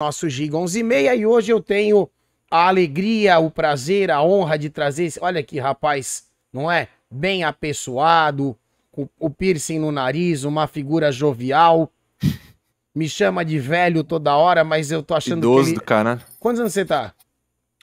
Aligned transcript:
nosso 0.00 0.28
Giga 0.28 0.56
11 0.56 0.78
e 0.78 0.82
meia 0.82 1.14
e 1.14 1.26
hoje 1.26 1.50
eu 1.52 1.60
tenho 1.60 2.08
a 2.50 2.68
alegria, 2.68 3.38
o 3.40 3.50
prazer, 3.50 4.10
a 4.10 4.22
honra 4.22 4.56
de 4.56 4.70
trazer, 4.70 5.04
esse- 5.06 5.18
olha 5.20 5.40
aqui 5.40 5.58
rapaz, 5.58 6.26
não 6.52 6.70
é? 6.70 6.88
Bem 7.10 7.42
apessoado, 7.42 8.56
com 8.92 9.08
o 9.18 9.28
piercing 9.28 9.78
no 9.80 9.90
nariz, 9.90 10.44
uma 10.44 10.66
figura 10.68 11.10
jovial, 11.10 11.90
me 12.94 13.08
chama 13.08 13.44
de 13.44 13.58
velho 13.58 14.04
toda 14.04 14.36
hora, 14.36 14.62
mas 14.64 14.90
eu 14.92 15.02
tô 15.02 15.14
achando 15.14 15.38
Idoso 15.38 15.64
que 15.68 15.74
do 15.74 15.80
ele... 15.80 15.84
cara. 15.86 16.22
Quantos 16.38 16.60
anos 16.60 16.72
você 16.72 16.84
tá? 16.84 17.12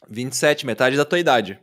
27, 0.07 0.65
metade 0.65 0.95
da 0.95 1.03
tua 1.05 1.19
idade. 1.19 1.59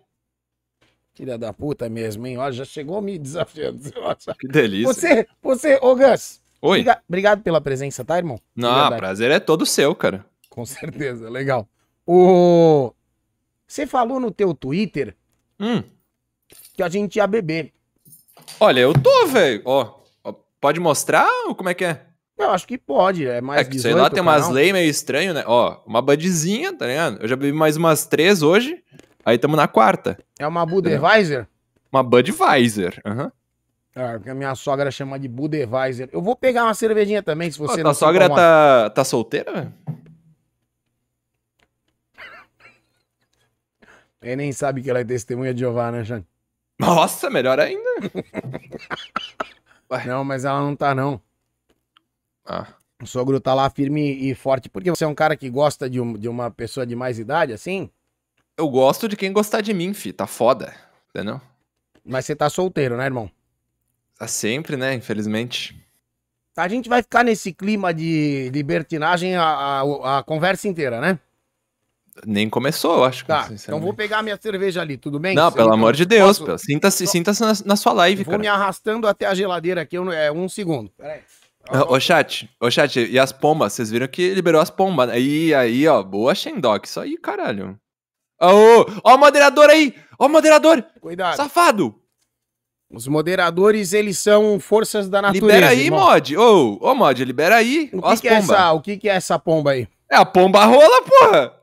Filha 1.14 1.37
da 1.39 1.53
puta 1.53 1.89
mesmo, 1.89 2.27
hein? 2.27 2.39
Olha, 2.39 2.53
já 2.53 2.64
chegou 2.64 3.00
me 3.00 3.19
desafiando. 3.19 3.80
Que 4.39 4.48
delícia. 4.48 4.93
Você, 4.93 5.27
você, 5.43 5.79
ô 5.82 5.95
Gus, 5.96 6.41
Oi. 6.61 6.79
briga- 6.79 7.03
obrigado 7.09 7.43
pela 7.43 7.61
presença, 7.61 8.05
tá, 8.05 8.16
irmão? 8.19 8.39
Não, 8.57 8.96
prazer 8.96 9.30
é 9.30 9.39
todo 9.41 9.64
seu, 9.66 9.95
cara. 9.95 10.25
Com 10.53 10.66
certeza, 10.66 11.30
legal. 11.30 11.66
O... 12.07 12.92
Você 13.66 13.87
falou 13.87 14.20
no 14.20 14.30
teu 14.30 14.52
Twitter 14.52 15.16
Hum. 15.59 15.83
que 16.75 16.83
a 16.83 16.91
gente 16.91 17.16
ia 17.16 17.27
beber. 17.27 17.73
Olha, 18.61 18.80
eu 18.80 18.92
tô, 18.92 19.27
velho. 19.28 19.62
Ó, 19.65 20.01
ó, 20.23 20.34
pode 20.61 20.78
mostrar 20.78 21.27
ou 21.47 21.55
como 21.55 21.70
é 21.70 21.75
que 21.75 21.87
é? 21.87 22.02
Eu 22.37 22.51
acho 22.51 22.66
que 22.66 22.77
pode, 22.77 23.27
é 23.27 23.41
mais 23.41 23.62
é 23.62 23.70
que, 23.70 23.78
sei 23.78 23.95
lá, 23.95 24.11
tem 24.11 24.20
umas 24.20 24.51
leis 24.51 24.73
meio 24.73 24.91
estranho, 24.91 25.33
né? 25.33 25.42
Ó, 25.47 25.80
uma 25.87 26.02
budzinha, 26.02 26.77
tá 26.77 26.87
ligado? 26.87 27.23
Eu 27.23 27.28
já 27.28 27.37
bebi 27.37 27.56
mais 27.56 27.78
umas 27.78 28.05
três 28.05 28.42
hoje. 28.42 28.83
Aí 29.25 29.39
tamo 29.39 29.56
na 29.56 29.66
quarta. 29.69 30.19
É 30.39 30.47
uma 30.47 30.66
Budweiser? 30.66 31.47
Uma 31.91 32.03
Budweiser. 32.03 33.00
Aham. 33.06 33.33
É, 33.95 34.19
que 34.19 34.28
a 34.28 34.34
minha 34.34 34.55
sogra 34.55 34.91
chama 34.91 35.19
de 35.19 35.28
Budweiser. 35.28 36.11
Eu 36.12 36.20
vou 36.20 36.37
pegar 36.37 36.64
uma 36.64 36.75
cervejinha 36.75 37.23
também, 37.23 37.50
se 37.50 37.59
você 37.59 37.77
tua 37.77 37.84
não 37.84 37.95
se 37.95 38.00
sogra 38.00 38.28
tá, 38.28 38.91
tá 38.91 39.05
solteira, 39.05 39.53
velho? 39.53 39.73
Ele 44.23 44.37
nem 44.37 44.53
sabe 44.53 44.83
que 44.83 44.89
ela 44.91 45.01
é 45.01 45.05
testemunha 45.05 45.53
de 45.53 45.61
Jeová, 45.61 45.91
né, 45.91 46.05
Jean? 46.05 46.25
Nossa, 46.78 47.28
melhor 47.28 47.59
ainda. 47.61 47.91
Não, 50.06 50.25
mas 50.25 50.45
ela 50.45 50.61
não 50.61 50.75
tá, 50.75 50.95
não. 50.95 51.20
Ah, 52.47 52.67
O 53.03 53.06
sogro 53.06 53.39
tá 53.41 53.53
lá 53.53 53.69
firme 53.69 54.11
e 54.12 54.34
forte. 54.34 54.69
Porque 54.70 54.91
você 54.91 55.05
é 55.05 55.06
um 55.06 55.14
cara 55.14 55.37
que 55.37 55.51
gosta 55.51 55.89
de, 55.89 56.01
um- 56.01 56.14
de 56.14 56.29
uma 56.29 56.51
pessoa 56.51 56.87
de 56.87 56.97
mais 56.97 57.19
idade, 57.19 57.53
assim? 57.53 57.91
eu 58.56 58.69
gosto 58.69 59.09
de 59.09 59.17
quem 59.17 59.33
gostar 59.33 59.61
de 59.61 59.75
mim, 59.75 59.92
fi. 59.92 60.12
Tá 60.12 60.27
foda. 60.27 60.75
Entendeu? 61.11 61.41
Mas 62.05 62.25
você 62.25 62.34
tá 62.34 62.48
solteiro, 62.48 62.97
né, 62.97 63.05
irmão? 63.05 63.31
Tá 64.19 64.27
sempre, 64.27 64.77
né? 64.77 64.95
Infelizmente. 64.95 65.79
A 66.57 66.69
gente 66.69 66.89
vai 66.89 67.03
ficar 67.03 67.25
nesse 67.25 67.53
clima 67.53 67.92
de 67.92 68.51
libertinagem 68.53 69.36
a, 69.36 69.42
a, 69.45 70.19
a 70.19 70.23
conversa 70.23 70.69
inteira, 70.69 71.01
né? 71.01 71.19
Nem 72.25 72.48
começou, 72.48 72.97
eu 72.98 73.05
acho. 73.05 73.25
Tá, 73.27 73.48
então 73.51 73.81
vou 73.81 73.92
pegar 73.92 74.23
minha 74.23 74.39
cerveja 74.41 74.81
ali, 74.81 74.97
tudo 74.97 75.19
bem? 75.19 75.34
Não, 75.34 75.51
pelo 75.51 75.70
eu- 75.70 75.75
amor 75.75 75.92
de 75.95 76.05
Deus, 76.05 76.39
posso-. 76.39 76.64
Sinta-se 76.67 77.06
sinta 77.06 77.33
na, 77.41 77.53
na 77.64 77.77
sua 77.77 77.92
live, 77.92 78.23
Vou 78.23 78.31
cara. 78.33 78.41
me 78.41 78.47
arrastando 78.48 79.09
até 79.09 79.27
a 79.27 79.34
geladeira 79.34 79.81
aqui, 79.83 79.97
eu 79.97 80.11
é 80.12 80.31
um 80.31 80.48
segundo. 80.48 80.91
Peraí. 80.97 81.20
Ô, 81.89 81.98
chat, 82.01 82.51
ô, 82.61 82.70
chat, 82.70 82.98
e 82.98 83.19
as 83.19 83.31
pombas? 83.33 83.73
Vocês 83.73 83.91
viram 83.91 84.06
que 84.09 84.34
liberou 84.34 84.61
as 84.61 84.69
pombas. 84.70 85.09
né? 85.09 85.14
Aí, 85.14 85.55
aí, 85.55 85.87
ó, 85.87 86.03
boa 86.03 86.34
Shendock. 86.34 86.87
Isso 86.89 86.98
aí, 87.01 87.17
caralho. 87.17 87.79
Ô, 88.41 88.84
ó 89.05 89.14
o 89.14 89.19
moderador 89.19 89.70
aí! 89.70 89.95
Ó 90.19 90.27
o 90.27 90.29
moderador! 90.29 90.84
Cuidado. 91.01 91.36
Safado! 91.36 91.95
Os 92.92 93.07
moderadores, 93.07 93.92
eles 93.92 94.19
são 94.19 94.59
forças 94.61 95.09
da 95.09 95.23
natureza. 95.23 95.47
libera 95.47 95.69
aí, 95.69 95.84
irmão. 95.84 96.01
mod! 96.01 96.36
Ô, 96.36 96.79
ô, 96.81 96.95
mod, 96.95 97.25
libera 97.25 97.57
aí! 97.57 97.89
O 97.92 98.03
que, 98.03 98.20
que 98.23 98.29
é 98.29 98.33
essa, 98.34 98.73
o 98.73 98.81
que, 98.81 98.97
que 98.97 99.09
é 99.09 99.14
essa 99.14 99.39
pomba 99.39 99.70
aí? 99.70 99.89
É 100.11 100.17
a 100.17 100.25
pomba 100.27 100.64
rola, 100.64 101.03
porra! 101.03 101.61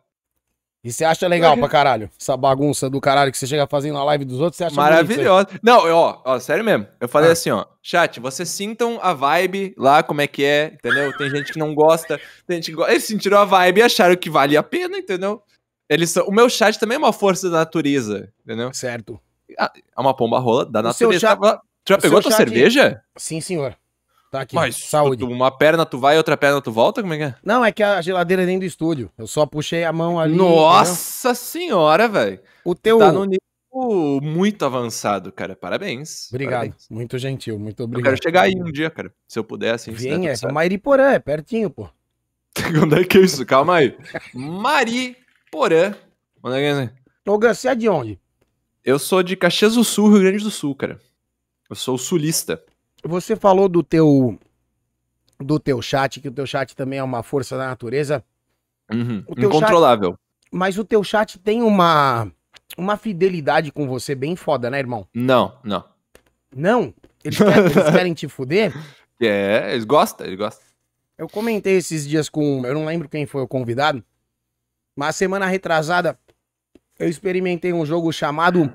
E 0.82 0.94
você 0.94 1.04
acha 1.04 1.28
legal 1.28 1.58
pra 1.58 1.68
caralho? 1.68 2.10
Essa 2.20 2.38
bagunça 2.38 2.90
do 2.90 3.02
caralho 3.02 3.32
que 3.32 3.38
você 3.38 3.46
chega 3.46 3.68
fazendo 3.68 3.96
na 3.96 4.04
live 4.06 4.24
dos 4.24 4.40
outros, 4.40 4.56
você 4.58 4.64
acha 4.64 4.76
Maravilhosa. 4.76 5.48
Não, 5.62 5.80
ó, 5.94 6.22
ó, 6.24 6.40
sério 6.40 6.64
mesmo. 6.64 6.88
Eu 7.02 7.10
falei 7.10 7.30
Ah. 7.30 7.34
assim, 7.34 7.50
ó. 7.52 7.66
Chat, 7.84 8.18
vocês 8.22 8.48
sintam 8.48 8.98
a 9.02 9.14
vibe 9.14 9.74
lá, 9.78 10.02
como 10.02 10.22
é 10.22 10.28
que 10.28 10.44
é, 10.46 10.72
entendeu? 10.74 11.16
Tem 11.18 11.30
gente 11.30 11.52
que 11.52 11.60
não 11.60 11.76
gosta, 11.76 12.18
tem 12.48 12.58
gente 12.58 12.72
que 12.72 12.78
gosta. 12.78 12.92
Eles 12.94 13.04
sentiram 13.04 13.40
a 13.40 13.46
vibe 13.46 13.80
e 13.80 13.84
acharam 13.84 14.16
que 14.16 14.30
valia 14.30 14.62
a 14.62 14.64
pena, 14.64 14.98
entendeu? 14.98 15.42
Eles 15.90 16.12
são... 16.12 16.26
O 16.28 16.32
meu 16.32 16.48
chat 16.50 16.80
também 16.80 16.96
é 16.96 17.00
uma 17.00 17.12
força 17.12 17.50
da 17.50 17.58
natureza, 17.58 18.32
entendeu? 18.46 18.72
Certo. 18.74 19.20
É 19.58 19.68
uma 20.00 20.14
pomba 20.16 20.40
rola 20.40 20.66
da 20.66 20.80
O 20.80 20.84
natureza. 20.84 21.20
chat- 21.20 21.40
Tu 21.84 21.90
já 21.94 21.98
pegou 21.98 22.22
tua 22.22 22.32
chat- 22.32 22.38
cerveja? 22.38 23.02
Sim, 23.18 23.42
senhor. 23.42 23.76
Tá 24.32 24.42
aqui. 24.42 24.54
Mas 24.56 24.76
Saúde. 24.76 25.26
tu- 25.26 25.32
uma 25.32 25.50
perna 25.50 25.86
tu 25.86 25.98
vai, 25.98 26.16
outra 26.18 26.38
perna 26.38 26.62
tu 26.62 26.72
volta? 26.72 27.02
Como 27.02 27.14
é 27.14 27.18
que 27.18 27.24
é? 27.24 27.36
Não, 27.44 27.66
é 27.66 27.72
que 27.72 27.82
a 27.82 28.00
geladeira 28.02 28.44
é 28.44 28.46
dentro 28.46 28.62
do 28.62 28.66
estúdio. 28.66 29.10
Eu 29.18 29.26
só 29.26 29.46
puxei 29.46 29.84
a 29.84 29.92
mão 29.92 30.20
ali. 30.20 30.36
Nossa 30.36 31.34
senhora, 31.34 32.08
velho. 32.08 32.34
entendeu? 32.34 32.46
O 32.64 32.76
teu. 32.76 33.00
Tá 33.00 33.12
num 33.12 33.26
nível 33.26 34.20
muito 34.22 34.64
avançado, 34.66 35.32
cara. 35.32 35.56
Parabéns. 35.56 36.28
Obrigado. 36.32 36.60
Parabéns. 36.62 36.88
Muito 36.90 37.18
gentil, 37.18 37.58
muito 37.58 37.80
Eu 37.82 37.86
obrigado. 37.86 38.12
quero 38.14 38.24
chegar 38.24 38.42
aí 38.44 38.54
um 38.56 38.72
dia, 38.72 38.90
cara. 38.92 39.12
Se 39.28 39.40
eu 39.40 39.44
puder, 39.44 39.74
assim. 39.74 39.92
Vem, 39.92 40.28
é 40.28 40.36
certo. 40.36 40.54
Mairiporã, 40.54 41.12
é 41.12 41.20
pertinho, 41.20 41.70
pô. 41.70 41.90
Onde 42.84 43.02
é 43.02 43.04
que 43.04 43.18
é 43.18 43.22
isso? 43.22 43.44
Calma 43.46 43.78
aí. 43.78 43.98
Mari 44.34 45.16
Porã. 45.52 45.96
Onde 46.44 46.56
é 46.58 46.60
que 46.60 46.66
é 46.80 46.84
isso? 46.84 46.94
Gus, 47.26 47.60
você 47.60 47.68
é 47.70 47.76
de 47.76 47.88
onde? 47.90 48.20
Eu 48.84 48.98
sou 48.98 49.22
de 49.22 49.36
Caxias 49.36 49.76
do 49.76 49.84
Sul, 49.84 50.10
Rio 50.12 50.20
Grande 50.22 50.44
do 50.44 50.50
Sul, 50.52 50.74
cara. 50.76 51.00
Eu 51.70 51.76
sou 51.76 51.98
sulista. 51.98 52.62
Você 53.04 53.36
falou 53.36 53.70
do 53.70 53.82
teu 53.84 54.38
do 55.40 55.58
teu 55.60 55.82
chat, 55.82 56.20
que 56.20 56.28
o 56.28 56.32
teu 56.34 56.46
chat 56.46 56.76
também 56.76 57.00
é 57.00 57.04
uma 57.04 57.24
força 57.24 57.58
da 57.58 57.68
natureza, 57.68 58.24
Uhum. 58.92 59.24
O 59.28 59.36
teu 59.36 59.50
Incontrolável. 59.50 60.18
mas 60.52 60.78
o 60.80 60.84
teu 60.84 61.04
chat 61.04 61.38
tem 61.40 61.62
uma 61.62 62.30
uma 62.78 62.98
fidelidade 62.98 63.72
com 63.72 63.88
você 63.88 64.16
bem 64.16 64.36
foda, 64.36 64.70
né, 64.70 64.80
irmão? 64.80 65.08
Não, 65.14 65.58
não. 65.64 65.84
Não? 66.56 66.94
Eles 67.24 67.38
querem, 67.38 67.66
eles 67.66 67.74
querem 67.92 68.14
te 68.14 68.28
fuder? 68.28 68.74
É, 69.22 69.72
eles 69.74 69.86
gostam, 69.86 70.26
eles 70.26 70.38
gostam. 70.40 70.66
Eu 71.18 71.28
comentei 71.30 71.76
esses 71.76 72.08
dias 72.08 72.30
com, 72.30 72.66
eu 72.66 72.74
não 72.74 72.86
lembro 72.86 73.08
quem 73.10 73.26
foi 73.26 73.42
o 73.44 73.48
convidado, 73.48 74.04
mas 74.96 75.16
semana 75.16 75.46
retrasada 75.46 76.18
eu 76.98 77.08
experimentei 77.08 77.72
um 77.74 77.86
jogo 77.86 78.12
chamado 78.12 78.74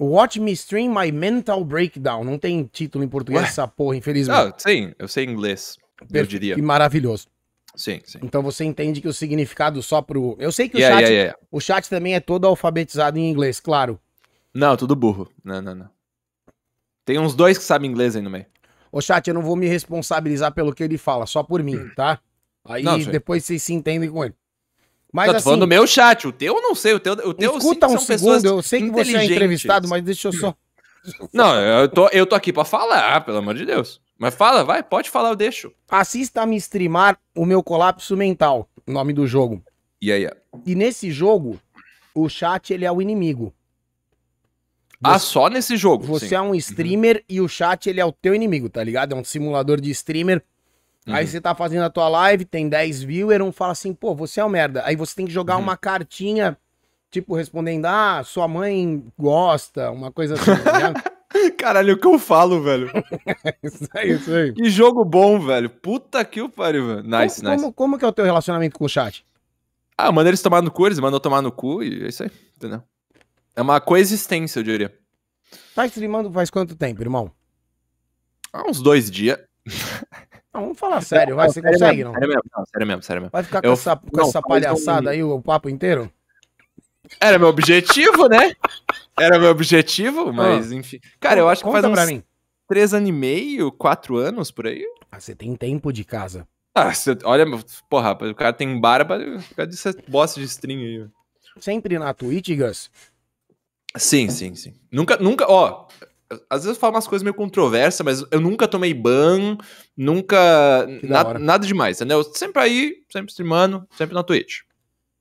Watch 0.00 0.40
Me 0.40 0.52
Stream 0.52 0.94
My 0.94 1.12
Mental 1.12 1.62
Breakdown. 1.64 2.24
Não 2.24 2.38
tem 2.38 2.64
título 2.64 3.04
em 3.04 3.08
português 3.08 3.42
Ué? 3.42 3.48
essa 3.48 3.68
porra, 3.68 3.96
infelizmente. 3.96 4.54
Ah, 4.54 4.54
sim, 4.56 4.94
eu 4.98 5.06
sei 5.06 5.24
inglês. 5.24 5.76
Eu 6.12 6.26
diria. 6.26 6.54
Que 6.54 6.62
maravilhoso. 6.62 7.28
Sim, 7.76 8.00
sim. 8.04 8.18
Então 8.22 8.42
você 8.42 8.64
entende 8.64 9.00
que 9.00 9.08
o 9.08 9.12
significado 9.12 9.82
só 9.82 10.02
pro. 10.02 10.36
Eu 10.40 10.50
sei 10.50 10.68
que 10.68 10.76
o, 10.76 10.80
Yeah, 10.80 10.96
chat, 10.96 11.08
yeah, 11.08 11.22
yeah. 11.24 11.38
o 11.50 11.60
chat 11.60 11.88
também 11.88 12.14
é 12.14 12.20
todo 12.20 12.46
alfabetizado 12.46 13.18
em 13.18 13.30
inglês, 13.30 13.60
claro. 13.60 14.00
Não, 14.52 14.76
tudo 14.76 14.96
burro. 14.96 15.30
Não, 15.44 15.62
não, 15.62 15.74
não. 15.74 15.90
Tem 17.04 17.18
uns 17.18 17.34
dois 17.34 17.56
que 17.58 17.64
sabem 17.64 17.90
inglês 17.90 18.16
aí 18.16 18.22
no 18.22 18.30
meio. 18.30 18.46
Ô 18.90 19.00
chat, 19.00 19.26
eu 19.28 19.34
não 19.34 19.42
vou 19.42 19.54
me 19.54 19.68
responsabilizar 19.68 20.52
pelo 20.52 20.74
que 20.74 20.82
ele 20.82 20.98
fala, 20.98 21.26
só 21.26 21.42
por 21.42 21.62
mim, 21.62 21.90
tá? 21.94 22.18
Aí 22.64 22.82
Não, 22.82 22.98
depois 22.98 23.44
vocês 23.44 23.62
se 23.62 23.72
entendem 23.72 24.10
com 24.10 24.24
ele. 24.24 24.34
Mas 25.12 25.26
Não, 25.26 25.32
tô 25.32 25.36
assim, 25.36 25.44
falando 25.44 25.60
do 25.60 25.66
meu 25.66 25.86
chat. 25.86 26.26
O 26.26 26.32
teu 26.32 26.56
eu 26.56 26.62
não 26.62 26.74
sei. 26.74 26.94
O 26.94 27.00
teu, 27.00 27.12
o 27.12 27.34
teu 27.34 27.52
eu 27.52 27.58
escuta 27.58 27.86
um 27.88 27.98
segundo, 27.98 28.46
eu 28.46 28.62
sei 28.62 28.82
que 28.82 28.90
você 28.90 29.16
é 29.16 29.24
entrevistado, 29.24 29.88
mas 29.88 30.02
deixa 30.02 30.28
eu 30.28 30.32
só. 30.32 30.54
Não, 31.32 31.54
eu 31.58 31.88
tô, 31.88 32.08
eu 32.08 32.26
tô 32.26 32.34
aqui 32.34 32.52
pra 32.52 32.62
falar, 32.62 33.22
pelo 33.22 33.38
amor 33.38 33.54
de 33.54 33.64
Deus. 33.64 34.02
Mas 34.18 34.34
fala, 34.34 34.62
vai, 34.62 34.82
pode 34.82 35.08
falar, 35.08 35.30
eu 35.30 35.36
deixo. 35.36 35.72
Assista 35.88 36.42
a 36.42 36.46
me 36.46 36.56
streamar 36.56 37.18
o 37.34 37.46
meu 37.46 37.62
colapso 37.62 38.14
mental, 38.18 38.68
o 38.86 38.92
nome 38.92 39.14
do 39.14 39.26
jogo. 39.26 39.64
E 40.00 40.12
aí? 40.12 40.28
E 40.66 40.74
nesse 40.74 41.10
jogo, 41.10 41.58
o 42.14 42.28
chat 42.28 42.72
ele 42.72 42.84
é 42.84 42.92
o 42.92 43.00
inimigo. 43.00 43.54
Ah, 45.02 45.18
só 45.18 45.48
nesse 45.48 45.76
jogo. 45.76 46.04
Você 46.04 46.28
sim. 46.28 46.34
é 46.34 46.40
um 46.40 46.54
streamer 46.54 47.24
e 47.26 47.40
o 47.40 47.48
chat 47.48 47.88
ele 47.88 48.00
é 48.00 48.04
o 48.04 48.12
teu 48.12 48.34
inimigo, 48.34 48.68
tá 48.68 48.84
ligado? 48.84 49.14
É 49.14 49.16
um 49.16 49.24
simulador 49.24 49.80
de 49.80 49.90
streamer. 49.90 50.44
Aí 51.12 51.24
Uhum. 51.24 51.30
você 51.30 51.40
tá 51.40 51.54
fazendo 51.54 51.82
a 51.84 51.90
tua 51.90 52.08
live, 52.08 52.44
tem 52.44 52.68
10 52.68 53.02
viewers, 53.02 53.42
um 53.42 53.52
fala 53.52 53.72
assim, 53.72 53.92
pô, 53.94 54.14
você 54.14 54.40
é 54.40 54.44
um 54.44 54.48
merda. 54.48 54.82
Aí 54.84 54.96
você 54.96 55.14
tem 55.14 55.26
que 55.26 55.32
jogar 55.32 55.56
Uhum. 55.56 55.62
uma 55.62 55.76
cartinha, 55.76 56.56
tipo, 57.10 57.34
respondendo, 57.34 57.86
ah, 57.86 58.22
sua 58.24 58.46
mãe 58.48 59.04
gosta, 59.18 59.90
uma 59.90 60.10
coisa 60.12 60.34
assim, 60.34 60.50
né? 60.50 60.94
Caralho, 61.56 61.94
o 61.94 61.98
que 61.98 62.06
eu 62.06 62.18
falo, 62.18 62.60
velho? 62.62 62.90
isso 63.62 63.88
aí, 63.94 64.10
isso 64.12 64.32
aí. 64.32 64.52
que 64.52 64.68
jogo 64.68 65.04
bom, 65.04 65.38
velho. 65.40 65.70
Puta 65.70 66.24
que 66.24 66.40
o 66.42 66.48
pariu, 66.48 66.86
velho. 66.86 67.02
Nice, 67.02 67.40
como, 67.40 67.50
nice. 67.50 67.62
Como, 67.62 67.72
como 67.72 67.98
que 67.98 68.04
é 68.04 68.08
o 68.08 68.12
teu 68.12 68.24
relacionamento 68.24 68.76
com 68.78 68.84
o 68.84 68.88
chat? 68.88 69.24
Ah, 69.96 70.10
manda 70.10 70.28
eles 70.30 70.42
tomar 70.42 70.60
no 70.62 70.70
cu, 70.70 70.86
eles 70.86 70.98
mandam 70.98 71.20
tomar 71.20 71.40
no 71.42 71.52
cu 71.52 71.82
e 71.82 72.04
é 72.04 72.08
isso 72.08 72.22
aí, 72.24 72.30
entendeu? 72.56 72.82
É 73.54 73.62
uma 73.62 73.80
coexistência, 73.80 74.58
eu 74.60 74.64
diria. 74.64 74.94
Tá 75.74 75.84
streamando 75.86 76.30
faz 76.32 76.50
quanto 76.50 76.74
tempo, 76.74 77.00
irmão? 77.02 77.30
Há 78.52 78.68
uns 78.68 78.80
dois 78.82 79.10
dias. 79.10 79.38
Não, 80.52 80.62
vamos 80.62 80.78
falar 80.78 81.00
sério, 81.00 81.36
vai, 81.36 81.48
você 81.48 81.62
consegue, 81.62 82.02
não? 82.02 82.12
Sério 82.12 82.28
mesmo, 82.28 82.42
não, 82.56 82.64
sério 82.66 82.86
mesmo, 82.86 83.02
sério 83.02 83.22
mesmo. 83.22 83.30
Vai 83.32 83.42
ficar 83.44 83.60
com 83.62 83.68
Eu- 83.68 83.72
essa, 83.74 83.96
com 83.96 84.16
não, 84.16 84.28
essa 84.28 84.42
palhaçada 84.42 85.10
aí 85.10 85.22
o 85.22 85.40
papo 85.40 85.68
inteiro? 85.68 86.10
Era 87.20 87.38
meu 87.38 87.48
objetivo, 87.48 88.28
né? 88.28 88.54
Era 89.18 89.38
meu 89.38 89.50
objetivo, 89.50 90.32
mas 90.32 90.72
enfim. 90.72 90.98
Cara, 91.20 91.40
eu 91.40 91.48
acho 91.48 91.64
que 91.64 91.70
faz 91.70 91.84
uns 91.84 91.92
pra 91.92 92.06
mim. 92.06 92.22
três 92.68 92.92
anos 92.94 93.08
e 93.08 93.12
meio, 93.12 93.70
quatro 93.70 94.16
anos 94.16 94.50
por 94.50 94.66
aí. 94.66 94.84
Ah, 95.10 95.20
você 95.20 95.34
tem 95.34 95.54
tempo 95.56 95.92
de 95.92 96.04
casa. 96.04 96.46
Ah, 96.74 96.92
você, 96.94 97.16
olha, 97.24 97.44
porra, 97.88 98.12
o 98.12 98.34
cara 98.34 98.52
tem 98.52 98.80
barba, 98.80 99.18
cadê 99.56 99.74
essa 99.74 99.92
bosta 100.08 100.40
de 100.40 100.46
string 100.46 100.84
aí? 100.84 101.08
Sempre 101.58 101.98
na 101.98 102.14
Twitch, 102.14 102.48
Gus? 102.56 102.90
Sim, 103.96 104.28
sim, 104.30 104.54
sim. 104.54 104.74
Nunca, 104.90 105.16
nunca, 105.16 105.46
ó. 105.48 105.88
Às 106.48 106.62
vezes 106.64 106.76
eu 106.76 106.80
falo 106.80 106.94
umas 106.94 107.06
coisas 107.08 107.22
meio 107.24 107.34
controversas, 107.34 108.04
mas 108.04 108.24
eu 108.30 108.40
nunca 108.40 108.68
tomei 108.68 108.94
ban, 108.94 109.56
nunca. 109.96 110.86
Na- 111.02 111.38
nada 111.38 111.66
demais, 111.66 111.96
entendeu? 111.98 112.22
Sempre 112.22 112.62
aí, 112.62 112.94
sempre 113.10 113.30
streamando, 113.30 113.86
sempre 113.96 114.14
na 114.14 114.22
Twitch. 114.22 114.60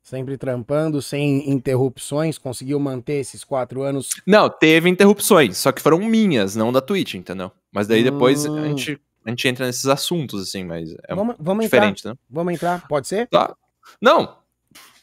Sempre 0.04 0.38
trampando, 0.38 1.02
sem 1.02 1.50
interrupções, 1.50 2.38
conseguiu 2.38 2.80
manter 2.80 3.14
esses 3.20 3.44
quatro 3.44 3.84
anos. 3.84 4.10
Não, 4.26 4.50
teve 4.50 4.90
interrupções, 4.90 5.58
só 5.58 5.72
que 5.72 5.82
foram 5.82 6.00
minhas, 6.00 6.56
não 6.56 6.72
da 6.72 6.82
Twitch, 6.82 7.14
entendeu? 7.16 7.52
Mas 7.72 7.88
daí 7.88 8.04
depois 8.04 8.46
Hum. 8.46 8.58
a, 8.58 8.68
gente, 8.70 9.00
a 9.26 9.30
gente 9.30 9.48
entra 9.48 9.66
nesses 9.68 9.86
assuntos, 9.86 10.42
assim, 10.42 10.64
mas 10.64 10.96
é 11.08 11.14
vamos 11.14 11.36
vamos 11.40 11.66
entrar. 11.66 11.80
diferente, 11.80 12.08
né? 12.08 12.16
Vamos 12.30 12.54
entrar, 12.54 12.88
pode 12.88 13.08
ser? 13.08 13.28
Tá. 13.28 13.56
Não, 14.02 14.36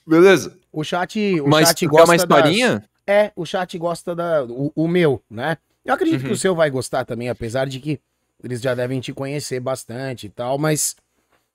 beleza. 0.06 0.58
O 0.72 0.82
chat, 0.82 1.40
o 1.40 1.48
Mas 1.48 1.68
chat 1.68 1.80
quer 1.80 1.86
gosta 1.86 2.04
uma 2.10 2.14
das- 2.16 2.22
historinha? 2.22 2.88
É, 3.06 3.30
o 3.36 3.46
chat 3.46 3.78
gosta 3.78 4.14
da. 4.16 4.44
O, 4.44 4.72
o 4.74 4.88
meu, 4.88 5.22
né? 5.30 5.56
Eu 5.86 5.94
acredito 5.94 6.20
que 6.22 6.26
Uhum. 6.26 6.32
o 6.32 6.36
seu 6.36 6.54
vai 6.54 6.68
gostar 6.70 7.04
também, 7.04 7.28
apesar 7.28 7.66
de 7.66 7.78
que 7.80 8.00
eles 8.42 8.60
já 8.60 8.74
devem 8.74 9.00
te 9.00 9.12
conhecer 9.12 9.60
bastante 9.60 10.26
e 10.26 10.30
tal, 10.30 10.58
mas 10.58 10.96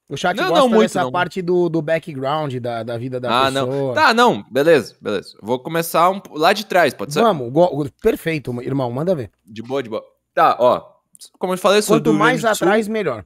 o 0.09 0.17
chat 0.17 0.35
Não, 0.37 0.47
gosta 0.49 0.59
não 0.61 0.69
muito, 0.69 0.81
dessa 0.83 1.03
não. 1.03 1.11
parte 1.11 1.41
do, 1.41 1.69
do 1.69 1.81
background 1.81 2.55
da, 2.55 2.83
da 2.83 2.97
vida 2.97 3.19
da 3.19 3.45
Ah, 3.47 3.51
não. 3.51 3.67
pessoa. 3.67 3.93
Tá, 3.93 4.13
não, 4.13 4.43
beleza, 4.49 4.95
beleza. 5.01 5.37
Vou 5.41 5.59
começar 5.59 6.09
um- 6.09 6.21
lá 6.31 6.53
de 6.53 6.65
trás, 6.65 6.93
pode 6.93 7.13
ser? 7.13 7.21
Vamos, 7.21 7.51
go- 7.51 7.87
perfeito, 8.01 8.61
irmão, 8.61 8.89
manda 8.91 9.13
ver. 9.13 9.29
De 9.45 9.61
boa, 9.61 9.83
de 9.83 9.89
boa. 9.89 10.03
Tá, 10.33 10.55
ó. 10.59 10.89
Como 11.37 11.53
eu 11.53 11.57
falei, 11.57 11.81
sou 11.81 11.97
Quanto 11.97 12.05
do 12.05 12.13
mais 12.13 12.41
do 12.41 12.47
Sul. 12.55 12.67
atrás, 12.67 12.87
melhor. 12.87 13.23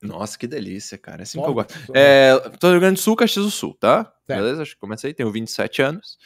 Nossa, 0.00 0.36
que 0.38 0.46
delícia, 0.48 0.96
cara. 0.98 1.20
É 1.20 1.24
assim 1.24 1.40
que 1.40 1.46
eu 1.48 1.54
gosto. 1.54 1.74
É, 1.94 2.36
tô 2.58 2.66
no 2.68 2.72
Rio 2.72 2.80
Grande 2.80 2.94
do 2.96 3.00
Sul, 3.02 3.14
Caxias 3.14 3.44
do 3.44 3.50
Sul, 3.52 3.76
tá? 3.78 4.12
Certo. 4.26 4.40
Beleza? 4.42 4.62
Acho 4.62 4.74
que 4.74 4.80
comecei, 4.80 5.12
tenho 5.14 5.30
27 5.30 5.80
anos. 5.82 6.18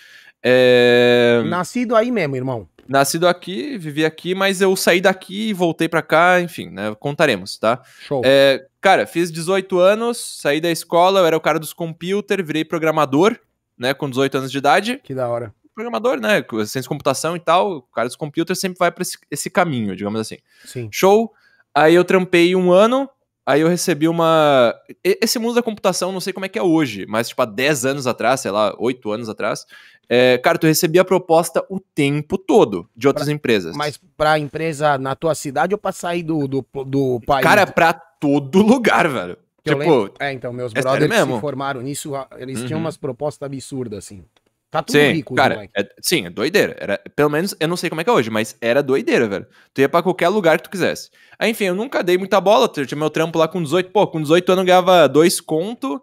É, 0.43 1.43
Nascido 1.47 1.95
aí 1.97 2.11
mesmo, 2.11 2.37
irmão. 2.37 2.69
Nascido 2.89 3.27
aqui, 3.27 3.77
vivi 3.79 4.05
aqui, 4.05 4.35
mas 4.35 4.61
eu 4.61 4.75
saí 4.77 5.01
daqui 5.01 5.49
e 5.49 5.53
voltei 5.53 5.89
pra 5.89 6.03
cá, 6.03 6.41
enfim, 6.41 6.71
né? 6.71 6.95
Contaremos, 6.99 7.59
tá? 7.59 7.83
Show. 8.01 8.23
É, 8.25 8.67
cara, 8.81 9.07
fiz 9.07 9.31
18 9.31 9.79
anos, 9.79 10.19
saí 10.41 10.61
da 10.61 10.71
escola, 10.71 11.21
eu 11.21 11.27
era 11.27 11.37
o 11.37 11.41
cara 11.41 11.59
dos 11.59 11.73
computer, 11.73 12.45
virei 12.45 12.65
programador, 12.65 13.39
né? 13.77 13.93
Com 13.93 14.09
18 14.09 14.39
anos 14.39 14.53
de 14.53 14.59
idade. 14.59 15.01
Que 15.03 15.15
da 15.15 15.29
hora. 15.29 15.55
Programador, 15.75 16.19
né? 16.19 16.41
com 16.43 16.57
Ciência 16.59 16.83
de 16.83 16.89
computação 16.89 17.37
e 17.37 17.41
tal, 17.41 17.79
o 17.79 17.83
cara 17.83 18.09
dos 18.09 18.17
computer 18.17 18.57
sempre 18.57 18.79
vai 18.79 18.91
pra 18.91 19.03
esse, 19.03 19.19
esse 19.31 19.51
caminho, 19.51 19.95
digamos 19.95 20.21
assim. 20.21 20.39
Sim. 20.65 20.89
Show. 20.91 21.33
Aí 21.75 21.95
eu 21.95 22.05
trampei 22.05 22.57
um 22.57 22.73
ano, 22.73 23.09
aí 23.47 23.61
eu 23.63 23.69
recebi 23.69 24.09
uma. 24.09 24.75
Esse 25.03 25.39
mundo 25.39 25.55
da 25.55 25.63
computação, 25.63 26.13
não 26.13 26.21
sei 26.21 26.33
como 26.33 26.45
é 26.45 26.49
que 26.49 26.59
é 26.59 26.63
hoje, 26.63 27.07
mas 27.09 27.29
tipo 27.29 27.41
há 27.41 27.47
10 27.47 27.87
anos 27.87 28.07
atrás, 28.07 28.41
sei 28.41 28.51
lá, 28.51 28.75
8 28.79 29.11
anos 29.13 29.29
atrás. 29.29 29.65
é, 30.09 30.39
cara, 30.39 30.59
tu 30.59 30.67
recebia 30.67 31.05
proposta 31.05 31.65
o 31.71 31.81
tempo 31.81 32.37
todo 32.39 32.89
de 32.97 33.09
outras 33.09 33.29
empresas. 33.29 33.75
Mas 33.77 33.99
pra 34.17 34.39
empresa 34.39 34.99
na 34.99 35.15
tua 35.17 35.35
cidade 35.35 35.75
ou 35.75 35.79
pra 35.79 35.93
sair 35.93 36.23
do, 36.23 36.47
do, 36.47 36.65
do 36.85 37.21
país? 37.27 37.43
Cara, 37.43 37.67
pra 37.67 37.93
todo 37.93 38.63
lugar, 38.63 39.09
velho. 39.09 39.37
Que 39.65 39.75
tipo, 39.75 40.11
É, 40.21 40.33
então, 40.33 40.53
meus 40.53 40.73
é 40.77 40.81
brothers 40.81 41.13
se 41.13 41.41
formaram 41.41 41.81
nisso, 41.81 42.13
eles 42.39 42.63
tinham 42.63 42.79
Uhum. 42.79 42.85
umas 42.85 42.97
propostas 42.97 43.45
absurdas, 43.47 43.99
assim. 43.99 44.25
Tá 44.71 44.83
tudo 44.83 44.97
sim, 44.99 45.13
rico, 45.13 45.35
cara, 45.35 45.69
é- 45.77 45.89
sim, 46.03 46.27
é 46.27 46.31
doideira. 46.31 46.77
Era, 46.79 47.01
pelo 47.15 47.31
menos, 47.31 47.55
eu 47.59 47.69
não 47.69 47.77
sei 47.77 47.89
como 47.89 48.01
é 48.01 48.05
que 48.05 48.11
é 48.11 48.13
hoje, 48.13 48.31
mas 48.31 48.57
era 48.61 48.83
doideira, 48.83 49.29
velho. 49.29 49.47
Tu 49.73 49.81
ia 49.81 49.89
pra 49.89 50.03
qualquer 50.03 50.29
lugar 50.29 50.59
que 50.59 50.65
tu 50.65 50.71
quisesse. 50.71 51.09
Aí, 51.39 51.51
enfim, 51.51 51.65
eu 51.65 51.75
nunca 51.75 52.03
dei 52.03 52.19
muita 52.19 52.41
bola. 52.41 52.69
Tinha 52.69 52.99
meu 52.99 53.11
trampo 53.11 53.39
lá 53.39 53.47
com 53.47 53.63
18. 53.63 53.91
Pô, 53.91 54.07
com 54.07 54.21
18 54.21 54.51
anos 54.51 54.63
eu 54.63 54.67
ganhava 54.67 55.09
dois 55.09 55.41
conto. 55.41 56.03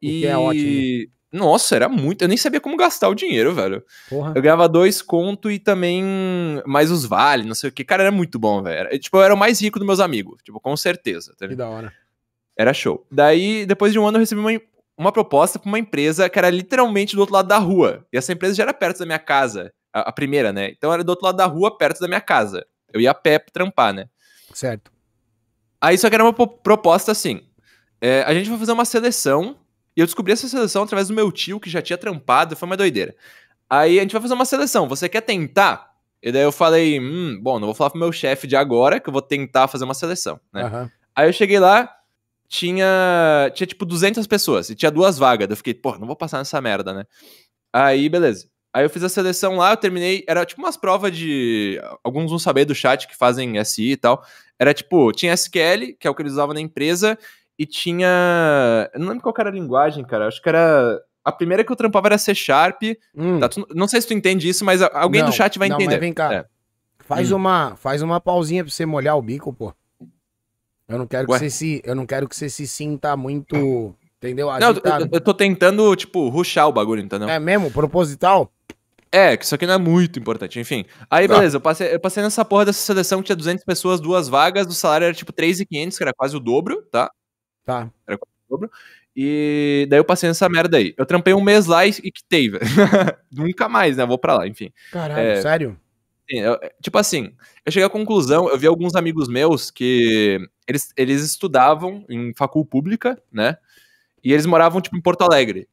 E. 0.00 0.20
que 0.20 0.26
é 0.26 0.36
ótimo. 0.36 1.10
Nossa, 1.32 1.76
era 1.76 1.88
muito. 1.88 2.22
Eu 2.22 2.28
nem 2.28 2.36
sabia 2.36 2.60
como 2.60 2.76
gastar 2.76 3.08
o 3.08 3.14
dinheiro, 3.14 3.54
velho. 3.54 3.84
Porra. 4.08 4.32
Eu 4.34 4.42
ganhava 4.42 4.68
dois 4.68 5.00
conto 5.00 5.48
e 5.50 5.58
também 5.60 6.02
mais 6.66 6.90
os 6.90 7.04
vales, 7.04 7.46
não 7.46 7.54
sei 7.54 7.70
o 7.70 7.72
que. 7.72 7.84
Cara, 7.84 8.02
era 8.02 8.10
muito 8.10 8.38
bom, 8.38 8.62
velho. 8.62 8.98
Tipo, 8.98 9.18
eu 9.18 9.22
era 9.22 9.34
o 9.34 9.38
mais 9.38 9.60
rico 9.60 9.78
dos 9.78 9.86
meus 9.86 10.00
amigos. 10.00 10.42
Tipo, 10.42 10.58
com 10.58 10.76
certeza. 10.76 11.32
tá 11.38 11.46
Que 11.46 11.54
da 11.54 11.68
hora. 11.68 11.92
Era 12.58 12.74
show. 12.74 13.06
Daí, 13.10 13.64
depois 13.64 13.92
de 13.92 13.98
um 13.98 14.06
ano, 14.06 14.16
eu 14.16 14.20
recebi 14.20 14.40
uma, 14.40 14.50
uma 15.00 15.12
proposta 15.12 15.58
pra 15.58 15.68
uma 15.68 15.78
empresa 15.78 16.28
que 16.28 16.38
era 16.38 16.50
literalmente 16.50 17.14
do 17.14 17.20
outro 17.20 17.34
lado 17.34 17.48
da 17.48 17.58
rua. 17.58 18.06
E 18.12 18.18
essa 18.18 18.32
empresa 18.32 18.54
já 18.54 18.62
era 18.64 18.74
perto 18.74 18.98
da 18.98 19.06
minha 19.06 19.18
casa. 19.18 19.72
A, 19.92 20.10
a 20.10 20.12
primeira, 20.12 20.52
né? 20.52 20.70
Então 20.70 20.92
era 20.92 21.02
do 21.02 21.08
outro 21.10 21.24
lado 21.26 21.36
da 21.36 21.46
rua, 21.46 21.76
perto 21.76 22.00
da 22.00 22.06
minha 22.08 22.20
casa. 22.20 22.64
Eu 22.92 23.00
ia 23.00 23.10
a 23.10 23.14
pé 23.14 23.38
pra 23.38 23.50
trampar, 23.52 23.92
né? 23.92 24.06
Certo. 24.52 24.90
Aí 25.80 25.96
só 25.98 26.08
que 26.08 26.14
era 26.14 26.24
uma 26.24 26.32
po- 26.32 26.46
proposta 26.46 27.12
assim. 27.12 27.42
é, 28.00 28.22
a 28.22 28.34
gente 28.34 28.48
vai 28.50 28.58
fazer 28.58 28.72
uma 28.72 28.84
seleção. 28.84 29.56
E 29.96 30.00
eu 30.00 30.06
descobri 30.06 30.32
essa 30.32 30.48
seleção 30.48 30.84
através 30.84 31.08
do 31.08 31.14
meu 31.14 31.32
tio, 31.32 31.58
que 31.58 31.68
já 31.68 31.82
tinha 31.82 31.98
trampado. 31.98 32.54
Foi 32.54 32.66
uma 32.66 32.76
doideira. 32.76 33.14
Aí 33.68 33.98
a 33.98 34.02
gente 34.02 34.12
vai 34.12 34.22
fazer 34.22 34.34
uma 34.34 34.44
seleção. 34.44 34.88
Você 34.88 35.08
quer 35.08 35.20
tentar? 35.22 35.90
E 36.22 36.30
daí 36.30 36.42
eu 36.42 36.52
falei, 36.52 37.00
hum, 37.00 37.38
bom, 37.42 37.58
não 37.58 37.66
vou 37.66 37.74
falar 37.74 37.90
pro 37.90 37.98
meu 37.98 38.12
chefe 38.12 38.46
de 38.46 38.54
agora, 38.54 39.00
que 39.00 39.08
eu 39.08 39.12
vou 39.12 39.22
tentar 39.22 39.66
fazer 39.68 39.84
uma 39.84 39.94
seleção, 39.94 40.38
né? 40.52 40.64
Aham. 40.64 40.90
Aí 41.16 41.28
eu 41.28 41.32
cheguei 41.32 41.58
lá, 41.58 41.90
tinha, 42.50 43.50
tinha 43.54 43.66
tipo 43.66 43.86
200 43.86 44.26
pessoas 44.26 44.68
e 44.68 44.74
tinha 44.74 44.90
duas 44.90 45.16
vagas. 45.16 45.48
Eu 45.48 45.56
fiquei, 45.56 45.72
pô, 45.72 45.96
não 45.96 46.06
vou 46.06 46.16
passar 46.16 46.38
nessa 46.38 46.60
merda, 46.60 46.92
né? 46.92 47.04
Aí, 47.72 48.08
beleza. 48.08 48.48
Aí 48.74 48.84
eu 48.84 48.90
fiz 48.90 49.02
a 49.04 49.08
seleção 49.08 49.56
lá, 49.56 49.72
eu 49.72 49.76
terminei, 49.76 50.24
era 50.28 50.44
tipo 50.44 50.60
umas 50.60 50.76
provas 50.76 51.16
de, 51.16 51.80
alguns 52.04 52.28
vão 52.30 52.38
saber 52.38 52.64
do 52.64 52.74
chat 52.74 53.06
que 53.08 53.16
fazem 53.16 53.56
SI 53.64 53.92
e 53.92 53.96
tal. 53.96 54.22
Era 54.58 54.74
tipo, 54.74 55.12
tinha 55.12 55.32
SQL, 55.32 55.94
que 55.98 56.06
é 56.06 56.10
o 56.10 56.14
que 56.14 56.22
eles 56.22 56.32
usavam 56.32 56.54
na 56.54 56.60
empresa, 56.60 57.16
e 57.58 57.64
tinha, 57.66 58.88
eu 58.92 59.00
não 59.00 59.08
lembro 59.08 59.22
qual 59.22 59.34
era 59.38 59.48
a 59.48 59.52
linguagem, 59.52 60.04
cara, 60.04 60.26
acho 60.28 60.40
que 60.42 60.48
era, 60.48 61.00
a 61.24 61.32
primeira 61.32 61.64
que 61.64 61.70
eu 61.72 61.76
trampava 61.76 62.08
era 62.08 62.18
C 62.18 62.32
Sharp, 62.34 62.82
Hum, 63.16 63.40
tá? 63.40 63.48
Tu- 63.48 63.66
não 63.74 63.88
sei 63.88 64.00
se 64.00 64.06
tu 64.08 64.14
entende 64.14 64.48
isso, 64.48 64.64
mas 64.64 64.82
alguém 64.82 65.22
Não, 65.22 65.30
do 65.30 65.34
chat 65.34 65.58
vai 65.58 65.68
não, 65.68 65.76
entender. 65.76 65.92
mas 65.92 66.00
vem 66.00 66.12
cá. 66.12 66.32
É. 66.32 66.44
Faz 67.00 67.32
Hum. 67.32 67.36
uma, 67.36 67.74
faz 67.76 68.02
uma 68.02 68.20
pausinha 68.20 68.62
pra 68.62 68.70
você 68.72 68.86
molhar 68.86 69.16
o 69.16 69.22
bico, 69.22 69.52
pô. 69.52 69.74
Eu 70.90 70.98
não 70.98 71.06
quero 71.06 71.26
que 71.26 71.32
Ué? 71.32 71.38
você 71.38 71.48
se, 71.50 71.80
eu 71.84 71.94
não 71.94 72.04
quero 72.04 72.28
que 72.28 72.34
você 72.36 72.48
se 72.50 72.66
sinta 72.66 73.16
muito, 73.16 73.94
entendeu? 74.18 74.48
Não, 74.58 74.70
eu, 74.70 75.08
eu- 75.12 75.20
tô 75.20 75.32
tentando, 75.32 75.94
tipo, 75.94 76.28
ruxar 76.28 76.68
o 76.68 76.72
bagulho, 76.72 77.00
entendeu? 77.02 77.28
É 77.28 77.38
mesmo, 77.38 77.70
proposital? 77.70 78.52
É, 79.12 79.36
que 79.36 79.44
isso 79.44 79.54
aqui 79.54 79.66
não 79.66 79.74
é 79.74 79.78
muito 79.78 80.18
importante, 80.20 80.58
enfim. 80.60 80.84
Aí, 81.10 81.26
Tá. 81.26 81.34
beleza, 81.34 81.56
eu 81.56 81.60
passei, 81.60 81.94
eu 81.94 81.98
passei 82.00 82.22
nessa 82.22 82.44
porra 82.44 82.64
dessa 82.66 82.80
seleção 82.80 83.20
que 83.20 83.26
tinha 83.26 83.36
200 83.36 83.64
pessoas, 83.64 84.00
duas 84.00 84.28
vagas, 84.28 84.66
o 84.66 84.72
salário 84.72 85.04
era 85.06 85.14
tipo 85.14 85.32
3.500, 85.32 85.96
que 85.96 86.02
era 86.04 86.12
quase 86.12 86.36
o 86.36 86.40
dobro, 86.40 86.82
tá? 86.90 87.10
Tá. 87.64 87.88
E 89.16 89.86
daí 89.90 89.98
eu 89.98 90.04
passei 90.04 90.28
nessa 90.28 90.48
merda 90.48 90.76
aí. 90.76 90.94
Eu 90.96 91.04
trampei 91.04 91.34
um 91.34 91.40
mês 91.40 91.66
lá 91.66 91.84
e, 91.86 91.90
e 91.90 92.12
quitei, 92.12 92.48
velho. 92.50 92.62
Nunca 93.30 93.68
mais, 93.68 93.96
né? 93.96 94.06
Vou 94.06 94.18
pra 94.18 94.34
lá, 94.38 94.46
enfim. 94.46 94.70
Caralho, 94.92 95.20
É. 95.20 95.42
sério? 95.42 95.76
Eu- 96.30 96.58
tipo 96.80 96.96
assim, 96.98 97.34
eu 97.66 97.72
cheguei 97.72 97.86
à 97.86 97.90
conclusão, 97.90 98.48
eu 98.48 98.56
vi 98.58 98.66
alguns 98.66 98.94
amigos 98.94 99.28
meus 99.28 99.70
que 99.70 100.38
eles, 100.66 100.92
eles 100.96 101.22
estudavam 101.24 102.04
em 102.08 102.32
facul 102.34 102.64
pública, 102.64 103.20
né? 103.32 103.56
E 104.22 104.32
eles 104.32 104.46
moravam, 104.46 104.80
tipo, 104.80 104.96
em 104.96 105.00
Porto 105.00 105.22
Alegre, 105.22 105.68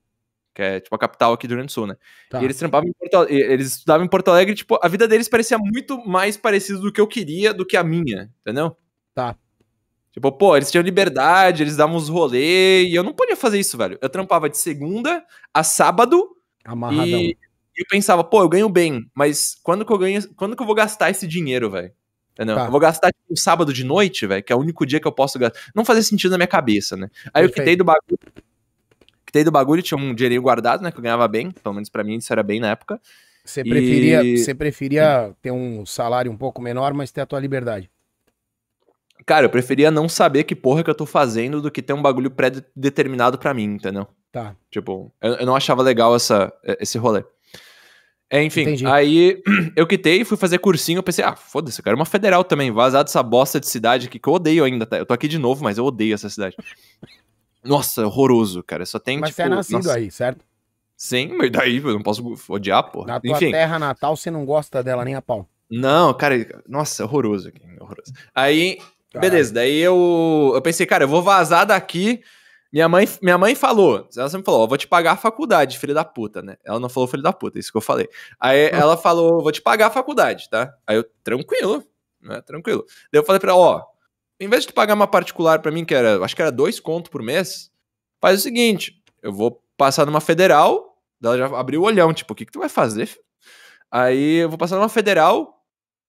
que 0.56 0.62
é, 0.62 0.80
tipo, 0.80 0.96
a 0.96 1.00
capital 1.00 1.34
aqui 1.34 1.46
do 1.48 1.52
Rio 1.52 1.58
Grande 1.58 1.68
do 1.72 1.74
Sul, 1.74 1.86
né? 1.88 1.96
Tá. 2.30 2.42
E 2.42 2.46
eles 2.46 2.58
trampavam 2.58 2.90
em 2.90 2.94
Porto 2.94 3.14
Ale- 3.16 3.34
e 3.34 3.42
Eles 3.42 3.68
estudavam 3.76 4.06
em 4.06 4.10
Porto 4.10 4.30
Alegre, 4.30 4.56
tipo, 4.56 4.80
a 4.82 4.88
vida 4.88 5.08
deles 5.08 5.30
parecia 5.30 5.58
muito 5.58 5.98
mais 6.08 6.36
parecida 6.38 6.80
do 6.80 6.92
que 6.92 7.00
eu 7.02 7.08
queria 7.08 7.54
do 7.54 7.66
que 7.66 7.78
a 7.78 7.84
minha, 7.84 8.32
entendeu? 8.42 8.76
Tá. 9.14 9.36
Tipo, 10.12 10.32
pô, 10.32 10.56
eles 10.58 10.72
tinham 10.72 10.82
liberdade, 10.84 11.62
eles 11.62 11.78
davam 11.78 11.96
uns 11.96 12.10
rolê, 12.10 12.86
e 12.86 12.96
eu 12.96 13.04
não 13.04 13.14
podia 13.14 13.36
fazer 13.36 13.60
isso, 13.60 13.78
velho. 13.78 14.00
Eu 14.02 14.10
trampava 14.10 14.50
de 14.50 14.58
segunda 14.58 15.24
a 15.54 15.64
sábado 15.64 16.36
Amarradão. 16.66 17.06
e 17.06 17.38
eu 17.78 17.86
pensava, 17.90 18.24
pô, 18.24 18.42
eu 18.42 18.50
ganho 18.50 18.70
bem, 18.70 19.10
mas 19.14 19.56
quando 19.64 19.86
que 19.86 19.92
eu 19.94 19.98
ganho, 19.98 20.34
quando 20.36 20.56
que 20.56 20.62
eu 20.62 20.66
vou 20.66 20.76
gastar 20.76 21.10
esse 21.10 21.28
dinheiro, 21.28 21.70
velho? 21.70 21.92
Entendeu? 22.34 22.56
Tá. 22.56 22.66
Eu 22.66 22.72
vou 22.72 22.80
gastar 22.80 23.08
tipo, 23.08 23.34
um 23.34 23.36
sábado 23.36 23.74
de 23.74 23.84
noite, 23.84 24.28
velho, 24.28 24.44
que 24.44 24.54
é 24.54 24.56
o 24.56 24.60
único 24.60 24.86
dia 24.86 25.00
que 25.00 25.08
eu 25.08 25.12
posso 25.12 25.40
gastar. 25.40 25.60
Não 25.74 25.84
fazia 25.84 26.04
sentido 26.04 26.32
na 26.32 26.38
minha 26.38 26.48
cabeça, 26.48 26.96
né? 26.96 27.10
Aí 27.34 27.44
eu 27.44 27.50
quitei 27.50 27.76
do 27.76 27.84
bagulho. 27.84 28.20
Quitei 29.26 29.44
do 29.44 29.52
bagulho, 29.52 29.82
tinha 29.82 29.98
um 29.98 30.14
dinheirinho 30.14 30.42
guardado, 30.42 30.82
né? 30.84 30.92
Que 30.92 30.98
eu 30.98 31.02
ganhava 31.02 31.28
bem. 31.28 31.52
Pelo 31.52 31.74
menos 31.76 31.90
pra 31.90 32.04
mim 32.04 32.16
isso 32.16 32.32
era 32.32 32.44
bem 32.44 32.60
na 32.60 32.70
época. 32.70 33.02
Você 33.44 33.64
preferia, 33.64 34.24
E- 34.24 34.38
você 34.38 34.54
preferia 34.54 35.34
ter 35.42 35.52
um 35.52 35.86
salário 35.86 36.32
um 36.32 36.38
pouco 36.38 36.62
menor, 36.62 36.94
mas 36.94 37.12
ter 37.12 37.22
a 37.22 37.26
tua 37.26 37.40
liberdade. 37.40 37.90
Cara, 39.26 39.46
eu 39.46 39.50
preferia 39.50 39.90
não 39.92 40.08
saber 40.08 40.44
que 40.44 40.56
porra 40.56 40.84
que 40.84 40.90
eu 40.90 40.96
tô 40.96 41.06
fazendo 41.06 41.62
do 41.62 41.72
que 41.72 41.82
ter 41.82 41.94
um 41.94 42.02
bagulho 42.02 42.32
pré-determinado 42.32 43.38
pra 43.38 43.54
mim, 43.54 43.64
entendeu? 43.64 44.08
Tá. 44.32 44.56
Tipo, 44.70 45.12
eu, 45.22 45.34
eu 45.36 45.46
não 45.46 45.56
achava 45.56 45.82
legal 45.82 46.16
essa, 46.16 46.54
esse 46.80 46.98
rolê. 46.98 47.24
É, 48.30 48.44
enfim, 48.44 48.62
Entendi. 48.62 48.86
aí 48.86 49.42
eu 49.76 49.88
quitei, 49.88 50.26
fui 50.26 50.36
fazer 50.38 50.58
cursinho, 50.60 51.00
eu 51.00 51.04
pensei, 51.04 51.24
ah, 51.24 51.36
foda-se, 51.36 51.80
eu 51.80 51.84
quero 51.84 51.96
uma 51.96 52.06
federal 52.06 52.44
também, 52.44 52.72
vazar 52.72 53.04
dessa 53.04 53.24
bosta 53.24 53.60
de 53.60 53.68
cidade 53.68 54.08
aqui, 54.08 54.20
que 54.20 54.28
eu 54.28 54.34
odeio 54.34 54.66
ainda, 54.66 54.86
tá? 54.86 54.98
Eu 54.98 55.06
tô 55.06 55.14
aqui 55.14 55.28
de 55.28 55.38
novo, 55.38 55.64
mas 55.64 55.78
eu 55.78 55.86
odeio 55.86 56.14
essa 56.14 56.30
cidade. 56.30 56.56
Nossa, 57.64 58.06
horroroso, 58.06 58.64
cara, 58.64 58.86
só 58.86 59.00
tem, 59.00 59.18
Mas 59.20 59.30
tipo... 59.30 59.38
você 59.38 59.42
é 59.44 59.50
nascido 59.50 59.76
nossa, 59.78 59.96
aí, 59.96 60.12
certo? 60.12 60.46
Sim, 60.96 61.34
mas 61.38 61.52
daí 61.52 61.78
eu 61.78 61.94
não 61.94 62.02
posso 62.02 62.36
odiar, 62.50 62.84
porra. 62.92 63.08
Na 63.08 63.20
tua 63.20 63.32
Enfim, 63.32 63.52
terra 63.52 63.78
natal, 63.78 64.16
você 64.16 64.32
não 64.32 64.46
gosta 64.46 64.82
dela 64.82 65.04
nem 65.04 65.16
a 65.16 65.22
pau. 65.22 65.48
não, 65.70 66.14
cara, 66.14 66.64
nossa, 66.68 67.04
horroroso 67.04 67.50
aqui, 67.50 67.62
horroroso. 67.80 68.14
Aí, 68.34 68.80
Beleza, 69.20 69.54
daí 69.54 69.78
eu, 69.78 70.52
eu 70.54 70.62
pensei, 70.62 70.86
cara, 70.86 71.04
eu 71.06 71.08
vou 71.08 71.22
vazar 71.22 71.66
daqui. 71.66 72.22
Minha 72.72 72.90
mãe, 72.90 73.08
minha 73.22 73.38
mãe 73.38 73.56
falou, 73.56 74.08
ela 74.16 74.30
sempre 74.30 74.46
falou, 74.46 74.68
vou 74.68 74.78
te 74.78 74.88
pagar 74.88 75.14
a 75.14 75.18
faculdade, 75.18 75.80
filho 75.80 75.94
da 75.94 76.04
puta, 76.04 76.42
né? 76.42 76.58
Ela 76.66 76.80
não 76.80 76.90
falou 76.90 77.08
filho 77.08 77.24
da 77.24 77.32
puta, 77.32 77.58
isso 77.58 77.72
que 77.72 77.78
eu 77.78 77.82
falei. 77.82 78.10
Aí 78.40 78.68
Hum. 78.68 78.72
ela 78.74 78.98
falou, 78.98 79.42
vou 79.42 79.52
te 79.52 79.62
pagar 79.62 79.88
a 79.88 79.92
faculdade, 79.92 80.50
tá? 80.50 80.74
Aí 80.86 80.98
eu, 80.98 81.06
tranquilo, 81.24 81.84
né? 82.22 82.42
Tranquilo. 82.42 82.86
Daí 83.12 83.20
eu 83.22 83.24
falei 83.24 83.40
pra 83.40 83.52
ela, 83.52 83.60
ó, 83.60 83.84
em 84.40 84.50
vez 84.50 84.64
de 84.64 84.68
tu 84.68 84.74
pagar 84.74 84.94
uma 84.94 85.08
particular 85.08 85.62
pra 85.62 85.72
mim, 85.72 85.86
que 85.86 85.96
era, 85.96 86.24
acho 86.24 86.36
que 86.36 86.42
era 86.42 86.52
dois 86.52 86.80
contos 86.80 87.10
por 87.10 87.22
mês, 87.24 87.72
faz 88.22 88.40
o 88.40 88.44
seguinte, 88.44 89.02
eu 89.24 89.32
vou 89.32 89.64
passar 89.78 90.06
numa 90.06 90.22
federal, 90.22 90.98
ela 91.24 91.38
já 91.38 91.46
abriu 91.58 91.82
o 91.82 91.86
olhão, 91.86 92.14
tipo, 92.14 92.34
o 92.34 92.36
que 92.36 92.46
que 92.46 92.52
tu 92.52 92.60
vai 92.60 92.70
fazer, 92.70 93.06
filho? 93.06 93.24
Aí 93.90 94.38
eu 94.44 94.50
vou 94.50 94.58
passar 94.58 94.76
numa 94.76 94.90
federal, 94.90 95.64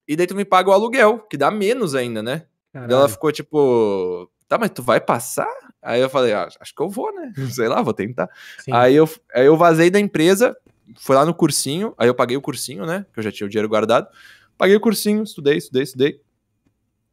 e 0.07 0.17
daí 0.17 0.27
tu 0.27 0.35
me 0.35 0.45
paga 0.45 0.71
o 0.71 0.73
aluguel, 0.73 1.21
que 1.31 1.37
dá 1.37 1.50
menos 1.50 1.95
ainda, 1.95 2.23
né? 2.23 2.47
Daí 2.88 2.97
ela 2.99 3.09
ficou 3.09 3.31
tipo, 3.33 4.29
tá, 4.49 4.59
mas 4.59 4.71
tu 4.71 4.83
vai 4.83 5.00
passar? 5.00 5.49
Aí 5.83 6.00
eu 6.00 6.09
falei, 6.09 6.33
ah, 6.33 6.49
acho 6.61 6.75
que 6.75 6.83
eu 6.83 6.88
vou, 6.88 7.12
né? 7.14 7.33
Sei 7.52 7.69
lá, 7.69 7.83
vou 7.83 7.95
tentar. 7.95 8.28
Sim. 8.59 8.73
Aí 8.73 8.95
eu, 8.95 9.09
aí 9.35 9.47
eu 9.47 9.57
vazei 9.57 9.90
da 9.90 10.00
empresa, 10.00 10.57
fui 10.99 11.14
lá 11.14 11.25
no 11.25 11.35
cursinho, 11.35 11.95
aí 11.99 12.09
eu 12.09 12.14
paguei 12.14 12.37
o 12.37 12.43
cursinho, 12.43 12.87
né? 12.87 13.05
Que 13.12 13.21
eu 13.21 13.25
já 13.25 13.31
tinha 13.31 13.47
o 13.47 13.50
dinheiro 13.50 13.69
guardado. 13.69 14.09
Paguei 14.57 14.75
o 14.75 14.81
cursinho, 14.81 15.23
estudei, 15.23 15.59
estudei, 15.59 15.83
estudei. 15.83 16.21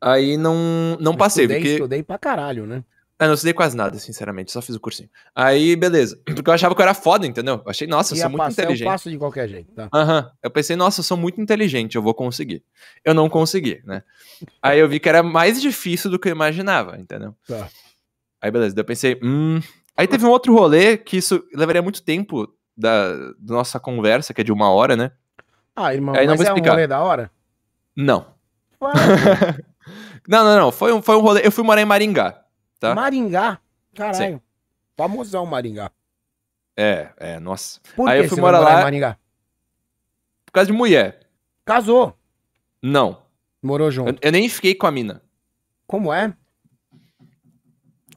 Aí 0.02 0.38
não, 0.38 0.98
não 1.00 1.16
passei, 1.16 1.46
estudei, 1.46 1.62
porque. 1.62 1.74
estudei 1.74 2.04
pra 2.04 2.18
caralho, 2.18 2.66
né? 2.66 2.84
Eu 3.18 3.28
não 3.28 3.34
estudei 3.34 3.54
quase 3.54 3.78
nada, 3.78 3.98
sinceramente, 3.98 4.52
só 4.52 4.62
fiz 4.62 4.76
o 4.76 4.80
cursinho. 4.80 5.10
Aí, 5.34 5.76
beleza. 5.78 6.20
Porque 6.26 6.50
eu 6.50 6.54
achava 6.54 6.76
que 6.76 6.82
eu 6.82 6.84
era 6.84 6.94
foda, 6.94 7.26
entendeu? 7.26 7.62
Eu 7.66 7.70
achei, 7.72 7.88
nossa, 7.88 8.14
eu 8.14 8.18
sou 8.20 8.30
muito 8.30 8.40
passar, 8.40 8.62
eu 8.62 8.66
inteligente. 8.66 8.88
passo 8.88 9.10
de 9.10 9.18
qualquer 9.18 9.48
jeito, 9.48 9.72
tá? 9.74 9.88
Aham. 9.94 10.30
Eu 10.44 10.52
pensei, 10.52 10.76
nossa, 10.76 11.00
eu 11.00 11.04
sou 11.04 11.16
muito 11.16 11.40
inteligente, 11.40 11.96
eu 11.96 12.02
vou 12.02 12.14
conseguir. 12.14 12.62
Eu 13.06 13.14
não 13.14 13.30
consegui, 13.30 13.82
né? 13.86 14.04
Aí 14.62 14.80
eu 14.80 14.90
vi 14.90 15.00
que 15.00 15.08
era 15.08 15.24
mais 15.24 15.62
difícil 15.62 16.12
do 16.12 16.20
que 16.20 16.28
eu 16.28 16.34
imaginava, 16.34 16.98
entendeu? 17.00 17.34
Tá. 17.48 17.70
Aí 18.42 18.52
beleza, 18.52 18.76
daí 18.76 18.82
eu 18.82 18.86
pensei, 18.86 19.18
hum. 19.24 19.62
Aí 19.96 20.08
teve 20.08 20.26
um 20.26 20.30
outro 20.30 20.54
rolê 20.54 20.98
que 20.98 21.16
isso 21.16 21.42
levaria 21.54 21.82
muito 21.82 22.04
tempo 22.04 22.54
da, 22.76 23.16
da 23.40 23.54
nossa 23.56 23.80
conversa, 23.80 24.34
que 24.34 24.42
é 24.42 24.44
de 24.44 24.52
uma 24.52 24.70
hora, 24.70 24.98
né? 24.98 25.12
Ah, 25.74 25.94
irmão, 25.94 26.14
Aí 26.16 26.26
não 26.28 26.34
mas 26.34 26.40
vou 26.40 26.48
é 26.48 26.50
um 26.52 26.56
explicar. 26.56 26.72
rolê 26.72 26.86
da 26.88 27.02
hora? 27.02 27.32
Não. 27.96 28.28
Não, 30.28 30.44
não, 30.44 30.56
não. 30.60 30.72
Foi 30.72 30.92
um, 30.92 31.02
foi 31.02 31.16
um 31.16 31.20
rolê. 31.22 31.46
Eu 31.46 31.52
fui 31.52 31.64
morar 31.64 31.82
em 31.82 31.86
Maringá. 31.86 32.42
Tá. 32.80 32.94
Maringá. 32.96 33.60
Caralho. 33.96 34.42
Famosão 34.98 35.46
Maringá. 35.46 35.92
É, 36.78 37.10
é, 37.18 37.40
nossa. 37.40 37.80
Por 37.96 38.08
Aí 38.10 38.20
que 38.20 38.26
eu 38.26 38.30
fui 38.30 38.36
você 38.36 38.42
morar 38.42 38.60
lá- 38.60 38.82
Maringá? 38.84 39.18
Por 40.46 40.52
causa 40.52 40.68
de 40.68 40.74
mulher. 40.78 41.28
Casou. 41.66 42.18
Não. 42.82 43.22
Morou 43.64 43.88
Eu, 43.88 43.92
junto. 43.92 44.20
eu 44.22 44.32
nem 44.32 44.48
fiquei 44.50 44.76
com 44.76 44.86
a 44.86 44.92
mina. 44.92 45.22
Como 45.88 46.14
é? 46.14 46.34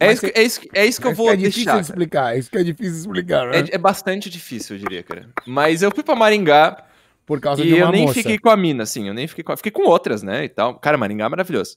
É 0.00 0.12
isso, 0.12 0.20
que- 0.26 0.38
é, 0.38 0.42
isso, 0.42 0.60
é 0.74 0.86
isso 0.86 1.00
que 1.00 1.06
eu 1.08 1.12
Isso 1.12 1.16
vou 1.22 1.32
é 1.32 1.36
difícil 1.36 1.64
deixar. 1.64 1.80
explicar. 1.80 2.38
Isso 2.38 2.50
que 2.50 2.58
é 2.58 2.62
difícil 2.62 2.98
explicar, 2.98 3.48
né? 3.48 3.58
É, 3.60 3.74
é 3.74 3.78
bastante 3.78 4.30
difícil, 4.30 4.76
eu 4.76 4.80
diria, 4.80 5.02
cara. 5.02 5.28
Mas 5.46 5.82
eu 5.82 5.90
fui 5.92 6.04
pra 6.04 6.14
Maringá 6.14 6.84
Por 7.26 7.40
causa 7.40 7.62
e 7.62 7.66
de 7.66 7.74
uma 7.74 7.86
eu 7.86 7.90
nem 7.90 8.02
moça. 8.02 8.14
fiquei 8.14 8.38
com 8.38 8.48
a 8.48 8.56
mina, 8.56 8.84
assim. 8.84 9.08
Eu 9.08 9.14
nem 9.14 9.26
fiquei 9.26 9.42
com. 9.42 9.56
Fiquei 9.56 9.72
com 9.72 9.82
outras, 9.88 10.22
né? 10.22 10.44
E 10.44 10.48
tal. 10.48 10.78
Cara, 10.78 10.96
Maringá 10.96 11.24
é 11.24 11.28
maravilhoso. 11.28 11.76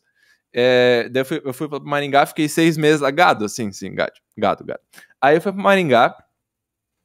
É, 0.53 1.07
daí 1.09 1.21
eu 1.21 1.25
fui, 1.25 1.41
eu 1.45 1.53
fui 1.53 1.69
pra 1.69 1.79
Maringá, 1.79 2.25
fiquei 2.25 2.47
seis 2.49 2.77
meses 2.77 2.99
lá. 3.01 3.09
Gado, 3.11 3.45
assim, 3.45 3.71
sim, 3.71 3.93
gado. 3.93 4.13
Gado, 4.37 4.65
gado. 4.65 4.81
Aí 5.21 5.35
eu 5.37 5.41
fui 5.41 5.51
pra 5.53 5.61
Maringá. 5.61 6.15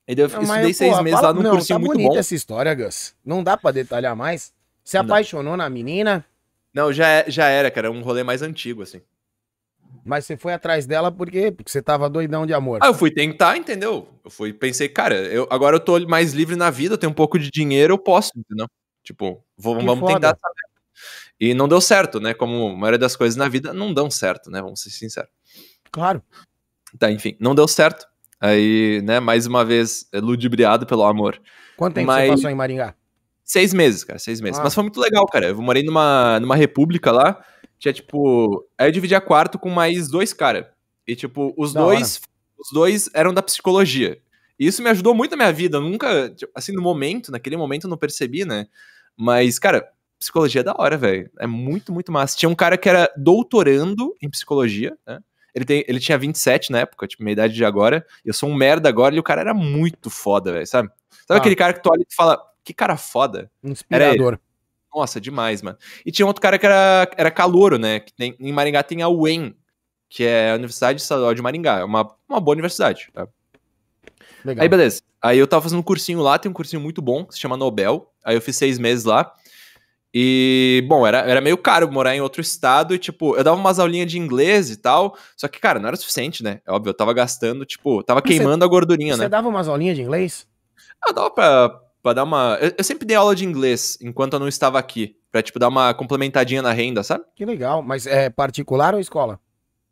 E 0.08 0.14
daí 0.14 0.24
eu 0.24 0.28
Não, 0.28 0.42
estudei 0.42 0.62
mas, 0.64 0.76
seis 0.76 0.90
porra, 0.90 1.02
meses 1.02 1.18
fala- 1.20 1.28
lá 1.28 1.34
num 1.34 1.42
não, 1.42 1.50
cursinho 1.52 1.78
tá 1.80 1.84
muito 1.86 2.02
bom. 2.08 2.16
essa 2.18 2.34
história, 2.34 2.74
Gus. 2.74 3.14
Não 3.24 3.42
dá 3.42 3.56
pra 3.56 3.70
detalhar 3.70 4.14
mais. 4.16 4.52
Você 4.84 4.96
Não. 4.98 5.04
apaixonou 5.04 5.56
na 5.56 5.68
menina, 5.68 6.24
Não, 6.72 6.92
já, 6.92 7.08
é- 7.08 7.24
já 7.30 7.48
era, 7.48 7.70
cara. 7.70 7.90
Um 7.90 8.02
rolê 8.02 8.22
mais 8.22 8.42
antigo, 8.42 8.82
assim. 8.82 9.00
mas 10.04 10.24
você 10.26 10.36
foi 10.36 10.52
atrás 10.52 10.86
dela 10.86 11.10
por 11.10 11.28
quê? 11.30 11.50
Porque 11.50 11.70
você 11.70 11.82
tava 11.82 12.08
doidão 12.08 12.46
de 12.46 12.54
amor. 12.54 12.78
Ah, 12.82 12.86
eu 12.88 12.94
fui 12.94 13.10
tentar, 13.10 13.56
entendeu? 13.56 14.08
Eu 14.24 14.30
fui, 14.30 14.52
pensei, 14.52 14.88
cara, 14.88 15.16
eu, 15.16 15.48
agora 15.50 15.74
eu 15.76 15.80
tô 15.80 15.98
mais 16.06 16.32
livre 16.32 16.54
na 16.54 16.70
vida, 16.70 16.94
eu 16.94 16.98
tenho 16.98 17.10
um 17.10 17.14
pouco 17.14 17.36
de 17.38 17.50
dinheiro, 17.50 17.94
eu 17.94 17.98
posso, 17.98 18.30
entendeu? 18.36 18.68
Tipo, 19.02 19.42
vou- 19.56 19.74
vamos 19.74 19.98
foda. 19.98 20.14
tentar 20.14 20.28
merda. 20.28 20.75
E 21.40 21.52
não 21.54 21.68
deu 21.68 21.80
certo, 21.80 22.18
né? 22.20 22.32
Como 22.34 22.68
a 22.68 22.76
maioria 22.76 22.98
das 22.98 23.14
coisas 23.16 23.36
na 23.36 23.48
vida 23.48 23.72
não 23.72 23.92
dão 23.92 24.10
certo, 24.10 24.50
né? 24.50 24.62
Vamos 24.62 24.80
ser 24.80 24.90
sinceros. 24.90 25.30
Claro. 25.90 26.22
Tá, 26.98 27.10
enfim, 27.10 27.36
não 27.38 27.54
deu 27.54 27.68
certo. 27.68 28.06
Aí, 28.40 29.00
né, 29.02 29.18
mais 29.18 29.46
uma 29.46 29.64
vez, 29.64 30.06
é, 30.12 30.20
ludibriado 30.20 30.86
pelo 30.86 31.04
amor. 31.04 31.40
Quanto 31.76 31.94
tempo 31.94 32.06
Mas- 32.06 32.28
você 32.28 32.36
passou 32.36 32.50
em 32.50 32.54
Maringá? 32.54 32.94
Seis 33.44 33.72
meses, 33.72 34.02
cara, 34.02 34.18
seis 34.18 34.40
meses. 34.40 34.58
Ah. 34.58 34.64
Mas 34.64 34.74
foi 34.74 34.82
muito 34.82 35.00
legal, 35.00 35.24
cara. 35.26 35.46
Eu 35.48 35.62
morei 35.62 35.82
numa, 35.82 36.40
numa 36.40 36.56
república 36.56 37.12
lá, 37.12 37.44
tinha 37.78 37.92
tipo. 37.94 38.66
Aí 38.76 38.88
eu 38.88 38.92
dividia 38.92 39.20
quarto 39.20 39.58
com 39.58 39.70
mais 39.70 40.08
dois 40.08 40.32
caras. 40.32 40.66
E, 41.06 41.14
tipo, 41.14 41.54
os 41.56 41.72
Da 41.72 41.80
dois. 41.80 42.20
Os 42.58 42.70
dois 42.72 43.08
eram 43.14 43.32
da 43.32 43.42
psicologia. 43.42 44.18
E 44.58 44.66
isso 44.66 44.82
me 44.82 44.88
ajudou 44.90 45.14
muito 45.14 45.32
na 45.32 45.36
minha 45.36 45.52
vida. 45.52 45.76
Eu 45.76 45.82
nunca, 45.82 46.30
tipo, 46.30 46.50
assim, 46.54 46.72
no 46.72 46.82
momento, 46.82 47.30
naquele 47.30 47.56
momento 47.56 47.84
eu 47.84 47.90
não 47.90 47.96
percebi, 47.98 48.44
né? 48.44 48.66
Mas, 49.16 49.58
cara, 49.58 49.86
psicologia 50.18 50.60
é 50.60 50.64
da 50.64 50.74
hora, 50.76 50.96
velho. 50.96 51.30
É 51.38 51.46
muito, 51.46 51.92
muito 51.92 52.10
massa. 52.12 52.36
Tinha 52.36 52.48
um 52.48 52.54
cara 52.54 52.76
que 52.76 52.88
era 52.88 53.10
doutorando 53.16 54.14
em 54.22 54.28
psicologia, 54.30 54.96
né? 55.06 55.20
Ele, 55.54 55.64
tem, 55.64 55.84
ele 55.88 55.98
tinha 55.98 56.18
27 56.18 56.70
na 56.70 56.80
época, 56.80 57.06
tipo, 57.06 57.22
minha 57.22 57.32
idade 57.32 57.54
de 57.54 57.64
agora. 57.64 58.04
Eu 58.24 58.34
sou 58.34 58.48
um 58.48 58.54
merda 58.54 58.88
agora 58.88 59.14
e 59.14 59.18
o 59.18 59.22
cara 59.22 59.40
era 59.40 59.54
muito 59.54 60.10
foda, 60.10 60.52
velho, 60.52 60.66
sabe? 60.66 60.90
Sabe 61.26 61.38
Ah. 61.38 61.40
aquele 61.40 61.56
cara 61.56 61.72
que 61.72 61.82
tu 61.82 61.90
olha 61.90 62.02
e 62.02 62.14
fala, 62.14 62.38
que 62.62 62.74
cara 62.74 62.96
foda? 62.96 63.50
Inspirador. 63.64 64.38
Nossa, 64.94 65.20
demais, 65.20 65.62
mano. 65.62 65.78
E 66.04 66.12
tinha 66.12 66.26
outro 66.26 66.42
cara 66.42 66.58
que 66.58 66.66
era, 66.66 67.10
era 67.16 67.30
calouro, 67.30 67.78
né? 67.78 68.00
Que 68.00 68.12
tem, 68.12 68.36
em 68.38 68.52
Maringá 68.52 68.82
tem 68.82 69.02
a 69.02 69.08
UEM, 69.08 69.54
que 70.08 70.24
é 70.24 70.52
a 70.52 70.54
Universidade 70.54 71.00
Estadual 71.00 71.34
de 71.34 71.40
Maringá. 71.42 71.78
É 71.78 71.84
uma, 71.84 72.14
uma 72.28 72.40
boa 72.40 72.54
universidade, 72.54 73.08
tá? 73.12 73.26
Legal. 74.44 74.62
Aí, 74.62 74.68
beleza. 74.68 75.02
Aí 75.20 75.38
eu 75.38 75.46
tava 75.46 75.62
fazendo 75.62 75.78
um 75.80 75.82
cursinho 75.82 76.20
lá, 76.20 76.38
tem 76.38 76.50
um 76.50 76.54
cursinho 76.54 76.80
muito 76.80 77.02
bom, 77.02 77.24
que 77.24 77.34
se 77.34 77.40
chama 77.40 77.56
Nobel. 77.56 78.12
Aí 78.24 78.36
eu 78.36 78.40
fiz 78.40 78.56
seis 78.56 78.78
meses 78.78 79.04
lá. 79.04 79.34
E, 80.14 80.84
bom, 80.88 81.06
era, 81.06 81.18
era 81.18 81.40
meio 81.40 81.58
caro 81.58 81.90
morar 81.92 82.14
em 82.16 82.20
outro 82.20 82.40
estado 82.40 82.94
e, 82.94 82.98
tipo, 82.98 83.36
eu 83.36 83.44
dava 83.44 83.56
umas 83.56 83.78
aulinhas 83.78 84.10
de 84.10 84.18
inglês 84.18 84.70
e 84.70 84.76
tal. 84.76 85.16
Só 85.36 85.46
que, 85.48 85.60
cara, 85.60 85.78
não 85.78 85.88
era 85.88 85.96
suficiente, 85.96 86.42
né? 86.42 86.60
É 86.66 86.72
óbvio, 86.72 86.90
eu 86.90 86.94
tava 86.94 87.12
gastando, 87.12 87.64
tipo, 87.66 88.02
tava 88.02 88.20
Mas 88.24 88.32
você- 88.32 88.38
queimando 88.38 88.64
a 88.64 88.68
gordurinha, 88.68 89.14
Você 89.14 89.22
né? 89.22 89.28
dava 89.28 89.48
umas 89.48 89.68
aulinhas 89.68 89.96
de 89.96 90.02
inglês? 90.02 90.46
Ah, 91.06 91.12
dava 91.12 91.30
pra, 91.30 91.68
pra 92.02 92.12
dar 92.14 92.24
uma. 92.24 92.56
Eu, 92.60 92.72
eu 92.78 92.84
sempre 92.84 93.06
dei 93.06 93.16
aula 93.16 93.34
de 93.36 93.44
inglês 93.44 93.98
enquanto 94.00 94.32
eu 94.34 94.40
não 94.40 94.48
estava 94.48 94.78
aqui. 94.78 95.16
Pra, 95.30 95.42
tipo, 95.42 95.58
dar 95.58 95.68
uma 95.68 95.92
complementadinha 95.92 96.62
na 96.62 96.72
renda, 96.72 97.02
sabe? 97.02 97.24
Que 97.34 97.44
legal. 97.44 97.82
Mas 97.82 98.06
é 98.06 98.30
particular 98.30 98.94
ou 98.94 99.00
escola? 99.00 99.38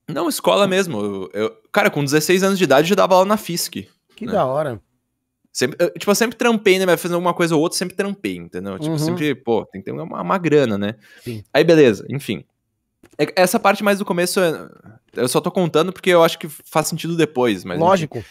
Não, 0.09 0.26
escola 0.28 0.66
mesmo. 0.66 0.99
Eu, 1.00 1.30
eu- 1.35 1.56
cara, 1.71 1.90
com 1.90 2.02
16 2.02 2.42
anos 2.42 2.56
de 2.59 2.64
idade 2.64 2.87
eu 2.87 2.88
já 2.90 2.94
dava 2.94 3.14
aula 3.14 3.26
na 3.26 3.37
FISC. 3.37 3.88
Que 4.16 4.25
Né? 4.25 4.33
da 4.33 4.47
hora. 4.47 4.80
Sempre, 5.56 5.76
eu, 5.78 5.90
tipo, 5.92 6.11
eu 6.11 6.14
sempre 6.16 6.37
trampei, 6.37 6.80
né? 6.80 6.96
Fazendo 6.96 7.14
alguma 7.14 7.32
coisa 7.32 7.54
ou 7.54 7.61
outra, 7.62 7.78
sempre 7.78 7.94
trampei, 7.94 8.37
entendeu? 8.38 8.76
Tipo, 8.76 8.90
Uhum. 8.90 8.99
sempre, 8.99 9.37
pô, 9.37 9.64
tem 9.66 9.80
que 9.80 9.84
ter 9.84 9.92
uma, 9.92 10.20
uma 10.20 10.37
grana, 10.38 10.76
né? 10.76 10.96
Sim. 11.23 11.44
Aí, 11.54 11.62
beleza, 11.62 12.04
enfim. 12.11 12.44
É- 13.16 13.32
Essa 13.37 13.61
parte 13.61 13.84
mais 13.84 14.00
do 14.00 14.04
começo, 14.04 14.40
é- 14.40 14.68
eu 15.14 15.28
só 15.28 15.40
tô 15.40 15.52
contando 15.52 15.92
porque 15.92 16.11
eu 16.11 16.25
acho 16.25 16.40
que 16.40 16.49
faz 16.49 16.88
sentido 16.88 17.16
depois, 17.16 17.62
mas. 17.64 17.76
enfim. 17.76 17.87
Lógico. 17.87 18.25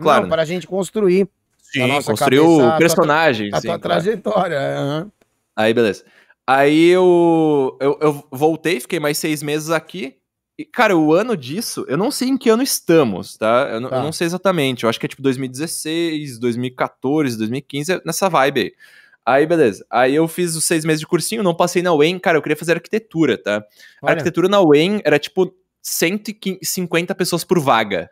Claro, 0.00 0.22
Não, 0.22 0.26
né? 0.28 0.30
para 0.34 0.42
a 0.42 0.44
gente 0.44 0.66
construir 0.66 1.28
Sim, 1.62 1.86
nossa 1.86 2.10
construiu 2.10 2.42
cabeça, 2.42 2.62
a 2.62 2.66
o 2.66 2.70
tua- 2.70 2.78
personagem. 2.78 3.50
a 3.52 3.60
sim, 3.60 3.68
tua 3.68 3.78
claro. 3.78 4.02
trajetória. 4.02 4.58
aham. 4.60 5.12
Aí, 5.54 5.72
beleza. 5.72 6.04
Aí 6.44 6.88
eu, 6.90 7.78
eu, 7.80 7.98
eu 8.02 8.24
voltei, 8.32 8.80
fiquei 8.80 8.98
mais 8.98 9.16
seis 9.16 9.44
meses 9.44 9.70
aqui. 9.70 10.16
E, 10.58 10.64
cara, 10.64 10.96
o 10.96 11.12
ano 11.12 11.36
disso, 11.36 11.84
eu 11.88 11.96
não 11.96 12.10
sei 12.10 12.28
em 12.28 12.36
que 12.36 12.48
ano 12.48 12.62
estamos, 12.62 13.36
tá? 13.36 13.68
Eu, 13.72 13.80
não- 13.80 13.90
Tá. 13.90 13.96
eu 13.96 14.02
não 14.04 14.12
sei 14.12 14.26
exatamente. 14.26 14.84
Eu 14.84 14.90
acho 14.90 15.00
que 15.00 15.06
é 15.06 15.08
tipo 15.08 15.20
2016, 15.22 16.38
2014, 16.38 17.36
2015, 17.36 18.00
nessa 18.04 18.28
vibe 18.28 18.60
aí. 18.60 18.72
Aí, 19.26 19.46
beleza. 19.46 19.84
Aí 19.90 20.14
eu 20.14 20.28
fiz 20.28 20.54
os 20.54 20.64
seis 20.64 20.84
meses 20.84 21.00
de 21.00 21.06
cursinho, 21.06 21.42
não 21.42 21.54
passei 21.54 21.82
na 21.82 21.92
UEM. 21.94 22.18
Cara, 22.18 22.36
eu 22.38 22.42
queria 22.42 22.56
fazer 22.56 22.72
arquitetura, 22.74 23.36
tá? 23.36 23.56
A 23.56 23.62
Olha, 24.06 24.12
arquitetura 24.12 24.48
na 24.48 24.60
UEM 24.60 25.00
era 25.04 25.18
tipo 25.18 25.52
150 25.82 27.14
pessoas 27.14 27.42
por 27.44 27.58
vaga. 27.58 28.10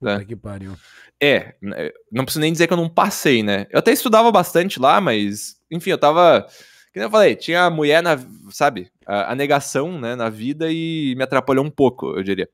puta 0.00 0.24
que 0.24 0.36
pariu. 0.36 0.76
É, 1.20 1.54
né, 1.60 1.90
não 2.10 2.24
preciso 2.24 2.40
nem 2.40 2.52
dizer 2.52 2.66
que 2.66 2.72
eu 2.72 2.76
não 2.76 2.88
passei, 2.88 3.42
né? 3.42 3.66
Eu 3.70 3.78
até 3.78 3.92
estudava 3.92 4.30
bastante 4.32 4.80
lá, 4.80 5.00
mas, 5.00 5.56
enfim, 5.70 5.90
eu 5.90 5.98
tava. 5.98 6.46
Que 6.92 6.98
nem 6.98 7.04
eu 7.06 7.10
falei, 7.10 7.36
tinha 7.36 7.64
a 7.64 7.70
mulher 7.70 8.02
na. 8.02 8.18
Sabe? 8.50 8.90
A, 9.06 9.32
a 9.32 9.34
negação, 9.34 9.98
né, 10.00 10.14
na 10.14 10.28
vida 10.28 10.66
e 10.70 11.14
me 11.16 11.22
atrapalhou 11.22 11.64
um 11.64 11.70
pouco, 11.70 12.16
eu 12.16 12.22
diria. 12.22 12.48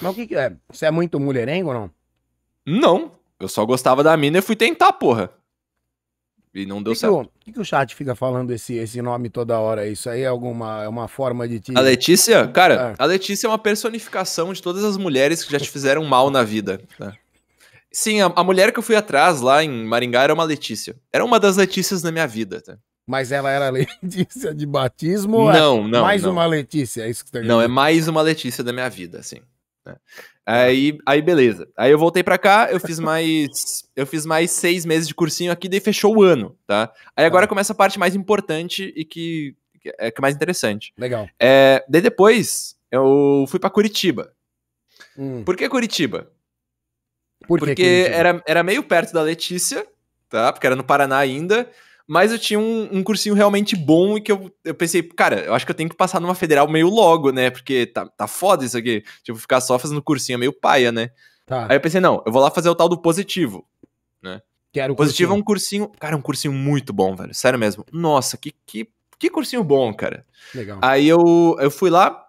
Mas 0.00 0.12
o 0.12 0.14
que, 0.14 0.26
que 0.26 0.34
é? 0.36 0.54
Você 0.70 0.86
é 0.86 0.90
muito 0.90 1.20
mulherengo 1.20 1.68
ou 1.68 1.74
não? 1.74 1.90
Não, 2.66 3.12
eu 3.38 3.48
só 3.48 3.64
gostava 3.66 4.02
da 4.02 4.16
mina 4.16 4.38
e 4.38 4.42
fui 4.42 4.56
tentar, 4.56 4.92
porra. 4.92 5.30
E 6.54 6.66
não 6.66 6.82
deu 6.82 6.92
que, 6.92 6.98
certo. 6.98 7.14
o, 7.20 7.28
que 7.40 7.50
que 7.52 7.60
o 7.60 7.64
chat 7.64 7.94
fica 7.94 8.14
falando 8.14 8.50
esse, 8.52 8.74
esse 8.74 9.00
nome 9.00 9.30
toda 9.30 9.58
hora? 9.58 9.86
Isso 9.88 10.10
aí 10.10 10.20
é 10.20 10.26
alguma 10.26 10.82
é 10.84 10.88
uma 10.88 11.08
forma 11.08 11.48
de 11.48 11.58
te. 11.60 11.72
A 11.76 11.80
Letícia, 11.80 12.46
cara, 12.48 12.94
É. 12.98 13.02
a 13.02 13.06
Letícia 13.06 13.46
é 13.46 13.50
uma 13.50 13.58
personificação 13.58 14.52
de 14.52 14.60
todas 14.60 14.84
as 14.84 14.98
mulheres 14.98 15.42
que 15.44 15.50
já 15.50 15.58
te 15.58 15.70
fizeram 15.70 16.04
mal 16.04 16.30
na 16.30 16.42
vida. 16.42 16.80
tá? 16.98 17.14
Sim, 17.90 18.20
a, 18.20 18.26
a 18.36 18.44
mulher 18.44 18.70
que 18.70 18.78
eu 18.78 18.82
fui 18.82 18.96
atrás 18.96 19.40
lá 19.40 19.64
em 19.64 19.84
Maringá 19.86 20.22
era 20.22 20.34
uma 20.34 20.44
Letícia. 20.44 20.94
Era 21.10 21.24
uma 21.24 21.40
das 21.40 21.56
Letícias 21.56 22.02
na 22.02 22.12
minha 22.12 22.26
vida, 22.26 22.60
tá? 22.60 22.76
Mas 23.06 23.32
ela 23.32 23.50
era 23.50 23.68
Letícia 23.70 24.54
de 24.54 24.64
batismo 24.66 25.50
é 25.50 25.54
Não, 25.58 25.86
não. 25.88 26.02
mais 26.02 26.22
não. 26.22 26.32
uma 26.32 26.46
Letícia? 26.46 27.02
É 27.02 27.10
isso 27.10 27.24
que 27.24 27.30
você 27.30 27.40
tá 27.40 27.46
Não, 27.46 27.60
é 27.60 27.68
mais 27.68 28.06
uma 28.08 28.22
Letícia 28.22 28.62
da 28.62 28.72
minha 28.72 28.88
vida, 28.88 29.18
assim. 29.18 29.40
né? 29.84 29.96
Aí, 30.44 30.98
aí, 31.06 31.22
beleza. 31.22 31.68
Aí 31.76 31.90
eu 31.92 31.98
voltei 31.98 32.22
pra 32.22 32.36
cá, 32.38 32.68
eu 32.70 32.80
fiz 32.80 32.98
mais. 32.98 33.48
Eu 33.94 34.06
fiz 34.06 34.24
mais 34.24 34.50
seis 34.50 34.86
meses 34.86 35.06
de 35.06 35.14
cursinho 35.14 35.52
aqui, 35.52 35.68
daí 35.68 35.78
fechou 35.78 36.16
o 36.16 36.22
ano, 36.22 36.56
tá? 36.66 36.90
Aí 37.14 37.26
agora 37.26 37.44
Tá. 37.46 37.48
começa 37.50 37.72
a 37.74 37.76
parte 37.76 37.98
mais 37.98 38.14
importante 38.16 38.90
e 38.96 39.04
que, 39.04 39.54
que 39.80 39.92
é 39.98 40.10
que 40.10 40.18
é 40.18 40.22
mais 40.22 40.34
interessante. 40.34 40.94
Legal. 40.96 41.28
É, 41.38 41.84
daí 41.88 42.00
depois 42.00 42.74
eu 42.90 43.44
fui 43.48 43.60
pra 43.60 43.68
Curitiba. 43.68 44.32
Hum. 45.16 45.44
Por 45.44 45.56
que 45.58 45.68
Curitiba? 45.68 46.30
Por 47.46 47.58
que 47.60 47.66
Porque 47.66 47.84
Curitiba? 47.84 48.16
era, 48.16 48.42
era 48.46 48.62
meio 48.62 48.82
perto 48.82 49.12
da 49.12 49.20
Letícia, 49.22 49.86
tá? 50.30 50.52
Porque 50.52 50.66
era 50.66 50.74
no 50.74 50.82
Paraná 50.84 51.18
ainda. 51.18 51.70
Mas 52.06 52.32
eu 52.32 52.38
tinha 52.38 52.58
um, 52.58 52.88
um 52.92 53.02
cursinho 53.02 53.34
realmente 53.34 53.76
bom 53.76 54.16
e 54.16 54.20
que 54.20 54.32
eu, 54.32 54.50
eu 54.64 54.74
pensei, 54.74 55.02
cara, 55.02 55.40
eu 55.40 55.54
acho 55.54 55.64
que 55.64 55.70
eu 55.72 55.76
tenho 55.76 55.88
que 55.88 55.96
passar 55.96 56.20
numa 56.20 56.34
federal 56.34 56.68
meio 56.68 56.88
logo, 56.88 57.30
né? 57.30 57.50
Porque 57.50 57.86
tá, 57.86 58.06
tá 58.06 58.26
foda 58.26 58.64
isso 58.64 58.76
aqui. 58.76 59.04
Tipo, 59.22 59.38
ficar 59.38 59.60
só 59.60 59.78
fazendo 59.78 60.02
cursinho 60.02 60.36
é 60.36 60.38
meio 60.38 60.52
paia, 60.52 60.90
né? 60.90 61.10
Tá, 61.46 61.66
Aí 61.68 61.76
eu 61.76 61.80
pensei, 61.80 62.00
não, 62.00 62.22
eu 62.26 62.32
vou 62.32 62.42
lá 62.42 62.50
fazer 62.50 62.68
o 62.68 62.74
tal 62.74 62.88
do 62.88 63.00
positivo. 63.00 63.66
quero 64.72 64.94
O 64.94 64.96
positivo 64.96 65.32
é 65.32 65.36
cursinho. 65.36 65.40
um 65.40 65.44
cursinho, 65.44 65.88
cara, 66.00 66.14
é 66.14 66.18
um 66.18 66.22
cursinho 66.22 66.52
muito 66.52 66.92
bom, 66.92 67.14
velho. 67.14 67.34
Sério 67.34 67.58
mesmo. 67.58 67.84
Nossa, 67.92 68.36
que, 68.36 68.54
que, 68.66 68.88
que 69.18 69.30
cursinho 69.30 69.62
bom, 69.62 69.92
cara. 69.92 70.24
Legal. 70.54 70.78
Aí 70.82 71.06
eu, 71.06 71.56
eu 71.60 71.70
fui 71.70 71.90
lá 71.90 72.26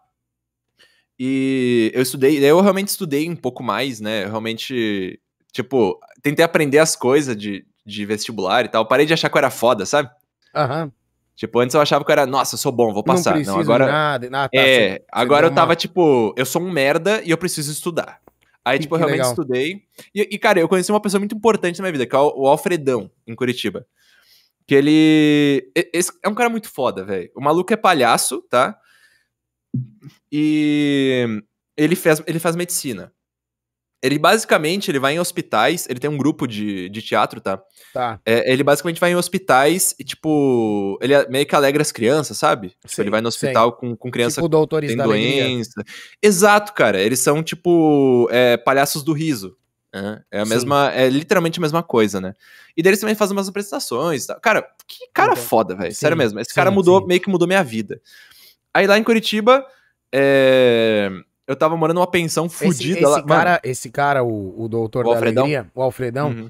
e 1.18 1.92
eu 1.94 2.02
estudei, 2.02 2.40
daí 2.40 2.50
eu 2.50 2.60
realmente 2.62 2.90
estudei 2.90 3.30
um 3.30 3.36
pouco 3.36 3.64
mais, 3.64 4.00
né? 4.02 4.26
Eu 4.26 4.30
realmente, 4.30 5.20
tipo, 5.52 6.00
tentei 6.22 6.44
aprender 6.44 6.80
as 6.80 6.96
coisas 6.96 7.38
de, 7.38 7.66
de 7.86 8.06
vestibular 8.06 8.66
e 8.66 8.70
tal. 8.70 8.86
Parei 8.88 9.06
de 9.06 9.14
achar 9.14 9.30
que 9.30 9.36
eu 9.36 9.40
era 9.40 9.50
foda, 9.50 9.86
sabe? 9.86 10.10
Aham. 10.56 10.92
Tipo, 11.36 11.60
antes 11.60 11.74
eu 11.74 11.82
achava 11.82 12.06
que 12.06 12.12
eu 12.12 12.14
era, 12.14 12.26
nossa, 12.28 12.54
eu 12.56 12.60
sou 12.60 12.72
bom, 12.72 12.88
vou 12.94 12.96
Não 12.98 13.04
passar. 13.04 13.32
preciso 13.34 13.56
Não, 13.56 13.62
agora. 13.62 13.86
de 14.20 14.30
nada. 14.30 14.46
Ah, 14.46 14.50
tá, 14.50 14.58
é, 14.60 14.90
você- 15.00 15.06
agora 15.12 15.42
deu 15.48 15.52
eu 15.52 15.56
tava 15.56 15.70
uma- 15.72 15.76
tipo, 15.76 16.34
eu 16.38 16.46
sou 16.46 16.62
um 16.62 16.70
merda 16.72 17.22
e 17.24 17.32
eu 17.32 17.38
preciso 17.38 17.72
estudar. 17.72 18.20
Aí, 18.64 18.78
Que- 18.78 18.84
tipo, 18.84 18.94
eu 18.96 19.00
realmente 19.00 19.18
legal. 19.20 19.32
estudei. 19.32 19.82
E, 20.14 20.22
e, 20.32 20.38
cara, 20.38 20.60
eu 20.60 20.70
conheci 20.70 20.92
uma 20.92 21.02
pessoa 21.02 21.20
muito 21.20 21.36
importante 21.36 21.80
na 21.80 21.84
minha 21.84 21.92
vida, 21.94 22.06
que 22.06 22.16
é 22.16 22.20
o 22.20 22.44
o 22.44 22.48
Alfredão, 22.48 23.10
em 23.28 23.36
Curitiba. 23.36 23.86
Que 24.68 24.76
ele. 24.76 25.72
Esse 25.92 26.12
é 26.24 26.30
um 26.30 26.36
cara 26.36 26.50
muito 26.50 26.70
foda, 26.70 27.04
velho. 27.04 27.30
O 27.36 27.42
maluco 27.42 27.74
é 27.74 27.76
palhaço, 27.76 28.42
tá? 28.50 28.78
E 30.32 31.44
ele 31.76 31.96
faz, 31.96 32.22
ele 32.28 32.40
faz 32.40 32.56
medicina. 32.56 33.12
Ele 34.04 34.20
basicamente 34.20 34.92
ele 34.92 35.00
vai 35.00 35.14
em 35.16 35.20
hospitais, 35.20 35.88
ele 35.90 35.98
tem 36.00 36.10
um 36.10 36.18
grupo 36.18 36.46
de, 36.46 36.90
de 36.90 37.02
teatro, 37.02 37.40
tá? 37.40 37.62
Tá. 37.94 38.20
É, 38.26 38.52
ele 38.52 38.62
basicamente 38.62 39.00
vai 39.00 39.12
em 39.12 39.16
hospitais 39.16 39.96
e, 39.98 40.04
tipo, 40.04 41.00
ele 41.02 41.14
meio 41.30 41.46
que 41.46 41.56
alegra 41.56 41.82
as 41.82 41.92
crianças, 41.92 42.38
sabe? 42.38 42.70
Tipo, 42.72 42.90
Sei, 42.90 43.04
ele 43.04 43.10
vai 43.12 43.22
no 43.22 43.30
hospital 43.30 43.72
com, 43.72 43.96
com 43.96 44.12
criança 44.12 44.36
Tipo 44.42 44.50
doutores 44.50 44.90
tem 44.90 44.98
da 44.98 45.06
alegria. 45.06 45.44
doença. 45.46 45.82
Exato, 46.22 46.74
cara. 46.74 47.00
Eles 47.00 47.20
são, 47.22 47.42
tipo, 47.42 48.28
é, 48.30 48.58
palhaços 48.58 49.04
do 49.04 49.14
riso. 49.14 49.56
né? 49.94 50.22
É 50.30 50.42
a 50.42 50.46
Sim. 50.46 50.50
mesma. 50.52 50.92
É 50.94 51.08
literalmente 51.08 51.60
a 51.60 51.62
mesma 51.62 51.82
coisa, 51.82 52.20
né? 52.20 52.34
E 52.76 52.84
daí 52.84 52.90
eles 52.90 53.00
também 53.00 53.16
fazem 53.16 53.38
umas 53.38 53.48
apresentações. 53.48 54.26
e 54.26 54.28
tal. 54.28 54.40
Cara, 54.42 54.68
que 54.86 55.08
cara 55.14 55.32
Então, 55.32 55.44
foda, 55.46 55.76
velho. 55.76 55.94
Sério 55.96 56.18
sim, 56.18 56.24
mesmo. 56.24 56.40
Esse 56.42 56.50
sim, 56.50 56.56
cara 56.56 56.70
mudou, 56.72 57.00
sim. 57.00 57.08
meio 57.08 57.22
que 57.22 57.30
mudou 57.30 57.48
minha 57.48 57.64
vida. 57.64 58.02
Aí 58.74 58.86
lá 58.86 58.98
em 58.98 59.04
Curitiba, 59.04 59.66
é, 60.12 61.10
eu 61.48 61.56
tava 61.56 61.76
morando 61.78 61.96
numa 61.98 62.08
pensão 62.08 62.46
Esse, 62.46 62.56
fudida 62.56 63.00
esse 63.00 63.06
lá. 63.06 63.18
Mano, 63.18 63.28
cara, 63.28 63.62
esse 63.64 63.90
cara, 63.90 64.24
o, 64.24 64.64
o 64.64 64.68
doutor 64.68 65.06
O 65.06 65.10
da 65.10 65.16
Alfredão? 65.16 65.44
alegria, 65.44 65.72
o 65.76 65.82
Alfredão, 65.82 66.30
uhum. 66.30 66.50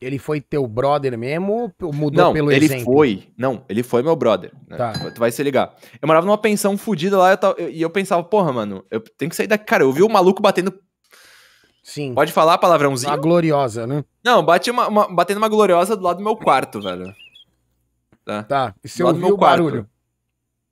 ele 0.00 0.18
foi 0.18 0.40
teu 0.40 0.66
brother 0.66 1.16
mesmo 1.18 1.72
ou 1.82 1.92
mudou 1.92 2.24
Não, 2.24 2.32
pelo 2.32 2.50
ele 2.52 2.64
exemplo? 2.66 2.84
foi. 2.84 3.28
Não, 3.36 3.64
ele 3.68 3.82
foi 3.82 4.02
meu 4.02 4.14
brother. 4.16 4.52
né? 4.66 4.76
Tá. 4.76 4.92
Tu 5.10 5.18
vai 5.18 5.30
se 5.32 5.42
ligar. 5.42 5.74
Eu 6.00 6.06
morava 6.06 6.26
numa 6.26 6.38
pensão 6.38 6.76
fudida 6.76 7.16
lá 7.18 7.30
eu 7.30 7.36
tava- 7.38 7.54
eu- 7.58 7.70
e 7.70 7.80
eu 7.82 7.90
pensava, 7.90 8.22
porra, 8.22 8.52
mano, 8.52 8.84
eu 8.90 9.00
tenho 9.00 9.28
que 9.30 9.36
sair 9.36 9.46
daqui. 9.46 9.64
Cara, 9.64 9.82
eu 9.84 9.92
vi 9.92 10.02
o 10.02 10.08
maluco 10.08 10.42
batendo. 10.42 10.72
Sim. 11.82 12.12
Pode 12.14 12.32
falar 12.32 12.58
palavrãozinho? 12.58 13.10
A 13.12 13.16
gloriosa, 13.16 13.86
né? 13.86 14.04
Não, 14.22 14.44
bate 14.44 14.70
uma, 14.70 14.88
uma- 14.88 15.08
batendo 15.08 15.38
uma 15.38 15.48
gloriosa 15.48 15.96
do 15.96 16.02
lado 16.02 16.18
do 16.18 16.22
meu 16.22 16.36
quarto, 16.36 16.82
velho. 16.82 17.14
Tá. 18.26 18.42
Tá. 18.42 18.74
E 18.84 19.02
ouviu 19.02 19.24
meu 19.26 19.34
o 19.34 19.38
barulho? 19.38 19.70
quarto. 19.84 19.90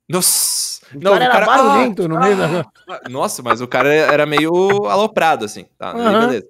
Nossa! 0.07 0.66
O 0.95 0.99
cara 1.01 1.23
era 1.25 1.45
barulhento 1.45 2.07
no 2.07 2.19
meio 2.19 2.37
da... 2.37 2.65
Ah, 2.89 3.01
Nossa, 3.09 3.41
mas 3.43 3.61
o 3.61 3.67
cara 3.67 3.89
era 3.93 4.25
meio 4.25 4.51
aloprado, 4.87 5.45
assim. 5.45 5.65
Tá, 5.77 5.91
Aham. 5.91 6.27
beleza. 6.27 6.47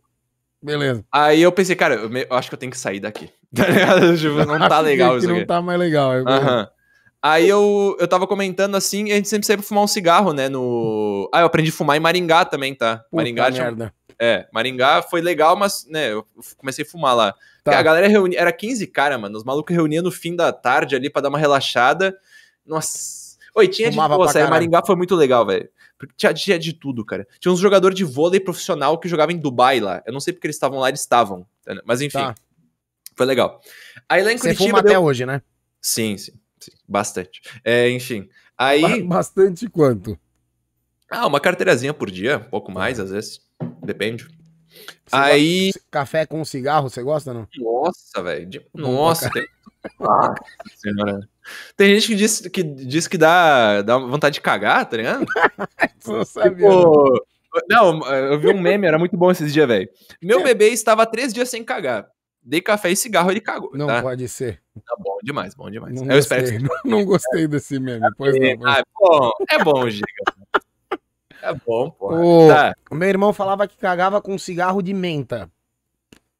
Beleza. 0.61 1.05
Aí 1.11 1.41
eu 1.41 1.51
pensei, 1.51 1.75
cara, 1.75 1.95
eu, 1.95 2.09
me- 2.09 2.25
eu 2.29 2.35
acho 2.35 2.49
que 2.49 2.55
eu 2.55 2.59
tenho 2.59 2.71
que 2.71 2.77
sair 2.77 2.99
daqui. 2.99 3.29
Tá 3.55 3.65
ligado? 3.67 4.17
Tipo, 4.17 4.45
não 4.45 4.67
tá 4.67 4.79
legal 4.81 5.17
isso 5.17 5.27
não 5.27 5.37
aqui. 5.37 5.45
tá 5.45 5.61
mais 5.61 5.79
legal. 5.79 6.13
é. 6.13 6.19
Aham. 6.27 6.67
Aí 7.21 7.47
eu, 7.49 7.95
eu 7.99 8.07
tava 8.07 8.27
comentando 8.27 8.75
assim, 8.75 9.05
e 9.07 9.11
a 9.11 9.15
gente 9.15 9.27
sempre 9.29 9.45
saiu 9.47 9.57
pra 9.57 9.65
fumar 9.67 9.83
um 9.83 9.87
cigarro, 9.87 10.33
né? 10.33 10.49
No. 10.49 11.29
Ah, 11.33 11.39
eu 11.41 11.45
aprendi 11.47 11.69
a 11.69 11.73
fumar 11.73 11.95
em 11.97 11.99
Maringá 11.99 12.43
também, 12.45 12.75
tá? 12.75 12.97
Puta 12.97 13.07
Maringá 13.15 13.49
merda. 13.49 13.93
É, 14.19 14.47
Maringá 14.53 15.01
foi 15.01 15.21
legal, 15.21 15.55
mas, 15.55 15.85
né, 15.89 16.11
eu 16.11 16.25
comecei 16.57 16.83
a 16.83 16.87
fumar 16.87 17.15
lá. 17.15 17.33
Tá. 17.63 17.77
A 17.77 17.81
galera 17.81 18.07
reunia, 18.07 18.39
era 18.39 18.51
15 18.51 18.85
cara, 18.87 19.17
mano. 19.17 19.37
Os 19.37 19.43
malucos 19.43 19.75
reuniam 19.75 20.03
no 20.03 20.11
fim 20.11 20.35
da 20.35 20.51
tarde 20.51 20.95
ali 20.95 21.09
pra 21.09 21.21
dar 21.21 21.29
uma 21.29 21.39
relaxada. 21.39 22.15
Nossa. 22.65 23.26
Oi, 23.57 23.67
tinha 23.67 23.89
Fumava 23.91 24.15
de. 24.15 24.19
Nossa. 24.21 24.47
Maringá 24.49 24.83
foi 24.85 24.95
muito 24.95 25.15
legal, 25.15 25.45
velho. 25.45 25.67
Porque 25.97 26.13
Tinha, 26.15 26.33
tinha 26.33 26.59
de 26.59 26.73
tudo, 26.73 27.03
cara. 27.03 27.27
Tinha 27.39 27.51
uns 27.51 27.59
jogadores 27.59 27.97
de 27.97 28.03
vôlei 28.03 28.39
profissional 28.39 28.99
que 28.99 29.09
jogavam 29.09 29.33
em 29.35 29.39
Dubai 29.39 29.79
lá. 29.79 30.03
Eu 30.05 30.13
não 30.13 30.19
sei 30.19 30.31
porque 30.33 30.45
eles 30.45 30.55
estavam 30.55 30.77
lá, 30.79 30.89
eles 30.89 30.99
estavam. 31.01 31.45
Mas 31.85 32.01
enfim, 32.01 32.19
Tá. 32.19 32.35
foi 33.15 33.25
legal. 33.25 33.59
Aí 34.07 34.21
lá 34.23 34.31
em 34.31 34.37
Você 34.37 34.49
Curitiba. 34.53 34.69
fuma 34.69 34.81
deu- 34.83 34.91
até 34.91 34.99
hoje, 34.99 35.25
né? 35.25 35.41
Sim, 35.81 36.17
sim, 36.17 36.33
sim, 36.59 36.71
Bastante. 36.87 37.41
É, 37.63 37.89
enfim. 37.89 38.29
Aí. 38.57 38.81
Ba- 39.03 39.15
Bastante 39.17 39.67
quanto? 39.67 40.17
Ah, 41.09 41.25
uma 41.25 41.39
carteirazinha 41.39 41.93
por 41.93 42.11
dia, 42.11 42.37
um 42.37 42.49
pouco 42.49 42.71
mais, 42.71 42.99
às 42.99 43.09
vezes. 43.11 43.41
Depende. 43.83 44.25
Você 45.05 45.15
Aí. 45.15 45.65
gosta- 45.71 45.81
Café 45.89 46.25
com 46.27 46.45
cigarro, 46.45 46.89
você 46.89 47.01
gosta 47.01 47.33
não? 47.33 47.47
Nossa, 47.57 48.21
velho. 48.21 48.45
de- 48.45 48.61
Nossa. 48.73 49.29
Tem... 49.31 49.47
Nossa 49.99 50.35
senhora. 50.75 51.27
Tem 51.75 51.93
gente 51.95 52.07
que 52.07 52.15
diz 52.15 52.41
que, 52.41 52.63
diz 52.63 53.07
que 53.07 53.17
dá, 53.17 53.81
dá 53.81 53.97
vontade 53.97 54.35
de 54.35 54.41
cagar, 54.41 54.85
tá 54.87 54.97
ligado? 54.97 55.25
Não 56.05 56.25
sabia. 56.25 56.67
não. 56.69 57.03
Tipo, 57.03 57.27
não, 57.69 58.05
eu 58.13 58.39
vi 58.39 58.49
um 58.49 58.59
meme, 58.61 58.85
era 58.87 58.99
muito 58.99 59.17
bom 59.17 59.31
esses 59.31 59.51
dias, 59.51 59.67
velho. 59.67 59.89
Meu 60.21 60.43
bebê 60.43 60.67
estava 60.69 61.05
três 61.05 61.33
dias 61.33 61.49
sem 61.49 61.63
cagar. 61.63 62.07
Dei 62.43 62.61
café 62.61 62.91
e 62.91 62.95
cigarro, 62.95 63.29
ele 63.31 63.41
cagou. 63.41 63.71
Não 63.73 63.87
tá? 63.87 64.01
pode 64.01 64.27
ser. 64.29 64.61
Tá 64.85 64.95
bom 64.99 65.17
demais, 65.23 65.53
bom 65.53 65.69
demais. 65.69 65.99
Não 65.99 66.13
eu 66.13 66.19
espero 66.19 66.41
gostei. 66.43 66.59
que 66.59 66.63
Não, 66.63 66.97
não 66.97 67.05
gostei 67.05 67.47
desse 67.47 67.79
meme. 67.79 68.07
Pois 68.17 68.39
não. 68.39 68.57
pois 68.57 68.75
Ah, 68.75 68.79
é 68.79 68.83
bom, 68.97 69.31
é 69.49 69.63
bom, 69.63 69.89
Giga. 69.89 70.05
É 71.41 71.53
bom, 71.53 71.89
pô. 71.89 72.13
Ô, 72.15 72.47
Tá. 72.47 72.73
O 72.89 72.95
meu 72.95 73.09
irmão 73.09 73.33
falava 73.33 73.67
que 73.67 73.77
cagava 73.77 74.21
com 74.21 74.37
cigarro 74.37 74.81
de 74.81 74.93
menta. 74.93 75.49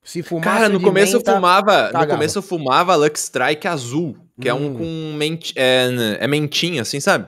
Se 0.07 0.23
fumasse 0.23 0.47
Cara, 0.49 0.69
no 0.69 0.79
começo 0.79 1.17
menta, 1.17 1.31
eu 1.31 1.35
fumava. 1.35 1.87
No 1.87 1.91
cagava. 1.91 2.07
começo 2.13 2.37
eu 2.37 2.41
fumava 2.41 2.95
Lux 2.95 3.23
Strike 3.23 3.67
azul, 3.67 4.15
que 4.39 4.47
é 4.47 4.53
um 4.53 4.67
Hum. 4.67 4.73
com 4.77 5.17
ment, 5.17 5.51
é, 5.55 5.89
é 6.21 6.27
mentinha, 6.27 6.81
assim, 6.83 6.99
sabe? 7.01 7.27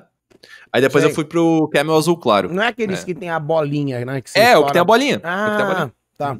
Aí 0.71 0.79
depois 0.81 1.01
Sei. 1.03 1.11
eu 1.11 1.15
fui 1.15 1.25
pro 1.25 1.67
Camel 1.73 1.95
azul 1.97 2.15
claro. 2.15 2.53
Não 2.53 2.63
é 2.63 2.67
aqueles 2.67 3.01
É. 3.01 3.05
que 3.05 3.13
tem 3.13 3.29
a 3.29 3.39
bolinha, 3.39 4.05
né? 4.05 4.21
que 4.21 4.29
É, 4.39 4.57
o 4.57 4.65
que 4.65 4.71
tem 4.71 4.79
a 4.79 4.85
bolinha. 4.85 5.17
o 5.17 5.19
que 5.19 5.23
tem 5.25 5.31
a 5.31 5.65
bolinha. 5.65 5.85
Ah, 5.85 5.91
tá. 6.17 6.37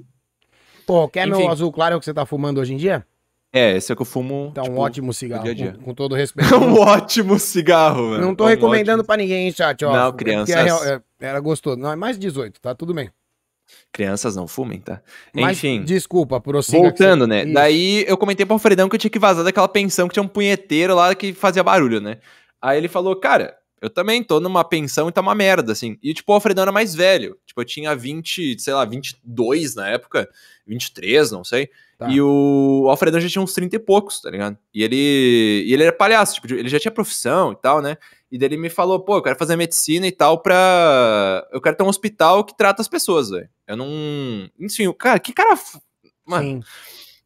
Pô, 0.88 1.08
quer 1.10 1.28
meu 1.28 1.40
Enfim. 1.40 1.50
azul 1.50 1.72
claro 1.72 1.94
é 1.94 1.98
o 1.98 2.00
que 2.00 2.06
você 2.06 2.14
tá 2.14 2.26
fumando 2.26 2.60
hoje 2.60 2.74
em 2.74 2.78
dia? 2.78 3.06
É, 3.52 3.76
esse 3.76 3.92
é 3.92 3.94
o 3.94 3.96
que 3.96 4.02
eu 4.04 4.06
fumo. 4.06 4.52
Tá 4.54 4.62
um 4.62 4.66
tipo, 4.66 4.78
ótimo 4.80 5.14
cigarro, 5.14 5.44
dia 5.44 5.56
dia. 5.56 5.72
Com, 5.74 5.86
com 5.86 5.94
todo 5.94 6.14
respeito. 6.16 6.54
É 6.54 6.58
um 6.58 6.80
ótimo 6.80 7.38
cigarro, 7.40 8.12
mano. 8.12 8.26
Não 8.28 8.36
tô 8.36 8.44
É 8.44 8.48
um 8.48 8.50
recomendando 8.52 9.00
ótimo- 9.00 9.08
pra 9.08 9.18
ninguém, 9.18 9.48
hein, 9.48 9.52
chat, 9.52 9.84
ó. 9.84 9.92
Não, 9.92 10.10
É 10.10 10.14
crianças- 10.14 10.56
real- 10.64 10.84
é- 10.86 11.02
era 11.20 11.40
gostoso. 11.40 11.76
Não, 11.78 11.92
é 11.92 11.96
mais 11.96 12.18
18, 12.18 12.62
tá 12.62 12.74
tudo 12.76 12.94
bem. 12.94 13.10
Crianças 13.92 14.36
não 14.36 14.48
fumem, 14.48 14.80
tá? 14.80 15.02
Mas, 15.34 15.58
Enfim. 15.58 15.84
desculpa, 15.84 16.40
prossiga. 16.40 16.78
Voltando, 16.80 17.22
você- 17.22 17.28
né? 17.28 17.44
Isso. 17.44 17.54
Daí 17.54 18.06
eu 18.08 18.18
comentei 18.18 18.46
pro 18.46 18.54
Alfredão 18.54 18.88
que 18.88 18.96
eu 18.96 19.00
tinha 19.00 19.12
que 19.12 19.20
vazar 19.20 19.44
daquela 19.44 19.68
pensão 19.68 20.08
que 20.08 20.14
tinha 20.14 20.24
um 20.24 20.28
punheteiro 20.28 20.96
lá 20.96 21.14
que 21.16 21.34
fazia 21.34 21.64
barulho, 21.64 22.00
né? 22.00 22.18
Aí 22.62 22.78
ele 22.78 22.88
falou, 22.88 23.16
cara, 23.16 23.56
eu 23.82 23.90
também 23.90 24.22
tô 24.24 24.40
numa 24.40 24.64
pensão 24.64 25.08
e 25.08 25.12
tá 25.12 25.22
uma 25.22 25.34
merda, 25.34 25.72
assim. 25.72 25.98
E, 26.04 26.14
tipo, 26.14 26.32
o 26.32 26.36
Alfredão 26.36 26.64
era 26.64 26.72
mais 26.72 26.94
velho. 26.94 27.38
Tipo, 27.46 27.62
eu 27.62 27.66
tinha 27.66 27.96
20, 27.96 28.60
sei 28.60 28.74
lá, 28.74 28.84
22 28.84 29.76
na 29.76 29.88
época, 29.88 30.28
23, 30.68 31.32
não 31.32 31.44
sei. 31.44 31.70
Tá. 31.98 32.10
E 32.10 32.22
o 32.22 32.86
Alfredão 32.90 33.20
já 33.20 33.28
tinha 33.30 33.42
uns 33.42 33.54
30 33.54 33.76
e 33.76 33.80
poucos, 33.80 34.22
tá 34.22 34.30
ligado? 34.30 34.58
E 34.74 34.84
ele, 34.84 35.64
e 35.66 35.74
ele 35.74 35.84
era 35.84 35.92
palhaço, 35.94 36.36
tipo, 36.36 36.54
ele 36.54 36.70
já 36.70 36.80
tinha 36.80 36.92
profissão 36.92 37.52
e 37.52 37.56
tal, 37.56 37.82
né? 37.82 37.98
E 38.32 38.38
daí 38.38 38.48
ele 38.50 38.58
me 38.58 38.70
falou, 38.70 39.00
pô, 39.00 39.18
eu 39.18 39.22
quero 39.24 39.38
fazer 39.40 39.56
medicina 39.56 40.06
e 40.06 40.12
tal 40.12 40.40
pra... 40.42 41.48
Eu 41.52 41.60
quero 41.60 41.76
ter 41.76 41.84
um 41.84 41.88
hospital 41.88 42.44
que 42.44 42.56
trata 42.56 42.82
as 42.82 42.88
pessoas, 42.88 43.30
velho. 43.30 43.50
Eu 43.68 43.76
não... 43.78 43.88
Enfim, 44.60 44.88
o 44.88 44.94
cara, 44.94 45.20
que 45.20 45.34
cara... 45.34 45.58
Mano, 46.26 46.44
Sim. 46.48 46.62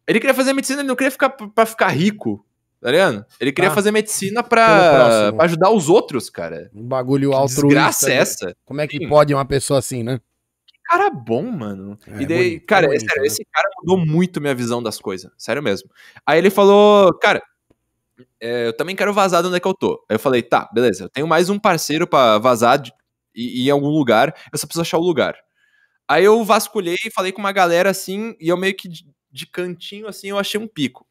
ele 0.07 0.19
queria 0.19 0.33
fazer 0.33 0.53
medicina, 0.53 0.79
ele 0.81 0.87
não 0.87 0.95
queria 0.95 1.11
ficar 1.11 1.29
pra 1.29 1.65
ficar 1.65 1.89
rico, 1.89 2.45
tá 2.79 2.89
ligado? 2.89 3.25
Ele 3.37 3.51
queria 3.51 3.69
Tá. 3.69 3.75
fazer 3.75 3.91
medicina 3.91 4.41
pra, 4.41 5.33
pra 5.33 5.43
ajudar 5.45 5.71
os 5.71 5.89
outros, 5.89 6.29
cara. 6.29 6.71
Um 6.73 6.87
bagulho 6.87 7.31
Que 7.31 7.35
altruísta. 7.35 7.67
desgraça 7.67 8.05
é 8.05 8.09
né? 8.15 8.21
essa? 8.21 8.55
Como 8.63 8.79
é 8.79 8.87
que 8.87 8.97
Sim. 8.99 9.09
pode 9.09 9.33
uma 9.33 9.45
pessoa 9.45 9.79
assim, 9.79 10.03
né? 10.03 10.21
Cara 10.85 11.09
bom, 11.09 11.43
mano. 11.51 11.97
É, 12.07 12.21
e 12.21 12.25
daí, 12.25 12.49
bonito, 12.51 12.65
cara, 12.65 12.85
é 12.85 12.87
é 12.87 12.89
bonito, 12.91 13.07
sério, 13.09 13.21
né? 13.23 13.27
esse 13.27 13.45
cara 13.51 13.69
mudou 13.79 13.97
muito 14.05 14.39
minha 14.39 14.53
visão 14.55 14.81
das 14.81 14.99
coisas. 14.99 15.31
Sério 15.37 15.61
mesmo. 15.63 15.89
Aí 16.25 16.37
ele 16.37 16.49
falou, 16.49 17.13
cara, 17.19 17.41
é, 18.43 18.67
eu 18.67 18.73
também 18.77 18.95
quero 18.95 19.13
vazar 19.13 19.41
de 19.41 19.47
onde 19.49 19.57
é 19.57 19.59
que 19.61 19.67
eu 19.67 19.73
tô. 19.75 19.93
Aí 20.09 20.15
eu 20.15 20.19
falei, 20.19 20.43
tá, 20.43 20.69
beleza, 20.73 21.05
eu 21.05 21.09
tenho 21.09 21.27
mais 21.27 21.49
um 21.49 21.59
parceiro 21.59 22.07
pra 22.07 22.37
vazar 22.39 22.79
de, 22.79 22.93
e 23.35 23.63
ir 23.65 23.67
em 23.67 23.71
algum 23.71 23.89
lugar, 23.89 24.35
eu 24.51 24.57
só 24.59 24.67
preciso 24.67 24.81
achar 24.83 24.97
o 24.99 25.03
lugar. 25.03 25.35
Aí 26.07 26.25
eu 26.25 26.43
vasculhei, 26.43 26.97
falei 27.15 27.31
com 27.31 27.39
uma 27.41 27.51
galera 27.53 27.89
assim, 27.91 28.35
e 28.39 28.49
eu 28.49 28.57
meio 28.57 28.75
que 28.75 28.87
de, 28.89 29.05
de 29.31 29.47
cantinho 29.47 30.07
assim, 30.07 30.29
eu 30.29 30.37
achei 30.39 30.59
um 30.59 30.67
pico. 30.67 31.07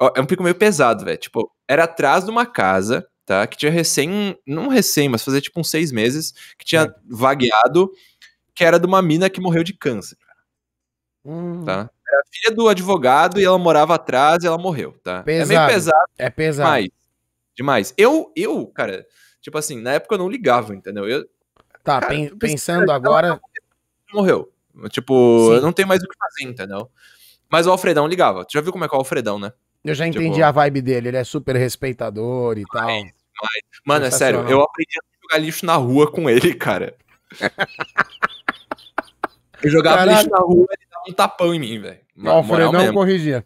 Ó, 0.00 0.12
É 0.16 0.20
um 0.20 0.26
pico 0.26 0.42
meio 0.42 0.54
pesado, 0.54 1.04
velho. 1.04 1.18
Tipo, 1.18 1.50
era 1.68 1.84
atrás 1.84 2.24
de 2.24 2.30
uma 2.30 2.46
casa, 2.46 3.06
tá? 3.26 3.46
Que 3.46 3.56
tinha 3.56 3.72
recém, 3.72 4.36
não 4.46 4.68
recém, 4.68 5.08
mas 5.08 5.24
fazia 5.24 5.40
tipo 5.40 5.60
uns 5.60 5.70
seis 5.70 5.92
meses, 5.92 6.32
que 6.58 6.64
tinha 6.64 6.82
Certo. 6.82 7.00
vagueado, 7.10 7.90
que 8.54 8.64
era 8.64 8.78
de 8.80 8.86
uma 8.86 9.02
mina 9.02 9.30
que 9.30 9.40
morreu 9.40 9.64
de 9.64 9.74
câncer, 9.76 10.16
Hum, 11.24 11.64
tá? 11.64 11.90
Era 12.08 12.22
filha 12.30 12.54
do 12.54 12.68
advogado 12.68 13.40
e 13.40 13.44
ela 13.44 13.58
morava 13.58 13.94
atrás 13.94 14.44
e 14.44 14.46
ela 14.46 14.58
morreu, 14.58 14.92
tá? 15.02 15.22
É 15.26 15.28
meio 15.44 15.46
Pesado. 15.46 15.72
pesado 15.72 16.04
É 16.18 16.30
pesado. 16.30 16.66
demais. 16.68 16.90
Demais. 17.56 17.94
Eu, 17.96 18.32
eu, 18.36 18.66
cara, 18.66 19.06
tipo 19.40 19.56
assim, 19.58 19.80
na 19.80 19.92
época 19.92 20.14
eu 20.14 20.18
não 20.18 20.28
ligava, 20.28 20.74
entendeu? 20.74 21.08
Eu, 21.08 21.24
Tá, 21.82 22.00
Cara, 22.00 22.14
pen- 22.14 22.34
pensando 22.38 22.90
agora. 22.90 23.38
morreu. 24.12 24.50
Tipo, 24.88 25.48
Sim. 25.50 25.56
eu 25.56 25.60
não 25.60 25.70
tenho 25.72 25.86
mais 25.86 26.02
o 26.02 26.08
que 26.08 26.16
fazer, 26.18 26.50
entendeu? 26.50 26.90
Mas 27.50 27.66
o 27.66 27.70
Alfredão 27.70 28.06
ligava. 28.06 28.42
Tu 28.44 28.52
já 28.54 28.62
viu 28.62 28.72
como 28.72 28.84
é 28.84 28.88
que 28.88 28.94
é 28.94 28.96
o 28.96 29.00
Alfredão, 29.00 29.38
né? 29.38 29.52
Eu 29.84 29.94
já 29.94 30.06
Tipo- 30.06 30.22
entendi 30.22 30.42
a 30.42 30.50
vibe 30.50 30.80
dele. 30.80 31.08
Ele 31.08 31.16
é 31.18 31.24
super 31.24 31.54
respeitador 31.56 32.56
e 32.58 32.64
tal. 32.72 32.88
Mano, 33.84 34.06
é 34.06 34.10
sério, 34.10 34.40
eu 34.48 34.62
aprendi 34.62 34.96
a 34.98 35.02
jogar 35.22 35.44
lixo 35.44 35.66
na 35.66 35.74
rua 35.76 36.10
com 36.10 36.28
ele, 36.30 36.54
cara. 36.54 36.96
eu 39.62 39.70
jogava 39.70 39.98
Caralho. 39.98 40.16
lixo 40.18 40.30
na 40.30 40.38
rua, 40.38 40.66
um 41.08 41.12
tapão 41.12 41.54
em 41.54 41.58
mim, 41.60 41.80
velho. 41.80 42.00
O 42.16 42.28
Alfredão 42.28 42.92
corrigia. 42.92 43.44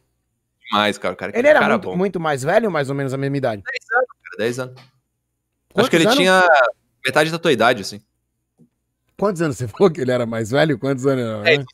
demais, 0.70 0.98
cara. 0.98 1.16
Cara, 1.16 1.36
Ele 1.38 1.48
era 1.48 1.60
cara 1.60 1.74
muito, 1.78 1.96
muito 1.96 2.20
mais 2.20 2.42
velho 2.42 2.66
ou 2.66 2.72
mais 2.72 2.88
ou 2.88 2.94
menos 2.94 3.12
a 3.14 3.16
mesma 3.16 3.36
idade? 3.36 3.62
10 3.62 3.76
anos, 3.92 4.08
cara, 4.22 4.36
10 4.38 4.58
anos. 4.58 4.74
Acho 4.80 4.88
Quantos 5.74 5.88
que 5.90 5.96
ele 5.96 6.04
anos? 6.04 6.16
tinha 6.16 6.48
metade 7.04 7.30
da 7.30 7.38
tua 7.38 7.52
idade, 7.52 7.82
assim. 7.82 8.00
Quantos 9.18 9.42
anos 9.42 9.56
você 9.58 9.66
falou 9.66 9.90
que 9.90 10.00
ele 10.00 10.12
era 10.12 10.24
mais 10.26 10.50
velho? 10.50 10.78
Quantos 10.78 11.04
anos 11.06 11.24
era? 11.24 11.42
10, 11.42 11.56
10. 11.58 11.66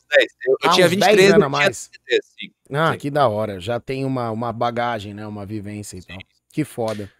Eu, 0.47 0.51
eu 0.51 0.57
Ah, 0.63 0.73
tinha 0.73 0.85
uns 0.87 0.89
10 0.95 1.05
23 1.11 1.33
anos 1.33 1.43
a 1.45 1.49
mais. 1.49 1.89
tinha 1.91 2.01
33, 2.05 2.25
sim. 2.25 2.75
Ah, 2.75 2.91
Sim. 2.93 2.97
que 2.97 3.11
da 3.11 3.27
hora. 3.27 3.59
Já 3.59 3.79
tem 3.79 4.03
uma, 4.05 4.31
uma 4.31 4.51
bagagem, 4.51 5.13
né? 5.13 5.27
Uma 5.27 5.45
vivência 5.45 5.97
e 5.97 6.03
tal. 6.03 6.17
Que 6.51 6.63
foda. 6.63 7.11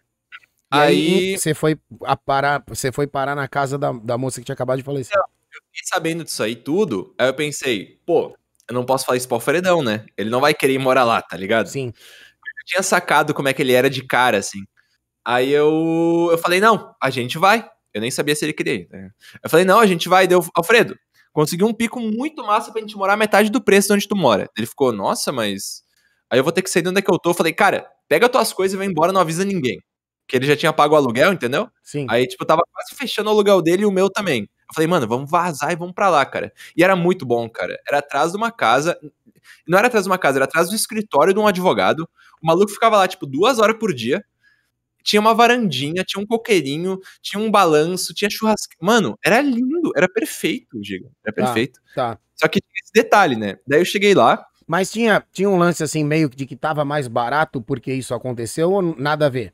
E 0.73 0.78
aí, 0.78 1.38
você 1.38 1.54
foi 1.54 1.78
parar, 2.25 2.63
você 2.67 2.91
foi 2.91 3.06
parar 3.06 3.36
na 3.36 3.47
casa 3.47 3.78
da, 3.78 3.91
da 3.91 4.17
moça 4.17 4.41
que 4.41 4.45
tinha 4.45 4.54
acabado 4.54 4.78
de 4.78 4.84
falecer. 4.84 5.13
fiquei 5.51 5.86
sabendo 5.86 6.23
disso 6.23 6.41
aí 6.41 6.56
tudo, 6.56 7.13
aí 7.17 7.28
eu 7.28 7.34
pensei, 7.34 7.99
pô, 8.06 8.36
eu 8.69 8.73
não 8.73 8.86
posso 8.86 9.06
falar 9.06 9.17
isso 9.17 9.28
pro 9.28 9.36
Alfredão, 9.36 9.84
né? 9.84 10.06
Ele 10.17 10.30
não 10.30 10.41
vai 10.41 10.54
querer 10.54 10.73
ir 10.73 10.80
morar 10.80 11.04
lá, 11.04 11.21
tá 11.21 11.38
ligado? 11.38 11.67
Sim. 11.67 11.88
Eu 11.88 12.65
tinha 12.65 12.84
sacado 12.84 13.34
como 13.34 13.47
é 13.47 13.54
que 13.54 13.62
ele 13.62 13.73
era 13.73 13.89
de 13.89 14.04
cara, 14.04 14.38
assim. 14.38 14.60
Aí 15.25 15.51
eu, 15.51 16.30
eu 16.32 16.38
falei, 16.38 16.60
não, 16.60 16.93
a 17.01 17.10
gente 17.10 17.38
vai. 17.38 17.67
Eu 17.93 18.01
nem 18.01 18.12
sabia 18.12 18.36
se 18.36 18.45
ele 18.45 18.54
queria 18.54 18.73
ir. 18.75 18.88
né? 18.91 19.10
Eu 19.43 19.49
falei, 19.49 19.65
não, 19.65 19.80
a 19.80 19.86
gente 19.86 20.10
vai. 20.10 20.28
Deu, 20.28 20.43
Alfredo, 20.56 20.97
consegui 21.34 21.63
um 21.63 21.73
pico 21.73 21.99
muito 21.99 22.43
massa 22.45 22.71
pra 22.71 22.82
gente 22.82 22.95
morar 22.97 23.17
metade 23.17 23.49
do 23.49 23.62
preço 23.63 23.88
de 23.89 23.93
onde 23.95 24.08
tu 24.08 24.15
mora. 24.15 24.49
Ele 24.58 24.67
ficou, 24.67 24.91
nossa, 24.91 25.32
mas. 25.32 25.84
Aí 26.30 26.39
eu 26.39 26.43
vou 26.43 26.51
ter 26.54 26.62
que 26.62 26.69
sair 26.69 26.82
de 26.84 26.89
onde 26.89 26.99
é 26.99 27.01
que 27.01 27.12
eu 27.12 27.19
tô. 27.19 27.32
Eu 27.32 27.34
falei, 27.36 27.54
cara, 27.54 27.88
pega 28.08 28.30
tuas 28.30 28.51
coisas 28.54 28.73
e 28.75 28.78
vai 28.78 28.88
embora, 28.88 29.12
não 29.12 29.21
avisa 29.21 29.45
ninguém. 29.45 29.80
Que 30.28 30.36
ele 30.38 30.47
já 30.47 30.56
tinha 30.56 30.73
pago 30.73 30.95
o 30.95 30.97
aluguel, 30.97 31.34
entendeu? 31.34 31.69
Sim. 31.84 32.08
Aí, 32.10 32.28
tipo, 32.28 32.45
tava 32.45 32.63
quase 32.71 32.95
fechando 32.95 33.30
o 33.30 33.34
aluguel 33.34 33.62
dele 33.62 33.84
e 33.84 33.86
o 33.86 33.91
meu 33.91 34.10
também. 34.10 34.49
Eu 34.69 34.73
falei, 34.75 34.88
mano, 34.88 35.08
vamos 35.08 35.30
vazar 35.30 35.71
e 35.71 35.75
vamos 35.75 35.93
pra 35.93 36.10
lá, 36.10 36.25
cara. 36.25 36.51
E 36.75 36.84
era 36.84 36.95
muito 36.95 37.25
bom, 37.25 37.47
cara. 37.49 37.78
Era 37.88 37.99
atrás 37.99 38.32
de 38.32 38.38
uma 38.38 38.51
casa. 38.51 38.97
Não 39.67 39.78
era 39.78 39.88
atrás 39.88 40.06
de 40.06 40.10
uma 40.10 40.17
casa, 40.17 40.38
era 40.39 40.45
atrás 40.45 40.69
do 40.69 40.75
escritório 40.75 41.34
de 41.34 41.39
um 41.39 41.47
advogado. 41.47 42.08
O 42.41 42.47
maluco 42.47 42.71
ficava 42.71 42.97
lá, 42.97 43.08
tipo, 43.08 43.25
duas 43.25 43.60
horas 43.60 43.78
por 43.80 43.93
dia. 43.93 44.23
Tinha 45.04 45.19
uma 45.19 45.36
varandinha, 45.36 46.04
tinha 46.04 46.21
um 46.21 46.25
coqueirinho, 46.25 46.99
tinha 47.21 47.41
um 47.41 47.51
balanço, 47.51 48.13
tinha 48.13 48.30
churrasco. 48.30 48.73
Mano, 48.82 49.17
era 49.23 49.39
lindo, 49.41 49.91
era 49.95 50.10
perfeito, 50.10 50.84
Giga. 50.84 51.08
Era 51.25 51.36
Tá. 51.36 51.43
perfeito. 51.43 51.80
Tá. 51.93 52.17
Só 52.36 52.47
que 52.47 52.60
tinha 52.60 52.80
esse 52.84 52.91
detalhe, 52.93 53.36
né? 53.36 53.58
Daí 53.67 53.82
eu 53.82 53.86
cheguei 53.86 54.15
lá. 54.15 54.45
Mas 54.67 54.91
tinha, 54.91 55.23
tinha 55.32 55.47
um 55.47 55.58
lance 55.60 55.84
assim, 55.84 56.04
meio 56.04 56.28
de 56.28 56.45
que 56.47 56.56
tava 56.56 56.84
mais 56.84 57.08
barato 57.08 57.62
porque 57.62 57.93
isso 57.93 58.15
aconteceu 58.15 58.71
ou 58.71 58.82
nada 58.82 59.28
a 59.28 59.30
ver? 59.30 59.54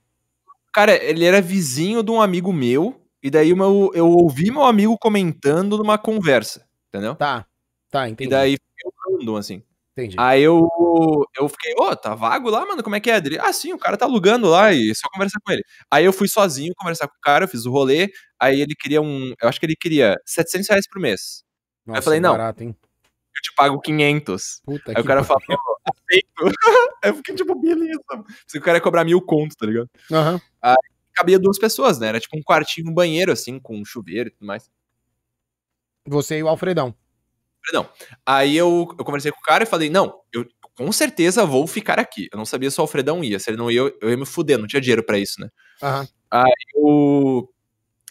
Cara, 0.74 0.94
ele 1.04 1.26
era 1.26 1.42
vizinho 1.42 2.02
de 2.02 2.12
um 2.12 2.22
amigo 2.22 2.54
meu. 2.54 3.01
E 3.24 3.30
daí 3.30 3.54
meu, 3.54 3.92
eu 3.94 4.08
ouvi 4.10 4.52
meu 4.52 4.64
amigo 4.64 4.98
comentando 4.98 5.78
numa 5.78 5.98
conversa, 5.98 6.66
entendeu? 6.90 7.16
Tá. 7.16 7.46
Tá, 7.90 8.08
E 8.08 8.12
entendi. 8.12 8.30
daí 8.30 8.58
eu 8.84 8.94
random, 9.20 9.36
assim. 9.36 9.64
Entendi. 9.98 10.16
Aí 10.18 10.42
eu, 10.42 10.66
eu 11.38 11.50
fiquei, 11.50 11.74
ô, 11.78 11.94
tá 11.96 12.16
vago 12.16 12.50
lá, 12.50 12.66
mano? 12.66 12.82
Como 12.82 12.96
é 12.96 13.00
que 13.02 13.12
é? 13.12 13.18
Ele, 13.18 13.38
ah, 13.40 13.52
sim, 13.52 13.74
o 13.74 13.78
cara 13.78 13.98
tá 13.98 14.06
alugando 14.06 14.48
lá 14.50 14.72
e 14.72 14.90
é 14.90 14.94
só 14.94 15.08
conversar 15.14 15.40
com 15.46 15.52
ele. 15.52 15.64
Aí 15.92 16.06
eu 16.06 16.14
fui 16.14 16.30
sozinho 16.30 16.74
conversar 16.78 17.08
com 17.10 17.16
o 17.16 17.22
cara, 17.22 17.44
eu 17.44 17.48
fiz 17.50 17.66
o 17.66 17.72
rolê. 17.72 18.10
Aí 18.40 18.62
ele 18.62 18.74
queria 18.74 19.02
um. 19.02 19.34
Eu 19.42 19.50
acho 19.50 19.60
que 19.60 19.66
ele 19.66 19.76
queria 19.76 20.18
700 20.26 20.70
reais 20.70 20.88
por 20.90 21.02
mês. 21.02 21.44
Nossa, 21.86 22.00
eu 22.00 22.04
falei, 22.04 22.20
não. 22.22 22.32
Barato, 22.32 22.64
hein? 22.64 22.74
Eu 23.36 23.42
te 23.42 23.54
pago 23.56 23.80
500. 23.82 24.62
Puta 24.64 24.94
Aí 24.96 25.02
o 25.02 25.06
cara 25.06 25.24
falou, 25.26 25.42
aceito. 25.86 26.28
Aí 27.04 27.10
eu 27.12 27.16
fiquei 27.16 27.36
tipo, 27.36 27.60
beleza. 27.60 28.00
Se 28.48 28.58
o 28.58 28.62
cara 28.62 28.78
ia 28.78 28.82
cobrar 28.82 29.04
mil 29.04 29.22
conto, 29.22 29.56
tá 29.58 29.66
ligado? 29.66 29.90
Aham. 30.10 30.40
Cabia 31.16 31.40
duas 31.40 31.60
pessoas, 31.60 32.00
né? 32.00 32.08
Era 32.08 32.20
tipo 32.20 32.38
um 32.38 32.44
quartinho, 32.44 32.90
um 32.90 32.94
banheiro, 32.94 33.32
assim, 33.32 33.60
com 33.60 33.78
um 33.78 33.86
chuveiro 33.86 34.30
e 34.30 34.32
tudo 34.32 34.46
mais. 34.46 34.70
Você 36.08 36.40
e 36.40 36.44
o 36.44 36.48
Alfredão. 36.48 36.96
Perdão. 37.64 37.88
Aí 38.26 38.58
eu, 38.58 38.94
eu 38.98 39.06
conversei 39.06 39.32
com 39.32 39.40
o 39.40 39.44
cara 39.44 39.64
e 39.64 39.68
falei, 39.68 39.90
não, 39.90 40.20
eu 40.34 40.46
com 40.76 40.92
certeza 40.92 41.46
vou 41.46 41.68
ficar 41.68 42.00
aqui. 42.00 42.28
Eu 42.32 42.38
não 42.38 42.46
sabia 42.46 42.72
se 42.72 42.80
o 42.80 42.82
Alfredão 42.82 43.24
ia. 43.24 43.38
Se 43.38 43.50
ele 43.50 43.58
não 43.58 43.70
ia, 43.70 43.80
eu, 43.80 43.98
eu 44.02 44.10
ia 44.10 44.18
me 44.18 44.26
fuder, 44.26 44.58
não 44.58 44.68
tinha 44.68 44.82
dinheiro 44.82 45.04
pra 45.04 45.18
isso, 45.18 45.40
né? 45.40 45.50
Aham. 45.82 46.08
Eu... 46.76 47.50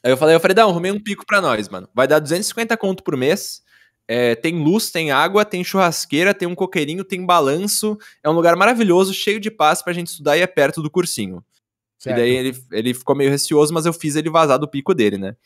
Aí 0.04 0.12
eu 0.12 0.16
falei, 0.16 0.34
Alfredão, 0.34 0.70
arrumei 0.70 0.92
um 0.92 1.02
pico 1.02 1.26
pra 1.26 1.40
nós, 1.40 1.68
mano. 1.68 1.88
Vai 1.94 2.06
dar 2.06 2.20
250 2.20 2.76
conto 2.76 3.02
por 3.02 3.16
mês. 3.16 3.62
É, 4.06 4.34
tem 4.34 4.62
luz, 4.62 4.90
tem 4.90 5.10
água, 5.10 5.44
tem 5.44 5.62
churrasqueira, 5.62 6.34
tem 6.34 6.48
um 6.48 6.54
coqueirinho, 6.54 7.04
tem 7.04 7.24
balanço. 7.24 7.98
É 8.22 8.30
um 8.30 8.32
lugar 8.32 8.56
maravilhoso, 8.56 9.12
cheio 9.12 9.38
de 9.38 9.50
paz 9.50 9.82
pra 9.82 9.92
gente 9.92 10.08
estudar 10.08 10.36
e 10.36 10.40
é 10.40 10.46
perto 10.46 10.82
do 10.82 10.90
cursinho. 10.90 11.44
Certo. 12.00 12.16
E 12.16 12.20
daí 12.20 12.30
ele, 12.34 12.56
ele 12.72 12.94
ficou 12.94 13.14
meio 13.14 13.30
receoso, 13.30 13.72
mas 13.74 13.84
eu 13.86 13.92
fiz 13.92 14.16
ele 14.16 14.30
vazar 14.30 14.58
do 14.58 14.66
pico 14.66 14.94
dele, 14.94 15.18
né? 15.18 15.36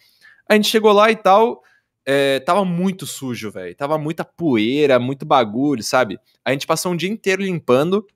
A 0.48 0.54
gente 0.54 0.68
chegou 0.68 0.92
lá 0.92 1.10
e 1.10 1.16
tal. 1.16 1.62
é, 2.06 2.38
tava 2.40 2.64
muito 2.64 3.06
sujo, 3.06 3.50
velho. 3.50 3.74
Tava 3.74 3.98
muita 3.98 4.24
poeira, 4.24 4.98
muito 4.98 5.24
bagulho, 5.26 5.82
sabe? 5.82 6.18
A 6.44 6.52
gente 6.52 6.66
passou 6.66 6.92
um 6.92 6.96
dia 6.96 7.08
inteiro 7.10 7.42
limpando. 7.42 8.06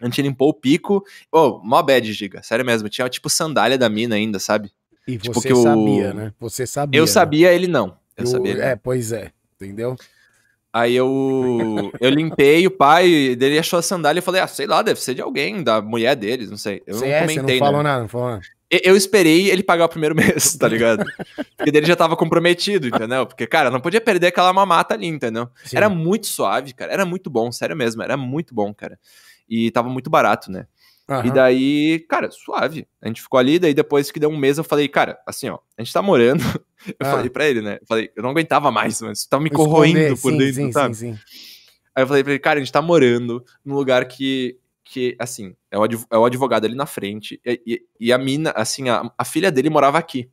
A 0.00 0.04
gente 0.06 0.20
limpou 0.20 0.48
o 0.48 0.54
pico. 0.54 1.02
Ô, 1.32 1.60
mó 1.64 1.80
bad, 1.82 2.12
giga. 2.12 2.42
Sério 2.42 2.64
mesmo. 2.66 2.88
Tinha 2.88 3.08
tipo 3.08 3.30
sandália 3.30 3.78
da 3.78 3.88
mina 3.88 4.16
ainda, 4.16 4.38
sabe? 4.40 4.70
E 5.06 5.16
tipo 5.16 5.32
você 5.32 5.46
que 5.48 5.54
o- 5.54 5.62
sabia, 5.62 6.12
né? 6.12 6.32
Você 6.40 6.66
sabia. 6.66 6.98
Eu 6.98 7.04
né? 7.04 7.10
sabia, 7.10 7.52
ele 7.52 7.68
não. 7.68 7.96
Eu 8.16 8.24
O- 8.24 8.26
sabia. 8.26 8.50
ele 8.52 8.60
não. 8.60 8.66
É, 8.68 8.76
pois 8.76 9.12
é. 9.12 9.30
Entendeu? 9.54 9.96
Aí 10.74 10.96
eu, 10.96 11.92
eu 12.00 12.10
limpei 12.10 12.66
o 12.66 12.70
pai 12.70 13.36
dele 13.36 13.60
achou 13.60 13.78
a 13.78 13.82
sandália 13.82 14.18
e 14.18 14.22
falei, 14.22 14.40
ah, 14.40 14.48
sei 14.48 14.66
lá, 14.66 14.82
deve 14.82 15.00
ser 15.00 15.14
de 15.14 15.22
alguém, 15.22 15.62
da 15.62 15.80
mulher 15.80 16.16
deles, 16.16 16.50
não 16.50 16.56
sei. 16.56 16.82
Eu 16.84 16.96
Você 16.96 17.04
não 17.04 17.12
é, 17.12 17.20
você 17.20 17.34
comentei, 17.36 17.60
não 17.60 17.66
falou 17.66 17.82
né? 17.84 17.88
nada, 17.90 18.00
não 18.00 18.08
falou 18.08 18.30
nada. 18.30 18.42
Eu 18.68 18.96
esperei 18.96 19.52
ele 19.52 19.62
pagar 19.62 19.84
o 19.84 19.88
primeiro 19.88 20.16
mês, 20.18 20.56
tá 20.56 20.66
ligado? 20.66 21.04
Porque 21.56 21.70
dele 21.70 21.86
já 21.86 21.94
tava 21.94 22.16
comprometido, 22.16 22.88
entendeu? 22.88 23.24
Porque, 23.24 23.46
cara, 23.46 23.70
não 23.70 23.80
podia 23.80 24.00
perder 24.00 24.26
aquela 24.26 24.52
mamata 24.52 24.94
ali, 24.94 25.06
entendeu? 25.06 25.48
Sim. 25.64 25.76
Era 25.76 25.88
muito 25.88 26.26
suave, 26.26 26.72
cara. 26.72 26.92
Era 26.92 27.06
muito 27.06 27.30
bom, 27.30 27.52
sério 27.52 27.76
mesmo. 27.76 28.02
Era 28.02 28.16
muito 28.16 28.52
bom, 28.52 28.74
cara. 28.74 28.98
E 29.48 29.70
tava 29.70 29.88
muito 29.88 30.10
barato, 30.10 30.50
né? 30.50 30.66
Aham. 31.08 31.26
E 31.26 31.30
daí, 31.30 32.06
cara, 32.08 32.32
suave. 32.32 32.88
A 33.00 33.06
gente 33.06 33.22
ficou 33.22 33.38
ali, 33.38 33.60
daí 33.60 33.74
depois 33.74 34.10
que 34.10 34.18
deu 34.18 34.30
um 34.30 34.36
mês, 34.36 34.58
eu 34.58 34.64
falei, 34.64 34.88
cara, 34.88 35.20
assim, 35.24 35.48
ó, 35.50 35.58
a 35.78 35.82
gente 35.82 35.92
tá 35.92 36.02
morando. 36.02 36.42
Eu 36.98 37.06
Ah. 37.06 37.10
falei 37.10 37.30
pra 37.30 37.46
ele, 37.48 37.60
né? 37.62 37.78
Eu 37.80 37.86
falei, 37.86 38.10
eu 38.14 38.22
não 38.22 38.30
aguentava 38.30 38.70
mais, 38.70 39.00
mas 39.00 39.20
isso 39.20 39.28
tava 39.28 39.42
me 39.42 39.48
Esconder, 39.50 39.68
corroendo 39.70 40.16
por 40.18 40.30
sim, 40.32 40.38
dentro, 40.38 40.54
sim, 40.54 40.72
sabe? 40.72 40.94
Sim, 40.94 41.14
sim. 41.14 41.18
Aí 41.94 42.02
eu 42.02 42.06
falei 42.06 42.22
pra 42.24 42.32
ele, 42.32 42.40
cara, 42.40 42.58
a 42.58 42.62
gente 42.62 42.72
tá 42.72 42.82
morando 42.82 43.44
num 43.64 43.74
lugar 43.74 44.04
que, 44.06 44.58
que 44.84 45.16
assim, 45.18 45.54
é 45.70 45.78
o, 45.78 45.84
é 45.84 46.18
o 46.18 46.24
advogado 46.24 46.64
ali 46.64 46.74
na 46.74 46.86
frente, 46.86 47.40
e, 47.44 47.60
e- 47.66 47.82
e 48.00 48.12
a 48.12 48.18
mina, 48.18 48.50
assim, 48.56 48.88
a, 48.88 49.10
a 49.16 49.24
filha 49.24 49.50
dele 49.52 49.70
morava 49.70 49.98
aqui. 49.98 50.28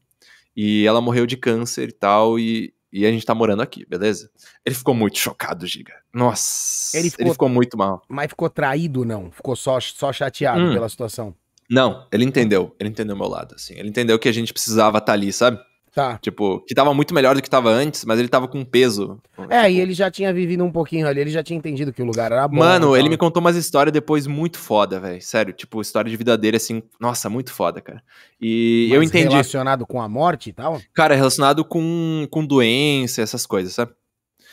E 0.56 0.86
ela 0.86 1.00
morreu 1.00 1.26
de 1.26 1.38
câncer 1.38 1.88
e 1.90 1.92
tal, 1.94 2.38
e, 2.38 2.74
e 2.92 3.06
a 3.06 3.10
gente 3.12 3.26
tá 3.26 3.34
morando 3.34 3.62
aqui, 3.62 3.86
beleza? 3.86 4.30
Ele 4.66 4.76
ficou 4.76 4.94
muito 4.94 5.18
chocado, 5.18 5.66
Giga. 5.66 5.94
Nossa, 6.14 6.98
Ele 6.98 7.08
ele 7.08 7.12
ficou- 7.12 7.32
ficou, 7.32 7.50
muito 7.50 7.78
mal. 7.78 8.02
Mas 8.10 8.28
ficou 8.30 8.50
traído, 8.50 9.06
não? 9.06 9.32
Ficou 9.32 9.56
só, 9.56 9.80
só 9.80 10.12
chateado 10.12 10.60
Hum. 10.62 10.74
pela 10.74 10.90
situação. 10.90 11.34
Não, 11.70 12.06
ele 12.12 12.26
entendeu, 12.26 12.76
ele 12.78 12.90
entendeu 12.90 13.16
o 13.16 13.18
meu 13.18 13.30
lado, 13.30 13.56
assim. 13.56 13.76
Ele 13.76 13.88
entendeu 13.88 14.20
que 14.20 14.28
a 14.28 14.32
gente 14.34 14.52
precisava 14.52 14.98
estar 14.98 15.14
ali, 15.14 15.32
sabe? 15.32 15.58
Tá. 15.94 16.18
Tipo, 16.22 16.62
que 16.62 16.74
tava 16.74 16.94
muito 16.94 17.14
melhor 17.14 17.36
do 17.36 17.42
que 17.42 17.50
tava 17.50 17.70
antes, 17.70 18.06
mas 18.06 18.18
ele 18.18 18.30
tava 18.30 18.48
com 18.48 18.64
peso. 18.64 19.22
É, 19.50 19.64
Tipo, 19.64 19.70
e 19.72 19.80
ele 19.82 19.94
já 19.94 20.10
tinha 20.10 20.34
vivido 20.34 20.64
um 20.64 20.72
pouquinho 20.72 21.06
ali, 21.06 21.20
ele 21.20 21.30
já 21.30 21.44
tinha 21.44 21.58
entendido 21.58 21.92
que 21.92 22.02
o 22.02 22.06
lugar 22.06 22.32
era 22.32 22.48
bom. 22.48 22.56
Mano, 22.56 22.96
ele 22.96 23.10
me 23.10 23.18
contou 23.18 23.42
umas 23.42 23.58
histórias 23.58 23.92
depois 23.92 24.26
muito 24.26 24.58
foda, 24.58 25.02
velho. 25.02 25.22
Sério, 25.22 25.52
tipo, 25.54 25.82
história 25.82 26.10
de 26.10 26.16
vida 26.16 26.38
dele, 26.38 26.56
assim, 26.56 26.82
nossa, 26.98 27.30
muito 27.30 27.52
foda, 27.52 27.82
cara. 27.82 28.02
E 28.40 28.88
eu 28.90 29.00
Mas 29.00 29.10
entendi. 29.10 29.32
Relacionado 29.32 29.86
com 29.86 30.02
a 30.02 30.08
morte 30.08 30.52
e 30.52 30.54
tal? 30.54 30.82
Cara, 30.94 31.14
relacionado 31.14 31.66
com, 31.66 32.26
com 32.32 32.46
doença, 32.46 33.22
essas 33.22 33.46
coisas, 33.46 33.74
sabe? 33.74 33.92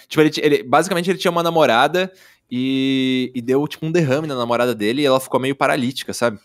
Tipo, 0.09 0.22
ele, 0.22 0.31
ele- 0.38 0.62
basicamente 0.64 1.09
ele 1.09 1.18
tinha 1.18 1.31
uma 1.31 1.42
namorada 1.44 2.12
e, 2.51 3.31
e 3.33 3.40
deu, 3.40 3.66
tipo, 3.68 3.87
um 3.87 3.92
derrame 3.92 4.27
na 4.27 4.35
namorada 4.35 4.74
dele 4.74 5.03
e 5.03 5.07
ela 5.07 5.20
ficou 5.20 5.38
meio 5.38 5.55
paralítica, 5.55 6.12
sabe? 6.12 6.40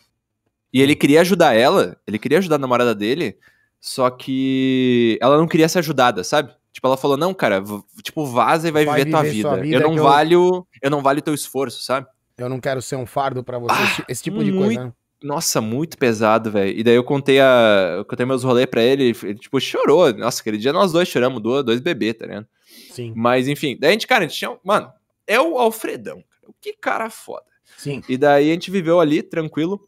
E 0.71 0.81
ele 0.81 0.95
queria 0.95 1.21
ajudar 1.21 1.55
ela, 1.55 1.97
ele 2.05 2.19
queria 2.19 2.37
ajudar 2.37 2.55
a 2.55 2.59
namorada 2.59 2.93
dele, 2.93 3.37
só 3.85 4.09
que 4.09 5.17
ela 5.21 5.37
não 5.37 5.45
queria 5.45 5.67
ser 5.67 5.79
ajudada, 5.79 6.23
sabe? 6.23 6.53
Tipo, 6.71 6.87
ela 6.87 6.95
falou, 6.95 7.17
não, 7.17 7.33
cara, 7.33 7.61
tipo, 8.01 8.25
vaza 8.25 8.69
e 8.69 8.71
vai, 8.71 8.85
Vai 8.85 8.99
viver, 8.99 9.11
tua 9.11 9.23
vida. 9.23 9.57
vida 9.61 9.75
Eu 9.75 9.81
não 9.81 9.95
eu- 9.97 10.03
valho, 10.03 10.65
eu 10.81 10.89
não 10.89 11.01
valho 11.01 11.21
teu 11.21 11.33
esforço, 11.33 11.83
sabe? 11.83 12.07
Eu 12.37 12.47
não 12.47 12.61
quero 12.61 12.81
ser 12.81 12.95
um 12.95 13.05
fardo 13.05 13.43
pra 13.43 13.59
você, 13.59 13.73
Ah, 13.75 14.05
esse- 14.07 14.23
tipo 14.23 14.41
de 14.41 14.51
muito. 14.53 14.65
coisa, 14.67 14.85
né? 14.85 14.93
Nossa, 15.21 15.59
muito 15.59 15.97
pesado, 15.97 16.49
velho. 16.49 16.77
E 16.77 16.81
daí 16.83 16.95
eu 16.95 17.03
contei 17.03 17.39
a. 17.41 17.95
Eu 17.97 18.05
contei 18.05 18.25
meus 18.25 18.43
rolês 18.43 18.65
pra 18.65 18.81
ele, 18.81 19.15
ele, 19.23 19.35
tipo, 19.35 19.59
chorou. 19.59 20.11
Nossa, 20.13 20.41
aquele 20.41 20.57
dia 20.57 20.73
nós 20.73 20.91
dois 20.93 21.07
choramos, 21.07 21.41
dois, 21.41 21.63
dois 21.65 21.79
bebês, 21.81 22.13
tá 22.15 22.25
ligado? 22.25 22.47
Sim, 22.91 23.13
Mas 23.15 23.47
enfim, 23.47 23.77
daí 23.79 23.89
a 23.89 23.91
gente, 23.93 24.07
cara, 24.07 24.25
a 24.25 24.27
gente 24.27 24.37
tinha. 24.37 24.57
Mano, 24.63 24.91
é 25.27 25.39
o 25.39 25.57
Alfredão. 25.57 26.15
cara. 26.41 26.53
Que 26.61 26.73
cara 26.73 27.09
foda. 27.09 27.45
sim. 27.77 28.01
E 28.09 28.17
daí 28.17 28.49
a 28.49 28.53
gente 28.53 28.71
viveu 28.71 28.99
ali, 28.99 29.21
tranquilo. 29.21 29.87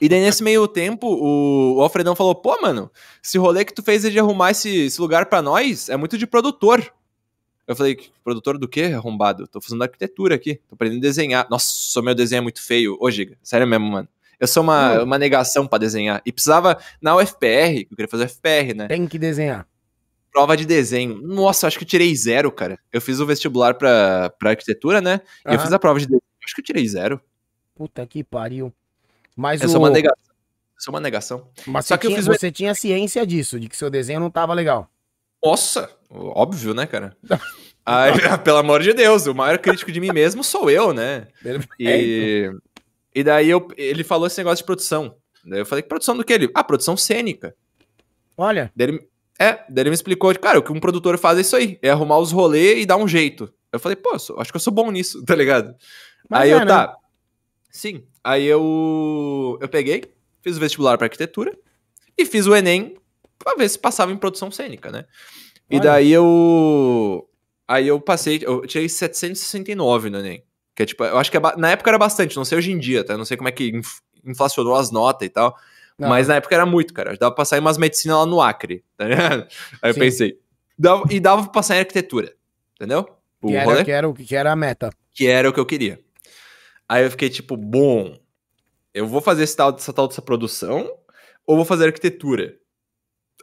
E 0.00 0.08
daí 0.08 0.20
nesse 0.20 0.42
meio 0.42 0.66
tempo, 0.66 1.06
o, 1.06 1.82
Alfredão 1.82 2.16
falou: 2.16 2.34
pô, 2.34 2.60
mano, 2.60 2.90
esse 3.22 3.36
rolê 3.36 3.64
que 3.64 3.74
tu 3.74 3.82
fez 3.82 4.02
de 4.02 4.18
arrumar 4.18 4.52
esse, 4.52 4.86
esse 4.86 5.00
lugar 5.00 5.26
pra 5.26 5.42
nós 5.42 5.88
é 5.88 5.96
muito 5.96 6.16
de 6.16 6.26
produtor. 6.26 6.92
Eu 7.66 7.76
falei, 7.76 7.96
produtor 8.24 8.58
do 8.58 8.66
quê, 8.66 8.84
arrombado? 8.96 9.46
Tô 9.46 9.60
fazendo 9.60 9.82
arquitetura 9.82 10.34
aqui, 10.34 10.56
tô 10.68 10.74
aprendendo 10.74 10.98
a 10.98 11.02
desenhar. 11.02 11.46
Nossa, 11.48 12.02
meu 12.02 12.14
desenho 12.14 12.38
é 12.38 12.42
muito 12.42 12.60
feio. 12.60 12.96
Ô, 13.00 13.08
Giga, 13.10 13.36
sério 13.42 13.66
mesmo, 13.66 13.86
mano. 13.86 14.08
Eu 14.40 14.48
sou 14.48 14.62
uma, 14.62 14.98
Hum. 15.00 15.04
uma 15.04 15.18
negação 15.18 15.66
pra 15.68 15.78
desenhar. 15.78 16.20
E 16.26 16.32
precisava, 16.32 16.78
na 17.00 17.14
UFPR, 17.14 17.86
eu 17.88 17.96
queria 17.96 18.08
fazer 18.08 18.24
UFPR, 18.24 18.74
né? 18.74 18.88
Tem 18.88 19.06
que 19.06 19.18
desenhar. 19.18 19.68
Prova 20.32 20.56
de 20.56 20.64
desenho. 20.64 21.20
Nossa, 21.22 21.66
eu 21.66 21.68
acho 21.68 21.78
que 21.78 21.84
eu 21.84 21.88
tirei 21.88 22.14
zero, 22.16 22.50
cara. 22.50 22.78
Eu 22.92 23.00
fiz 23.00 23.20
o 23.20 23.26
vestibular 23.26 23.74
pra, 23.74 24.30
pra 24.30 24.50
arquitetura, 24.50 25.00
né? 25.00 25.20
E 25.48 25.54
eu 25.54 25.60
fiz 25.60 25.72
a 25.72 25.78
prova 25.78 25.98
de 26.00 26.06
desenho. 26.06 26.22
Acho 26.44 26.54
que 26.54 26.60
eu 26.62 26.64
tirei 26.64 26.88
zero. 26.88 27.20
Puta 27.74 28.06
que 28.06 28.24
pariu. 28.24 28.72
Mas 29.36 29.60
Eu 29.62 29.68
o... 29.68 29.70
sou 29.72 29.80
uma 29.80 29.90
negação. 29.90 30.24
Eu 30.76 30.82
sou 30.82 30.94
uma 30.94 31.00
negação. 31.00 31.48
Mas 31.66 31.86
Só 31.86 31.94
você, 31.94 31.98
que 31.98 32.06
eu 32.06 32.10
tinha, 32.10 32.18
fiz 32.22 32.28
o- 32.28 32.32
você 32.32 32.50
tinha 32.52 32.74
ciência 32.74 33.26
disso, 33.26 33.58
de 33.60 33.68
que 33.68 33.76
seu 33.76 33.90
desenho 33.90 34.20
não 34.20 34.30
tava 34.30 34.54
legal. 34.54 34.90
Nossa, 35.44 35.90
óbvio, 36.10 36.74
né, 36.74 36.86
cara? 36.86 37.16
Ai, 37.84 38.12
pelo 38.44 38.58
amor 38.58 38.82
de 38.82 38.92
Deus, 38.92 39.26
o 39.26 39.34
maior 39.34 39.58
crítico 39.58 39.90
de 39.90 40.00
mim 40.00 40.12
mesmo 40.12 40.44
sou 40.44 40.70
eu, 40.70 40.92
né? 40.92 41.28
E, 41.78 42.50
e 43.14 43.24
daí 43.24 43.48
eu, 43.48 43.66
ele 43.76 44.04
falou 44.04 44.26
esse 44.26 44.38
negócio 44.38 44.58
de 44.58 44.64
produção. 44.64 45.16
Daí 45.44 45.60
eu 45.60 45.66
falei, 45.66 45.82
produção 45.82 46.16
do 46.16 46.24
que 46.24 46.32
ele? 46.32 46.50
Ah, 46.54 46.62
produção 46.62 46.96
cênica. 46.96 47.54
Olha, 48.36 48.70
Daí 48.76 48.88
ele, 48.88 49.08
é, 49.38 49.52
daí 49.68 49.82
ele 49.82 49.90
me 49.90 49.94
explicou, 49.94 50.34
cara, 50.38 50.58
o 50.58 50.62
que 50.62 50.72
um 50.72 50.80
produtor 50.80 51.16
faz 51.18 51.38
é 51.38 51.40
isso 51.40 51.56
aí, 51.56 51.78
é 51.82 51.90
arrumar 51.90 52.18
os 52.18 52.32
rolês 52.32 52.82
e 52.82 52.86
dar 52.86 52.96
um 52.96 53.08
jeito. 53.08 53.52
Eu 53.72 53.78
falei, 53.80 53.96
pô, 53.96 54.12
eu 54.12 54.18
sou- 54.18 54.38
acho 54.40 54.50
que 54.50 54.56
eu 54.56 54.60
sou 54.60 54.72
bom 54.72 54.90
nisso, 54.90 55.22
tá 55.26 55.34
ligado? 55.34 55.74
Mas 56.28 56.42
aí 56.42 56.50
é, 56.50 56.54
eu, 56.54 56.58
né? 56.60 56.66
tá. 56.66 56.96
Sim. 57.70 58.04
Aí 58.22 58.44
eu, 58.46 59.58
eu 59.60 59.68
peguei, 59.68 60.04
fiz 60.42 60.56
o 60.56 60.60
vestibular 60.60 60.96
pra 60.98 61.06
arquitetura 61.06 61.56
e 62.18 62.26
fiz 62.26 62.46
o 62.46 62.54
Enem 62.54 62.96
pra 63.38 63.54
ver 63.54 63.68
se 63.68 63.78
passava 63.78 64.12
em 64.12 64.16
produção 64.16 64.50
cênica, 64.50 64.90
né? 64.90 65.04
E 65.70 65.76
Olha. 65.76 65.84
daí 65.84 66.12
eu. 66.12 67.26
Aí 67.66 67.86
eu 67.86 68.00
passei, 68.00 68.40
eu 68.42 68.66
tirei 68.66 68.88
769 68.88 70.10
no 70.10 70.18
Enem. 70.18 70.42
Que 70.74 70.82
é 70.82 70.86
tipo, 70.86 71.04
eu 71.04 71.18
acho 71.18 71.30
que 71.30 71.36
é 71.36 71.40
na 71.56 71.70
época 71.70 71.90
era 71.90 71.98
bastante, 71.98 72.36
não 72.36 72.44
sei 72.44 72.58
hoje 72.58 72.72
em 72.72 72.78
dia, 72.78 73.04
tá? 73.04 73.14
Eu 73.14 73.18
Não 73.18 73.24
sei 73.24 73.36
como 73.36 73.48
é 73.48 73.52
que 73.52 73.68
inf- 73.68 74.00
inflacionou 74.24 74.74
as 74.74 74.90
notas 74.90 75.26
e 75.26 75.30
tal. 75.30 75.56
Não. 75.98 76.08
Mas 76.08 76.28
na 76.28 76.36
época 76.36 76.54
era 76.54 76.64
muito, 76.66 76.92
cara. 76.94 77.10
Dava 77.16 77.30
pra 77.32 77.36
passar 77.42 77.56
em 77.58 77.60
umas 77.60 77.76
medicinas 77.78 78.16
lá 78.18 78.26
no 78.26 78.40
Acre, 78.40 78.82
tá 78.96 79.04
ligado? 79.06 79.46
Aí 79.82 79.90
eu 79.90 79.94
Sim. 79.94 80.00
pensei. 80.00 80.38
Dava- 80.78 81.04
e 81.10 81.20
dava 81.20 81.42
pra 81.44 81.52
passar 81.52 81.76
em 81.76 81.80
arquitetura, 81.80 82.34
entendeu? 82.74 83.06
O 83.42 83.48
que 83.48 83.58
rolê 83.58 83.76
era, 83.76 83.84
que, 83.84 83.90
era, 83.90 84.12
que 84.12 84.34
era 84.36 84.52
a 84.52 84.56
meta. 84.56 84.90
que 85.12 85.26
era 85.26 85.48
o 85.48 85.52
que 85.52 85.60
eu 85.60 85.66
queria. 85.66 85.98
Aí 86.90 87.04
eu 87.04 87.10
fiquei 87.12 87.30
tipo, 87.30 87.56
bom, 87.56 88.18
eu 88.92 89.06
vou 89.06 89.20
fazer 89.20 89.44
esse 89.44 89.54
tal, 89.54 89.72
essa 89.72 89.92
tal 89.92 90.08
dessa 90.08 90.20
produção 90.20 90.92
ou 91.46 91.54
vou 91.54 91.64
fazer 91.64 91.86
arquitetura? 91.86 92.56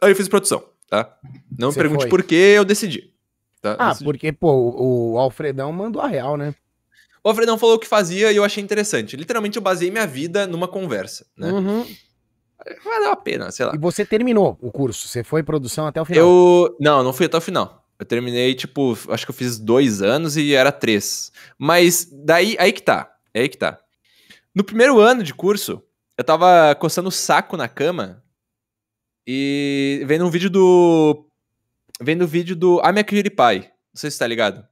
Aí 0.02 0.10
eu 0.10 0.14
fiz 0.14 0.28
produção, 0.28 0.62
tá? 0.86 1.16
Não 1.58 1.70
me 1.70 1.74
pergunte 1.74 2.02
foi. 2.02 2.10
por 2.10 2.22
que 2.22 2.34
eu 2.34 2.62
decidi. 2.62 3.14
Tá? 3.62 3.74
Ah, 3.78 3.88
Decidi. 3.88 4.04
porque, 4.04 4.32
pô, 4.32 4.52
o, 4.52 5.12
o 5.12 5.18
Alfredão 5.18 5.72
mandou 5.72 6.02
a 6.02 6.06
real, 6.06 6.36
né? 6.36 6.54
O 7.24 7.30
Alfredão 7.30 7.56
falou 7.56 7.76
o 7.76 7.78
que 7.78 7.88
fazia 7.88 8.30
e 8.30 8.36
eu 8.36 8.44
achei 8.44 8.62
interessante. 8.62 9.16
Literalmente 9.16 9.56
eu 9.56 9.62
baseei 9.62 9.90
minha 9.90 10.06
vida 10.06 10.46
numa 10.46 10.68
conversa, 10.68 11.24
né? 11.34 11.50
Uhum. 11.50 11.86
Valeu 12.84 13.12
a 13.12 13.16
pena, 13.16 13.50
sei 13.50 13.64
lá. 13.64 13.72
E 13.74 13.78
você 13.78 14.04
terminou 14.04 14.58
o 14.60 14.70
curso, 14.70 15.08
você 15.08 15.24
foi 15.24 15.42
produção 15.42 15.86
até 15.86 16.02
o 16.02 16.04
final. 16.04 16.22
Eu. 16.22 16.76
Não, 16.78 17.02
não 17.02 17.14
fui 17.14 17.24
até 17.24 17.38
o 17.38 17.40
final. 17.40 17.88
Eu 17.98 18.04
terminei, 18.04 18.54
tipo, 18.54 18.96
acho 19.08 19.24
que 19.24 19.30
eu 19.30 19.34
fiz 19.34 19.58
dois 19.58 20.02
anos 20.02 20.36
e 20.36 20.52
era 20.52 20.70
três. 20.70 21.32
Mas 21.58 22.06
daí, 22.12 22.54
aí 22.58 22.72
que 22.72 22.82
tá. 22.82 23.14
É 23.38 23.42
aí 23.42 23.48
que 23.48 23.56
tá. 23.56 23.78
No 24.52 24.64
primeiro 24.64 24.98
ano 24.98 25.22
de 25.22 25.32
curso, 25.32 25.80
eu 26.16 26.24
tava 26.24 26.74
coçando 26.74 27.08
o 27.08 27.12
saco 27.12 27.56
na 27.56 27.68
cama 27.68 28.20
e 29.24 30.02
vendo 30.06 30.26
um 30.26 30.30
vídeo 30.30 30.50
do. 30.50 31.24
Vendo 32.00 32.22
o 32.22 32.26
vídeo 32.26 32.56
do 32.56 32.80
I'm 32.80 32.98
a 32.98 33.04
Cutie 33.04 33.30
Pie. 33.30 33.68
Não 33.68 33.94
sei 33.94 34.10
se 34.10 34.18
tá 34.18 34.26
ligado. 34.26 34.66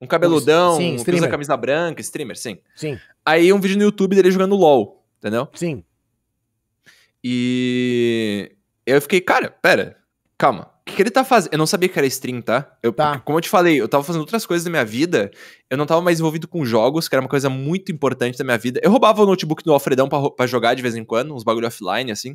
Um 0.00 0.06
cabeludão, 0.06 0.76
Sim, 0.76 0.96
que 0.96 1.10
usa 1.12 1.28
camisa 1.28 1.56
branca, 1.56 2.00
streamer, 2.00 2.36
sim. 2.36 2.58
Sim, 2.74 2.98
Aí 3.24 3.52
um 3.52 3.60
vídeo 3.60 3.76
no 3.76 3.82
YouTube 3.84 4.14
dele 4.14 4.30
jogando 4.30 4.54
LOL, 4.56 5.04
entendeu? 5.18 5.48
sim. 5.54 5.84
E 7.22 8.56
eu 8.86 9.02
fiquei, 9.02 9.20
cara, 9.20 9.50
pera, 9.50 9.96
calma. 10.36 10.70
O 10.88 10.90
que, 10.90 10.96
que 10.96 11.02
ele 11.02 11.10
tá 11.10 11.22
fazendo? 11.22 11.52
Eu 11.52 11.58
não 11.58 11.66
sabia 11.66 11.88
que 11.88 11.98
era 11.98 12.06
stream, 12.06 12.40
tá? 12.40 12.66
Eu, 12.82 12.92
Tá. 12.92 13.18
Como 13.20 13.36
eu 13.36 13.42
te 13.42 13.48
falei, 13.48 13.78
eu 13.80 13.86
tava 13.88 14.02
fazendo 14.02 14.22
outras 14.22 14.46
coisas 14.46 14.64
da 14.64 14.70
minha 14.70 14.84
vida. 14.84 15.30
Eu 15.68 15.76
não 15.76 15.84
tava 15.84 16.00
mais 16.00 16.18
envolvido 16.18 16.48
com 16.48 16.64
jogos, 16.64 17.08
que 17.08 17.14
era 17.14 17.22
uma 17.22 17.28
coisa 17.28 17.50
muito 17.50 17.92
importante 17.92 18.38
da 18.38 18.44
minha 18.44 18.56
vida. 18.58 18.80
Eu 18.82 18.90
roubava 18.90 19.22
o 19.22 19.26
notebook 19.26 19.62
do 19.62 19.72
Alfredão 19.72 20.08
pra 20.08 20.46
jogar 20.46 20.74
de 20.74 20.80
vez 20.82 20.96
em 20.96 21.04
quando, 21.04 21.34
uns 21.34 21.44
bagulho 21.44 21.66
offline, 21.66 22.10
assim. 22.10 22.34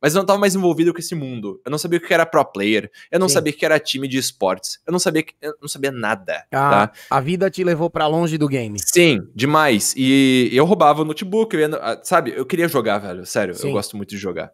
Mas 0.00 0.16
eu 0.16 0.18
não 0.18 0.26
tava 0.26 0.38
mais 0.40 0.56
envolvido 0.56 0.92
com 0.92 0.98
esse 0.98 1.14
mundo. 1.14 1.60
Eu 1.64 1.70
não 1.70 1.78
sabia 1.78 1.96
o 2.00 2.02
que 2.02 2.12
era 2.12 2.26
pro 2.26 2.44
player. 2.44 2.90
Eu 3.08 3.20
não 3.20 3.28
Sim. 3.28 3.34
sabia 3.34 3.52
o 3.52 3.56
que 3.56 3.64
era 3.64 3.78
time 3.78 4.08
de 4.08 4.18
esportes. 4.18 4.80
Eu 4.84 4.90
não 4.92 4.98
sabia, 4.98 5.22
que- 5.22 5.34
eu 5.40 5.54
não 5.62 5.68
sabia 5.68 5.92
nada, 5.92 6.44
A, 6.50 6.88
tá? 6.88 6.92
a 7.08 7.20
vida 7.20 7.48
te 7.48 7.62
levou 7.62 7.88
pra 7.88 8.08
longe 8.08 8.36
do 8.36 8.48
game. 8.48 8.78
Sim, 8.84 9.20
demais. 9.32 9.94
E 9.96 10.50
eu 10.52 10.64
roubava 10.64 11.02
o 11.02 11.04
notebook, 11.04 11.54
eu 11.54 11.60
ia 11.60 11.76
ah, 11.76 12.00
sabe? 12.02 12.32
Eu 12.36 12.44
queria 12.44 12.66
jogar, 12.66 12.98
velho. 12.98 13.24
Sério, 13.24 13.54
Sim. 13.54 13.68
eu 13.68 13.72
gosto 13.74 13.96
muito 13.96 14.10
de 14.10 14.18
jogar. 14.18 14.50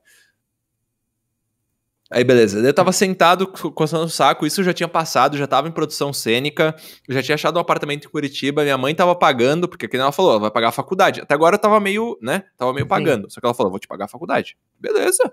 Aí, 2.10 2.24
beleza. 2.24 2.58
Eu 2.60 2.72
tava 2.72 2.90
sentado, 2.90 3.46
co- 3.46 3.70
coçando 3.70 4.04
o 4.06 4.08
saco. 4.08 4.46
Isso 4.46 4.62
já 4.64 4.72
tinha 4.72 4.88
passado, 4.88 5.36
já 5.36 5.46
tava 5.46 5.68
em 5.68 5.70
produção 5.70 6.10
cênica. 6.12 6.74
Já 7.08 7.22
tinha 7.22 7.34
achado 7.34 7.58
um 7.58 7.60
apartamento 7.60 8.06
em 8.06 8.10
Curitiba. 8.10 8.62
Minha 8.62 8.78
mãe 8.78 8.94
tava 8.94 9.14
pagando, 9.14 9.68
porque 9.68 9.86
que 9.86 9.96
ela 9.96 10.10
falou, 10.10 10.32
ela 10.32 10.40
vai 10.40 10.50
pagar 10.50 10.68
a 10.68 10.72
faculdade. 10.72 11.20
Até 11.20 11.34
agora 11.34 11.56
eu 11.56 11.60
tava 11.60 11.78
meio, 11.78 12.18
né? 12.22 12.44
Tava 12.56 12.72
meio 12.72 12.86
Sim. 12.86 12.88
pagando. 12.88 13.30
Só 13.30 13.40
que 13.40 13.46
ela 13.46 13.52
falou, 13.54 13.70
vou 13.70 13.78
te 13.78 13.86
pagar 13.86 14.06
a 14.06 14.08
faculdade. 14.08 14.56
Beleza. 14.80 15.30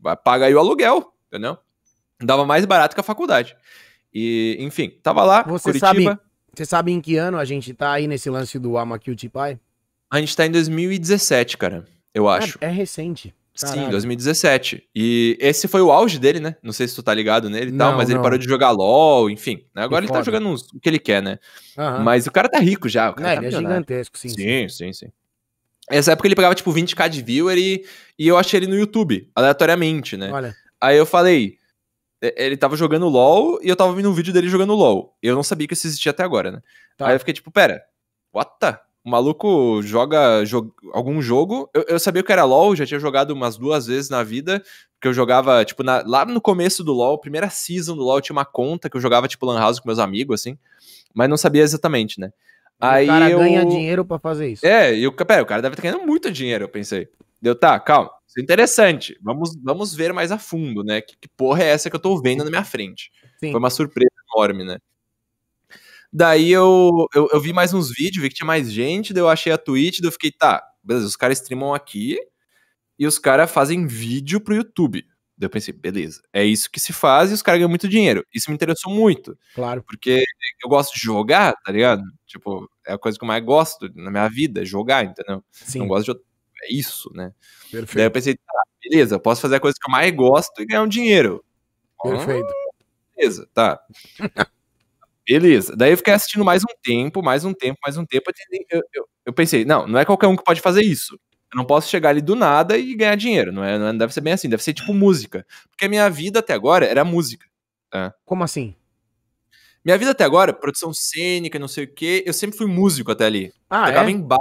Vai 0.00 0.16
pagar 0.16 0.46
aí 0.46 0.54
o 0.54 0.58
aluguel, 0.58 1.12
entendeu? 1.28 1.58
Dava 2.22 2.46
mais 2.46 2.64
barato 2.64 2.94
que 2.96 3.00
a 3.00 3.04
faculdade. 3.04 3.54
E, 4.12 4.56
enfim, 4.60 4.98
tava 5.02 5.24
lá, 5.24 5.42
Você 5.42 5.72
Curitiba. 5.72 6.18
Você 6.54 6.64
sabe 6.64 6.92
em 6.92 7.00
que 7.00 7.16
ano 7.16 7.36
a 7.36 7.44
gente 7.44 7.74
tá 7.74 7.92
aí 7.92 8.06
nesse 8.06 8.30
lance 8.30 8.58
do 8.58 8.78
Ama 8.78 8.98
Cutie 8.98 9.28
Pie? 9.28 9.58
A 10.10 10.20
gente 10.20 10.36
tá 10.36 10.46
em 10.46 10.50
2017, 10.52 11.58
cara. 11.58 11.84
Eu 12.14 12.28
acho. 12.28 12.56
É, 12.60 12.66
é 12.66 12.70
recente. 12.70 13.34
Sim, 13.54 13.66
Caralho. 13.68 13.90
2017. 13.92 14.88
E 14.94 15.38
esse 15.40 15.68
foi 15.68 15.80
o 15.80 15.92
auge 15.92 16.18
dele, 16.18 16.40
né? 16.40 16.56
Não 16.62 16.72
sei 16.72 16.88
se 16.88 16.94
tu 16.96 17.02
tá 17.04 17.14
ligado 17.14 17.48
nele 17.48 17.70
e 17.70 17.76
tal, 17.78 17.92
Não, 17.92 17.96
mas 17.98 18.08
ele 18.08 18.16
não. 18.16 18.22
parou 18.22 18.36
de 18.36 18.46
jogar 18.48 18.70
LOL, 18.72 19.30
enfim. 19.30 19.64
né? 19.74 19.82
Agora 19.84 20.00
ele 20.04 20.08
tá 20.08 20.14
foda. 20.18 20.24
jogando 20.24 20.48
uns- 20.48 20.62
o 20.72 20.80
que 20.80 20.88
ele 20.88 20.98
quer, 20.98 21.22
né? 21.22 21.38
Aham. 21.78 22.02
Mas 22.02 22.26
o 22.26 22.32
cara 22.32 22.48
tá 22.48 22.58
rico 22.58 22.88
já. 22.88 23.10
O 23.10 23.14
cara 23.14 23.28
Não, 23.28 23.34
tá 23.36 23.40
ele 23.46 23.54
é 23.54 23.58
gigantesco, 23.58 24.18
sim. 24.18 24.28
sim. 24.30 24.34
Sim, 24.36 24.68
sim, 24.68 24.92
sim. 24.92 25.06
Essa 25.88 26.12
época 26.12 26.26
ele 26.26 26.34
pegava 26.34 26.54
tipo 26.54 26.72
20k 26.72 27.08
de 27.08 27.22
viewer 27.22 27.56
e, 27.56 27.84
e 28.18 28.26
eu 28.26 28.36
achei 28.36 28.58
ele 28.58 28.66
no 28.66 28.74
YouTube, 28.76 29.30
aleatoriamente, 29.36 30.16
né? 30.16 30.30
Olha, 30.32 30.54
Aí 30.80 30.96
eu 30.96 31.06
falei, 31.06 31.56
ele 32.20 32.56
tava 32.56 32.76
jogando 32.76 33.08
LOL 33.08 33.60
e 33.62 33.68
eu 33.68 33.76
tava 33.76 33.92
vendo 33.94 34.10
um 34.10 34.14
vídeo 34.14 34.32
dele 34.32 34.48
jogando 34.48 34.74
LOL. 34.74 35.16
Eu 35.22 35.34
não 35.36 35.42
sabia 35.44 35.68
que 35.68 35.74
isso 35.74 35.86
existia 35.86 36.10
até 36.10 36.22
agora, 36.22 36.50
né? 36.50 36.60
Tá. 36.96 37.06
Aí 37.08 37.14
eu 37.14 37.18
fiquei 37.20 37.34
tipo, 37.34 37.50
pera, 37.50 37.82
what 38.34 38.50
the? 38.58 38.76
O 39.04 39.10
maluco 39.10 39.82
joga 39.82 40.42
jo- 40.44 40.72
algum 40.92 41.20
jogo. 41.20 41.68
Eu, 41.74 41.84
eu 41.88 41.98
sabia 41.98 42.22
que 42.22 42.32
era 42.32 42.44
LOL, 42.44 42.74
já 42.74 42.86
tinha 42.86 42.98
jogado 42.98 43.32
umas 43.32 43.56
duas 43.58 43.86
vezes 43.86 44.08
na 44.08 44.22
vida. 44.22 44.62
Que 45.00 45.06
eu 45.08 45.12
jogava, 45.12 45.62
tipo, 45.64 45.82
na- 45.82 46.02
lá 46.06 46.24
no 46.24 46.40
começo 46.40 46.82
do 46.82 46.94
LOL, 46.94 47.18
primeira 47.18 47.50
season 47.50 47.94
do 47.94 48.02
LOL, 48.02 48.16
eu 48.16 48.22
tinha 48.22 48.34
uma 48.34 48.46
conta 48.46 48.88
que 48.88 48.96
eu 48.96 49.00
jogava, 49.00 49.28
tipo, 49.28 49.44
Lan 49.44 49.58
House 49.60 49.78
com 49.78 49.86
meus 49.88 49.98
amigos, 49.98 50.40
assim. 50.40 50.56
Mas 51.12 51.28
não 51.28 51.36
sabia 51.36 51.62
exatamente, 51.62 52.18
né? 52.18 52.32
Aí 52.80 53.04
o 53.04 53.08
cara 53.08 53.30
eu... 53.30 53.38
ganha 53.38 53.64
dinheiro 53.66 54.04
pra 54.04 54.18
fazer 54.18 54.48
isso. 54.48 54.66
É, 54.66 54.96
e 54.96 55.06
o, 55.06 55.12
pera, 55.12 55.42
o 55.42 55.46
cara 55.46 55.60
deve 55.60 55.74
estar 55.74 55.82
ganhando 55.82 56.06
muito 56.06 56.30
dinheiro, 56.30 56.64
eu 56.64 56.68
pensei. 56.68 57.08
Deu, 57.40 57.54
tá, 57.54 57.78
calma, 57.78 58.10
isso 58.26 58.40
é 58.40 58.42
interessante. 58.42 59.18
Vamos, 59.22 59.54
vamos 59.62 59.94
ver 59.94 60.14
mais 60.14 60.32
a 60.32 60.38
fundo, 60.38 60.82
né? 60.82 61.02
Que, 61.02 61.14
que 61.20 61.28
porra 61.28 61.62
é 61.62 61.68
essa 61.68 61.90
que 61.90 61.96
eu 61.96 62.00
tô 62.00 62.20
vendo 62.20 62.42
na 62.42 62.48
minha 62.50 62.64
frente? 62.64 63.10
Sim. 63.38 63.50
Foi 63.52 63.58
uma 63.60 63.70
surpresa 63.70 64.10
enorme, 64.34 64.64
né? 64.64 64.78
Daí 66.16 66.52
eu, 66.52 66.92
eu, 67.12 67.28
eu 67.32 67.40
vi 67.40 67.52
mais 67.52 67.74
uns 67.74 67.90
vídeos, 67.90 68.22
vi 68.22 68.28
que 68.28 68.36
tinha 68.36 68.46
mais 68.46 68.70
gente, 68.72 69.12
daí 69.12 69.20
eu 69.20 69.28
achei 69.28 69.52
a 69.52 69.58
Twitch, 69.58 69.98
daí 70.00 70.06
eu 70.08 70.12
fiquei, 70.12 70.30
tá, 70.30 70.62
beleza, 70.82 71.06
os 71.06 71.16
caras 71.16 71.40
streamam 71.40 71.74
aqui 71.74 72.16
e 72.96 73.04
os 73.04 73.18
caras 73.18 73.50
fazem 73.50 73.84
vídeo 73.84 74.40
pro 74.40 74.54
YouTube. 74.54 75.04
Daí 75.36 75.46
eu 75.46 75.50
pensei, 75.50 75.74
beleza, 75.74 76.22
é 76.32 76.44
isso 76.44 76.70
que 76.70 76.78
se 76.78 76.92
faz 76.92 77.32
e 77.32 77.34
os 77.34 77.42
caras 77.42 77.58
ganham 77.58 77.68
muito 77.68 77.88
dinheiro. 77.88 78.24
Isso 78.32 78.48
me 78.48 78.54
interessou 78.54 78.92
muito, 78.92 79.36
Claro. 79.56 79.82
porque 79.82 80.22
eu 80.62 80.68
gosto 80.68 80.94
de 80.94 81.00
jogar, 81.00 81.52
tá 81.64 81.72
ligado? 81.72 82.04
Tipo, 82.24 82.70
é 82.86 82.92
a 82.92 82.98
coisa 82.98 83.18
que 83.18 83.24
eu 83.24 83.28
mais 83.28 83.44
gosto 83.44 83.90
na 83.96 84.08
minha 84.12 84.28
vida, 84.28 84.62
é 84.62 84.64
jogar, 84.64 85.04
entendeu? 85.04 85.42
Sim. 85.50 85.80
Não 85.80 85.88
gosto 85.88 86.14
de. 86.14 86.20
É 86.62 86.72
isso, 86.72 87.10
né? 87.12 87.32
Daí 87.72 87.82
eu 87.82 87.86
Perfeito. 87.86 88.12
pensei, 88.12 88.34
tá, 88.36 88.62
beleza, 88.80 89.16
eu 89.16 89.20
posso 89.20 89.40
fazer 89.42 89.56
a 89.56 89.60
coisa 89.60 89.76
que 89.82 89.88
eu 89.90 89.92
mais 89.92 90.14
gosto 90.14 90.62
e 90.62 90.64
ganhar 90.66 90.82
um 90.84 90.88
dinheiro. 90.88 91.44
Perfeito. 92.00 92.46
Beleza, 93.16 93.48
tá. 93.52 93.80
Beleza. 95.26 95.74
Daí 95.76 95.92
eu 95.92 95.96
fiquei 95.96 96.12
assistindo 96.12 96.44
mais 96.44 96.62
um 96.62 96.74
tempo, 96.82 97.22
mais 97.22 97.44
um 97.44 97.54
tempo, 97.54 97.78
mais 97.82 97.96
um 97.96 98.04
tempo. 98.04 98.30
Eu, 98.70 98.82
eu, 98.92 99.08
eu 99.26 99.32
pensei, 99.32 99.64
não, 99.64 99.86
não 99.86 99.98
é 99.98 100.04
qualquer 100.04 100.26
um 100.26 100.36
que 100.36 100.44
pode 100.44 100.60
fazer 100.60 100.82
isso. 100.82 101.18
Eu 101.52 101.56
não 101.58 101.64
posso 101.64 101.88
chegar 101.88 102.10
ali 102.10 102.20
do 102.20 102.34
nada 102.34 102.76
e 102.76 102.94
ganhar 102.94 103.14
dinheiro. 103.14 103.52
Não, 103.52 103.64
é, 103.64 103.78
não 103.78 103.96
deve 103.96 104.12
ser 104.12 104.20
bem 104.20 104.32
assim, 104.32 104.48
deve 104.48 104.62
ser 104.62 104.74
tipo 104.74 104.92
música. 104.92 105.46
Porque 105.70 105.86
a 105.86 105.88
minha 105.88 106.08
vida 106.10 106.40
até 106.40 106.52
agora 106.52 106.84
era 106.84 107.04
música. 107.04 107.46
Como 108.24 108.42
assim? 108.42 108.74
Minha 109.84 109.96
vida 109.96 110.10
até 110.10 110.24
agora, 110.24 110.52
produção 110.52 110.92
cênica, 110.92 111.58
não 111.58 111.68
sei 111.68 111.84
o 111.84 111.94
quê, 111.94 112.24
eu 112.26 112.32
sempre 112.32 112.56
fui 112.56 112.66
músico 112.66 113.12
até 113.12 113.26
ali. 113.26 113.52
Ah, 113.68 113.86
Tocava 113.86 114.08
é? 114.08 114.12
em 114.12 114.20
bar, 114.20 114.40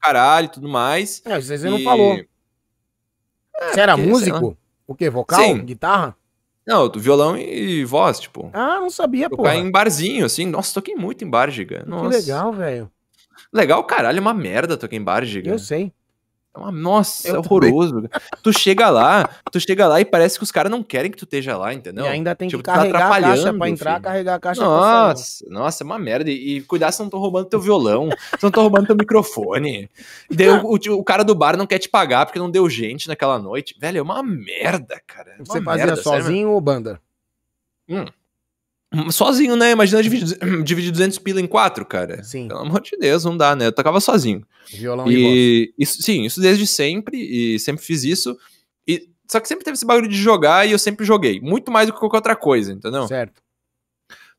caralho 0.00 0.46
e 0.46 0.50
tudo 0.50 0.68
mais. 0.68 1.22
É, 1.24 1.40
você 1.40 1.56
não 1.70 1.78
e- 1.78 1.84
falou. 1.84 2.20
Você 3.72 3.80
era 3.80 3.96
porque, 3.96 4.10
músico? 4.10 4.58
O 4.86 4.94
quê? 4.94 5.08
Vocal? 5.08 5.40
Sim. 5.40 5.64
Guitarra? 5.64 6.16
Não, 6.70 6.88
violão 6.94 7.36
e 7.36 7.84
voz, 7.84 8.20
tipo. 8.20 8.48
Ah, 8.52 8.78
não 8.78 8.90
sabia, 8.90 9.28
pô. 9.28 9.38
Tocar 9.38 9.56
em 9.56 9.68
barzinho, 9.68 10.24
assim. 10.24 10.46
Nossa, 10.46 10.72
toquei 10.72 10.94
muito 10.94 11.24
em 11.24 11.28
bar, 11.28 11.50
giga. 11.50 11.82
Que 11.82 11.90
Nossa. 11.90 12.16
legal, 12.16 12.52
velho. 12.52 12.88
Legal, 13.52 13.82
caralho, 13.82 14.18
é 14.18 14.20
uma 14.20 14.32
merda 14.32 14.76
tocar 14.76 14.94
em 14.94 15.02
bar, 15.02 15.24
giga. 15.24 15.50
Eu 15.50 15.58
sei. 15.58 15.92
É 16.52 16.58
uma- 16.58 16.72
Nossa, 16.72 17.28
Eu 17.28 17.36
é 17.36 17.38
horroroso. 17.38 18.08
tu 18.42 18.52
chega 18.52 18.90
lá, 18.90 19.28
tu 19.52 19.60
chega 19.60 19.86
lá 19.86 20.00
e 20.00 20.04
parece 20.04 20.36
que 20.36 20.42
os 20.42 20.50
caras 20.50 20.70
não 20.70 20.82
querem 20.82 21.08
que 21.10 21.16
tu 21.16 21.24
esteja 21.24 21.56
lá, 21.56 21.72
entendeu? 21.72 22.04
e 22.04 22.08
ainda 22.08 22.34
tem 22.34 22.48
tipo, 22.48 22.60
que 22.60 22.66
tá 22.66 22.74
carregar 22.74 23.06
a 23.06 23.20
caixa 23.20 23.54
pra 23.54 23.68
entrar, 23.68 23.90
filho. 23.92 24.02
carregar 24.02 24.34
a 24.34 24.40
caixa 24.40 24.60
sair. 24.60 24.68
Nossa, 24.68 25.44
nossa, 25.48 25.84
é 25.84 25.86
uma 25.86 25.98
merda. 25.98 26.28
E, 26.28 26.60
cuidar 26.62 26.90
se 26.90 26.98
não 26.98 27.06
estão 27.06 27.20
roubando 27.20 27.46
teu 27.48 27.60
violão, 27.60 28.08
se 28.10 28.42
não 28.42 28.48
estão 28.48 28.64
roubando 28.64 28.86
teu 28.88 28.96
microfone. 28.96 29.88
E 30.28 30.34
daí 30.36 30.48
o, 30.48 30.66
o- 30.74 30.98
o 30.98 31.04
cara 31.04 31.22
do 31.22 31.36
bar 31.36 31.56
não 31.56 31.66
quer 31.68 31.78
te 31.78 31.88
pagar 31.88 32.26
porque 32.26 32.38
não 32.40 32.50
deu 32.50 32.68
gente 32.68 33.06
naquela 33.06 33.38
noite. 33.38 33.76
Velho, 33.80 33.98
é 33.98 34.02
uma 34.02 34.20
merda, 34.22 35.00
cara. 35.06 35.30
É 35.32 35.36
uma 35.36 35.44
Você 35.46 35.62
fazia 35.62 35.86
merda, 35.86 36.02
sério 36.02 36.22
sozinho 36.22 36.50
ou 36.50 36.60
banda? 36.60 37.00
mesmo. 37.88 38.08
Sozinho, 39.10 39.54
né? 39.54 39.70
Imagina 39.70 40.02
dividir, 40.02 40.36
dividir 40.64 40.90
200 40.90 41.18
pila 41.18 41.40
em 41.40 41.46
quatro, 41.46 41.86
cara. 41.86 42.22
Sim. 42.24 42.48
Pelo 42.48 42.60
amor 42.60 42.80
de 42.80 42.96
Deus, 42.96 43.24
não 43.24 43.36
dá, 43.36 43.54
né? 43.54 43.66
Eu 43.66 43.72
tocava 43.72 44.00
sozinho. 44.00 44.44
Violão 44.72 45.10
e. 45.10 45.72
E 45.78 45.82
isso, 45.82 46.02
sim, 46.02 46.24
isso 46.24 46.40
desde 46.40 46.66
sempre, 46.66 47.16
e 47.16 47.58
sempre 47.60 47.84
fiz 47.84 48.02
isso. 48.02 48.36
E, 48.86 49.08
só 49.30 49.38
que 49.38 49.46
sempre 49.46 49.64
teve 49.64 49.76
esse 49.76 49.86
bagulho 49.86 50.08
de 50.08 50.16
jogar 50.16 50.66
e 50.66 50.72
eu 50.72 50.78
sempre 50.78 51.06
joguei. 51.06 51.40
Muito 51.40 51.70
mais 51.70 51.86
do 51.86 51.92
que 51.92 52.00
qualquer 52.00 52.16
outra 52.16 52.34
coisa, 52.34 52.72
entendeu? 52.72 53.06
Certo. 53.06 53.40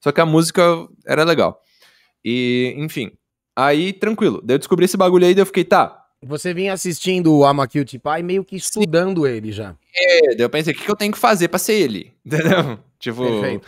Só 0.03 0.11
que 0.11 0.19
a 0.19 0.25
música 0.25 0.61
era 1.05 1.23
legal. 1.23 1.61
E, 2.25 2.73
enfim. 2.77 3.11
Aí, 3.55 3.93
tranquilo. 3.93 4.41
Daí 4.43 4.55
eu 4.55 4.59
descobri 4.59 4.85
esse 4.85 4.97
bagulho 4.97 5.25
aí, 5.25 5.33
daí 5.33 5.41
eu 5.41 5.45
fiquei, 5.45 5.63
tá. 5.63 5.97
Você 6.23 6.53
vinha 6.53 6.73
assistindo 6.73 7.35
o 7.35 7.45
Amakilt 7.45 7.97
Pai 7.99 8.21
meio 8.21 8.43
que 8.43 8.55
estudando 8.55 9.25
ele 9.25 9.51
já. 9.51 9.75
É, 9.95 10.35
daí 10.35 10.41
eu 10.41 10.49
pensei, 10.49 10.73
o 10.73 10.75
que, 10.75 10.83
que 10.83 10.91
eu 10.91 10.95
tenho 10.95 11.11
que 11.11 11.17
fazer 11.17 11.47
pra 11.47 11.57
ser 11.57 11.73
ele? 11.73 12.13
Entendeu? 12.25 12.79
Tipo, 12.99 13.23
Perfeito. 13.23 13.67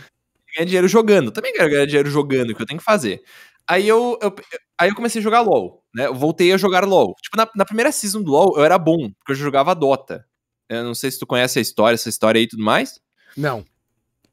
Ganhar 0.56 0.66
dinheiro 0.66 0.88
jogando. 0.88 1.32
Também 1.32 1.54
quero 1.54 1.70
ganhar 1.70 1.86
dinheiro 1.86 2.10
jogando, 2.10 2.52
o 2.52 2.56
que 2.56 2.62
eu 2.62 2.66
tenho 2.66 2.80
que 2.80 2.86
fazer. 2.86 3.22
Aí 3.68 3.88
eu, 3.88 4.18
eu- 4.22 4.36
aí 4.78 4.90
eu 4.90 4.96
comecei 4.96 5.20
a 5.20 5.24
jogar 5.24 5.42
LOL, 5.42 5.84
né? 5.96 6.06
Eu 6.08 6.16
voltei 6.16 6.52
a 6.52 6.58
jogar 6.58 6.84
LOL. 6.86 7.16
Tipo, 7.22 7.38
na, 7.38 7.48
na 7.56 7.66
primeira 7.66 7.92
season 7.92 8.22
do 8.22 8.32
LOL, 8.32 8.58
eu 8.58 8.64
era 8.66 8.78
bom, 8.78 9.10
porque 9.20 9.32
eu 9.32 9.36
jogava 9.36 9.74
Dota. 9.74 10.26
Eu 10.70 10.84
não 10.84 10.94
sei 10.96 11.12
se 11.12 11.20
tu 11.20 11.28
conhece 11.28 11.60
a 11.60 11.62
história, 11.62 11.96
essa 11.96 12.10
história 12.10 12.40
aí 12.40 12.46
e 12.46 12.48
tudo 12.48 12.64
mais. 12.64 13.00
Não. 13.38 13.64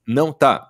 Não, 0.06 0.33
tá. 0.33 0.66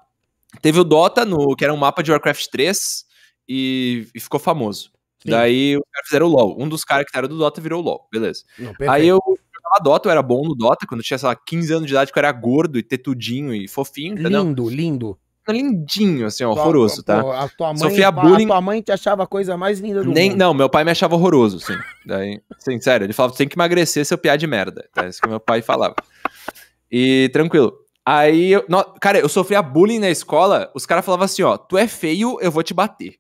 Teve 0.61 0.81
o 0.81 0.85
Dota, 0.85 1.25
no, 1.25 1.55
que 1.57 1.65
era 1.65 1.73
um 1.73 1.77
mapa 1.77 2.03
de 2.03 2.11
Warcraft 2.11 2.47
3, 2.51 3.05
e, 3.49 4.07
e 4.15 4.21
ficou 4.21 4.39
famoso. 4.41 4.91
Sim. 5.23 5.31
Daí 5.31 5.77
os 5.77 5.83
caras 5.93 6.09
fizeram 6.09 6.27
o 6.27 6.31
LoL. 6.31 6.57
Um 6.61 6.69
dos 6.69 6.85
caras 6.85 7.07
que 7.11 7.17
era 7.17 7.29
do 7.29 7.37
Dota 7.39 7.61
virou 7.61 7.81
o 7.83 7.85
LoL, 7.85 8.09
beleza. 8.13 8.43
não. 8.59 8.75
Aí 8.91 9.07
eu 9.07 9.19
jogava 9.27 9.83
Dota, 9.83 10.09
eu 10.09 10.13
era 10.13 10.23
bom 10.23 10.43
no 10.47 10.55
Dota, 10.55 10.87
quando 10.87 11.01
eu 11.01 11.05
tinha, 11.05 11.19
sei 11.19 11.29
lá, 11.29 11.37
15 11.37 11.73
anos 11.73 11.87
de 11.87 11.93
idade, 11.93 12.13
que 12.13 12.19
eu 12.19 12.21
era 12.21 12.33
gordo 12.33 12.79
e 12.79 12.83
tetudinho 12.83 13.55
e 13.55 13.69
fofinho, 13.69 14.15
entendeu? 14.19 14.43
Lindo, 14.43 14.69
lindo. 14.69 15.19
Lindinho, 15.53 16.27
assim, 16.27 16.45
ó, 16.45 16.51
horroroso, 16.51 17.03
tá? 17.03 17.23
pô, 17.23 17.31
A 17.33 17.49
tua 17.49 17.69
mãe, 17.73 17.79
Sofria 17.79 18.09
a 18.09 18.11
bullying- 18.11 18.47
tua 18.47 18.61
mãe 18.61 18.81
te 18.83 18.93
achava 18.93 19.23
a 19.25 19.27
coisa 19.27 19.57
mais 19.57 19.79
linda 19.81 20.03
do 20.03 20.11
Nem, 20.13 20.31
mundo. 20.31 20.39
não, 20.39 20.55
meu 20.55 20.69
pai 20.69 20.85
me 20.85 20.91
achava 20.91 21.15
horroroso, 21.15 21.59
sim. 21.61 21.77
Daí, 22.07 22.41
sim, 22.59 22.81
sério, 22.81 23.05
ele 23.05 23.13
falava, 23.13 23.35
tem 23.37 23.49
que 23.49 23.57
emagrecer 23.57 24.05
seu 24.07 24.17
piá 24.19 24.37
de 24.37 24.47
merda. 24.47 24.89
Tá? 24.93 25.07
Isso 25.07 25.21
que 25.21 25.29
meu 25.29 25.41
pai 25.41 25.63
falava. 25.63 25.95
E 26.91 27.29
tranquilo. 27.33 27.73
Aí, 28.05 28.53
eu, 28.53 28.65
no- 28.69 28.85
cara, 29.01 29.19
eu 29.19 29.29
sofria 29.29 29.63
bullying 29.63 29.99
na 29.99 30.11
escola, 30.11 30.71
os 30.75 30.87
caras 30.87 31.05
falavam 31.05 31.25
assim, 31.27 31.43
ó, 31.43 31.57
tu 31.57 31.77
é 31.79 31.87
feio, 31.87 32.39
eu 32.41 32.51
vou 32.51 32.63
te 32.63 32.73
bater. 32.75 33.17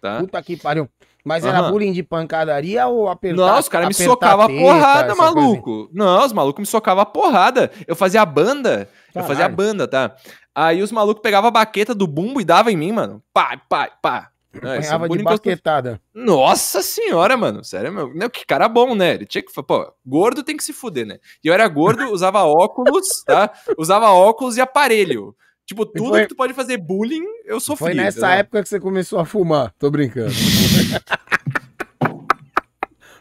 Tá? 0.00 0.20
Puta 0.20 0.42
que 0.42 0.56
pariu. 0.56 0.88
Mas 1.28 1.44
era 1.44 1.70
bullying 1.70 1.92
de 1.92 2.02
pancadaria 2.02 2.86
ou 2.86 3.08
apertar 3.08 3.36
Não, 3.36 3.58
os 3.58 3.68
caras 3.68 3.88
me 3.88 3.94
socavam 3.94 4.46
a 4.46 4.48
porrada, 4.48 5.14
maluco. 5.14 5.90
Não, 5.92 6.24
os 6.24 6.32
malucos 6.32 6.60
me 6.60 6.66
socavam 6.66 7.02
a 7.02 7.06
porrada. 7.06 7.70
Eu 7.86 7.94
fazia 7.94 8.22
a 8.22 8.26
banda. 8.26 8.88
Eu 9.14 9.22
fazia 9.22 9.44
a 9.44 9.48
Caralho. 9.48 9.56
banda, 9.56 9.86
tá? 9.86 10.16
Aí 10.54 10.82
os 10.82 10.90
malucos 10.90 11.22
pegavam 11.22 11.48
a 11.48 11.52
baqueta 11.52 11.94
do 11.94 12.06
bumbo 12.06 12.40
e 12.40 12.44
davam 12.44 12.72
em 12.72 12.76
mim, 12.76 12.92
mano. 12.92 13.22
Pá, 13.32 13.60
pá, 13.68 13.90
pá. 14.02 14.30
Não, 14.62 14.72
Apanhava 14.72 15.04
de 15.04 15.08
bullying 15.08 15.24
gostoso. 15.24 15.42
baquetada. 15.42 16.00
Nossa 16.14 16.80
senhora, 16.82 17.36
mano. 17.36 17.62
Sério, 17.62 17.92
meu. 17.92 18.14
Não, 18.14 18.28
que 18.30 18.46
cara 18.46 18.66
bom, 18.68 18.94
né? 18.94 19.14
Ele 19.14 19.26
tinha 19.26 19.42
que. 19.42 19.52
Pô, 19.62 19.92
gordo 20.04 20.42
tem 20.42 20.56
que 20.56 20.64
se 20.64 20.72
fuder, 20.72 21.06
né? 21.06 21.18
E 21.44 21.48
eu 21.48 21.54
era 21.54 21.68
gordo, 21.68 22.04
usava 22.10 22.42
óculos, 22.42 23.22
tá? 23.24 23.50
Usava 23.76 24.10
óculos 24.10 24.56
e 24.56 24.60
aparelho. 24.60 25.36
Tipo, 25.68 25.84
tudo 25.84 26.08
foi- 26.08 26.22
que 26.22 26.28
tu 26.28 26.34
pode 26.34 26.54
fazer 26.54 26.78
bullying, 26.78 27.22
eu 27.44 27.60
sofri. 27.60 27.84
Foi 27.88 27.94
nessa 27.94 28.20
entendeu? 28.20 28.38
época 28.38 28.62
que 28.62 28.68
você 28.70 28.80
começou 28.80 29.18
a 29.18 29.26
fumar. 29.26 29.70
Tô 29.78 29.90
brincando. 29.90 30.32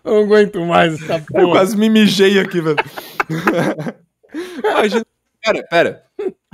Eu 0.03 0.13
não 0.13 0.23
aguento 0.23 0.61
mais 0.65 0.93
essa 1.01 1.15
Eu 1.15 1.25
porra. 1.25 1.51
quase 1.51 1.75
me 1.75 1.89
mijei 1.89 2.39
aqui, 2.39 2.61
velho. 2.61 2.77
Imagina. 4.63 5.05
Pera, 5.43 5.63
pera. 5.69 6.03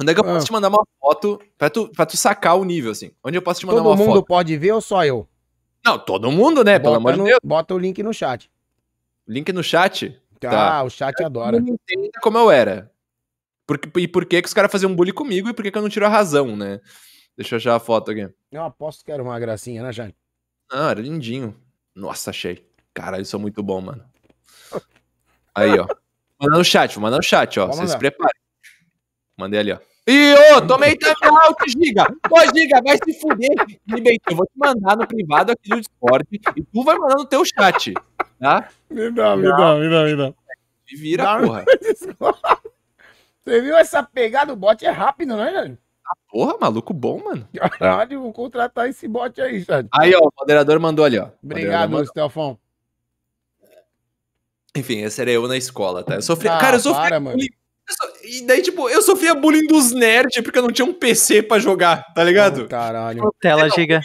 Onde 0.01 0.11
é 0.11 0.13
que 0.15 0.19
eu 0.19 0.23
posso 0.23 0.37
Ah. 0.37 0.45
te 0.45 0.51
mandar 0.51 0.69
uma 0.69 0.83
foto 0.99 1.39
pra 1.57 1.69
tu, 1.69 1.87
pra 1.89 2.05
tu 2.05 2.17
sacar 2.17 2.57
o 2.57 2.65
nível, 2.65 2.91
assim? 2.91 3.11
Onde 3.23 3.37
eu 3.37 3.41
posso 3.43 3.59
te 3.59 3.65
mandar 3.67 3.77
Todo 3.83 3.89
uma 3.91 3.95
mundo 3.95 4.15
foto? 4.15 4.25
pode 4.25 4.57
ver 4.57 4.71
ou 4.71 4.81
só 4.81 5.05
eu? 5.05 5.27
Não, 5.85 5.99
todo 5.99 6.31
mundo, 6.31 6.63
né? 6.63 6.79
Pelo 6.79 6.93
bota, 6.93 6.97
amor 7.11 7.13
de 7.23 7.29
Deus. 7.29 7.39
bota 7.43 7.75
o 7.75 7.77
link 7.77 8.01
no 8.01 8.11
chat. 8.13 8.49
Link 9.27 9.51
no 9.53 9.63
chat. 9.63 10.19
Ah, 10.45 10.49
Tá. 10.49 10.83
o 10.83 10.89
chat 10.89 11.23
adora. 11.23 11.59
Não 11.59 11.67
entenda 11.75 12.09
como 12.21 12.37
eu 12.39 12.49
era. 12.49 12.91
Por, 13.65 13.77
que- 13.77 13.99
e 13.99 14.07
por 14.07 14.25
que, 14.25 14.41
que 14.41 14.47
os 14.47 14.53
caras 14.53 14.71
faziam 14.71 14.93
bullying 14.95 15.13
comigo 15.13 15.49
e 15.49 15.53
por 15.53 15.63
que, 15.63 15.71
que 15.71 15.77
eu 15.77 15.81
não 15.81 15.89
tiro 15.89 16.05
a 16.05 16.09
razão, 16.09 16.55
né? 16.55 16.79
Deixa 17.37 17.55
eu 17.55 17.57
achar 17.57 17.75
a 17.75 17.79
foto 17.79 18.11
aqui. 18.11 18.29
Eu 18.51 18.63
aposto 18.63 19.03
que 19.03 19.11
era 19.11 19.23
uma 19.23 19.39
gracinha, 19.39 19.81
né, 19.81 19.91
Jane? 19.91 20.15
Ah, 20.71 20.91
era 20.91 21.01
lindinho. 21.01 21.55
Nossa, 21.95 22.29
achei. 22.29 22.67
Caralho, 22.93 23.23
isso 23.23 23.35
é 23.35 23.39
muito 23.39 23.63
bom, 23.63 23.81
mano. 23.81 24.03
Aí, 25.55 25.77
ó. 25.79 25.87
Manda 26.39 26.57
no 26.57 26.63
chat, 26.63 26.99
manda 26.99 27.17
no 27.17 27.23
chat, 27.23 27.59
ó. 27.59 27.67
Vocês 27.67 27.77
se 27.77 27.83
mandar. 27.95 27.99
preparem. 27.99 28.39
Mandei 29.37 29.59
ali, 29.59 29.71
ó. 29.71 29.79
Ih, 30.05 30.33
ô, 30.57 30.67
tomei 30.67 30.95
time 30.97 31.15
out, 31.21 31.55
Giga. 31.71 32.03
Ô, 32.29 32.39
Giga, 32.55 32.81
vai 32.83 32.97
se 33.03 33.19
fuder. 33.21 33.55
Eu 34.29 34.35
vou 34.35 34.45
te 34.45 34.51
mandar 34.57 34.97
no 34.97 35.07
privado 35.07 35.51
aqui 35.53 35.69
do 35.69 35.79
Discord 35.79 36.25
e 36.31 36.61
tu 36.63 36.83
vai 36.83 36.97
mandar 36.97 37.15
no 37.15 37.25
teu 37.25 37.43
chat, 37.45 37.93
tá? 38.39 38.69
Me 38.89 39.09
dá, 39.11 39.35
me 39.37 39.43
dá, 39.43 39.75
me 39.79 39.89
dá, 39.89 40.03
me 40.03 40.15
dá. 40.17 40.33
E 40.91 40.95
vira, 40.97 41.23
Dá- 41.23 41.39
porra. 41.39 41.65
Você 43.43 43.61
viu 43.61 43.75
essa 43.77 44.01
pegada? 44.01 44.53
O 44.53 44.55
bot 44.55 44.85
é 44.85 44.89
rápido, 44.89 45.35
né, 45.35 45.51
Jane? 45.51 45.77
Porra, 46.29 46.57
maluco 46.59 46.93
bom, 46.93 47.23
mano. 47.23 47.47
Caralho, 47.79 48.21
vou 48.21 48.33
contratar 48.33 48.89
esse 48.89 49.07
bot 49.07 49.39
aí, 49.41 49.59
Jane. 49.59 49.89
Aí, 49.93 50.13
ó, 50.15 50.19
o 50.19 50.31
moderador 50.39 50.79
mandou 50.79 51.03
ali, 51.03 51.19
ó. 51.19 51.29
Obrigado. 51.43 52.05
Stelfon. 52.05 52.57
Enfim, 54.75 55.01
esse 55.01 55.21
era 55.21 55.31
eu 55.31 55.47
na 55.47 55.57
escola, 55.57 56.03
tá? 56.03 56.15
Eu 56.15 56.21
sofria. 56.21 56.55
Ah, 56.55 56.59
cara, 56.59 56.77
eu 56.77 56.79
sofria 56.79 57.07
para, 57.07 57.19
mano. 57.19 57.37
Eu 57.39 57.47
E 58.23 58.47
daí, 58.47 58.61
tipo, 58.61 58.89
eu 58.89 59.01
sofria 59.01 59.35
bullying 59.35 59.67
dos 59.67 59.91
nerds 59.91 60.41
porque 60.41 60.57
eu 60.57 60.63
não 60.63 60.71
tinha 60.71 60.85
um 60.85 60.93
PC 60.93 61.43
pra 61.43 61.59
jogar, 61.59 62.13
tá 62.13 62.23
ligado? 62.23 62.63
Oh, 62.63 62.67
caralho. 62.67 63.33
Tela 63.39 63.69
giga. 63.69 64.01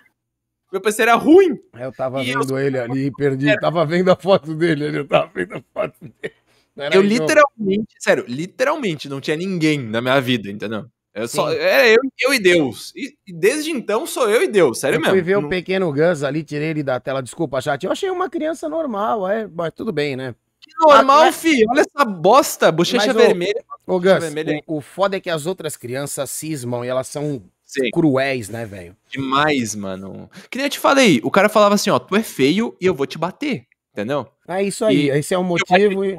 Meu 0.71 0.81
PC 0.83 1.03
era 1.03 1.15
ruim. 1.15 1.59
Eu 1.79 1.93
tava 1.93 2.23
E 2.23 2.31
eu 2.31 2.41
vendo 2.41 2.59
ele 2.59 2.79
ali 2.79 3.07
e 3.07 3.11
perdi. 3.11 3.59
Tava 3.59 3.87
vendo 3.87 4.11
a 4.11 4.17
foto 4.17 4.55
dele 4.55 4.89
ali. 4.89 4.97
Eu 4.99 5.09
tava 5.09 5.31
vendo 5.35 5.55
a 5.55 5.63
foto 5.73 5.97
dele. 6.01 6.35
Era 6.79 6.95
eu 6.97 7.03
jogo. 7.03 7.15
literalmente, 7.15 7.95
sério, 7.99 8.25
literalmente 8.29 9.09
não 9.09 9.21
tinha 9.21 9.37
ninguém 9.37 9.79
na 9.79 10.01
minha 10.01 10.21
vida, 10.21 10.51
entendeu? 10.51 10.87
Eu 11.15 11.27
só, 11.27 11.51
era 11.51 11.89
eu, 11.89 11.99
eu 12.21 12.33
e 12.35 12.39
Deus. 12.39 12.93
E, 12.95 13.13
e 13.27 13.33
desde 13.33 13.71
então 13.73 14.07
sou 14.07 14.29
eu 14.31 14.43
e 14.43 14.49
Deus, 14.49 14.79
sério 14.79 14.97
Eu 14.97 15.01
mesmo. 15.01 15.13
fui 15.15 15.23
ver 15.23 15.37
o 15.37 15.41
Não- 15.41 15.49
pequeno 15.49 15.93
Gus 15.93 16.23
ali, 16.23 16.45
tirei 16.45 16.69
ele 16.69 16.83
da 16.85 17.01
tela. 17.01 17.21
Desculpa, 17.23 17.61
chat. 17.61 17.85
Eu 17.85 17.91
achei 17.91 18.09
uma 18.09 18.31
criança 18.31 18.69
normal, 18.69 19.29
é, 19.29 19.49
mas 19.53 19.73
tudo 19.75 19.91
bem, 19.93 20.15
né? 20.17 20.35
Que 20.61 20.71
normal, 20.87 21.23
Mas- 21.27 21.37
filho. 21.37 21.67
Olha 21.71 21.81
essa 21.81 22.05
bosta, 22.05 22.71
bochecha 22.71 23.07
Mas, 23.09 23.17
ô, 23.17 23.19
vermelha. 23.19 23.65
Ô, 23.87 23.99
Gus, 23.99 24.13
vermelho 24.21 24.51
aí. 24.53 24.63
o, 24.67 24.77
o 24.77 24.81
foda 24.81 25.17
é 25.17 25.21
que 25.21 25.31
as 25.31 25.47
outras 25.47 25.77
crianças 25.77 26.31
cismam 26.31 26.85
e 26.85 26.89
elas 26.89 27.09
são 27.09 27.43
Sim, 27.65 27.91
cruéis, 27.91 28.49
né, 28.49 28.65
velho? 28.65 28.95
demais, 29.11 29.75
mano. 29.75 30.31
Que 30.51 30.57
nem 30.59 30.67
eu 30.67 30.71
te 30.71 30.79
falei, 30.79 31.21
o 31.25 31.31
cara 31.31 31.49
falava 31.49 31.75
assim, 31.75 31.91
ó, 31.91 31.99
tu 31.99 32.15
é 32.15 32.23
feio 32.23 32.77
e 32.81 32.87
eu 32.87 32.95
vou 32.95 33.07
te 33.07 33.19
bater, 33.19 33.67
entendeu? 33.93 34.27
É 34.47 34.63
isso 34.63 34.85
aí, 34.85 35.07
E- 35.07 35.11
esse 35.11 35.35
é 35.35 35.39
o 35.39 35.43
motivo. 35.45 36.05
E... 36.05 36.17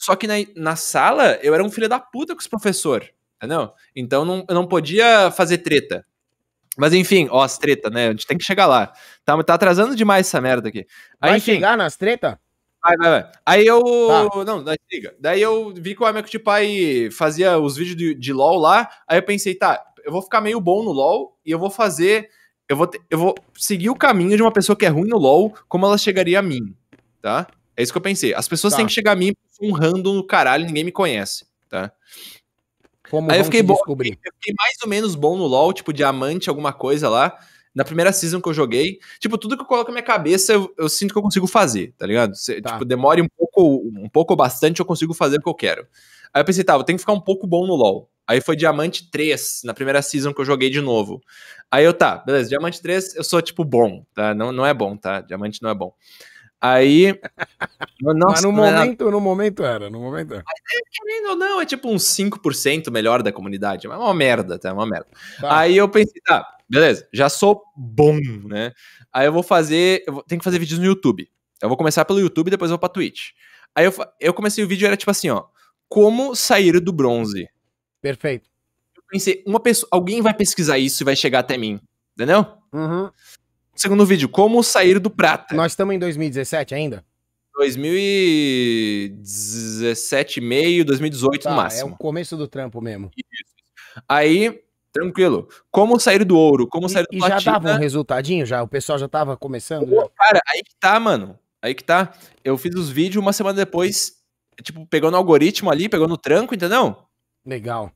Só 0.00 0.16
que 0.16 0.26
na, 0.26 0.34
na 0.56 0.76
sala, 0.76 1.38
eu 1.42 1.52
era 1.52 1.62
um 1.62 1.70
filho 1.70 1.86
da 1.88 2.00
puta 2.00 2.34
com 2.34 2.40
os 2.40 2.48
professor, 2.48 3.06
entendeu? 3.36 3.70
Então 3.94 4.24
não, 4.24 4.46
eu 4.48 4.54
não 4.54 4.66
podia 4.66 5.30
fazer 5.30 5.58
treta. 5.58 6.06
Mas 6.78 6.94
enfim, 6.94 7.28
ó, 7.30 7.42
as 7.42 7.58
treta, 7.58 7.90
né? 7.90 8.08
A 8.08 8.10
gente 8.12 8.26
tem 8.26 8.38
que 8.38 8.44
chegar 8.44 8.66
lá. 8.66 8.92
Tá, 9.26 9.40
tá 9.44 9.54
atrasando 9.54 9.94
demais 9.94 10.26
essa 10.26 10.40
merda 10.40 10.70
aqui. 10.70 10.86
Aí, 11.20 11.30
Vai 11.30 11.36
enfim, 11.38 11.52
chegar 11.54 11.76
nas 11.76 11.96
treta? 11.96 12.40
Vai, 12.82 12.96
vai, 12.96 13.10
vai. 13.10 13.32
Aí 13.44 13.66
eu. 13.66 13.82
Tá. 14.08 14.44
Não, 14.44 14.64
daí 14.64 14.78
liga. 14.90 15.14
Daí 15.20 15.42
eu 15.42 15.74
vi 15.74 15.94
que 15.94 16.02
o 16.02 16.06
Amico 16.06 16.30
de 16.30 16.38
Pai 16.38 17.10
fazia 17.12 17.58
os 17.58 17.76
vídeos 17.76 17.96
de, 17.96 18.14
de 18.14 18.32
LOL 18.32 18.58
lá. 18.58 18.88
Aí 19.06 19.18
eu 19.18 19.22
pensei, 19.22 19.54
tá, 19.54 19.84
eu 20.02 20.10
vou 20.10 20.22
ficar 20.22 20.40
meio 20.40 20.58
bom 20.62 20.82
no 20.82 20.92
LOL 20.92 21.38
e 21.44 21.50
eu 21.50 21.58
vou 21.58 21.68
fazer. 21.68 22.30
Eu 22.66 22.76
vou, 22.76 22.86
te- 22.86 23.00
eu 23.10 23.18
vou 23.18 23.34
seguir 23.54 23.90
o 23.90 23.96
caminho 23.96 24.34
de 24.34 24.42
uma 24.42 24.52
pessoa 24.52 24.74
que 24.76 24.86
é 24.86 24.88
ruim 24.88 25.08
no 25.08 25.18
LOL, 25.18 25.52
como 25.68 25.84
ela 25.84 25.98
chegaria 25.98 26.38
a 26.38 26.42
mim, 26.42 26.74
tá? 27.20 27.46
É 27.80 27.82
isso 27.82 27.92
que 27.92 27.98
eu 27.98 28.02
pensei. 28.02 28.34
As 28.34 28.46
pessoas 28.46 28.72
Tá. 28.72 28.76
têm 28.78 28.86
que 28.86 28.92
chegar 28.92 29.12
a 29.12 29.16
mim 29.16 29.32
um 29.62 29.72
random 29.72 30.14
no 30.14 30.26
caralho, 30.26 30.66
ninguém 30.66 30.84
me 30.84 30.92
conhece, 30.92 31.46
tá? 31.68 31.90
Como 33.10 33.30
Aí 33.30 33.38
eu 33.40 33.44
fiquei 33.44 33.62
bom. 33.62 33.74
descobrir? 33.74 34.18
Eu 34.24 34.32
fiquei 34.34 34.54
mais 34.56 34.76
ou 34.82 34.88
menos 34.88 35.14
bom 35.14 35.36
no 35.36 35.46
LoL, 35.46 35.72
tipo, 35.72 35.92
diamante, 35.92 36.48
alguma 36.48 36.72
coisa 36.72 37.08
lá. 37.08 37.36
Na 37.74 37.84
primeira 37.84 38.12
season 38.12 38.40
que 38.40 38.48
eu 38.48 38.54
joguei. 38.54 38.98
Tipo, 39.18 39.38
tudo 39.38 39.56
que 39.56 39.62
eu 39.62 39.66
coloco 39.66 39.90
na 39.90 39.94
minha 39.94 40.02
cabeça, 40.04 40.52
eu, 40.52 40.72
eu 40.78 40.88
sinto 40.88 41.12
que 41.12 41.18
eu 41.18 41.22
consigo 41.22 41.46
fazer, 41.46 41.94
tá 41.96 42.04
ligado? 42.06 42.34
Se, 42.36 42.60
Tá. 42.60 42.72
Tipo, 42.72 42.84
demore 42.84 43.22
um 43.22 43.28
pouco, 43.28 43.82
um 43.96 44.08
pouco 44.08 44.32
ou 44.32 44.36
bastante, 44.36 44.80
eu 44.80 44.84
consigo 44.86 45.14
fazer 45.14 45.38
o 45.38 45.42
que 45.42 45.48
eu 45.48 45.54
quero. 45.54 45.86
Aí 46.34 46.40
eu 46.40 46.44
pensei, 46.44 46.62
tá, 46.64 46.74
eu 46.74 46.84
tenho 46.84 46.96
que 46.98 47.02
ficar 47.02 47.12
um 47.12 47.20
pouco 47.20 47.46
bom 47.46 47.66
no 47.66 47.74
LoL. 47.74 48.08
Aí 48.26 48.40
foi 48.40 48.54
Diamante 48.54 49.10
3, 49.10 49.62
na 49.64 49.74
primeira 49.74 50.02
season 50.02 50.32
que 50.32 50.40
eu 50.40 50.44
joguei 50.44 50.70
de 50.70 50.80
novo. 50.80 51.20
Aí 51.70 51.84
eu, 51.84 51.92
tá, 51.94 52.18
beleza, 52.18 52.48
Diamante 52.48 52.80
3, 52.80 53.16
eu 53.16 53.24
sou, 53.24 53.40
tipo, 53.42 53.64
bom, 53.64 54.04
tá? 54.14 54.32
Não, 54.34 54.52
não 54.52 54.64
é 54.66 54.72
bom, 54.74 54.96
tá? 54.96 55.20
Diamante 55.20 55.60
não 55.62 55.70
é 55.70 55.74
bom. 55.74 55.92
Aí. 56.60 57.18
Mas 58.02 58.16
Nossa, 58.16 58.42
no 58.42 58.50
é 58.52 58.70
nada- 58.70 58.78
momento, 58.84 59.10
no 59.10 59.20
momento 59.20 59.62
era, 59.64 59.88
no 59.88 59.98
momento 60.00 60.34
era. 60.34 60.44
querendo 60.92 61.30
ou 61.30 61.36
não, 61.36 61.60
é 61.60 61.64
tipo 61.66 61.88
uns 61.88 62.04
5% 62.04 62.90
melhor 62.90 63.22
da 63.22 63.32
comunidade. 63.32 63.86
É 63.86 63.90
uma 63.90 64.12
merda, 64.14 64.58
tá? 64.58 64.68
É 64.68 64.72
uma 64.72 64.86
merda. 64.86 65.06
Tá. 65.40 65.58
Aí 65.60 65.76
eu 65.76 65.88
pensei, 65.88 66.20
tá, 66.24 66.46
beleza, 66.68 67.08
já 67.12 67.28
sou 67.28 67.62
bom, 67.76 68.18
né? 68.44 68.72
Aí 69.12 69.26
eu 69.26 69.32
vou 69.32 69.42
fazer, 69.42 70.04
eu 70.06 70.12
vou, 70.14 70.22
tenho 70.22 70.38
que 70.38 70.44
fazer 70.44 70.58
vídeos 70.58 70.78
no 70.78 70.84
YouTube. 70.86 71.28
Eu 71.62 71.68
vou 71.68 71.76
começar 71.78 72.04
pelo 72.04 72.20
YouTube, 72.20 72.50
depois 72.50 72.70
eu 72.70 72.74
vou 72.74 72.78
pra 72.80 72.88
Twitch. 72.88 73.30
Aí 73.74 73.84
eu, 73.86 73.92
eu 74.20 74.34
comecei 74.34 74.62
o 74.62 74.68
vídeo, 74.68 74.86
era 74.86 74.96
tipo 74.96 75.10
assim, 75.10 75.30
ó, 75.30 75.44
como 75.88 76.34
sair 76.34 76.78
do 76.80 76.92
bronze. 76.92 77.48
Perfeito. 78.02 78.48
Eu 78.96 79.02
pensei, 79.08 79.42
uma 79.46 79.60
pessoa, 79.60 79.88
alguém 79.90 80.20
vai 80.22 80.34
pesquisar 80.34 80.78
isso 80.78 81.02
e 81.02 81.04
vai 81.04 81.16
chegar 81.16 81.40
até 81.40 81.56
mim, 81.56 81.80
entendeu? 82.14 82.46
Uhum. 82.72 83.10
Segundo 83.80 84.04
vídeo, 84.04 84.28
como 84.28 84.62
sair 84.62 84.98
do 84.98 85.08
prata. 85.08 85.54
Nós 85.54 85.72
estamos 85.72 85.94
em 85.94 85.98
2017 85.98 86.74
ainda? 86.74 87.02
2017 87.56 90.38
e 90.38 90.42
meio, 90.42 90.84
2018 90.84 91.44
Tá, 91.44 91.48
no 91.48 91.54
é 91.58 91.62
máximo. 91.62 91.94
o 91.94 91.96
começo 91.96 92.36
do 92.36 92.46
trampo 92.46 92.78
mesmo. 92.82 93.10
Aí, 94.06 94.60
tranquilo. 94.92 95.48
Como 95.70 95.98
sair 95.98 96.26
do 96.26 96.36
ouro, 96.36 96.66
como 96.68 96.90
sair 96.90 97.04
do 97.04 97.14
E, 97.14 97.16
e 97.16 97.20
já 97.20 97.28
platina. 97.28 97.58
dava 97.58 97.74
um 97.74 97.78
resultadinho 97.78 98.44
já? 98.44 98.62
O 98.62 98.68
pessoal 98.68 98.98
já 98.98 99.08
tava 99.08 99.34
começando? 99.34 99.88
já? 99.88 100.06
Cara, 100.14 100.42
aí 100.46 100.62
que 100.62 100.74
tá, 100.78 101.00
mano. 101.00 101.38
Aí 101.62 101.74
que 101.74 101.82
tá. 101.82 102.12
Eu 102.44 102.58
fiz 102.58 102.74
os 102.74 102.90
vídeos 102.90 103.22
uma 103.22 103.32
semana 103.32 103.56
depois, 103.56 104.12
tipo, 104.62 104.86
pegou 104.88 105.10
no 105.10 105.16
algoritmo 105.16 105.70
ali, 105.70 105.88
pegou 105.88 106.06
no 106.06 106.18
tranco, 106.18 106.54
entendeu? 106.54 106.98
Legal. 107.46 107.90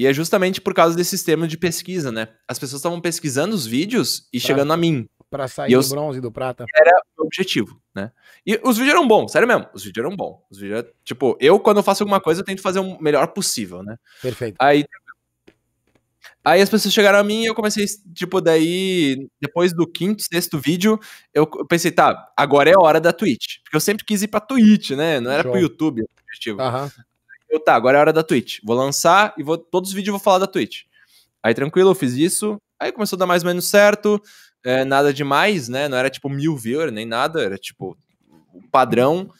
E 0.00 0.06
é 0.06 0.14
justamente 0.14 0.62
por 0.62 0.72
causa 0.72 0.96
desse 0.96 1.10
sistema 1.10 1.46
de 1.46 1.58
pesquisa, 1.58 2.10
né? 2.10 2.28
As 2.48 2.58
pessoas 2.58 2.80
estavam 2.80 2.98
pesquisando 3.02 3.54
os 3.54 3.66
vídeos 3.66 4.26
e 4.32 4.38
Pra- 4.40 4.46
chegando 4.46 4.72
a 4.72 4.76
mim. 4.78 5.06
Pra 5.28 5.46
sair 5.46 5.72
eu- 5.72 5.82
do 5.82 5.88
bronze 5.90 6.16
e 6.18 6.22
do 6.22 6.32
prata. 6.32 6.64
o 7.18 7.26
objetivo, 7.26 7.78
né? 7.94 8.10
E 8.46 8.58
os 8.64 8.78
vídeos 8.78 8.94
eram 8.96 9.06
bons, 9.06 9.30
sério 9.30 9.46
mesmo. 9.46 9.66
Os 9.74 9.84
vídeos 9.84 10.02
eram 10.06 10.16
bons. 10.16 10.38
Os 10.50 10.58
vídeos, 10.58 10.78
eram- 10.78 10.88
tipo, 11.04 11.36
eu 11.38 11.60
quando 11.60 11.76
eu 11.76 11.82
faço 11.82 12.02
alguma 12.02 12.18
coisa, 12.18 12.40
eu 12.40 12.44
tento 12.46 12.62
fazer 12.62 12.78
o 12.80 12.98
melhor 12.98 13.26
possível, 13.28 13.82
né? 13.82 13.98
Perfeito. 14.22 14.56
Aí 14.58 14.86
Aí 16.42 16.62
as 16.62 16.70
pessoas 16.70 16.94
chegaram 16.94 17.18
a 17.18 17.22
mim 17.24 17.42
e 17.42 17.46
eu 17.46 17.54
comecei, 17.54 17.84
tipo, 18.14 18.40
daí, 18.40 19.28
depois 19.38 19.74
do 19.74 19.86
quinto, 19.86 20.22
sexto 20.22 20.58
vídeo, 20.58 20.98
eu 21.34 21.46
pensei, 21.68 21.90
tá, 21.90 22.32
agora 22.34 22.70
é 22.70 22.72
a 22.74 22.80
hora 22.82 22.98
da 22.98 23.12
Twitch. 23.12 23.58
Porque 23.62 23.76
eu 23.76 23.80
sempre 23.80 24.06
quis 24.06 24.22
ir 24.22 24.28
pra 24.28 24.40
Twitch, 24.40 24.92
né? 24.92 25.20
Não 25.20 25.30
era 25.30 25.42
Show. 25.42 25.52
pro 25.52 25.60
YouTube 25.60 26.00
o 26.00 26.06
objetivo. 26.24 26.60
Aham. 26.62 26.90
Eu, 27.50 27.58
tá, 27.58 27.74
agora 27.74 27.96
é 27.96 27.98
a 27.98 28.00
hora 28.02 28.12
da 28.12 28.22
Twitch. 28.22 28.60
Vou 28.62 28.76
lançar 28.76 29.34
e 29.36 29.42
vou, 29.42 29.58
todos 29.58 29.90
os 29.90 29.94
vídeos 29.94 30.14
eu 30.14 30.18
vou 30.18 30.24
falar 30.24 30.38
da 30.38 30.46
Twitch. 30.46 30.82
Aí 31.42 31.52
tranquilo, 31.52 31.90
eu 31.90 31.94
fiz 31.94 32.14
isso. 32.14 32.56
Aí 32.78 32.92
começou 32.92 33.16
a 33.16 33.18
dar 33.18 33.26
mais 33.26 33.42
ou 33.42 33.48
menos 33.48 33.66
certo. 33.66 34.22
é, 34.64 34.84
nada 34.84 35.12
demais, 35.12 35.68
né? 35.68 35.88
Não 35.88 35.98
era 35.98 36.08
tipo 36.08 36.28
mil 36.28 36.56
viewers, 36.56 36.92
nem 36.92 37.04
nada. 37.04 37.42
Era 37.42 37.58
tipo 37.58 37.96
um 38.54 38.62
padrão. 38.70 39.30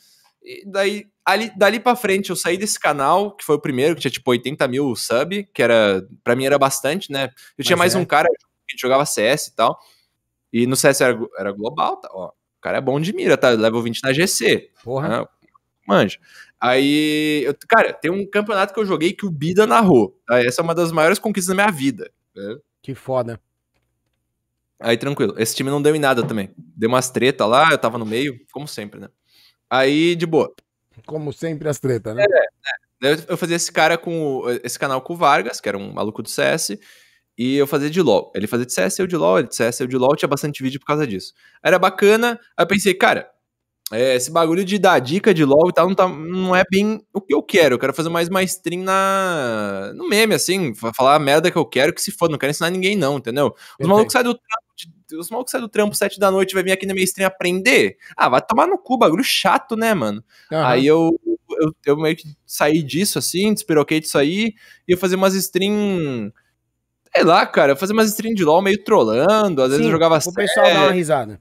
E 0.42 0.64
daí, 0.66 1.06
ali, 1.24 1.52
dali 1.56 1.78
pra 1.78 1.94
frente, 1.94 2.30
eu 2.30 2.36
saí 2.36 2.56
desse 2.56 2.78
canal, 2.80 3.36
que 3.36 3.44
foi 3.44 3.56
o 3.56 3.60
primeiro, 3.60 3.94
que 3.94 4.00
tinha 4.00 4.10
tipo 4.10 4.30
80 4.30 4.66
mil 4.66 4.96
sub, 4.96 5.44
que 5.54 5.62
era, 5.62 6.06
pra 6.24 6.34
mim 6.34 6.46
era 6.46 6.58
bastante, 6.58 7.12
né? 7.12 7.30
Eu 7.56 7.64
tinha 7.64 7.76
Mas 7.76 7.92
mais 7.92 7.94
é. 7.94 7.98
um 7.98 8.04
cara 8.04 8.28
que 8.66 8.78
jogava 8.78 9.04
CS 9.06 9.48
e 9.48 9.54
tal. 9.54 9.78
E 10.52 10.66
no 10.66 10.74
CS 10.74 11.00
era, 11.00 11.18
era 11.38 11.52
global, 11.52 11.98
tá? 11.98 12.08
Ó, 12.12 12.28
o 12.28 12.60
cara 12.60 12.78
é 12.78 12.80
bom 12.80 13.00
de 13.00 13.12
mira, 13.12 13.36
tá? 13.36 13.50
Level 13.50 13.82
20 13.82 14.02
na 14.02 14.12
GC. 14.12 14.70
Porra. 14.82 15.22
Ah, 15.22 15.28
manja. 15.86 16.18
Aí, 16.60 17.42
eu- 17.44 17.54
cara, 17.68 17.92
tem 17.92 18.10
um 18.10 18.28
campeonato 18.28 18.74
que 18.74 18.80
eu 18.80 18.84
joguei 18.84 19.12
que 19.12 19.24
o 19.26 19.30
Bida 19.30 19.66
narrou. 19.66 20.16
tá? 20.26 20.38
Essa 20.44 20.60
é 20.60 20.64
uma 20.64 20.74
das 20.74 20.92
maiores 20.92 21.18
conquistas 21.18 21.56
da 21.56 21.62
minha 21.62 21.72
vida. 21.74 22.10
Que 22.82 22.94
foda. 22.94 23.40
Aí, 24.78 24.96
tranquilo. 24.96 25.34
Esse 25.38 25.54
time 25.54 25.70
não 25.70 25.82
deu 25.82 25.94
em 25.94 25.98
nada 25.98 26.26
também. 26.26 26.50
Deu 26.56 26.88
umas 26.88 27.10
treta 27.10 27.44
lá, 27.46 27.68
eu 27.70 27.78
tava 27.78 27.98
no 27.98 28.06
meio, 28.06 28.38
como 28.52 28.66
sempre, 28.66 28.98
né? 29.00 29.08
Aí, 29.68 30.14
de 30.16 30.26
boa. 30.26 30.52
Como 31.06 31.32
sempre 31.32 31.68
as 31.68 31.78
tretas, 31.78 32.14
né? 32.14 32.24
Daí 33.00 33.12
Eu 33.12 33.18
eu 33.28 33.36
fazia 33.36 33.56
esse 33.56 33.70
cara 33.72 33.96
com 33.96 34.42
esse 34.62 34.78
canal 34.78 35.00
com 35.00 35.14
o 35.14 35.16
Vargas, 35.16 35.60
que 35.60 35.68
era 35.68 35.78
um 35.78 35.92
maluco 35.92 36.22
do 36.22 36.28
CS, 36.28 36.78
e 37.36 37.56
eu 37.56 37.66
fazia 37.66 37.88
de 37.88 38.02
LoL. 38.02 38.30
Ele 38.34 38.46
fazia 38.46 38.66
de 38.66 38.72
CS, 38.72 38.98
eu 39.00 39.06
de 39.06 39.16
LoL, 39.16 39.38
ele 39.38 39.48
de 39.48 39.56
CS, 39.56 39.80
eu 39.80 39.86
de 39.86 39.96
LoL, 39.96 40.16
tinha 40.16 40.28
bastante 40.28 40.62
vídeo 40.62 40.78
por 40.80 40.86
causa 40.86 41.06
disso. 41.06 41.32
Era 41.62 41.78
bacana, 41.78 42.38
aí 42.56 42.62
eu 42.64 42.66
pensei, 42.66 42.92
cara, 42.94 43.30
é, 43.92 44.14
esse 44.14 44.30
bagulho 44.30 44.64
de 44.64 44.78
dar 44.78 44.98
dica 45.00 45.34
de 45.34 45.44
LoL 45.44 45.68
e 45.68 45.72
tal 45.72 45.88
não, 45.88 45.94
tá- 45.94 46.08
não 46.08 46.54
é 46.54 46.62
bem 46.70 47.02
o 47.12 47.20
que 47.20 47.34
eu 47.34 47.42
quero. 47.42 47.74
Eu 47.74 47.78
quero 47.78 47.92
fazer 47.94 48.08
mais 48.08 48.28
uma 48.28 48.42
stream 48.42 48.82
na, 48.82 49.92
no 49.94 50.08
meme, 50.08 50.34
assim, 50.34 50.74
fa- 50.74 50.92
falar 50.94 51.16
a 51.16 51.18
merda 51.18 51.50
que 51.50 51.58
eu 51.58 51.66
quero, 51.66 51.92
que 51.92 52.00
se 52.00 52.10
for, 52.12 52.28
não 52.30 52.38
quero 52.38 52.50
ensinar 52.50 52.70
ninguém 52.70 52.96
não, 52.96 53.18
entendeu? 53.18 53.46
Os 53.48 53.54
Perfeito. 53.76 53.88
malucos 53.88 54.12
saem 54.12 54.24
do 54.24 54.34
trampo, 54.34 55.20
os 55.20 55.30
malucos 55.30 55.50
saem 55.50 55.62
do 55.62 55.68
trampo 55.68 55.94
sete 55.96 56.20
da 56.20 56.30
noite, 56.30 56.54
vai 56.54 56.62
vir 56.62 56.72
aqui 56.72 56.86
na 56.86 56.94
minha 56.94 57.04
stream 57.04 57.26
aprender. 57.26 57.96
Ah, 58.16 58.28
vai 58.28 58.40
tomar 58.40 58.66
no 58.68 58.78
cu, 58.78 58.96
bagulho 58.96 59.24
chato, 59.24 59.74
né, 59.76 59.92
mano? 59.92 60.22
Aham. 60.52 60.66
Aí 60.68 60.86
eu, 60.86 61.18
eu, 61.60 61.74
eu 61.86 61.96
meio 61.96 62.16
que 62.16 62.24
saí 62.46 62.82
disso, 62.82 63.18
assim, 63.18 63.52
despiroquei 63.52 63.98
disso 64.00 64.16
aí, 64.18 64.54
e 64.86 64.92
eu 64.92 64.98
fazia 64.98 65.16
umas 65.16 65.34
stream. 65.34 66.32
Sei 67.14 67.24
lá, 67.24 67.44
cara, 67.44 67.72
eu 67.72 67.76
fazia 67.76 67.92
umas 67.92 68.08
stream 68.10 68.34
de 68.34 68.44
LOL 68.44 68.62
meio 68.62 68.82
trollando, 68.84 69.62
às 69.62 69.70
vezes 69.70 69.82
Sim, 69.84 69.88
eu 69.88 69.92
jogava 69.92 70.16
O 70.24 70.32
pessoal 70.32 70.66
dá 70.72 70.82
uma 70.82 70.92
risada. 70.92 71.40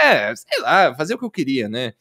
É, 0.00 0.34
sei 0.36 0.60
lá, 0.60 0.94
fazer 0.94 1.14
o 1.14 1.18
que 1.18 1.24
eu 1.24 1.30
queria, 1.30 1.68
né? 1.68 1.92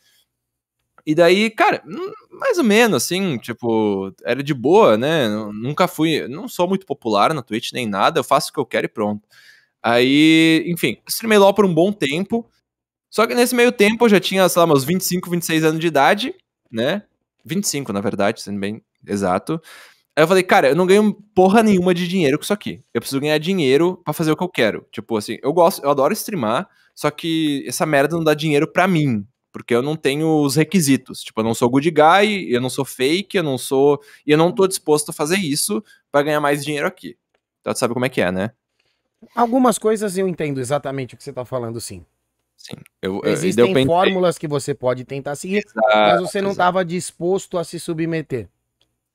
E 1.05 1.15
daí, 1.15 1.49
cara, 1.49 1.81
hum, 1.87 2.11
mais 2.39 2.57
ou 2.59 2.63
menos, 2.63 3.03
assim, 3.03 3.37
tipo, 3.39 4.13
era 4.23 4.43
de 4.43 4.53
boa, 4.53 4.97
né? 4.97 5.27
Nu- 5.29 5.51
Nunca 5.53 5.87
fui, 5.87 6.27
não 6.27 6.47
sou 6.47 6.67
muito 6.67 6.85
popular 6.85 7.33
na 7.33 7.41
Twitch 7.41 7.71
nem 7.73 7.87
nada, 7.87 8.19
eu 8.19 8.23
faço 8.23 8.49
o 8.51 8.53
que 8.53 8.59
eu 8.59 8.65
quero 8.65 8.85
e 8.85 8.89
pronto. 8.89 9.27
Aí, 9.83 10.63
enfim, 10.67 10.97
streamei 11.07 11.37
LOL 11.39 11.53
por 11.55 11.65
um 11.65 11.73
bom 11.73 11.91
tempo. 11.93 12.49
Só 13.11 13.27
que 13.27 13.35
nesse 13.35 13.55
meio 13.55 13.71
tempo 13.71 14.05
eu 14.05 14.09
já 14.09 14.19
tinha, 14.21 14.47
sei 14.49 14.59
lá, 14.61 14.67
meus 14.67 14.83
25, 14.85 15.29
26 15.31 15.63
anos 15.65 15.79
de 15.81 15.87
idade, 15.87 16.35
né? 16.71 17.03
25, 17.45 17.93
na 17.93 18.01
verdade, 18.01 18.41
sendo 18.41 18.59
bem 18.59 18.81
exato. 19.07 19.61
Aí 20.15 20.23
eu 20.23 20.27
falei, 20.27 20.43
cara, 20.43 20.69
eu 20.69 20.75
não 20.75 20.85
ganho 20.85 21.13
porra 21.33 21.63
nenhuma 21.63 21.93
de 21.93 22.07
dinheiro 22.07 22.37
com 22.37 22.43
isso 22.43 22.53
aqui. 22.53 22.81
Eu 22.93 22.99
preciso 23.01 23.21
ganhar 23.21 23.37
dinheiro 23.37 24.01
pra 24.03 24.13
fazer 24.13 24.31
o 24.31 24.35
que 24.37 24.43
eu 24.43 24.49
quero. 24.49 24.85
Tipo 24.91 25.15
assim, 25.17 25.37
eu 25.41 25.53
gosto, 25.53 25.83
eu 25.83 25.89
adoro 25.89 26.13
streamar, 26.13 26.67
só 26.93 27.09
que 27.09 27.63
essa 27.67 27.85
merda 27.85 28.15
não 28.17 28.23
dá 28.23 28.33
dinheiro 28.33 28.67
pra 28.67 28.87
mim. 28.87 29.25
Porque 29.53 29.75
eu 29.75 29.81
não 29.81 29.95
tenho 29.97 30.41
os 30.43 30.55
requisitos. 30.55 31.21
Tipo, 31.23 31.41
eu 31.41 31.43
não 31.45 31.53
sou 31.53 31.69
good 31.69 31.89
guy, 31.91 32.53
eu 32.53 32.61
não 32.61 32.69
sou 32.69 32.85
fake, 32.85 33.35
eu 33.37 33.43
não 33.43 33.57
sou. 33.57 34.01
E 34.25 34.31
eu 34.31 34.37
não 34.37 34.49
tô 34.51 34.65
disposto 34.67 35.09
a 35.09 35.13
fazer 35.13 35.37
isso 35.37 35.83
pra 36.11 36.21
ganhar 36.23 36.39
mais 36.39 36.63
dinheiro 36.63 36.87
aqui. 36.87 37.17
Então 37.59 37.73
tu 37.73 37.79
sabe 37.79 37.93
como 37.93 38.05
é 38.05 38.09
que 38.09 38.21
é, 38.21 38.31
né? 38.31 38.51
Algumas 39.35 39.77
coisas 39.77 40.17
eu 40.17 40.27
entendo 40.27 40.59
exatamente 40.59 41.13
o 41.13 41.17
que 41.17 41.23
você 41.23 41.33
tá 41.33 41.43
falando, 41.45 41.79
sim. 41.81 42.05
Sim. 42.57 42.75
Eu, 43.01 43.21
eu- 43.23 43.31
Existem 43.31 43.65
eu 43.67 43.73
pensei- 43.73 43.85
fórmulas 43.85 44.37
que 44.37 44.47
você 44.47 44.73
pode 44.73 45.03
tentar 45.03 45.35
seguir, 45.35 45.63
mas 45.75 46.21
você 46.21 46.41
não 46.41 46.51
exato. 46.51 46.57
tava 46.65 46.85
disposto 46.85 47.57
a 47.57 47.63
se 47.63 47.79
submeter. 47.79 48.47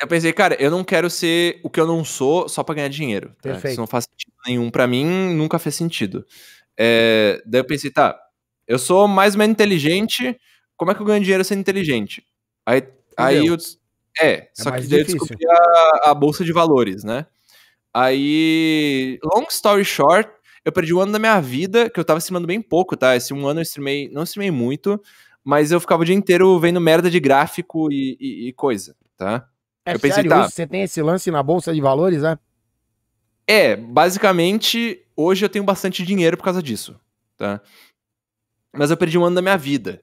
Eu 0.01 0.07
pensei, 0.09 0.33
cara, 0.33 0.55
eu 0.61 0.71
não 0.71 0.85
quero 0.85 1.09
ser 1.09 1.59
o 1.63 1.71
que 1.71 1.81
eu 1.81 1.87
não 1.87 2.05
sou 2.05 2.49
só 2.49 2.63
pra 2.63 2.75
ganhar 2.75 2.89
dinheiro. 2.89 3.29
tá? 3.41 3.51
Perfeito. 3.51 3.73
Isso 3.73 3.81
não 3.81 3.87
faz 3.87 4.05
sentido 4.05 4.35
nenhum 4.47 4.71
pra 4.71 4.87
mim, 4.87 5.05
nunca 5.35 5.59
fez 5.59 5.75
sentido. 5.75 6.25
É, 6.77 7.43
daí 7.47 7.61
eu 7.61 7.65
pensei, 7.67 7.91
tá, 7.91 8.19
eu 8.69 8.79
sou 8.79 9.09
mais 9.09 9.35
ou 9.35 9.39
menos 9.39 9.53
inteligente, 9.55 10.39
como 10.77 10.91
é 10.91 10.95
que 10.95 11.01
eu 11.01 11.07
ganho 11.07 11.23
dinheiro 11.23 11.43
sendo 11.45 11.61
inteligente? 11.61 12.23
Aí, 12.67 12.83
aí 13.17 13.47
eu. 13.47 13.57
É, 14.21 14.49
só 14.55 14.71
mais 14.71 14.83
que 14.85 14.91
daí 14.91 15.01
eu 15.01 15.05
difícil. 15.05 15.27
descobri 15.27 15.47
a, 16.05 16.11
a 16.11 16.15
bolsa 16.15 16.45
de 16.45 16.53
valores, 16.53 17.03
né? 17.03 17.27
Aí, 17.95 19.19
long 19.25 19.47
story 19.49 19.83
short, 19.85 20.31
eu 20.63 20.71
perdi 20.71 20.93
um 20.93 21.01
ano 21.01 21.13
da 21.13 21.19
minha 21.19 21.41
vida, 21.41 21.89
que 21.89 21.99
eu 21.99 22.05
tava 22.05 22.19
streamando 22.19 22.47
bem 22.47 22.61
pouco, 22.61 22.95
tá? 22.97 23.17
Esse 23.17 23.33
um 23.33 23.47
ano 23.47 23.61
eu 23.61 23.63
streamei, 23.63 24.11
não 24.13 24.23
streamei 24.25 24.51
muito, 24.51 25.01
mas 25.43 25.73
eu 25.73 25.81
ficava 25.81 26.03
o 26.03 26.05
dia 26.05 26.15
inteiro 26.15 26.59
vendo 26.61 26.79
merda 26.81 27.11
de 27.11 27.19
gráfico 27.19 27.91
e, 27.91 28.17
e- 28.21 28.49
e 28.49 28.53
coisa, 28.53 28.95
tá? 29.17 29.49
É 29.87 29.95
Eu 29.95 30.01
pensei, 30.01 30.15
sério 30.17 30.31
tá. 30.31 30.41
isso? 30.43 30.51
Você 30.51 30.67
tem 30.67 30.83
esse 30.83 31.01
lance 31.01 31.31
na 31.31 31.43
bolsa 31.43 31.73
de 31.73 31.81
valores, 31.81 32.23
né? 32.23 32.37
É, 33.47 33.77
basicamente, 33.77 35.01
hoje 35.17 35.45
eu 35.45 35.49
tenho 35.49 35.65
bastante 35.65 36.05
dinheiro 36.05 36.37
por 36.37 36.43
causa 36.43 36.61
disso, 36.61 36.99
tá? 37.37 37.61
Mas 38.75 38.91
eu 38.91 38.97
perdi 38.97 39.17
um 39.17 39.25
ano 39.25 39.37
da 39.37 39.43
minha 39.43 39.57
vida. 39.57 40.03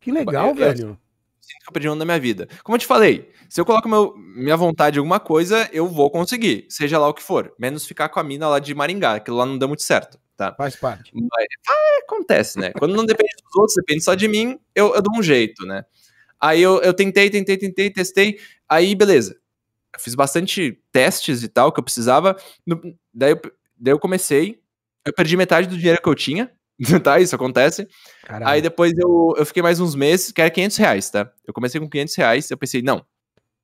Que 0.00 0.12
legal, 0.12 0.44
Eu- 0.44 0.50
eu- 0.50 0.54
velho. 0.54 0.98
sinto 1.40 1.62
que 1.62 1.68
eu 1.68 1.72
perdi 1.72 1.88
um 1.88 1.92
ano 1.92 2.00
da 2.00 2.04
minha 2.04 2.20
vida. 2.20 2.46
Como 2.62 2.76
eu 2.76 2.80
te 2.80 2.86
falei, 2.86 3.32
se 3.48 3.58
eu 3.58 3.64
coloco 3.64 3.88
meu, 3.88 4.14
minha 4.36 4.56
vontade 4.56 4.96
em 4.96 5.00
alguma 5.00 5.18
coisa, 5.18 5.68
eu 5.72 5.88
vou 5.88 6.10
conseguir, 6.10 6.66
seja 6.68 6.98
lá 6.98 7.08
o 7.08 7.14
que 7.14 7.22
for. 7.22 7.54
Menos 7.58 7.86
ficar 7.86 8.10
com 8.10 8.20
a 8.20 8.22
mina 8.24 8.46
lá 8.48 8.58
de 8.58 8.74
Maringá, 8.74 9.14
aquilo 9.14 9.38
lá 9.38 9.46
não 9.46 9.56
deu 9.56 9.66
muito 9.68 9.82
certo, 9.82 10.18
tá? 10.36 10.54
Faz 10.54 10.76
parte. 10.76 11.10
Mas 11.14 11.46
ah, 11.66 11.98
acontece, 12.06 12.58
né? 12.58 12.70
Quando 12.78 12.94
não 12.94 13.06
depende 13.06 13.32
dos 13.42 13.56
outros, 13.56 13.74
depende 13.76 14.04
só 14.04 14.14
de 14.14 14.28
mim, 14.28 14.58
eu, 14.74 14.94
eu 14.94 15.00
dou 15.00 15.18
um 15.18 15.22
jeito, 15.22 15.64
né? 15.66 15.84
Aí 16.44 16.60
eu, 16.60 16.82
eu 16.82 16.92
tentei, 16.92 17.30
tentei, 17.30 17.56
tentei, 17.56 17.88
testei. 17.88 18.38
Aí, 18.68 18.94
beleza. 18.94 19.34
Eu 19.94 19.98
fiz 19.98 20.14
bastante 20.14 20.78
testes 20.92 21.42
e 21.42 21.48
tal 21.48 21.72
que 21.72 21.80
eu 21.80 21.84
precisava. 21.84 22.36
Daí, 23.14 23.30
eu, 23.32 23.40
daí 23.78 23.94
eu 23.94 23.98
comecei. 23.98 24.60
Eu 25.06 25.14
perdi 25.14 25.38
metade 25.38 25.66
do 25.66 25.78
dinheiro 25.78 26.02
que 26.02 26.08
eu 26.08 26.14
tinha. 26.14 26.52
Tá, 27.02 27.18
isso 27.18 27.34
acontece. 27.34 27.88
Aí 28.28 28.60
depois 28.60 28.92
eu, 28.98 29.32
eu 29.38 29.46
fiquei 29.46 29.62
mais 29.62 29.78
uns 29.80 29.94
meses, 29.94 30.32
que 30.32 30.42
era 30.42 30.50
500 30.50 30.76
reais, 30.76 31.08
tá? 31.08 31.30
Eu 31.46 31.54
comecei 31.54 31.80
com 31.80 31.88
500 31.88 32.14
reais, 32.16 32.50
eu 32.50 32.58
pensei, 32.58 32.82
não, 32.82 33.06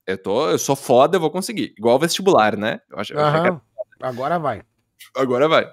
eu, 0.07 0.16
tô, 0.16 0.49
eu 0.49 0.59
sou 0.59 0.76
foda, 0.76 1.16
eu 1.16 1.20
vou 1.20 1.31
conseguir. 1.31 1.74
Igual 1.76 1.97
o 1.97 1.99
vestibular, 1.99 2.57
né? 2.57 2.81
Eu 2.89 3.01
acho, 3.01 3.12
eu 3.12 3.20
achei 3.20 3.41
que 3.41 3.47
era. 3.49 3.61
Agora 4.01 4.39
vai. 4.39 4.62
Agora 5.16 5.49
vai. 5.49 5.68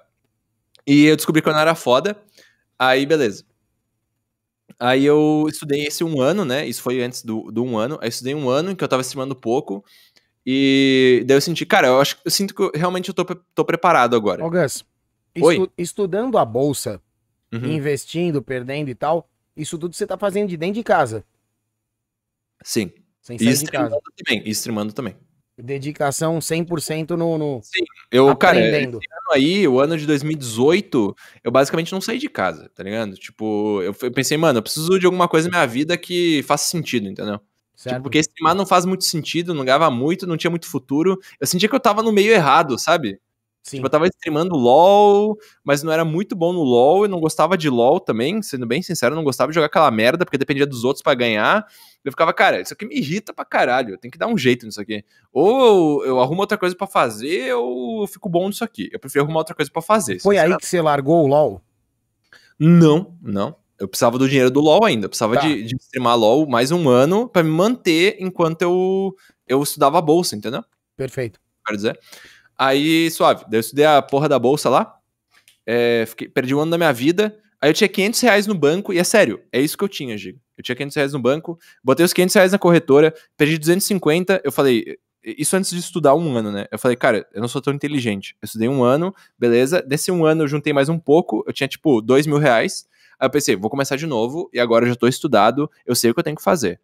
E 0.86 1.05
eu 1.05 1.16
descobri 1.16 1.43
que 1.43 1.47
eu 1.47 1.53
não 1.53 1.60
era 1.60 1.76
foda. 1.76 2.18
Aí, 2.78 3.05
beleza. 3.05 3.45
Aí 4.80 5.05
eu 5.05 5.45
estudei 5.49 5.86
esse 5.86 6.03
um 6.03 6.22
ano, 6.22 6.43
né? 6.45 6.68
Isso 6.68 6.82
foi 6.82 7.01
antes 7.01 7.24
do, 7.24 7.51
do 7.51 7.63
um 7.63 7.78
ano. 7.78 7.97
Aí 8.01 8.07
eu 8.07 8.09
estudei 8.09 8.36
um 8.36 8.49
ano 8.49 8.72
em 8.72 8.76
que 8.76 8.84
eu 8.84 8.88
tava 8.88 9.01
streamando 9.01 9.36
pouco. 9.36 9.84
E 10.45 11.24
daí 11.28 11.36
eu 11.38 11.41
senti, 11.41 11.65
cara, 11.65 11.88
eu 11.88 11.99
acho 12.01 12.18
eu 12.24 12.32
sinto 12.32 12.53
que 12.55 12.61
eu, 12.61 12.72
realmente 12.74 13.09
eu 13.09 13.13
tô, 13.13 13.26
tô 13.26 13.65
preparado 13.65 14.15
agora. 14.15 14.45
Ô, 14.45 14.49
Gus, 14.49 14.86
Oi. 15.41 15.55
estu- 15.55 15.72
estudando 15.78 16.38
a 16.38 16.45
bolsa, 16.45 17.01
Uhum. 17.51 17.65
investindo, 17.72 18.41
perdendo 18.41 18.89
e 18.89 18.95
tal, 18.95 19.30
isso 19.55 19.78
tudo 19.78 19.95
você 19.95 20.05
tá 20.05 20.18
fazendo 20.18 20.49
de 20.49 20.57
dentro 20.57 20.76
de 20.76 20.84
casa, 20.84 21.24
Sim. 22.63 22.91
sem 23.22 23.36
E 23.36 23.39
sair 23.39 23.47
de 23.49 23.53
streamando 23.55 23.91
casa. 23.91 24.01
também. 24.18 24.43
E 24.45 24.49
streamando 24.51 24.93
também. 24.93 25.15
Dedicação 25.58 26.38
100% 26.38 27.12
no, 27.12 27.38
no 27.38 27.62
Eu, 28.12 28.36
cara, 28.36 28.60
esse 28.60 28.68
aprendendo. 28.68 28.97
ano 28.97 29.34
aí, 29.34 29.68
o 29.68 29.80
ano 29.80 29.97
de 29.97 30.05
2018, 30.05 31.16
eu 31.43 31.51
basicamente 31.51 31.91
não 31.91 31.99
saí 31.99 32.20
de 32.20 32.30
casa, 32.30 32.70
tá 32.76 32.84
ligado? 32.84 33.16
Tipo, 33.16 33.82
eu, 33.82 33.95
eu 34.01 34.12
pensei, 34.12 34.38
mano, 34.38 34.60
eu 34.60 34.64
preciso 34.64 34.99
de 34.99 35.05
alguma 35.08 35.28
coisa 35.28 35.49
na 35.49 35.58
minha 35.58 35.68
vida 35.68 35.97
que 35.97 36.43
faça 36.43 36.70
sentido, 36.70 37.10
entendeu? 37.10 37.39
Tipo, 37.76 38.01
porque 38.01 38.20
streamar 38.20 38.55
não 38.55 38.66
faz 38.66 38.86
muito 38.86 39.03
sentido, 39.03 39.53
não 39.53 39.64
ganhava 39.64 39.89
muito, 39.91 40.26
não 40.26 40.38
tinha 40.38 40.49
muito 40.49 40.68
futuro. 40.68 41.20
Eu 41.39 41.45
sentia 41.45 41.70
que 41.70 41.76
eu 41.76 41.80
tava 41.80 42.01
no 42.01 42.12
meio 42.12 42.32
errado, 42.32 42.78
sabe? 42.78 43.20
Sim. 43.68 43.78
Tipo, 43.78 43.88
eu 43.88 43.89
tava 43.91 44.07
streamando 44.07 44.55
LOL, 44.55 45.38
mas 45.61 45.84
não 45.84 45.91
era 45.91 46.05
muito 46.05 46.38
bom 46.38 46.53
no 46.53 46.63
LOL, 46.63 47.03
eu 47.03 47.09
não 47.09 47.20
gostava 47.20 47.57
de 47.57 47.70
LOL 47.70 47.99
também, 47.99 48.41
sendo 48.41 48.65
bem 48.65 48.82
sincero, 48.82 49.13
não 49.13 49.26
gostava 49.26 49.51
de 49.51 49.55
jogar 49.55 49.65
aquela 49.68 49.91
merda, 49.91 50.24
porque 50.24 50.38
dependia 50.38 50.65
dos 50.65 50.86
outros 50.86 51.03
pra 51.03 51.13
ganhar. 51.13 51.68
Eu 52.03 52.11
ficava, 52.13 52.32
cara, 52.34 52.61
isso 52.61 52.74
aqui 52.74 52.86
me 52.86 52.95
irrita 52.95 53.34
pra 53.34 53.43
caralho, 53.43 53.95
eu 53.95 53.97
tenho 53.97 54.09
que 54.11 54.18
dar 54.18 54.28
um 54.28 54.38
jeito 54.38 54.65
nisso 54.65 54.80
aqui. 54.80 55.03
Ou 55.34 56.05
eu, 56.05 56.20
arrumo 56.22 56.39
outra 56.39 56.57
coisa 56.57 56.74
pra 56.78 56.88
fazer, 56.88 57.53
ou 57.55 58.03
eu 58.03 58.07
fico 58.07 58.30
bom 58.30 58.47
nisso 58.47 58.63
aqui. 58.63 58.89
Eu 58.93 58.99
prefiro 59.01 59.26
arrumar 59.26 59.39
outra 59.39 59.53
coisa 59.53 59.70
pra 59.70 59.82
fazer. 59.82 60.20
Foi 60.22 60.38
aí 60.38 60.55
que 60.55 60.65
você 60.65 60.82
largou 60.82 61.26
o 61.26 61.28
LoL? 61.28 61.61
Não, 62.57 63.18
não. 63.22 63.55
Eu 63.80 63.88
precisava 63.88 64.18
do 64.18 64.28
dinheiro 64.28 64.49
do 64.49 64.59
LoL 64.61 64.86
ainda. 64.86 65.05
Eu 65.05 65.09
precisava 65.09 65.36
Tá. 65.36 65.41
de, 65.41 65.61
de 65.63 65.76
streamar 65.76 66.18
LoL 66.18 66.47
mais 66.47 66.72
um 66.72 66.89
ano 66.89 67.28
pra 67.30 67.43
me 67.43 67.49
manter 67.51 68.15
enquanto 68.20 68.61
eu, 68.61 69.13
eu 69.45 69.61
estudava 69.61 69.99
a 69.99 70.01
bolsa, 70.01 70.36
entendeu? 70.36 70.63
Perfeito. 70.95 71.39
quero 71.65 71.76
dizer. 71.78 71.99
Aí, 72.58 73.10
suave. 73.12 73.43
Daí 73.47 73.58
eu 73.58 73.60
estudei 73.62 73.86
a 73.86 74.01
porra 74.01 74.28
da 74.28 74.39
bolsa 74.39 74.70
lá. 74.70 74.97
É, 75.66 76.05
fiquei- 76.08 76.28
perdi 76.30 76.55
um 76.55 76.60
ano 76.60 76.72
da 76.72 76.78
minha 76.78 76.93
vida. 76.93 77.38
Aí 77.62 77.70
eu 77.70 77.74
tinha 77.74 77.88
500 77.88 78.20
reais 78.22 78.47
no 78.47 78.55
banco. 78.55 78.93
E 78.93 78.97
é 78.99 79.03
sério, 79.03 79.41
é 79.51 79.60
isso 79.60 79.78
que 79.78 79.84
eu 79.84 79.89
tinha, 79.89 80.18
Gigo. 80.18 80.39
Eu 80.58 80.64
tinha 80.64 80.76
500 80.76 80.95
reais 80.95 81.14
no 81.14 81.20
banco. 81.20 81.60
Botei 81.84 82.05
os 82.05 82.14
500 82.14 82.36
reais 82.36 82.51
na 82.51 82.58
corretora. 82.60 83.14
Perdi 83.36 83.58
250. 83.58 84.41
Eu 84.43 84.51
falei... 84.51 84.97
Isso 85.24 85.58
antes 85.58 85.72
de 85.72 85.80
estudar 85.80 86.16
um 86.16 86.38
ano, 86.38 86.51
né? 86.51 86.68
Eu 86.72 86.80
falei, 86.80 86.95
cara, 86.95 87.28
eu 87.34 87.41
não 87.41 87.49
sou 87.49 87.62
tão 87.62 87.74
inteligente. 87.74 88.34
Eu 88.41 88.45
estudei 88.45 88.70
um 88.70 88.82
ano, 88.82 89.14
beleza. 89.38 89.82
Desse 89.82 90.10
um 90.10 90.26
ano 90.26 90.43
eu 90.43 90.47
juntei 90.47 90.72
mais 90.72 90.88
um 90.88 90.97
pouco. 90.97 91.43
Eu 91.45 91.51
tinha, 91.51 91.68
tipo, 91.68 92.01
dois 92.01 92.26
mil 92.26 92.38
reais. 92.38 92.88
Aí 93.20 93.26
eu 93.26 93.30
pensei, 93.30 93.55
vou 93.55 93.70
começar 93.70 93.97
de 93.97 94.08
novo. 94.08 94.49
E 94.53 94.60
agora 94.60 94.86
eu 94.86 94.89
já 94.89 94.95
tô 94.95 95.05
estudado. 95.05 95.70
Eu 95.86 95.95
sei 95.95 96.10
o 96.12 96.14
que 96.14 96.20
eu 96.20 96.24
tenho 96.24 96.36
que 96.38 96.41
fazer. 96.43 96.80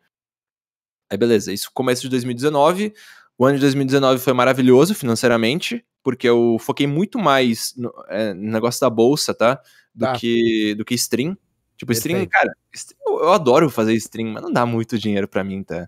Aí 1.10 1.18
beleza, 1.18 1.54
isso 1.54 1.70
começo 1.74 2.02
de 2.02 2.10
2019. 2.10 2.94
O 3.38 3.46
ano 3.46 3.56
de 3.56 3.62
2019 3.62 4.20
foi 4.22 4.34
maravilhoso 4.34 4.94
financeiramente, 4.94 5.84
porque 6.04 6.28
eu 6.28 6.58
foquei 6.60 6.86
muito 6.86 7.18
mais 7.18 7.74
no, 7.76 7.94
é, 8.08 8.34
no 8.34 8.52
negócio 8.52 8.80
da 8.82 8.90
bolsa, 8.90 9.34
tá? 9.34 9.60
Do, 9.94 10.06
Tá. 10.06 10.14
Que, 10.14 10.76
do 10.76 10.86
que 10.86 10.96
stream. 10.96 11.38
Tipo, 11.78 11.92
stream, 11.92 12.20
Perfeito. 12.20 12.32
cara, 12.32 12.56
stream, 12.74 13.00
eu, 13.06 13.32
adoro 13.32 13.70
fazer 13.70 13.94
stream, 13.96 14.32
mas 14.32 14.44
não 14.44 14.52
dá 14.52 14.66
muito 14.66 14.98
dinheiro 14.98 15.28
pra 15.28 15.44
mim, 15.44 15.64
tá? 15.64 15.88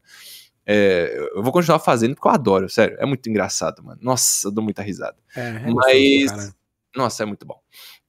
É, 0.66 1.30
eu 1.36 1.44
vou 1.44 1.52
continuar 1.52 1.80
fazendo 1.80 2.16
porque 2.16 2.28
eu 2.28 2.32
adoro, 2.32 2.68
sério. 2.70 2.98
É 3.00 3.06
muito 3.06 3.30
engraçado, 3.30 3.84
mano. 3.84 4.00
Nossa, 4.02 4.48
eu 4.48 4.52
dou 4.52 4.64
muita 4.64 4.82
risada. 4.82 5.18
É, 5.36 5.42
é 5.42 5.74
Mas. 5.74 6.56
Nossa, 6.96 7.24
é 7.24 7.26
muito 7.26 7.46
bom. 7.46 7.60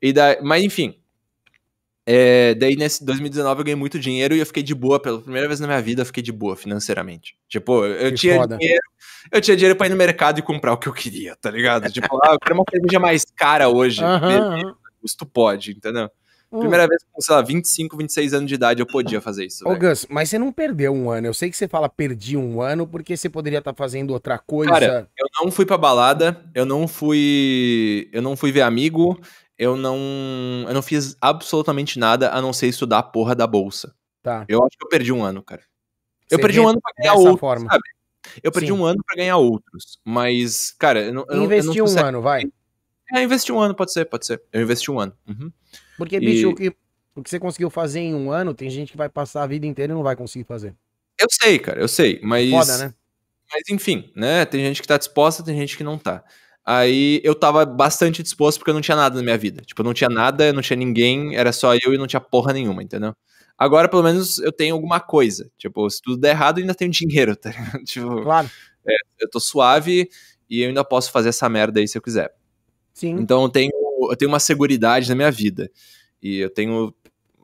E 0.01 0.12
daí, 0.12 0.41
mas 0.43 0.62
enfim. 0.64 0.99
É, 2.09 2.55
daí 2.55 2.77
nesse 2.77 3.05
2019 3.05 3.61
eu 3.61 3.65
ganhei 3.65 3.75
muito 3.77 3.99
dinheiro 3.99 4.33
e 4.35 4.39
eu 4.39 4.47
fiquei 4.47 4.63
de 4.63 4.75
boa. 4.75 5.01
Pela 5.01 5.21
primeira 5.21 5.49
vez 5.49 5.59
na 5.59 5.67
minha 5.67 5.83
vida 5.83 6.03
eu 6.03 6.07
fiquei 6.07 6.23
de 6.23 6.31
boa 6.31 6.55
financeiramente. 6.55 7.37
Tipo, 7.49 7.85
eu, 7.85 8.11
Que 8.13 8.17
tinha 8.17 8.37
foda. 8.37 8.57
dinheiro. 8.57 8.83
Eu 9.33 9.41
tinha 9.41 9.57
dinheiro 9.57 9.77
pra 9.77 9.89
ir 9.89 9.91
no 9.91 9.97
mercado 9.97 10.39
e 10.39 10.43
comprar 10.43 10.73
o 10.73 10.77
que 10.79 10.87
eu 10.89 10.93
queria, 10.93 11.35
tá 11.35 11.51
ligado? 11.51 11.91
Tipo, 11.91 12.07
ah, 12.25 12.35
eu 12.35 12.39
quero 12.39 12.55
uma 12.55 12.65
cerveja 12.71 13.01
mais 13.01 13.25
cara 13.25 13.69
hoje. 13.69 14.03
Isso 15.05 15.27
pode, 15.27 15.73
entendeu? 15.73 16.09
Hum. 16.51 16.61
Primeira 16.61 16.87
vez 16.87 17.03
com, 17.13 17.21
sei 17.21 17.35
lá, 17.35 17.43
25, 17.43 17.97
26 17.97 18.35
anos 18.35 18.49
de 18.49 18.55
idade 18.55 18.81
eu 18.81 18.87
podia 18.87 19.21
fazer 19.21 19.45
isso. 19.47 19.69
Ô. 19.69 19.75
Gus, 19.77 20.07
mas 20.09 20.31
você 20.31 20.39
não 20.39 20.53
perdeu 20.53 20.95
um 20.95 21.11
ano. 21.11 21.27
Eu 21.27 21.35
sei 21.35 21.51
que 21.51 21.57
você 21.57 21.67
fala 21.67 21.89
perdi 21.89 22.37
um 22.37 22.63
ano 22.63 22.87
porque 22.87 23.17
você 23.17 23.29
poderia 23.29 23.59
estar 23.59 23.75
fazendo 23.75 24.13
outra 24.13 24.39
coisa. 24.39 24.73
Cara, 24.73 25.09
Eu 25.19 25.27
não 25.45 25.51
fui 25.51 25.67
pra 25.67 25.77
balada, 25.77 26.41
eu 26.55 26.65
não 26.65 26.87
fui. 26.87 28.09
Eu 28.13 28.23
não 28.23 28.37
fui 28.37 28.53
ver 28.53 28.63
amigo, 28.63 29.21
eu 29.59 29.77
não. 29.77 29.97
Eu 30.67 30.75
não 30.75 30.83
fiz 30.83 31.17
absolutamente 31.21 31.99
nada 31.99 32.31
a 32.31 32.41
não 32.43 32.53
ser 32.53 32.67
estudar 32.69 32.99
a 32.99 33.03
porra 33.03 33.35
da 33.35 33.47
bolsa. 33.47 33.95
tá. 34.23 34.45
Eu 34.49 34.63
acho 34.65 34.77
que 34.77 34.85
eu 34.85 34.89
perdi 34.89 35.13
um 35.13 35.23
ano, 35.23 35.43
cara. 35.43 35.63
Eu 36.31 36.37
Você 36.39 36.43
perdi 36.43 36.59
vê 36.59 36.65
um 36.65 36.69
ano 36.69 36.81
pra 36.81 36.93
ganhar 36.99 37.15
outros, 37.15 37.41
forma. 37.41 37.71
sabe? 37.71 37.83
Eu 38.43 38.51
perdi 38.51 38.67
Sim. 38.73 38.73
um 38.73 38.85
ano 38.85 39.03
pra 39.07 39.17
ganhar 39.17 39.37
outros. 39.37 40.01
Mas, 40.05 40.73
cara, 40.73 41.01
eu 41.01 41.15
não. 41.15 41.25
Eu 41.29 41.37
não- 41.49 41.75
eu 41.75 41.85
um 41.85 41.99
ano, 41.99 42.21
vai. 42.21 42.43
É, 43.15 43.23
investi 43.23 43.53
um 43.53 43.61
ano, 43.61 43.73
pode 43.75 43.93
ser, 43.93 44.05
pode 44.07 44.27
ser. 44.27 44.43
Eu 44.53 44.63
investi 44.63 44.91
um 44.91 44.99
ano. 44.99 45.13
Uhum. 45.29 45.53
Porque, 45.97 46.17
E- 46.17 46.21
bicho, 46.21 46.51
o 46.51 46.55
que, 46.55 46.75
o 47.15 47.23
que 47.23 47.31
você 47.31 47.39
conseguiu 47.39 47.71
fazer 47.71 48.01
em 48.01 48.15
um 48.17 48.33
ano, 48.33 48.53
tem 48.53 48.69
gente 48.69 48.91
que 48.91 48.97
vai 48.97 49.09
passar 49.09 49.45
a 49.45 49.47
vida 49.47 49.65
inteira 49.65 49.93
e 49.93 49.95
não 49.95 50.03
vai 50.03 50.17
conseguir 50.17 50.45
fazer. 50.45 50.75
Eu 51.21 51.29
sei, 51.31 51.59
cara, 51.61 51.81
eu 51.81 51.87
sei. 51.89 52.19
Mas. 52.23 52.51
Foda, 52.51 52.79
né? 52.79 52.95
Mas 53.53 53.63
enfim, 53.71 54.11
né? 54.17 54.45
Tem 54.45 54.61
gente 54.65 54.83
que 54.83 54.89
tá 54.89 54.99
disposta, 54.99 55.45
tem 55.45 55.57
gente 55.57 55.77
que 55.77 55.85
não 55.85 55.97
tá. 55.97 56.25
Aí 56.69 57.21
eu 57.23 57.33
tava 57.35 57.64
bastante 57.64 58.25
disposto 58.25 58.59
porque 58.59 58.71
eu 58.71 58.75
não 58.75 58.81
tinha 58.81 58.97
nada 58.97 59.14
na 59.17 59.23
minha 59.23 59.39
vida. 59.39 59.62
Tipo, 59.62 59.83
eu 59.83 59.85
não 59.85 59.95
tinha 59.95 60.11
nada, 60.11 60.53
não 60.53 60.61
tinha 60.61 60.77
ninguém, 60.77 61.37
era 61.37 61.53
só 61.53 61.75
eu 61.77 61.95
e 61.95 61.99
não 61.99 62.09
tinha 62.09 62.21
porra 62.21 62.53
nenhuma, 62.53 62.83
entendeu? 62.83 63.14
Agora, 63.57 63.89
pelo 63.89 64.03
menos, 64.03 64.39
eu 64.41 64.51
tenho 64.53 64.75
alguma 64.75 64.99
coisa. 64.99 65.49
Tipo, 65.57 65.89
se 65.89 66.03
tudo 66.03 66.17
der 66.19 66.31
errado, 66.31 66.59
eu 66.59 66.62
ainda 66.62 66.75
tenho 66.75 66.91
dinheiro, 66.91 67.35
tá 67.37 67.51
ligado? 67.51 67.85
Tipo, 67.85 68.21
Claro. 68.23 68.51
eu 69.21 69.31
tô 69.31 69.39
suave 69.39 70.09
e 70.51 70.61
eu 70.62 70.69
ainda 70.69 70.85
posso 70.85 71.12
fazer 71.12 71.29
essa 71.29 71.49
merda 71.49 71.79
aí 71.79 71.87
se 71.87 71.97
eu 71.97 72.03
quiser. 72.03 72.35
Sim. 72.93 73.12
Então 73.12 73.43
eu 73.45 73.49
tenho, 73.49 73.73
eu 74.11 74.17
tenho 74.17 74.31
uma 74.31 74.41
seguridade 74.41 75.09
na 75.09 75.14
minha 75.14 75.31
vida. 75.31 75.71
E 76.21 76.39
eu 76.39 76.51
tenho. 76.51 76.93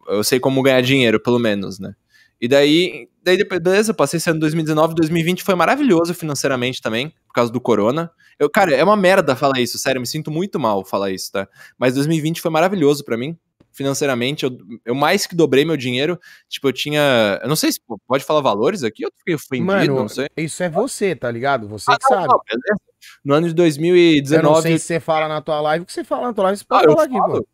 Eu 0.08 0.24
sei 0.24 0.40
como 0.40 0.62
ganhar 0.62 0.80
dinheiro, 0.82 1.20
pelo 1.20 1.38
menos, 1.38 1.78
né? 1.78 1.94
E 2.42 2.48
daí, 2.48 3.08
daí 3.22 3.36
depois, 3.36 3.60
beleza, 3.60 3.94
passei 3.94 4.16
esse 4.18 4.28
ano 4.28 4.40
2019, 4.40 4.96
2020 4.96 5.44
foi 5.44 5.54
maravilhoso 5.54 6.12
financeiramente 6.12 6.82
também, 6.82 7.10
por 7.28 7.34
causa 7.34 7.52
do 7.52 7.60
corona. 7.60 8.10
Eu, 8.36 8.50
cara, 8.50 8.74
é 8.74 8.82
uma 8.82 8.96
merda 8.96 9.36
falar 9.36 9.60
isso, 9.60 9.78
sério, 9.78 10.00
me 10.00 10.06
sinto 10.08 10.28
muito 10.28 10.58
mal 10.58 10.84
falar 10.84 11.12
isso, 11.12 11.30
tá? 11.30 11.46
Mas 11.78 11.94
2020 11.94 12.40
foi 12.40 12.50
maravilhoso 12.50 13.04
pra 13.04 13.16
mim, 13.16 13.38
financeiramente. 13.70 14.44
Eu, 14.44 14.58
eu 14.84 14.92
mais 14.92 15.24
que 15.24 15.36
dobrei 15.36 15.64
meu 15.64 15.76
dinheiro. 15.76 16.18
Tipo, 16.48 16.66
eu 16.66 16.72
tinha. 16.72 17.38
Eu 17.40 17.48
não 17.48 17.54
sei 17.54 17.70
se 17.70 17.78
pode 18.08 18.24
falar 18.24 18.40
valores 18.40 18.82
aqui, 18.82 19.04
eu 19.04 19.10
fiquei 19.18 19.36
ofendido, 19.36 19.64
Mano, 19.66 19.94
não 19.94 20.08
sei. 20.08 20.26
isso 20.36 20.64
é 20.64 20.68
você, 20.68 21.14
tá 21.14 21.30
ligado? 21.30 21.68
Você 21.68 21.92
Ah, 21.92 21.96
que 21.96 22.02
não, 22.10 22.20
sabe. 22.22 22.28
não, 22.32 22.40
beleza. 22.44 22.80
No 23.24 23.34
ano 23.34 23.46
de 23.46 23.52
Eu 23.52 23.56
não 23.56 23.64
2019. 23.64 24.62
sei 24.62 24.78
se 24.78 24.84
você 24.86 24.98
fala 25.00 25.28
na 25.28 25.40
tua 25.40 25.60
live, 25.60 25.84
o 25.84 25.86
que 25.86 25.92
você 25.92 26.02
fala 26.02 26.26
na 26.26 26.32
tua 26.32 26.44
live, 26.44 26.58
você 26.58 26.64
Ah, 26.68 26.74
pode 26.74 26.86
eu 26.86 26.92
falar 26.92 27.04
aqui, 27.04 27.38
pô. 27.38 27.46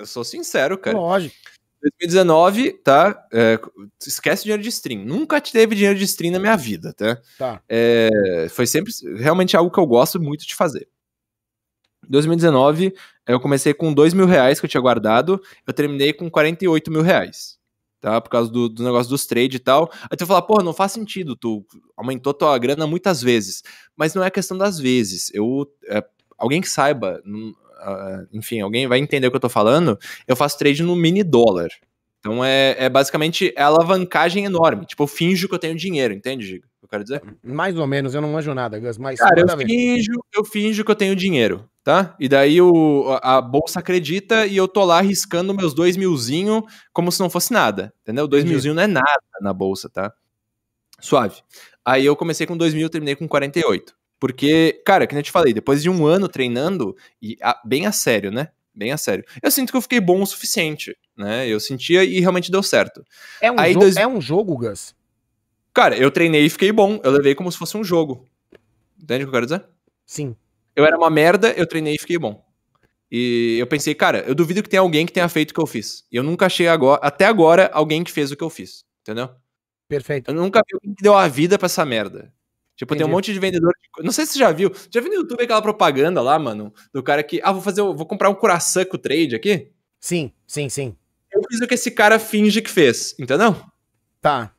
Eu 0.00 0.06
sou 0.06 0.24
sincero, 0.24 0.76
cara. 0.76 0.96
Lógico. 0.96 1.34
2019, 1.98 2.72
tá? 2.72 3.26
É, 3.32 3.58
esquece 4.04 4.44
dinheiro 4.44 4.62
de 4.62 4.68
stream. 4.68 5.04
Nunca 5.04 5.40
teve 5.40 5.74
dinheiro 5.74 5.98
de 5.98 6.04
stream 6.04 6.32
na 6.32 6.38
minha 6.38 6.56
vida, 6.56 6.92
tá? 6.92 7.20
Tá. 7.38 7.62
É, 7.68 8.46
foi 8.50 8.66
sempre 8.66 8.92
realmente 9.16 9.56
algo 9.56 9.70
que 9.70 9.78
eu 9.78 9.86
gosto 9.86 10.20
muito 10.20 10.46
de 10.46 10.54
fazer. 10.54 10.88
2019, 12.08 12.94
eu 13.26 13.40
comecei 13.40 13.74
com 13.74 13.92
2 13.92 14.14
mil 14.14 14.26
reais 14.26 14.60
que 14.60 14.66
eu 14.66 14.70
tinha 14.70 14.80
guardado, 14.80 15.40
eu 15.66 15.72
terminei 15.72 16.12
com 16.12 16.30
48 16.30 16.90
mil 16.90 17.02
reais. 17.02 17.56
Tá? 18.00 18.20
Por 18.20 18.30
causa 18.30 18.50
do, 18.50 18.68
do 18.68 18.84
negócio 18.84 19.10
dos 19.10 19.26
trade 19.26 19.56
e 19.56 19.60
tal. 19.60 19.90
Aí 20.08 20.16
tu 20.16 20.26
fala, 20.26 20.42
porra, 20.42 20.62
não 20.62 20.72
faz 20.72 20.92
sentido, 20.92 21.34
tu 21.34 21.64
aumentou 21.96 22.32
tua 22.32 22.56
grana 22.58 22.86
muitas 22.86 23.20
vezes. 23.22 23.62
Mas 23.96 24.14
não 24.14 24.22
é 24.22 24.30
questão 24.30 24.56
das 24.56 24.78
vezes. 24.78 25.30
Eu. 25.34 25.66
é, 25.88 26.04
alguém 26.38 26.60
que 26.60 26.68
saiba, 26.68 27.20
enfim, 28.32 28.60
alguém 28.60 28.86
vai 28.86 28.98
entender 28.98 29.26
o 29.26 29.30
que 29.30 29.36
eu 29.36 29.40
tô 29.40 29.48
falando. 29.48 29.98
Eu 30.26 30.36
faço 30.36 30.58
trade 30.58 30.82
no 30.82 30.96
mini 30.96 31.22
dólar. 31.22 31.68
Então 32.18 32.44
é, 32.44 32.74
é 32.78 32.88
basicamente 32.88 33.52
é 33.56 33.62
alavancagem 33.62 34.44
enorme. 34.44 34.84
Tipo, 34.86 35.04
eu 35.04 35.06
finjo 35.06 35.48
que 35.48 35.54
eu 35.54 35.58
tenho 35.58 35.76
dinheiro, 35.76 36.12
entende, 36.12 36.44
Giga? 36.44 36.66
Eu 36.82 36.88
quero 36.88 37.02
dizer. 37.02 37.22
Mais 37.42 37.76
ou 37.76 37.86
menos, 37.86 38.14
eu 38.14 38.20
não 38.20 38.30
manjo 38.30 38.54
nada, 38.54 38.78
Gus, 38.78 38.96
mas 38.96 39.18
Cara, 39.18 39.40
eu 39.40 39.58
finjo, 39.58 40.12
eu 40.34 40.44
finjo 40.44 40.84
que 40.84 40.90
eu 40.90 40.94
tenho 40.94 41.16
dinheiro, 41.16 41.68
tá? 41.82 42.14
E 42.18 42.28
daí 42.28 42.60
o, 42.60 43.18
a 43.22 43.38
a 43.38 43.40
bolsa 43.40 43.80
acredita 43.80 44.46
e 44.46 44.56
eu 44.56 44.68
tô 44.68 44.84
lá 44.84 45.00
riscando 45.00 45.54
meus 45.54 45.74
dois 45.74 45.96
milzinho 45.96 46.64
como 46.92 47.10
se 47.10 47.20
não 47.20 47.28
fosse 47.28 47.52
nada, 47.52 47.92
entendeu? 48.02 48.28
Dois 48.28 48.42
Entendi. 48.42 48.54
milzinho 48.54 48.74
não 48.74 48.82
é 48.82 48.86
nada 48.86 49.22
na 49.40 49.52
bolsa, 49.52 49.88
tá? 49.88 50.12
Suave. 51.00 51.42
Aí 51.84 52.04
eu 52.04 52.16
comecei 52.16 52.46
com 52.46 52.56
dois 52.56 52.74
mil, 52.74 52.88
terminei 52.88 53.16
com 53.16 53.28
48. 53.28 53.95
Porque, 54.18 54.82
cara, 54.84 55.06
que 55.06 55.14
nem 55.14 55.20
eu 55.20 55.24
te 55.24 55.30
falei, 55.30 55.52
depois 55.52 55.82
de 55.82 55.90
um 55.90 56.06
ano 56.06 56.28
treinando, 56.28 56.96
e 57.20 57.36
a- 57.42 57.60
bem 57.64 57.86
a 57.86 57.92
sério, 57.92 58.30
né? 58.30 58.48
Bem 58.74 58.92
a 58.92 58.96
sério. 58.96 59.24
Eu 59.42 59.50
sinto 59.50 59.70
que 59.70 59.76
eu 59.76 59.82
fiquei 59.82 60.00
bom 60.00 60.22
o 60.22 60.26
suficiente, 60.26 60.96
né? 61.16 61.46
Eu 61.48 61.58
sentia 61.60 62.04
e 62.04 62.20
realmente 62.20 62.50
deu 62.50 62.62
certo. 62.62 63.02
É 63.40 63.50
um, 63.50 63.58
Aí 63.58 63.72
jo- 63.74 63.80
dois- 63.80 63.96
é 63.96 64.06
um 64.06 64.20
jogo, 64.20 64.56
Gus? 64.56 64.94
Cara, 65.72 65.96
eu 65.96 66.10
treinei 66.10 66.44
e 66.46 66.50
fiquei 66.50 66.72
bom. 66.72 67.00
Eu 67.04 67.10
levei 67.10 67.34
como 67.34 67.50
se 67.52 67.58
fosse 67.58 67.76
um 67.76 67.84
jogo. 67.84 68.26
Entende 69.00 69.24
o 69.24 69.26
que 69.26 69.28
eu 69.28 69.32
quero 69.32 69.46
dizer? 69.46 69.64
Sim. 70.06 70.34
Eu 70.74 70.84
era 70.84 70.96
uma 70.96 71.10
merda, 71.10 71.52
eu 71.52 71.66
treinei 71.66 71.94
e 71.94 71.98
fiquei 71.98 72.18
bom. 72.18 72.44
E 73.10 73.56
eu 73.58 73.66
pensei, 73.66 73.94
cara, 73.94 74.20
eu 74.26 74.34
duvido 74.34 74.62
que 74.62 74.68
tenha 74.68 74.80
alguém 74.80 75.06
que 75.06 75.12
tenha 75.12 75.28
feito 75.28 75.50
o 75.50 75.54
que 75.54 75.60
eu 75.60 75.66
fiz. 75.66 76.04
E 76.10 76.16
eu 76.16 76.22
nunca 76.22 76.46
achei 76.46 76.66
agora, 76.68 77.00
até 77.02 77.24
agora 77.26 77.70
alguém 77.72 78.02
que 78.02 78.10
fez 78.10 78.30
o 78.32 78.36
que 78.36 78.42
eu 78.44 78.50
fiz. 78.50 78.84
Entendeu? 79.02 79.30
Perfeito. 79.88 80.30
Eu 80.30 80.34
nunca 80.34 80.60
vi 80.66 80.74
alguém 80.74 80.94
que 80.94 81.02
deu 81.02 81.14
a 81.14 81.28
vida 81.28 81.56
pra 81.58 81.66
essa 81.66 81.84
merda. 81.84 82.32
Tipo, 82.76 82.94
tem 82.94 83.02
um 83.02 83.06
Entendi. 83.06 83.14
monte 83.16 83.32
de 83.32 83.38
vendedor. 83.40 83.72
de- 83.98 84.04
Não 84.04 84.12
sei 84.12 84.26
se 84.26 84.34
você 84.34 84.38
já 84.38 84.52
viu. 84.52 84.70
Já 84.90 85.00
viu 85.00 85.08
no 85.10 85.16
YouTube 85.16 85.42
aquela 85.42 85.62
propaganda 85.62 86.20
lá, 86.20 86.38
mano? 86.38 86.72
Do 86.92 87.02
cara 87.02 87.22
que. 87.22 87.40
Ah, 87.42 87.50
vou 87.52 87.62
fazer. 87.62 87.80
Vou 87.82 88.04
comprar 88.06 88.28
um 88.28 88.34
Curaçao 88.34 88.84
com 88.86 88.98
trade 88.98 89.34
aqui. 89.34 89.70
Sim, 89.98 90.30
sim, 90.46 90.68
sim. 90.68 90.94
Eu 91.32 91.42
fiz 91.50 91.60
o 91.60 91.66
que 91.66 91.74
esse 91.74 91.90
cara 91.90 92.18
finge 92.18 92.60
que 92.62 92.70
fez. 92.70 93.14
Entendeu? 93.18 93.56
Tá. 94.20 94.52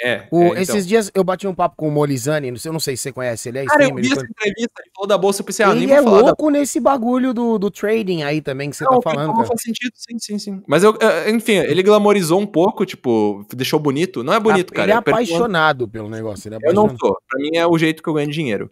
É. 0.00 0.26
O- 0.30 0.42
é, 0.42 0.46
então. 0.48 0.62
Esses 0.62 0.86
dias 0.86 1.10
eu 1.14 1.22
bati 1.22 1.46
um 1.46 1.54
papo 1.54 1.76
com 1.76 1.86
o 1.86 1.90
Molizani, 1.90 2.50
não 2.50 2.58
sei, 2.58 2.68
eu 2.70 2.72
não 2.72 2.80
sei 2.80 2.96
se 2.96 3.02
você 3.02 3.12
conhece, 3.12 3.48
ele 3.48 3.58
é 3.58 3.64
Cara, 3.66 3.82
eu 3.82 3.88
streamer. 3.88 4.02
vi 4.04 4.08
de 4.10 4.16
essa 4.18 4.26
entrevista, 4.26 4.82
ele 4.82 4.90
falou 4.94 5.06
da 5.08 5.18
bolsa, 5.18 5.40
eu 5.42 5.44
pensei, 5.46 5.64
ah, 5.66 5.74
nem 5.74 5.82
ele 5.84 5.92
é 5.92 6.02
falar 6.02 6.18
da 6.22 6.26
louco 6.28 6.50
nesse 6.50 6.80
bagulho 6.80 7.34
do, 7.34 7.58
do 7.58 7.70
trading 7.70 8.22
aí 8.22 8.40
também 8.40 8.70
que 8.70 8.76
você 8.76 8.84
Não, 8.84 8.98
tá 9.00 9.10
falando, 9.10 9.28
não 9.28 9.34
cara. 9.36 9.46
faz 9.48 9.62
sentido, 9.62 9.92
sim, 9.94 10.18
sim, 10.18 10.38
sim. 10.38 10.62
Mas 10.66 10.82
eu, 10.82 10.96
eh, 11.00 11.30
enfim, 11.30 11.52
ele 11.52 11.82
glamorizou 11.82 12.40
um 12.40 12.46
pouco, 12.46 12.86
tipo, 12.86 13.44
deixou 13.54 13.78
bonito. 13.78 14.24
Não 14.24 14.32
é 14.32 14.40
bonito, 14.40 14.72
Ah, 14.72 14.76
cara. 14.76 14.86
Ele 14.86 14.92
é 14.92 14.96
eu 14.98 15.02
perco- 15.02 15.18
apaixonado 15.20 15.86
pelo 15.86 16.08
negócio. 16.08 16.48
Ele 16.48 16.54
é 16.56 16.58
Eu 16.68 16.72
não 16.74 16.88
sou. 16.96 17.16
Pra 17.28 17.38
mim 17.38 17.56
é 17.56 17.66
o 17.66 17.76
jeito 17.78 18.02
que 18.02 18.08
eu 18.08 18.14
ganho 18.14 18.30
dinheiro. 18.30 18.70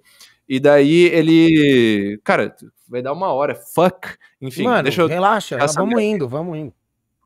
E 0.49 0.59
daí 0.59 1.05
ele. 1.13 2.19
Cara, 2.25 2.57
vai 2.89 3.03
dar 3.03 3.13
uma 3.13 3.33
hora. 3.33 3.55
Fuck. 3.55 4.09
Enfim, 4.41 4.65
Mano, 4.65 4.83
deixa 4.83 5.03
eu. 5.03 5.07
relaxa, 5.07 5.59
vamos 5.77 6.01
indo, 6.03 6.27
vamos 6.29 6.59
indo. 6.59 6.73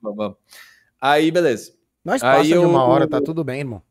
Vamos, 0.03 0.17
vamos. 0.19 0.37
Aí, 1.01 1.31
beleza. 1.31 1.73
Nós 2.05 2.23
Aí 2.23 2.37
passa 2.39 2.49
de 2.49 2.59
uma 2.59 2.79
eu- 2.81 2.89
hora, 2.89 3.09
tá 3.09 3.21
tudo 3.21 3.43
bem, 3.43 3.61
irmão. 3.61 3.83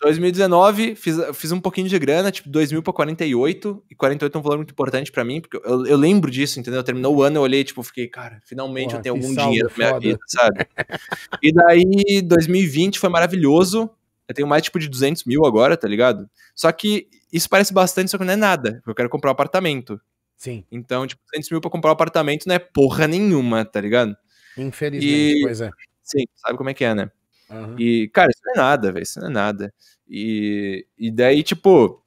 2019, 0.00 0.94
fiz, 0.94 1.16
fiz 1.34 1.50
um 1.50 1.60
pouquinho 1.60 1.88
de 1.88 1.98
grana, 1.98 2.30
tipo, 2.30 2.48
2 2.48 2.70
mil 2.70 2.80
pra 2.82 2.92
48. 2.92 3.82
E 3.90 3.96
48 3.96 4.36
é 4.36 4.38
um 4.38 4.42
valor 4.42 4.58
muito 4.58 4.70
importante 4.70 5.10
pra 5.10 5.24
mim, 5.24 5.40
porque 5.40 5.56
eu, 5.56 5.86
eu 5.86 5.96
lembro 5.96 6.30
disso, 6.30 6.60
entendeu? 6.60 6.84
Terminou 6.84 7.16
o 7.16 7.22
ano, 7.22 7.38
eu 7.38 7.42
olhei, 7.42 7.64
tipo, 7.64 7.82
fiquei, 7.82 8.06
cara, 8.06 8.40
finalmente 8.44 8.90
Porra, 8.90 8.98
eu 8.98 9.02
tenho 9.02 9.14
algum 9.16 9.34
dinheiro 9.34 9.68
na 9.70 9.76
minha 9.76 9.98
vida, 9.98 10.18
sabe? 10.28 10.66
e 11.42 11.52
daí, 11.52 12.22
2020 12.22 12.98
foi 13.00 13.08
maravilhoso. 13.10 13.90
Eu 14.28 14.34
tenho 14.34 14.46
mais, 14.46 14.62
tipo, 14.62 14.78
de 14.78 14.88
200 14.88 15.24
mil 15.24 15.44
agora, 15.44 15.76
tá 15.76 15.88
ligado? 15.88 16.30
Só 16.54 16.70
que 16.70 17.08
isso 17.32 17.48
parece 17.48 17.72
bastante, 17.72 18.10
só 18.10 18.18
que 18.18 18.24
não 18.24 18.34
é 18.34 18.36
nada. 18.36 18.80
Eu 18.86 18.94
quero 18.94 19.08
comprar 19.08 19.30
um 19.30 19.32
apartamento. 19.32 20.00
Sim, 20.36 20.62
Então, 20.70 21.04
tipo, 21.08 21.20
200 21.32 21.50
mil 21.50 21.60
pra 21.60 21.70
comprar 21.70 21.90
um 21.90 21.94
apartamento 21.94 22.46
não 22.46 22.54
é 22.54 22.58
porra 22.60 23.08
nenhuma, 23.08 23.64
tá 23.64 23.80
ligado? 23.80 24.16
infelizmente, 24.56 25.38
E- 25.38 25.42
pois 25.42 25.60
é. 25.60 25.70
Sim, 26.04 26.24
sabe 26.36 26.56
como 26.56 26.70
é 26.70 26.74
que 26.74 26.84
é, 26.84 26.94
né? 26.94 27.10
Aham. 27.50 27.76
E, 27.78 28.08
cara, 28.08 28.30
isso 28.30 28.40
não 28.44 28.52
é 28.54 28.56
nada, 28.56 28.92
velho. 28.92 29.02
Isso 29.02 29.20
não 29.20 29.28
é 29.28 29.30
nada. 29.30 29.74
E, 30.08 30.86
e 30.98 31.10
daí, 31.10 31.42
tipo. 31.42 32.02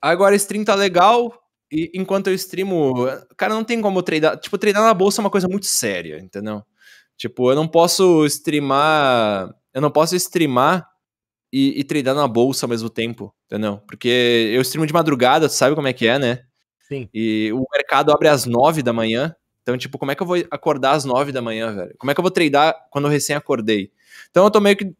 Agora 0.00 0.36
stream 0.36 0.64
tá 0.64 0.74
legal. 0.74 1.32
E 1.72 1.90
enquanto 1.94 2.28
eu 2.28 2.34
streamo. 2.34 2.94
Cara, 3.36 3.54
não 3.54 3.64
tem 3.64 3.80
como 3.80 3.98
eu 3.98 4.02
treinar. 4.02 4.38
Tipo, 4.38 4.58
treinar 4.58 4.82
na 4.82 4.94
bolsa 4.94 5.20
é 5.20 5.24
uma 5.24 5.30
coisa 5.30 5.48
muito 5.48 5.66
séria, 5.66 6.18
entendeu? 6.18 6.62
Tipo, 7.16 7.50
eu 7.50 7.56
não 7.56 7.66
posso 7.68 8.24
streamar. 8.26 9.54
Eu 9.72 9.80
não 9.80 9.90
posso 9.90 10.14
streamar 10.16 10.88
e, 11.52 11.80
e 11.80 11.84
treinar 11.84 12.14
na 12.14 12.26
bolsa 12.28 12.66
ao 12.66 12.70
mesmo 12.70 12.90
tempo, 12.90 13.34
entendeu? 13.46 13.78
Porque 13.86 14.50
eu 14.52 14.60
streamo 14.62 14.86
de 14.86 14.92
madrugada, 14.92 15.48
tu 15.48 15.54
sabe 15.54 15.74
como 15.76 15.88
é 15.88 15.92
que 15.92 16.06
é, 16.06 16.18
né? 16.18 16.40
Sim. 16.88 17.08
E 17.14 17.50
o 17.52 17.64
mercado 17.72 18.12
abre 18.12 18.28
às 18.28 18.44
9 18.44 18.82
da 18.82 18.92
manhã. 18.92 19.34
Então, 19.62 19.78
tipo, 19.78 19.96
como 19.98 20.10
é 20.12 20.14
que 20.14 20.22
eu 20.22 20.26
vou 20.26 20.36
acordar 20.50 20.92
às 20.92 21.04
9 21.04 21.32
da 21.32 21.40
manhã, 21.40 21.72
velho? 21.74 21.94
Como 21.96 22.10
é 22.10 22.14
que 22.14 22.20
eu 22.20 22.22
vou 22.22 22.30
treinar 22.30 22.74
quando 22.90 23.06
eu 23.06 23.10
recém 23.10 23.34
acordei? 23.34 23.90
Então 24.30 24.44
eu 24.44 24.50
tô 24.50 24.60
meio 24.60 24.76
que. 24.76 24.92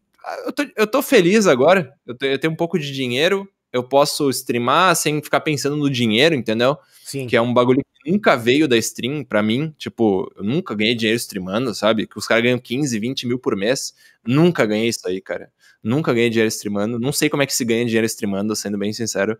Eu 0.46 0.52
tô, 0.52 0.64
eu 0.76 0.86
tô 0.86 1.02
feliz 1.02 1.46
agora. 1.46 1.92
Eu, 2.06 2.14
te- 2.16 2.26
eu 2.26 2.38
tenho 2.38 2.52
um 2.52 2.56
pouco 2.56 2.78
de 2.78 2.90
dinheiro. 2.92 3.48
Eu 3.72 3.82
posso 3.82 4.30
streamar 4.30 4.94
sem 4.94 5.20
ficar 5.20 5.40
pensando 5.40 5.76
no 5.76 5.90
dinheiro, 5.90 6.34
entendeu? 6.34 6.78
Sim. 7.04 7.26
Que 7.26 7.36
é 7.36 7.40
um 7.42 7.52
bagulho 7.52 7.80
que 8.04 8.10
nunca 8.12 8.36
veio 8.36 8.68
da 8.68 8.76
stream 8.76 9.24
pra 9.24 9.42
mim. 9.42 9.74
Tipo, 9.76 10.32
eu 10.36 10.44
nunca 10.44 10.74
ganhei 10.76 10.94
dinheiro 10.94 11.16
streamando, 11.16 11.74
sabe? 11.74 12.06
Que 12.06 12.16
os 12.16 12.26
caras 12.26 12.44
ganham 12.44 12.58
15, 12.58 12.96
20 13.00 13.26
mil 13.26 13.38
por 13.38 13.56
mês. 13.56 13.92
Nunca 14.24 14.64
ganhei 14.64 14.88
isso 14.88 15.06
aí, 15.08 15.20
cara. 15.20 15.50
Nunca 15.82 16.14
ganhei 16.14 16.30
dinheiro 16.30 16.48
streamando. 16.48 17.00
Não 17.00 17.12
sei 17.12 17.28
como 17.28 17.42
é 17.42 17.46
que 17.46 17.52
se 17.54 17.64
ganha 17.64 17.84
dinheiro 17.84 18.06
streamando, 18.06 18.54
sendo 18.54 18.78
bem 18.78 18.92
sincero. 18.92 19.36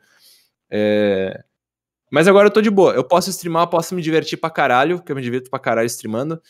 É... 0.69 1.43
Mas 2.11 2.29
agora 2.29 2.49
eu 2.49 2.53
tô 2.53 2.61
de 2.61 2.71
boa. 2.71 2.93
Eu 2.93 3.05
posso 3.05 3.31
streamar, 3.31 3.69
posso 3.69 3.95
me 3.95 4.03
divertir 4.03 4.37
pra 4.39 4.51
caralho, 4.51 5.03
que 5.03 5.11
eu 5.13 5.17
me 5.17 5.23
divirto 5.23 5.49
pra 5.51 5.59
caralho 5.59 5.87
streamando. 5.87 6.41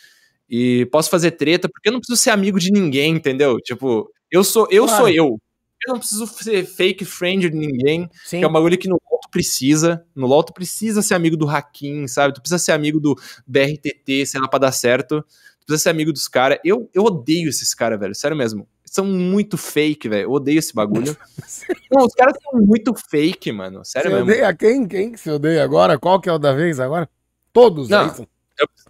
E 0.48 0.86
posso 0.86 1.10
fazer 1.10 1.32
treta, 1.32 1.68
porque 1.68 1.88
eu 1.88 1.92
não 1.92 2.00
preciso 2.00 2.20
ser 2.20 2.30
amigo 2.30 2.58
de 2.58 2.70
ninguém, 2.70 3.14
entendeu? 3.14 3.58
Tipo, 3.60 4.10
eu 4.30 4.44
sou 4.44 4.66
eu. 4.70 4.84
Claro. 4.84 5.04
Sou 5.04 5.08
eu. 5.08 5.38
Eu 5.86 5.92
não 5.92 5.98
preciso 5.98 6.26
ser 6.26 6.64
fake 6.64 7.04
friend 7.04 7.50
de 7.50 7.56
ninguém. 7.56 8.08
Sim. 8.24 8.38
Que 8.38 8.44
é 8.44 8.48
um 8.48 8.52
bagulho 8.52 8.78
que 8.78 8.88
no 8.88 8.98
LoL 9.10 9.20
tu 9.20 9.28
precisa. 9.30 10.04
No 10.14 10.26
LoL 10.26 10.42
tu 10.42 10.52
precisa 10.52 11.02
ser 11.02 11.14
amigo 11.14 11.36
do 11.36 11.48
Hakim, 11.48 12.06
sabe? 12.06 12.34
Tu 12.34 12.40
precisa 12.40 12.58
ser 12.58 12.72
amigo 12.72 12.98
do 12.98 13.14
BRTT, 13.46 14.26
sei 14.26 14.40
lá, 14.40 14.48
pra 14.48 14.58
dar 14.58 14.72
certo. 14.72 15.22
Tu 15.60 15.66
precisa 15.66 15.82
ser 15.84 15.90
amigo 15.90 16.12
dos 16.12 16.26
caras. 16.26 16.58
Eu, 16.64 16.88
eu 16.94 17.04
odeio 17.04 17.48
esses 17.48 17.74
caras, 17.74 18.00
velho. 18.00 18.14
Sério 18.14 18.36
mesmo. 18.36 18.66
São 18.84 19.04
muito 19.04 19.58
fake, 19.58 20.08
velho. 20.08 20.24
Eu 20.24 20.30
odeio 20.32 20.58
esse 20.58 20.72
bagulho. 20.74 21.16
não, 21.90 22.06
os 22.06 22.14
caras 22.14 22.34
são 22.42 22.60
muito 22.60 22.94
fake, 23.10 23.52
mano. 23.52 23.84
Sério 23.84 24.10
Você 24.10 24.16
mesmo. 24.16 24.30
odeia 24.30 24.54
quem? 24.54 24.86
Quem 24.88 25.12
que 25.12 25.20
você 25.20 25.30
odeia 25.32 25.64
agora? 25.64 25.98
Qual 25.98 26.20
que 26.20 26.28
é 26.28 26.32
o 26.32 26.38
da 26.38 26.52
vez 26.54 26.80
agora? 26.80 27.08
Todos, 27.52 27.88
Não. 27.88 28.04
é 28.04 28.06
isso? 28.06 28.22
Eu, 28.22 28.28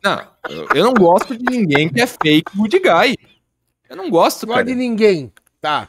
não, 0.03 0.21
eu, 0.75 0.85
não 0.85 0.95
gosto 0.95 1.37
de 1.37 1.45
ninguém 1.45 1.89
que 1.89 2.01
é 2.01 2.07
fake 2.07 2.57
good 2.57 2.79
guy. 2.79 3.17
Eu 3.89 3.97
não 3.97 4.11
gosto, 4.11 4.47
Não 4.47 4.55
cara. 4.55 4.67
de 4.67 4.75
ninguém. 4.75 5.33
Tá. 5.61 5.89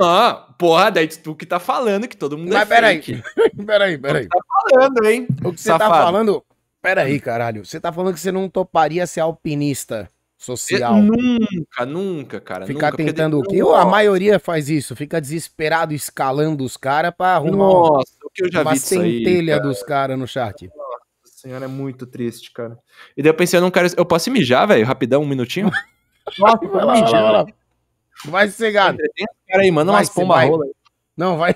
Ah, 0.00 0.48
porra, 0.58 0.90
daí 0.90 1.08
tu 1.08 1.34
que 1.34 1.46
tá 1.46 1.58
falando 1.58 2.06
que 2.06 2.16
todo 2.16 2.36
mundo 2.38 2.52
Mas 2.52 2.62
é 2.62 2.66
peraí. 2.74 3.02
fake. 3.02 3.22
Peraí, 3.66 3.98
peraí. 3.98 4.28
Tá 4.28 4.38
falando, 4.70 5.04
hein? 5.06 5.26
O 5.44 5.52
que 5.52 5.60
você 5.60 5.70
tá 5.70 5.78
falando... 5.88 6.44
Peraí, 6.80 7.18
caralho. 7.18 7.64
Você 7.64 7.80
tá 7.80 7.92
falando 7.92 8.14
que 8.14 8.20
você 8.20 8.30
não 8.30 8.48
toparia 8.48 9.04
ser 9.06 9.20
alpinista 9.20 10.08
social. 10.36 10.98
Eu 10.98 11.02
nunca, 11.02 11.86
nunca, 11.86 12.40
cara. 12.40 12.66
Ficar 12.66 12.92
nunca, 12.92 12.96
tentando 13.04 13.40
o 13.40 13.42
quê? 13.42 13.58
não 13.58 13.74
A 13.74 13.84
maioria 13.84 14.38
faz 14.38 14.68
isso. 14.68 14.94
Fica 14.94 15.20
desesperado 15.20 15.92
escalando 15.92 16.62
os 16.64 16.76
caras 16.76 17.12
pra 17.16 17.34
arrumar 17.34 17.52
um- 17.68 17.88
Nossa, 17.96 18.12
o 18.24 18.30
que 18.32 18.44
eu 18.44 18.52
já 18.52 18.62
uma 18.62 18.72
vi 18.72 18.78
disso 18.78 19.00
aí, 19.00 19.18
centelha 19.18 19.56
cara. 19.56 19.68
dos 19.68 19.82
caras 19.82 20.18
no 20.18 20.28
chat. 20.28 20.70
Nossa 21.38 21.42
senhora, 21.46 21.66
é 21.66 21.68
muito 21.68 22.04
triste, 22.04 22.50
cara. 22.52 22.76
E 23.16 23.22
daí 23.22 23.30
eu 23.30 23.34
pensei, 23.34 23.58
eu 23.58 23.62
não 23.62 23.70
quero... 23.70 23.88
Eu 23.96 24.04
posso 24.04 24.28
mijar, 24.28 24.66
velho? 24.66 24.84
Rapidão, 24.84 25.22
um 25.22 25.28
minutinho? 25.28 25.70
Nossa, 26.36 26.56
Vai 26.66 26.84
lá, 26.84 26.94
vai 26.94 27.12
lá, 27.12 27.20
vai 27.22 27.32
lá. 27.32 27.46
Esse 28.44 28.72
cara 28.72 29.62
aí, 29.62 29.70
manda 29.70 29.92
Vai, 29.92 30.00
umas 30.00 30.10
pomba 30.10 30.34
vai. 30.34 30.48
rola. 30.48 30.64
aí. 30.64 30.72
Não, 31.16 31.38
vai. 31.38 31.54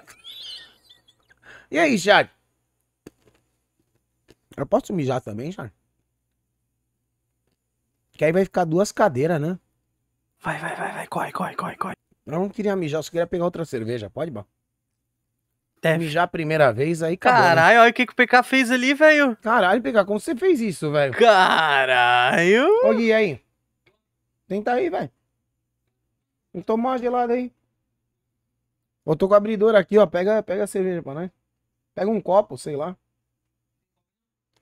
E 1.69 1.79
aí, 1.79 1.99
chat? 1.99 2.31
Eu 4.57 4.67
posso 4.67 4.93
mijar 4.93 5.21
também, 5.21 5.51
chat? 5.51 5.73
Que 8.13 8.25
aí 8.25 8.33
vai 8.33 8.45
ficar 8.45 8.65
duas 8.65 8.93
cadeiras, 8.93 9.41
né? 9.41 9.59
Vai, 10.41 10.61
vai, 10.61 10.77
vai, 10.77 10.93
vai, 10.93 11.07
corre, 11.09 11.33
corre, 11.33 11.57
corre, 11.57 11.77
corre. 11.77 11.97
Eu 12.25 12.33
não 12.35 12.49
queria 12.49 12.77
mijar, 12.77 13.01
eu 13.01 13.03
só 13.03 13.11
queria 13.11 13.27
pegar 13.27 13.45
outra 13.45 13.65
cerveja. 13.65 14.09
Pode, 14.09 14.31
Bal? 14.31 14.47
Deve. 15.83 16.05
Mijar 16.05 16.23
a 16.23 16.29
primeira 16.29 16.73
vez, 16.73 17.03
aí 17.03 17.15
acabou, 17.15 17.41
né? 17.41 17.49
Caralho, 17.49 17.81
olha 17.81 17.91
o 17.91 17.93
que, 17.93 18.07
que 18.07 18.13
o 18.13 18.17
PK 18.17 18.45
fez 18.45 18.71
ali, 18.71 18.95
velho. 18.95 19.37
Caralho, 19.43 19.83
pegar, 19.83 20.05
como 20.05 20.21
você 20.21 20.37
fez 20.37 20.61
isso, 20.61 20.93
velho? 20.93 21.13
Caralho. 21.13 22.69
Ô, 22.85 22.95
Gui, 22.95 23.13
aí. 23.13 23.43
Tenta 24.47 24.75
aí, 24.75 24.89
velho. 24.89 25.11
Vem 26.55 26.63
tomar 26.63 26.91
uma 26.91 26.99
gelada 26.99 27.33
aí. 27.33 27.51
Eu 29.05 29.17
tô 29.17 29.27
com 29.27 29.35
o 29.35 29.37
abridor 29.37 29.75
aqui, 29.75 29.99
ó. 29.99 30.07
Pega, 30.07 30.41
pega 30.45 30.63
a 30.63 30.69
cerveja 30.69 31.03
pra 31.03 31.15
nós. 31.15 31.31
Pega 31.95 32.09
um 32.09 32.21
copo, 32.21 32.57
sei 32.57 32.77
lá. 32.77 32.97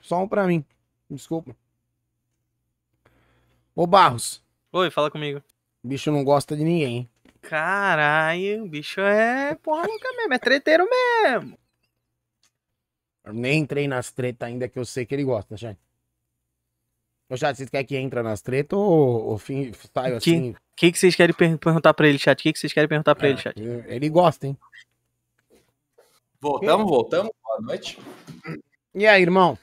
Só 0.01 0.23
um 0.23 0.29
pra 0.29 0.47
mim. 0.47 0.65
Desculpa. 1.11 1.55
Ô, 3.75 3.87
Barros. 3.87 4.43
Oi, 4.73 4.91
fala 4.91 5.11
comigo. 5.11 5.43
O 5.85 5.89
bicho 5.89 6.11
não 6.11 6.25
gosta 6.25 6.57
de 6.57 6.65
ninguém, 6.65 6.97
hein? 6.97 7.11
Caralho, 7.43 8.65
o 8.65 8.69
bicho 8.69 9.01
é 9.01 9.55
porra 9.57 9.87
louca 9.87 10.13
mesmo, 10.17 10.35
é 10.35 10.39
treteiro 10.39 10.87
mesmo. 10.89 11.59
Eu 13.25 13.33
nem 13.35 13.61
entrei 13.61 13.87
nas 13.89 14.11
tretas 14.11 14.49
ainda 14.49 14.69
que 14.69 14.79
eu 14.79 14.85
sei 14.85 15.05
que 15.07 15.15
ele 15.15 15.25
gosta, 15.25 15.57
gente. 15.57 15.79
Ô, 17.29 17.37
chat, 17.37 17.57
vocês 17.57 17.71
querem 17.71 17.87
que 17.87 17.97
entra 17.97 18.23
nas 18.23 18.43
tretas 18.43 18.77
ou, 18.79 19.25
ou 19.29 19.39
fim, 19.39 19.73
saio 19.95 20.19
Que- 20.21 20.31
assim? 20.31 20.51
O 20.51 20.57
que, 20.81 20.91
que 20.93 20.99
vocês 20.99 21.15
querem 21.15 21.35
per- 21.35 21.59
perguntar 21.59 21.93
pra 21.95 22.09
ele, 22.09 22.19
chat? 22.19 22.41
O 22.41 22.43
que, 22.43 22.53
que 22.53 22.59
vocês 22.59 22.73
querem 22.73 22.89
perguntar 22.89 23.15
pra 23.15 23.29
ele, 23.29 23.39
chat? 23.39 23.55
É, 23.61 23.95
Ele 23.95 24.09
gosta, 24.09 24.47
hein? 24.47 24.57
Voltamos, 26.41 26.87
voltamos. 26.91 27.31
Boa 27.45 27.61
noite. 27.61 27.99
E 28.95 29.07
aí, 29.07 29.21
irmão? 29.23 29.59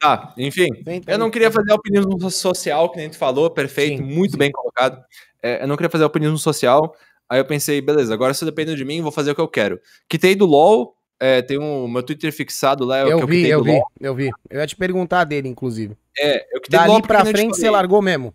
Tá, 0.00 0.34
enfim. 0.38 0.68
Senta 0.82 1.10
Eu 1.10 1.14
aí. 1.14 1.18
não 1.18 1.30
queria 1.30 1.50
fazer 1.50 1.70
alpinismo 1.72 2.30
social, 2.30 2.90
que 2.90 2.96
nem 2.96 3.10
tu 3.10 3.18
falou, 3.18 3.50
perfeito, 3.50 3.98
Sim, 3.98 4.14
muito 4.14 4.32
sim. 4.32 4.38
bem 4.38 4.50
colocado. 4.50 5.04
É, 5.42 5.62
eu 5.62 5.66
não 5.68 5.76
queria 5.76 5.90
fazer 5.90 6.04
alpinismo 6.04 6.38
social. 6.38 6.96
Aí 7.28 7.38
eu 7.40 7.44
pensei, 7.44 7.80
beleza, 7.80 8.14
agora 8.14 8.32
se 8.34 8.44
depende 8.44 8.74
de 8.74 8.84
mim, 8.84 9.02
vou 9.02 9.10
fazer 9.12 9.30
o 9.30 9.34
que 9.34 9.40
eu 9.40 9.48
quero. 9.48 9.80
Quitei 10.08 10.34
do 10.34 10.46
LoL, 10.46 10.96
é, 11.18 11.42
tem 11.42 11.58
um 11.58 11.88
meu 11.88 12.02
Twitter 12.02 12.32
fixado 12.32 12.84
lá, 12.84 12.98
é 12.98 13.02
Eu 13.04 13.20
eu 13.20 13.26
vi, 13.26 13.48
eu 13.48 13.58
do 13.58 13.64
vi, 13.64 13.72
LoL. 13.72 13.90
eu 14.00 14.14
vi. 14.14 14.30
Eu 14.50 14.60
ia 14.60 14.66
te 14.66 14.76
perguntar 14.76 15.24
dele, 15.24 15.48
inclusive. 15.48 15.96
É, 16.18 16.46
eu 16.54 16.60
quitei 16.60 16.78
do 16.78 16.82
Dali 16.82 16.88
LoL 16.92 17.00
porque 17.00 17.14
pra 17.14 17.24
frente 17.24 17.56
você 17.56 17.68
largou 17.70 18.00
mesmo. 18.00 18.34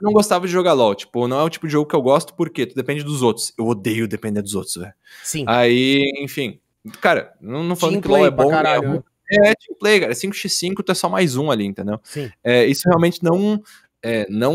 Eu 0.00 0.06
não 0.06 0.12
gostava 0.12 0.46
de 0.46 0.52
jogar 0.52 0.72
LoL, 0.72 0.94
tipo, 0.94 1.28
não 1.28 1.38
é 1.38 1.42
o 1.44 1.50
tipo 1.50 1.66
de 1.66 1.72
jogo 1.72 1.88
que 1.88 1.94
eu 1.94 2.02
gosto, 2.02 2.34
porque 2.34 2.66
tu 2.66 2.74
depende 2.74 3.04
dos 3.04 3.22
outros. 3.22 3.52
Eu 3.56 3.66
odeio 3.66 4.08
depender 4.08 4.42
dos 4.42 4.54
outros, 4.54 4.76
velho. 4.76 4.92
Sim. 5.22 5.44
Aí, 5.46 6.02
enfim. 6.20 6.58
Cara, 7.00 7.32
não, 7.40 7.62
não 7.62 7.76
falando 7.76 7.94
Team 7.96 8.02
que 8.02 8.08
LoL 8.08 8.26
é 8.26 8.30
bom, 8.30 8.50
é 8.50 8.50
caralho, 8.50 8.88
ruim. 8.88 8.96
né? 8.96 9.02
É, 9.30 9.54
team 9.54 9.78
play, 9.78 10.00
cara. 10.00 10.12
5x5, 10.12 10.82
tu 10.84 10.90
é 10.92 10.94
só 10.94 11.08
mais 11.08 11.36
um 11.36 11.50
ali, 11.50 11.64
entendeu? 11.64 12.00
Sim. 12.02 12.30
É, 12.42 12.66
isso 12.66 12.82
realmente 12.86 13.22
não, 13.22 13.62
é, 14.02 14.26
não 14.28 14.52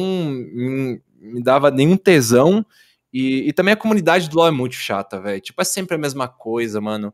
me 1.20 1.42
dava 1.42 1.72
nenhum 1.72 1.96
tesão. 1.96 2.66
E, 3.18 3.50
e 3.50 3.54
também 3.54 3.74
a 3.74 3.78
comunidade 3.78 4.30
do 4.30 4.38
LoL 4.38 4.48
é 4.48 4.52
muito 4.52 4.76
chata, 4.76 5.20
velho. 5.20 5.42
Tipo, 5.42 5.60
é 5.60 5.66
sempre 5.66 5.96
a 5.96 5.98
mesma 5.98 6.28
coisa, 6.28 6.80
mano. 6.80 7.12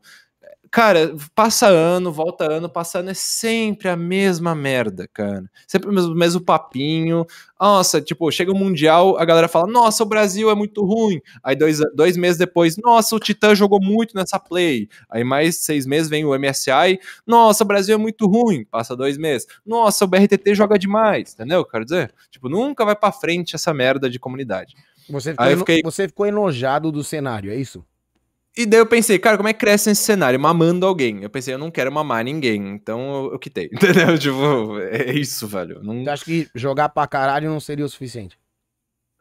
Cara, 0.70 1.14
passa 1.34 1.68
ano, 1.68 2.12
volta 2.12 2.50
ano, 2.50 2.68
passa 2.68 2.98
ano, 2.98 3.08
é 3.10 3.14
sempre 3.14 3.88
a 3.88 3.96
mesma 3.96 4.54
merda, 4.54 5.08
cara. 5.14 5.48
Sempre 5.66 5.88
o 5.88 5.92
mesmo, 5.92 6.14
mesmo 6.14 6.40
papinho. 6.42 7.24
Nossa, 7.58 8.02
tipo, 8.02 8.30
chega 8.30 8.50
o 8.52 8.58
Mundial, 8.58 9.16
a 9.16 9.24
galera 9.24 9.48
fala, 9.48 9.66
nossa, 9.66 10.02
o 10.02 10.06
Brasil 10.06 10.50
é 10.50 10.54
muito 10.54 10.84
ruim. 10.84 11.20
Aí 11.42 11.56
dois, 11.56 11.78
dois 11.94 12.16
meses 12.18 12.36
depois, 12.36 12.76
nossa, 12.76 13.14
o 13.16 13.20
Titã 13.20 13.54
jogou 13.54 13.80
muito 13.80 14.14
nessa 14.14 14.38
play. 14.38 14.88
Aí 15.08 15.24
mais 15.24 15.56
seis 15.58 15.86
meses 15.86 16.10
vem 16.10 16.24
o 16.26 16.34
MSI, 16.38 16.98
nossa, 17.26 17.64
o 17.64 17.66
Brasil 17.66 17.94
é 17.94 17.98
muito 17.98 18.26
ruim. 18.26 18.64
Passa 18.70 18.94
dois 18.96 19.16
meses. 19.16 19.46
Nossa, 19.64 20.04
o 20.04 20.08
BRTT 20.08 20.54
joga 20.54 20.78
demais, 20.78 21.32
entendeu? 21.32 21.64
Quero 21.64 21.84
dizer, 21.84 22.12
tipo, 22.30 22.48
nunca 22.48 22.84
vai 22.84 22.96
pra 22.96 23.12
frente 23.12 23.54
essa 23.54 23.72
merda 23.72 24.10
de 24.10 24.18
comunidade. 24.18 24.74
Você 25.08 25.30
ficou, 25.32 25.46
eno- 25.46 25.58
fiquei- 25.58 25.82
você 25.82 26.08
ficou 26.08 26.26
enojado 26.26 26.90
do 26.92 27.04
cenário, 27.04 27.50
é 27.50 27.56
isso? 27.56 27.84
E 28.56 28.64
daí 28.64 28.78
eu 28.78 28.86
pensei, 28.86 29.18
cara, 29.18 29.36
como 29.36 29.48
é 29.48 29.52
que 29.52 29.58
cresce 29.58 29.90
esse 29.90 30.02
cenário? 30.02 30.38
Mamando 30.38 30.86
alguém. 30.86 31.22
Eu 31.22 31.28
pensei, 31.30 31.52
eu 31.52 31.58
não 31.58 31.70
quero 31.72 31.90
mamar 31.90 32.22
ninguém, 32.24 32.68
então 32.68 33.24
eu, 33.26 33.32
eu 33.32 33.38
quitei. 33.38 33.68
Entendeu? 34.08 34.16
Tipo, 34.18 34.78
é 34.78 35.12
isso, 35.12 35.48
velho. 35.48 35.82
Não... 35.82 36.04
Você 36.04 36.10
acha 36.10 36.24
que 36.24 36.48
jogar 36.54 36.88
pra 36.90 37.06
caralho 37.06 37.50
não 37.50 37.58
seria 37.58 37.84
o 37.84 37.88
suficiente? 37.88 38.38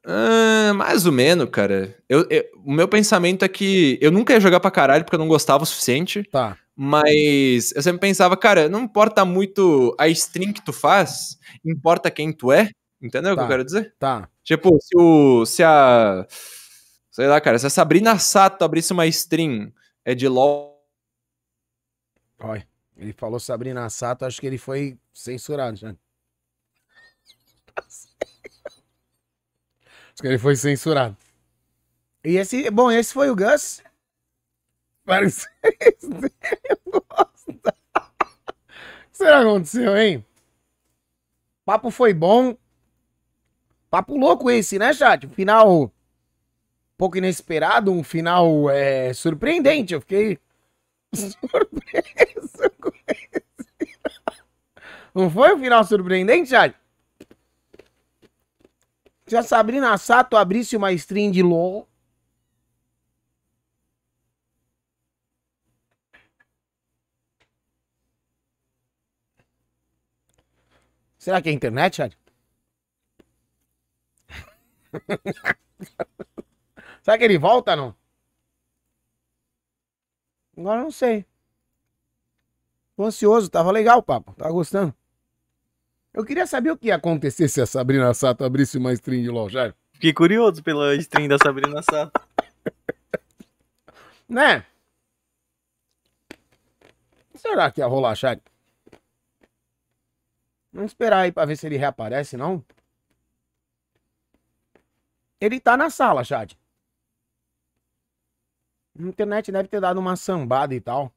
Ah, 0.06 0.74
mais 0.76 1.06
ou 1.06 1.12
menos, 1.12 1.50
cara. 1.50 1.96
Eu, 2.08 2.28
eu- 2.30 2.44
o 2.66 2.72
meu 2.72 2.88
pensamento 2.88 3.44
é 3.44 3.48
que 3.48 3.98
eu 4.02 4.12
nunca 4.12 4.34
ia 4.34 4.40
jogar 4.40 4.60
pra 4.60 4.70
caralho 4.70 5.04
porque 5.04 5.16
eu 5.16 5.20
não 5.20 5.28
gostava 5.28 5.64
o 5.64 5.68
suficiente. 5.68 6.24
Tá. 6.32 6.58
Mas 6.76 7.72
eu 7.76 7.82
sempre 7.82 8.00
pensava, 8.02 8.36
cara, 8.36 8.68
não 8.68 8.82
importa 8.82 9.24
muito 9.26 9.96
a 10.00 10.08
stream 10.10 10.52
que 10.54 10.64
tu 10.64 10.74
faz, 10.74 11.38
importa 11.66 12.12
quem 12.12 12.32
tu 12.32 12.52
é. 12.52 12.70
Entendeu 13.02 13.32
o 13.34 13.36
que 13.36 13.40
Tá. 13.42 13.46
eu 13.46 13.50
quero 13.50 13.64
dizer? 13.66 13.94
Tá. 14.00 14.28
Tipo, 14.44 14.78
se 14.82 14.98
o. 14.98 15.46
Se 15.46 15.64
a. 15.64 16.28
Sei 17.12 17.28
lá, 17.28 17.40
cara, 17.40 17.60
se 17.60 17.68
a 17.68 17.70
Sabrina 17.70 18.18
Sato 18.20 18.64
abrisse 18.64 18.92
uma 18.92 19.06
stream 19.08 19.72
é 20.04 20.14
de 20.14 20.28
LOL. 20.28 20.74
Olha, 22.40 22.68
ele 22.98 23.14
falou 23.14 23.40
Sabrina 23.40 23.90
Sato, 23.90 24.26
acho 24.26 24.42
que 24.42 24.48
ele 24.48 24.58
foi 24.58 24.98
censurado, 25.14 25.78
já. 25.78 25.96
Acho 30.14 30.22
que 30.22 30.28
ele 30.28 30.38
foi 30.38 30.56
censurado. 30.56 31.16
E 32.24 32.38
esse, 32.38 32.70
bom, 32.70 32.92
esse 32.92 33.14
foi 33.14 33.30
o 33.30 33.36
Gus. 33.36 33.82
O 39.06 39.12
que 39.12 39.18
será 39.18 39.42
que 39.42 39.48
aconteceu, 39.48 39.96
hein? 39.96 40.26
Papo 41.66 41.92
foi 41.92 42.14
bom. 42.14 42.58
Papo 43.94 44.18
louco 44.18 44.50
esse, 44.50 44.80
né, 44.80 44.92
chat? 44.92 45.28
Final 45.28 45.84
um 45.84 45.92
pouco 46.98 47.16
inesperado, 47.16 47.92
um 47.92 48.04
final 48.04 48.68
é, 48.68 49.14
surpreendente. 49.14 49.94
Eu 49.94 50.02
fiquei 50.02 50.40
surpreso 51.14 52.72
com 52.82 52.92
esse. 53.08 53.96
Não 55.14 55.30
foi 55.30 55.54
um 55.54 55.60
final 55.60 55.84
surpreendente, 55.84 56.50
chat? 56.50 56.76
Se 59.28 59.38
a 59.38 59.44
Sabrina 59.44 59.96
Sato 60.00 60.38
abrisse 60.38 60.76
uma 60.76 60.92
stream 60.94 61.30
de 61.30 61.44
LOL. 61.44 61.88
Será 71.20 71.40
que 71.40 71.50
é 71.50 71.52
internet, 71.52 71.98
chat? 71.98 72.23
Será 77.02 77.18
que 77.18 77.24
ele 77.24 77.38
volta 77.38 77.76
não? 77.76 77.96
Agora 80.58 80.80
eu 80.80 80.84
não 80.84 80.92
sei. 80.92 81.26
Tô 82.96 83.06
ansioso, 83.06 83.50
tava 83.50 83.72
legal 83.72 84.00
o 84.00 84.04
papo, 84.04 84.34
tava 84.36 84.52
gostando. 84.52 84.94
Eu 86.14 86.24
queria 86.24 86.46
saber 86.46 86.72
o 86.72 86.78
que 86.78 86.88
ia 86.88 86.96
acontecer 86.96 87.48
se 87.50 87.60
a 87.60 87.66
Sabrina 87.66 88.14
Sato 88.14 88.44
abrisse 88.44 88.78
uma 88.78 88.94
stream 88.94 89.24
de 89.24 89.30
LOL, 89.30 89.50
já. 89.50 89.74
Fiquei 89.94 90.14
curioso 90.14 90.62
pela 90.62 90.96
stream 90.96 91.28
da 91.28 91.38
Sabrina 91.38 91.82
Sato. 91.82 92.12
Né? 94.30 94.66
Será 97.36 97.70
que 97.70 97.82
ia 97.82 97.86
rolar, 97.86 98.16
chat? 98.16 98.42
Vamos 100.72 100.92
esperar 100.92 101.20
aí 101.20 101.32
pra 101.32 101.46
ver 101.46 101.56
se 101.56 101.68
ele 101.68 101.78
reaparece, 101.78 102.36
não? 102.36 102.64
Ele 105.44 105.60
tá 105.60 105.76
na 105.76 105.90
sala, 105.90 106.24
chat. 106.24 106.58
A 108.98 109.04
internet 109.04 109.52
deve 109.52 109.68
ter 109.68 109.82
dado 109.82 110.00
uma 110.00 110.16
sambada 110.16 110.74
e 110.74 110.80
tal. 110.80 111.12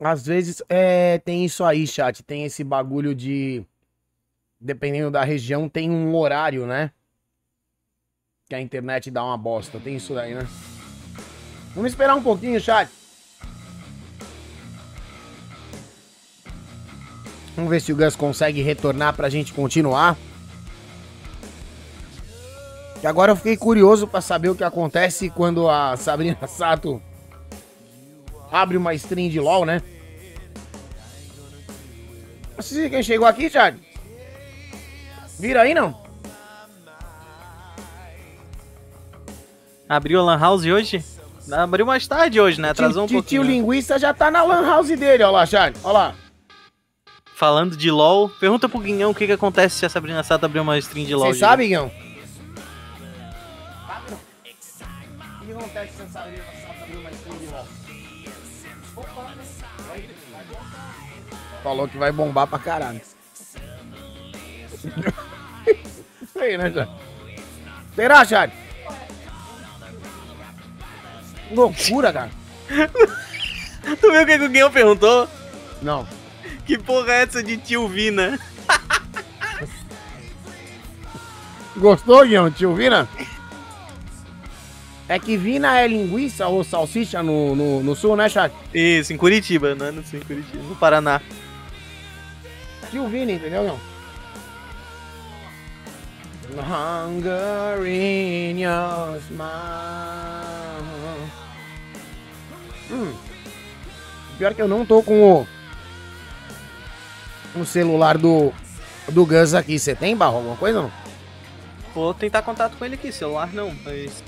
Às 0.00 0.26
vezes 0.26 0.60
é, 0.68 1.18
tem 1.18 1.44
isso 1.44 1.62
aí, 1.62 1.86
chat. 1.86 2.24
Tem 2.24 2.44
esse 2.44 2.64
bagulho 2.64 3.14
de. 3.14 3.64
Dependendo 4.60 5.12
da 5.12 5.22
região, 5.22 5.68
tem 5.68 5.88
um 5.88 6.12
horário, 6.16 6.66
né? 6.66 6.90
Que 8.48 8.56
a 8.56 8.60
internet 8.60 9.08
dá 9.08 9.24
uma 9.24 9.38
bosta. 9.38 9.78
Tem 9.78 9.94
isso 9.94 10.14
daí, 10.14 10.34
né? 10.34 10.42
Vamos 11.72 11.92
esperar 11.92 12.16
um 12.16 12.22
pouquinho, 12.22 12.60
chat. 12.60 12.90
Vamos 17.54 17.70
ver 17.70 17.80
se 17.80 17.92
o 17.92 17.96
Gus 17.96 18.16
consegue 18.16 18.60
retornar 18.60 19.14
pra 19.14 19.30
gente 19.30 19.54
continuar. 19.54 20.18
E 23.02 23.06
agora 23.06 23.32
eu 23.32 23.36
fiquei 23.36 23.56
curioso 23.56 24.06
pra 24.06 24.20
saber 24.20 24.48
o 24.48 24.54
que 24.54 24.64
acontece 24.64 25.30
quando 25.30 25.68
a 25.68 25.96
Sabrina 25.96 26.36
Sato 26.48 27.00
abre 28.50 28.76
uma 28.76 28.94
stream 28.94 29.28
de 29.28 29.38
LOL, 29.38 29.64
né? 29.64 29.82
Assiste 32.56 32.90
quem 32.90 33.02
chegou 33.02 33.26
aqui, 33.26 33.48
Thiago. 33.48 33.78
Vira 35.38 35.62
aí, 35.62 35.74
não? 35.74 35.96
Abriu 39.88 40.20
a 40.20 40.24
Lan 40.24 40.38
House 40.38 40.64
hoje? 40.66 41.02
Abriu 41.50 41.86
mais 41.86 42.06
tarde 42.06 42.40
hoje, 42.40 42.60
né? 42.60 42.70
Atrasou 42.70 43.04
um 43.04 43.06
Tio- 43.06 43.22
Tio 43.22 43.40
pouquinho. 43.40 43.42
Linguiça 43.42 43.98
já 43.98 44.12
tá 44.12 44.30
na 44.30 44.42
lan 44.42 44.66
house 44.66 44.88
dele, 44.88 45.22
ó 45.22 45.30
lá, 45.30 45.46
Thiago. 45.46 45.78
Ó 45.82 45.92
lá. 45.92 46.14
Falando 47.34 47.76
de 47.76 47.90
LOL, 47.90 48.28
pergunta 48.28 48.68
pro 48.68 48.80
Guinhão 48.80 49.12
o 49.12 49.14
que, 49.14 49.24
que 49.26 49.32
acontece 49.32 49.76
se 49.76 49.86
a 49.86 49.88
Sabrina 49.88 50.22
Sato 50.24 50.44
abrir 50.44 50.58
uma 50.60 50.76
stream 50.78 51.06
de 51.06 51.14
LOL. 51.14 51.32
Você 51.32 51.38
sabe, 51.38 51.68
Guião? 51.68 51.90
Falou 61.62 61.88
que 61.88 61.98
vai 61.98 62.10
bombar 62.12 62.46
pra 62.46 62.58
caralho. 62.58 63.00
Isso 66.22 66.38
aí, 66.40 66.56
né, 66.56 66.70
Thiago? 66.70 66.92
Será, 67.94 68.26
Thiago? 68.26 68.52
Loucura, 71.50 72.12
cara. 72.12 72.30
Tu 74.00 74.12
viu 74.12 74.22
o 74.22 74.26
que, 74.26 74.34
o 74.34 74.48
Guinhão 74.48 74.70
perguntou? 74.70 75.28
Não. 75.80 76.06
Que 76.66 76.78
porra 76.78 77.12
é 77.12 77.22
essa 77.22 77.42
de 77.42 77.56
tio 77.56 77.88
Vina? 77.88 78.38
Gostou, 81.76 82.26
Guião? 82.26 82.50
Tio 82.50 82.74
Vina? 82.74 83.08
É 85.08 85.18
que 85.18 85.36
Vina 85.38 85.80
é 85.80 85.88
linguiça 85.88 86.46
ou 86.48 86.62
salsicha 86.62 87.22
no, 87.22 87.56
no, 87.56 87.82
no 87.82 87.96
sul, 87.96 88.14
né, 88.14 88.28
Chat? 88.28 88.52
Isso, 88.74 89.12
em 89.12 89.16
Curitiba, 89.16 89.74
não 89.74 89.86
é 89.86 89.90
no 89.90 90.04
sul, 90.04 90.18
em 90.18 90.22
Curitiba, 90.22 90.62
no 90.62 90.76
Paraná. 90.76 91.20
Tio 92.90 93.08
Vini, 93.08 93.34
entendeu, 93.34 93.64
não? 93.64 93.80
Hunger 96.56 97.86
in 97.86 98.60
your 98.60 99.18
smile. 99.28 99.48
Hum. 102.90 103.14
Pior 104.38 104.54
que 104.54 104.62
eu 104.62 104.68
não 104.68 104.84
tô 104.84 105.02
com 105.02 105.22
o, 105.22 105.46
o 107.54 107.64
celular 107.64 108.16
do, 108.16 108.52
do 109.08 109.26
Gus 109.26 109.54
aqui. 109.54 109.78
Você 109.78 109.94
tem, 109.94 110.16
Barro, 110.16 110.36
alguma 110.36 110.56
coisa 110.56 110.78
ou 110.78 110.84
não? 110.84 110.92
Vou 111.94 112.14
tentar 112.14 112.42
contato 112.42 112.76
com 112.76 112.84
ele 112.84 112.94
aqui, 112.94 113.12
celular 113.12 113.52
não, 113.52 113.74
mas. 113.84 114.22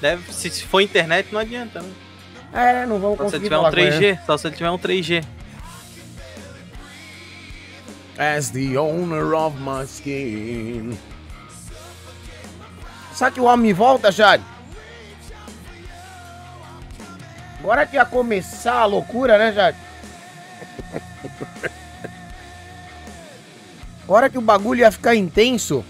Deve, 0.00 0.32
se 0.32 0.50
se 0.50 0.64
for 0.64 0.80
internet 0.80 1.32
não 1.32 1.40
adianta, 1.40 1.80
né? 1.80 1.92
É, 2.52 2.86
não 2.86 2.98
vamos 2.98 3.18
Só 3.18 3.24
se 3.24 3.30
conseguir 3.30 3.36
ele 3.36 3.44
tiver 3.44 3.56
um 3.56 3.62
falar 3.62 3.72
com 3.72 3.78
ele. 3.78 4.14
3G, 4.14 4.18
só 4.26 4.36
se 4.36 4.46
ele 4.46 4.56
tiver 4.56 4.70
um 4.70 4.78
3G. 4.78 5.24
As 8.18 8.50
the 8.50 8.78
owner 8.78 9.34
of 9.34 9.56
my 9.60 9.84
skin. 9.84 10.96
Sabe 13.12 13.34
que 13.34 13.40
o 13.40 13.44
homem 13.44 13.72
volta, 13.72 14.10
Jade? 14.10 14.44
Agora 17.60 17.86
que 17.86 17.96
ia 17.96 18.04
começar 18.04 18.80
a 18.80 18.84
loucura, 18.84 19.38
né, 19.38 19.52
Jade? 19.52 19.76
Agora 24.04 24.30
que 24.30 24.38
o 24.38 24.42
bagulho 24.42 24.80
ia 24.80 24.92
ficar 24.92 25.14
intenso, 25.16 25.84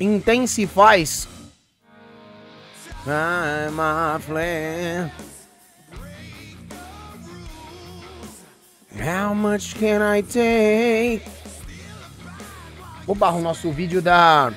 intensifaz. 0.00 1.28
I'm 3.06 3.78
a 3.78 4.18
flame. 4.18 5.10
How 8.98 9.34
much 9.34 9.74
can 9.74 10.00
I 10.00 10.22
take? 10.22 11.22
Ô, 13.06 13.14
Barro, 13.14 13.40
nosso 13.40 13.70
vídeo 13.70 14.00
da. 14.00 14.52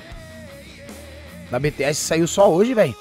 Da 1.50 1.58
BTS 1.58 1.96
saiu 1.96 2.26
só 2.26 2.50
hoje, 2.50 2.72
velho. 2.72 2.94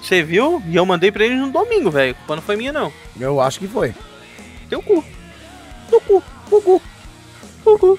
Você 0.00 0.22
viu? 0.22 0.62
E 0.66 0.76
eu 0.76 0.86
mandei 0.86 1.12
pra 1.12 1.24
ele 1.24 1.36
no 1.36 1.50
domingo, 1.50 1.90
velho. 1.90 2.12
A 2.12 2.14
culpa 2.14 2.36
não 2.36 2.42
foi 2.42 2.56
minha, 2.56 2.72
não. 2.72 2.92
Eu 3.18 3.40
acho 3.40 3.58
que 3.58 3.68
foi. 3.68 3.94
Teu 4.70 4.82
cu. 4.82 5.04
Teu 5.90 6.00
cu. 6.00 6.22
Cu, 6.48 6.62
cu. 6.62 6.82
Cu, 7.64 7.78
cu. 7.78 7.98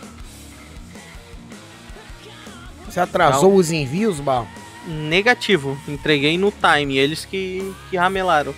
Você 2.89 3.00
atrasou 3.00 3.54
os 3.54 3.72
envios, 3.72 4.20
Barro? 4.20 4.48
Negativo. 4.88 5.78
Entreguei 5.88 6.38
no 6.38 6.52
time. 6.52 6.98
Eles 6.98 7.26
que, 7.26 7.76
que 7.90 7.98
ramelaram. 7.98 8.56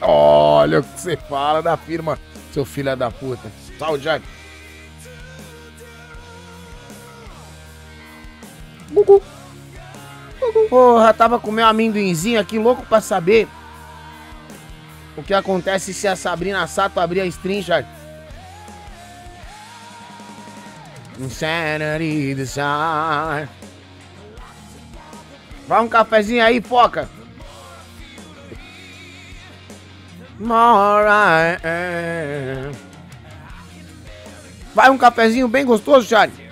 Olha 0.00 0.80
o 0.80 0.82
que 0.82 1.00
você 1.00 1.16
fala 1.16 1.62
da 1.62 1.76
firma, 1.76 2.18
seu 2.52 2.64
filho 2.64 2.94
da 2.96 3.10
puta. 3.10 3.50
Salve, 3.78 4.02
Jack. 4.02 4.24
Gugu. 8.90 9.22
Gugu. 10.40 10.68
Porra, 10.68 11.14
tava 11.14 11.38
com 11.38 11.50
meu 11.50 11.66
amendoinzinho 11.66 12.40
aqui, 12.40 12.58
louco 12.58 12.84
pra 12.86 13.00
saber 13.00 13.48
o 15.16 15.22
que 15.22 15.32
acontece 15.32 15.94
se 15.94 16.06
a 16.06 16.14
Sabrina 16.14 16.66
Sato 16.66 17.00
abrir 17.00 17.20
a 17.20 17.26
stream, 17.26 17.62
Jack. 17.62 17.88
Insanity. 21.18 22.36
Vai 25.66 25.80
um 25.80 25.88
cafezinho 25.88 26.44
aí, 26.44 26.60
foca. 26.60 27.08
I 31.08 31.58
am. 31.64 32.72
Vai 34.74 34.90
um 34.90 34.98
cafezinho 34.98 35.48
bem 35.48 35.64
gostoso, 35.64 36.06
Charlie. 36.06 36.46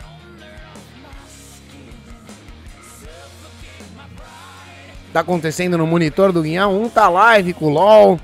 Tá 5.13 5.21
acontecendo 5.21 5.79
no 5.79 5.87
monitor 5.87 6.33
do 6.33 6.43
Guinhão. 6.43 6.83
Um 6.83 6.89
tá 6.89 7.09
live 7.09 7.55
com 7.55 7.67
o 7.67 7.71
LOL. 7.71 8.21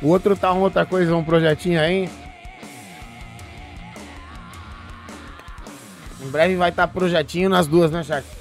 O 0.00 0.08
outro 0.08 0.34
tá 0.34 0.50
uma 0.50 0.62
outra 0.62 0.86
coisa, 0.86 1.14
um 1.14 1.22
projetinho 1.22 1.78
aí. 1.78 2.08
Em 6.22 6.30
breve 6.30 6.56
vai 6.56 6.70
estar 6.70 6.88
projetinho 6.88 7.50
nas 7.50 7.66
duas, 7.66 7.90
né, 7.90 8.02
Charlie? 8.02 8.39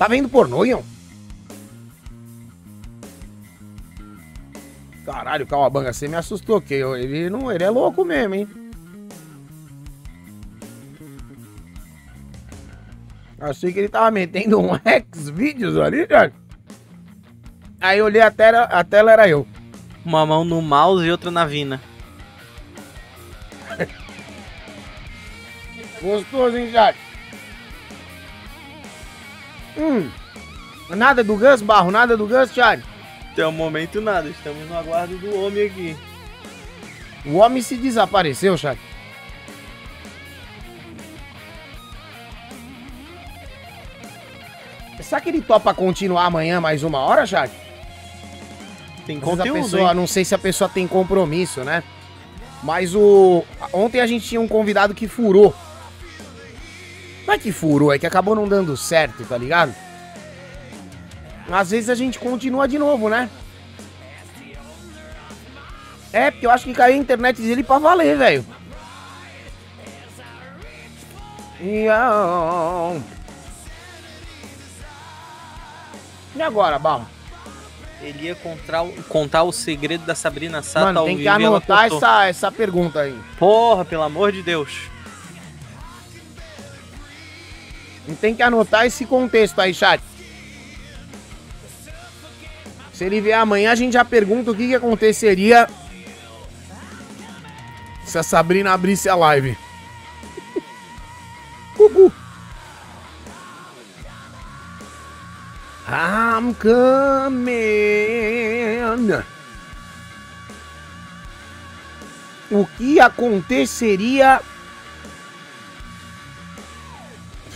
Tá 0.00 0.08
vendo 0.08 0.28
pornô, 0.30 0.64
Ian? 0.64 0.80
Caralho, 5.04 5.46
Calabanga, 5.46 5.92
você 5.92 6.08
me 6.08 6.16
assustou, 6.16 6.58
que 6.58 6.72
ele 6.72 7.28
não, 7.28 7.52
ele 7.52 7.64
é 7.64 7.68
louco 7.68 8.02
mesmo, 8.02 8.34
hein? 8.34 8.48
Achei 13.38 13.74
que 13.74 13.78
ele 13.78 13.90
tava 13.90 14.10
metendo 14.10 14.58
um 14.58 14.74
X-Videos 14.82 15.76
ali, 15.76 16.06
cara. 16.06 16.32
Aí 17.78 17.98
eu 17.98 18.06
olhei 18.06 18.22
a 18.22 18.30
tela, 18.30 18.62
a 18.62 18.82
tela 18.82 19.12
era 19.12 19.28
eu. 19.28 19.46
Uma 20.02 20.24
mão 20.24 20.46
no 20.46 20.62
mouse 20.62 21.04
e 21.04 21.10
outra 21.10 21.30
na 21.30 21.44
vina. 21.44 21.78
Gostoso, 26.00 26.56
hein, 26.56 26.70
Jack? 26.70 27.09
Hum. 29.80 30.10
Nada 30.90 31.24
do 31.24 31.36
Gus, 31.36 31.62
Barro, 31.62 31.90
nada 31.90 32.16
do 32.16 32.26
Gus, 32.26 32.50
Thiago. 32.50 32.82
Até 33.32 33.46
o 33.46 33.52
momento 33.52 34.00
nada, 34.00 34.28
estamos 34.28 34.68
no 34.68 34.76
aguardo 34.76 35.16
do 35.16 35.34
homem 35.40 35.66
aqui. 35.66 35.96
O 37.24 37.36
homem 37.36 37.62
se 37.62 37.76
desapareceu, 37.76 38.56
Thiago. 38.56 38.80
Será 45.00 45.20
que 45.20 45.30
ele 45.30 45.40
topa 45.40 45.72
continuar 45.72 46.26
amanhã 46.26 46.60
mais 46.60 46.82
uma 46.82 46.98
hora, 46.98 47.26
Thiago? 47.26 47.52
Tem 49.06 49.18
vezes 49.18 49.32
a 49.32 49.36
conteúdo, 49.36 49.62
pessoa, 49.62 49.90
hein? 49.90 49.96
não 49.96 50.06
sei 50.06 50.24
se 50.24 50.34
a 50.34 50.38
pessoa 50.38 50.68
tem 50.68 50.86
compromisso, 50.86 51.64
né? 51.64 51.82
Mas 52.62 52.94
o. 52.94 53.44
Ontem 53.72 54.00
a 54.00 54.06
gente 54.06 54.28
tinha 54.28 54.40
um 54.40 54.46
convidado 54.46 54.94
que 54.94 55.08
furou. 55.08 55.54
Não 57.26 57.34
é 57.34 57.38
que 57.38 57.52
furou, 57.52 57.92
é 57.92 57.98
que 57.98 58.06
acabou 58.06 58.34
não 58.34 58.48
dando 58.48 58.76
certo, 58.76 59.24
tá 59.24 59.36
ligado? 59.38 59.74
Às 61.50 61.70
vezes 61.70 61.88
a 61.90 61.94
gente 61.94 62.18
continua 62.18 62.66
de 62.68 62.78
novo, 62.78 63.08
né? 63.08 63.28
É, 66.12 66.30
porque 66.30 66.46
eu 66.46 66.50
acho 66.50 66.64
que 66.64 66.72
caiu 66.74 66.94
a 66.94 66.98
internet 66.98 67.40
dele 67.40 67.62
pra 67.62 67.78
valer, 67.78 68.16
velho. 68.16 68.44
E 76.34 76.40
agora, 76.42 76.78
Bal? 76.78 77.04
Ele 78.00 78.26
ia 78.28 78.34
contar, 78.34 78.82
o- 78.82 78.92
contar 79.08 79.42
o 79.42 79.52
segredo 79.52 80.06
da 80.06 80.14
Sabrina 80.14 80.62
Sato 80.62 80.86
Mano, 80.86 81.04
tem 81.04 81.18
que 81.18 81.28
anotar 81.28 81.84
essa, 81.84 82.24
essa 82.26 82.50
pergunta 82.52 83.00
aí. 83.00 83.18
Porra, 83.38 83.84
pelo 83.84 84.02
amor 84.02 84.32
de 84.32 84.42
Deus. 84.42 84.88
Tem 88.14 88.34
que 88.34 88.42
anotar 88.42 88.86
esse 88.86 89.04
contexto 89.04 89.60
aí, 89.60 89.74
chat. 89.74 90.02
Se 92.92 93.04
ele 93.04 93.20
vier 93.20 93.38
amanhã, 93.38 93.72
a 93.72 93.74
gente 93.74 93.94
já 93.94 94.04
pergunta 94.04 94.50
o 94.50 94.54
que, 94.54 94.68
que 94.68 94.74
aconteceria 94.74 95.66
se 98.04 98.18
a 98.18 98.22
Sabrina 98.22 98.72
abrisse 98.72 99.08
a 99.08 99.14
live. 99.14 99.56
Cucu. 101.76 102.12
I'm 105.88 106.54
coming. 106.54 107.50
O 112.50 112.66
que 112.76 113.00
aconteceria 113.00 114.40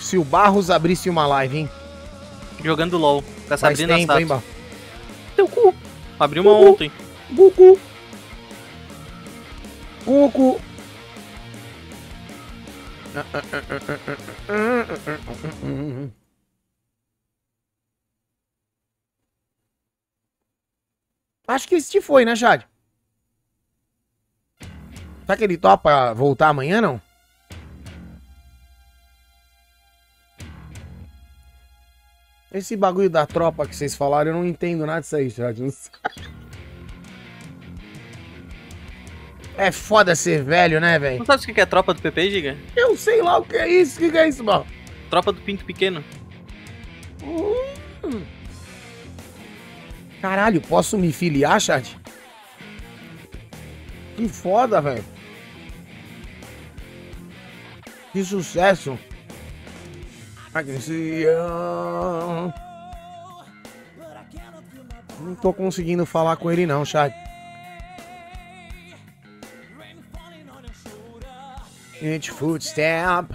se 0.04 0.18
o 0.18 0.24
Barros 0.24 0.68
abrisse 0.70 1.08
uma 1.08 1.26
live, 1.26 1.58
hein? 1.60 1.70
Jogando 2.62 2.98
LOL. 2.98 3.22
Com 3.22 3.54
a 3.54 3.56
Faz 3.56 3.60
Sabrina 3.60 3.94
tempo, 3.96 4.06
Sato. 4.06 4.20
hein, 4.20 4.26
Barros? 4.26 4.44
Teu 5.34 5.48
cu. 5.48 5.74
Abriu 6.20 6.42
uma 6.42 6.52
Uhul. 6.52 6.72
ontem. 6.72 6.92
Cucu. 7.34 7.78
Cucu. 10.04 10.60
Acho 21.46 21.68
que 21.68 21.74
este 21.74 22.00
foi, 22.00 22.24
né, 22.24 22.34
Jade? 22.34 22.66
Será 25.26 25.36
que 25.36 25.44
ele 25.44 25.56
topa 25.58 26.12
voltar 26.14 26.48
amanhã, 26.48 26.80
não? 26.80 27.00
Esse 32.54 32.76
bagulho 32.76 33.10
da 33.10 33.26
tropa 33.26 33.66
que 33.66 33.74
vocês 33.74 33.96
falaram, 33.96 34.30
eu 34.30 34.36
não 34.36 34.46
entendo 34.46 34.86
nada 34.86 35.00
disso 35.00 35.16
aí, 35.16 35.28
sei. 35.28 35.90
É 39.58 39.72
foda 39.72 40.14
ser 40.14 40.44
velho, 40.44 40.80
né, 40.80 40.96
velho? 40.96 41.18
Não 41.18 41.26
sabe 41.26 41.42
o 41.42 41.52
que 41.52 41.60
é 41.60 41.66
tropa 41.66 41.92
do 41.92 42.00
PP, 42.00 42.30
Giga? 42.30 42.56
Eu 42.76 42.96
sei 42.96 43.20
lá 43.22 43.38
o 43.38 43.44
que 43.44 43.56
é 43.56 43.68
isso. 43.68 43.96
O 43.96 43.98
que, 43.98 44.10
que 44.12 44.18
é 44.18 44.28
isso, 44.28 44.44
mano? 44.44 44.64
Tropa 45.10 45.32
do 45.32 45.40
Pinto 45.40 45.64
Pequeno. 45.64 46.04
Hum. 47.24 48.22
Caralho, 50.22 50.60
posso 50.60 50.96
me 50.96 51.12
filiar, 51.12 51.60
chat? 51.60 51.98
Que 54.16 54.28
foda, 54.28 54.80
velho. 54.80 55.04
Que 58.12 58.24
sucesso. 58.24 58.96
Não 65.18 65.34
tô 65.34 65.52
conseguindo 65.52 66.06
falar 66.06 66.36
com 66.36 66.48
ele 66.48 66.64
não, 66.64 66.84
chat. 66.84 67.12
Each 72.00 72.30
footstep. 72.30 73.34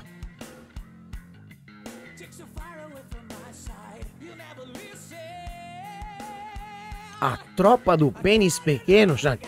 A 7.19 7.37
tropa 7.57 7.97
do 7.97 8.13
pênis 8.13 8.59
pequeno, 8.59 9.17
chat. 9.17 9.45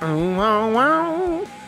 Au, 0.00 0.40
au, 0.40 0.76
au. 0.76 1.59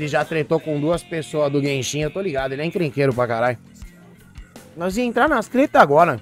Ele 0.00 0.08
já 0.08 0.24
tretou 0.24 0.58
com 0.58 0.80
duas 0.80 1.02
pessoas 1.02 1.52
do 1.52 1.60
Genshin, 1.60 2.00
eu 2.00 2.10
tô 2.10 2.22
ligado, 2.22 2.52
ele 2.52 2.62
é 2.62 2.64
encrenqueiro 2.64 3.12
pra 3.12 3.26
caralho. 3.26 3.58
Nós 4.74 4.96
ia 4.96 5.04
entrar 5.04 5.28
nas 5.28 5.46
tretas 5.46 5.78
agora. 5.78 6.18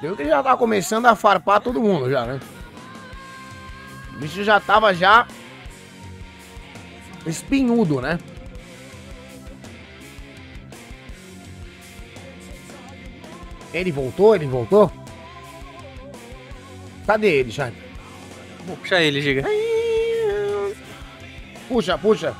Deu 0.00 0.16
que 0.16 0.22
ele 0.22 0.30
já 0.30 0.42
tá 0.42 0.56
começando 0.56 1.04
a 1.04 1.14
farpar 1.14 1.60
todo 1.60 1.82
mundo 1.82 2.10
já, 2.10 2.24
né? 2.24 2.40
O 4.14 4.20
bicho 4.20 4.42
já 4.42 4.58
tava 4.58 4.94
já 4.94 5.28
espinhudo, 7.26 8.00
né? 8.00 8.18
Ele 13.74 13.92
voltou? 13.92 14.34
Ele 14.34 14.46
voltou? 14.46 14.90
Cadê 17.06 17.40
ele, 17.40 17.52
Chad? 17.52 17.74
Vou 18.64 18.78
puxar 18.78 19.02
ele, 19.02 19.20
Giga. 19.20 19.46
Puxa, 21.68 21.98
puxa. 21.98 22.34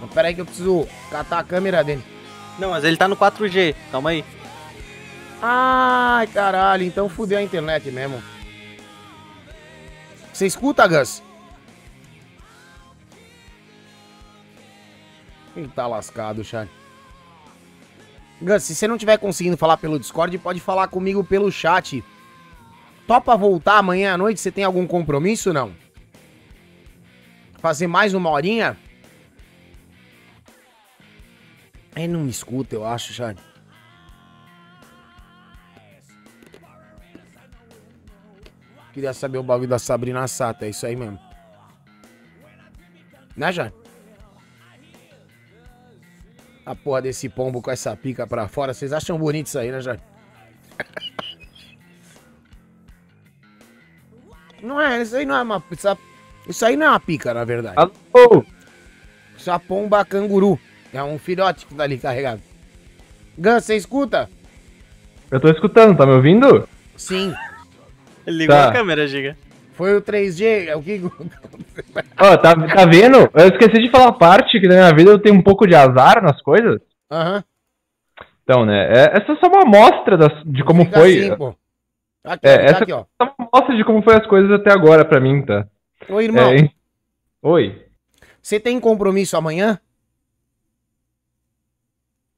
Mas 0.00 0.10
Pera 0.12 0.28
aí 0.28 0.34
que 0.34 0.40
eu 0.40 0.46
preciso 0.46 0.88
catar 1.10 1.38
a 1.38 1.44
câmera 1.44 1.84
dele. 1.84 2.04
Não, 2.58 2.70
mas 2.70 2.84
ele 2.84 2.96
tá 2.96 3.06
no 3.06 3.16
4G. 3.16 3.74
Calma 3.92 4.10
aí. 4.10 4.24
Ai, 5.42 6.26
caralho, 6.26 6.84
então 6.84 7.08
fudeu 7.08 7.38
a 7.38 7.42
internet 7.42 7.90
mesmo. 7.90 8.22
Você 10.32 10.46
escuta, 10.46 10.86
Gus? 10.86 11.22
Ele 15.56 15.68
tá 15.68 15.86
lascado, 15.86 16.44
chat. 16.44 16.68
Gus, 18.40 18.62
se 18.62 18.74
você 18.74 18.88
não 18.88 18.98
tiver 18.98 19.18
conseguindo 19.18 19.56
falar 19.56 19.76
pelo 19.76 19.98
Discord, 19.98 20.36
pode 20.38 20.60
falar 20.60 20.88
comigo 20.88 21.22
pelo 21.22 21.50
chat. 21.50 22.02
Topa 23.06 23.36
voltar 23.36 23.78
amanhã 23.78 24.14
à 24.14 24.18
noite? 24.18 24.40
Você 24.40 24.50
tem 24.50 24.64
algum 24.64 24.86
compromisso, 24.86 25.52
não? 25.52 25.74
Fazer 27.60 27.86
mais 27.86 28.14
uma 28.14 28.30
horinha? 28.30 28.76
Ele 31.94 32.08
não 32.08 32.20
me 32.20 32.30
escuta, 32.30 32.74
eu 32.74 32.86
acho, 32.86 33.12
chat. 33.12 33.38
Queria 38.92 39.12
saber 39.12 39.38
o 39.38 39.42
bagulho 39.42 39.68
da 39.68 39.78
Sabrina 39.78 40.26
Sato, 40.26 40.64
é 40.64 40.70
isso 40.70 40.86
aí 40.86 40.96
mesmo. 40.96 41.18
Né, 43.36 43.52
Jane? 43.52 43.72
A 46.64 46.74
porra 46.74 47.02
desse 47.02 47.28
pombo 47.28 47.60
com 47.60 47.70
essa 47.70 47.94
pica 47.96 48.26
pra 48.26 48.48
fora, 48.48 48.72
vocês 48.72 48.92
acham 48.92 49.18
bonito 49.18 49.46
isso 49.46 49.58
aí, 49.58 49.70
né, 49.70 49.80
Jane? 49.80 50.00
Não 54.62 54.80
é, 54.80 55.00
isso 55.02 55.16
aí 55.16 55.24
não 55.24 55.36
é 55.36 55.42
uma. 55.42 55.62
Isso, 55.70 55.88
isso 56.50 56.64
aí 56.66 56.76
não 56.76 56.86
é 56.86 56.90
uma 56.90 57.00
pica, 57.00 57.32
na 57.32 57.44
verdade. 57.44 57.76
Alô? 57.76 58.44
Isso 59.36 59.48
é 59.48 59.52
uma 59.52 59.60
pomba 59.60 60.04
canguru. 60.04 60.58
É 60.92 61.02
um 61.02 61.18
filhote 61.18 61.66
que 61.66 61.74
tá 61.74 61.84
ali 61.84 61.96
carregado. 61.98 62.40
Gus, 63.38 63.64
você 63.64 63.76
escuta? 63.76 64.28
Eu 65.30 65.40
tô 65.40 65.48
escutando, 65.48 65.96
tá 65.96 66.04
me 66.04 66.12
ouvindo? 66.12 66.68
Sim. 66.96 67.32
Ele 68.26 68.38
ligou 68.38 68.56
Tá. 68.56 68.68
a 68.68 68.72
câmera, 68.72 69.06
Giga. 69.06 69.36
Foi 69.74 69.96
o 69.96 70.02
3G, 70.02 70.66
é 70.68 70.76
o 70.76 70.82
que. 70.82 71.00
Ó, 72.20 72.36
tá, 72.36 72.54
tá 72.54 72.84
vendo? 72.84 73.30
Eu 73.32 73.48
esqueci 73.48 73.80
de 73.82 73.90
falar 73.90 74.08
a 74.08 74.12
parte 74.12 74.60
que 74.60 74.68
na 74.68 74.74
minha 74.74 74.94
vida 74.94 75.10
eu 75.10 75.18
tenho 75.18 75.36
um 75.36 75.42
pouco 75.42 75.66
de 75.66 75.74
azar 75.74 76.22
nas 76.22 76.42
coisas. 76.42 76.80
Aham. 77.10 77.42
Então, 78.42 78.66
né? 78.66 78.88
é- 78.92 79.16
essa 79.16 79.32
é 79.32 79.36
só 79.36 79.46
uma 79.46 79.62
amostra 79.62 80.18
das- 80.18 80.42
de 80.44 80.62
como 80.64 80.84
Fica 80.84 80.98
foi. 80.98 81.18
assim, 81.20 81.36
pô. 81.36 81.54
Aqui, 82.24 82.46
É, 82.46 82.58
tá 82.58 82.64
essa- 82.64 82.82
aqui, 82.82 82.92
ó. 82.92 83.04
Só 83.22 83.32
uma 83.38 83.48
amostra 83.54 83.76
de 83.76 83.84
como 83.84 84.02
foi 84.02 84.16
as 84.16 84.26
coisas 84.26 84.50
até 84.50 84.70
agora 84.72 85.04
pra 85.04 85.20
mim, 85.20 85.40
tá? 85.42 85.66
Ô, 86.08 86.20
irmão, 86.20 86.50
É? 86.52 86.70
Oi. 87.42 87.86
você 88.42 88.58
tem 88.60 88.78
compromisso 88.80 89.36
amanhã? 89.36 89.78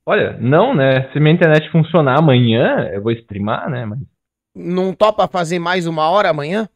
Olha, 0.04 0.36
não, 0.40 0.74
né? 0.74 1.10
Se 1.12 1.20
minha 1.20 1.34
internet 1.34 1.70
funcionar 1.70 2.18
amanhã, 2.18 2.88
eu 2.92 3.02
vou 3.02 3.12
streamar, 3.12 3.70
né? 3.70 3.84
Mas. 3.86 4.00
Não 4.54 4.92
topa 4.92 5.28
fazer 5.28 5.58
mais 5.58 5.86
uma 5.86 6.08
hora 6.10 6.30
amanhã? 6.30 6.68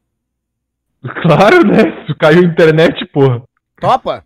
Claro, 1.23 1.65
né? 1.67 2.05
Se 2.07 2.15
caiu 2.15 2.41
a 2.41 2.45
internet, 2.47 3.05
porra. 3.07 3.43
Topa? 3.81 4.25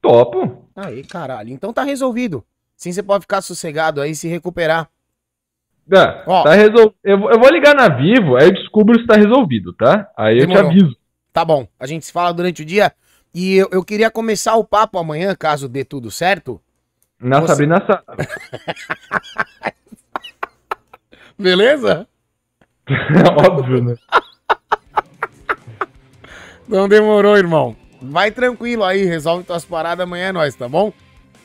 Topo. 0.00 0.68
Aí, 0.76 1.02
caralho. 1.04 1.50
Então 1.50 1.72
tá 1.72 1.82
resolvido. 1.82 2.44
Sim, 2.76 2.92
você 2.92 3.02
pode 3.02 3.22
ficar 3.22 3.40
sossegado 3.40 4.00
aí 4.00 4.10
e 4.10 4.14
se 4.14 4.28
recuperar. 4.28 4.88
Tá, 5.88 6.22
Ó. 6.26 6.42
tá 6.44 6.54
resol... 6.54 6.94
eu, 7.02 7.18
vou- 7.18 7.30
eu 7.32 7.38
vou 7.38 7.50
ligar 7.50 7.74
na 7.74 7.88
Vivo, 7.88 8.36
aí 8.36 8.46
eu 8.48 8.52
descubro 8.54 8.98
se 9.00 9.06
tá 9.06 9.14
resolvido, 9.16 9.72
tá? 9.72 10.08
Aí 10.16 10.38
eu 10.38 10.46
Demorou. 10.46 10.70
te 10.70 10.76
aviso. 10.76 10.96
Tá 11.32 11.44
bom. 11.44 11.66
A 11.78 11.86
gente 11.86 12.04
se 12.06 12.12
fala 12.12 12.32
durante 12.32 12.62
o 12.62 12.64
dia. 12.64 12.92
E 13.34 13.56
eu, 13.56 13.68
eu 13.72 13.82
queria 13.84 14.10
começar 14.10 14.54
o 14.56 14.64
papo 14.64 14.98
amanhã, 14.98 15.34
caso 15.34 15.68
dê 15.68 15.84
tudo 15.84 16.10
certo. 16.10 16.60
Na 17.20 17.40
Você- 17.40 17.48
Sabrina 17.48 17.82
Sa... 17.86 18.02
Beleza? 21.38 22.06
Óbvio, 23.48 23.82
né? 23.82 23.94
Não 26.68 26.88
demorou, 26.88 27.36
irmão. 27.36 27.76
Vai 28.00 28.30
tranquilo 28.30 28.84
aí, 28.84 29.04
resolve 29.04 29.44
tuas 29.44 29.64
paradas 29.64 30.02
amanhã 30.04 30.26
é 30.28 30.32
nóis, 30.32 30.54
tá 30.54 30.68
bom? 30.68 30.92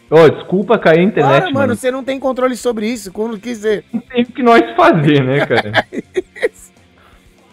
Ô, 0.10 0.30
desculpa 0.30 0.80
cair 0.80 1.00
a 1.00 1.04
internet, 1.04 1.32
Para, 1.34 1.46
mano. 1.46 1.60
mano, 1.60 1.76
você 1.76 1.92
não 1.92 2.04
tem 2.04 2.20
controle 2.20 2.56
sobre 2.56 2.88
isso. 2.88 3.12
Quando 3.12 3.38
quiser. 3.40 3.84
Não 3.92 4.00
tem 4.02 4.24
o 4.24 4.26
que 4.32 4.42
nós 4.42 4.62
fazer, 4.76 5.24
né, 5.24 5.46
cara? 5.46 5.72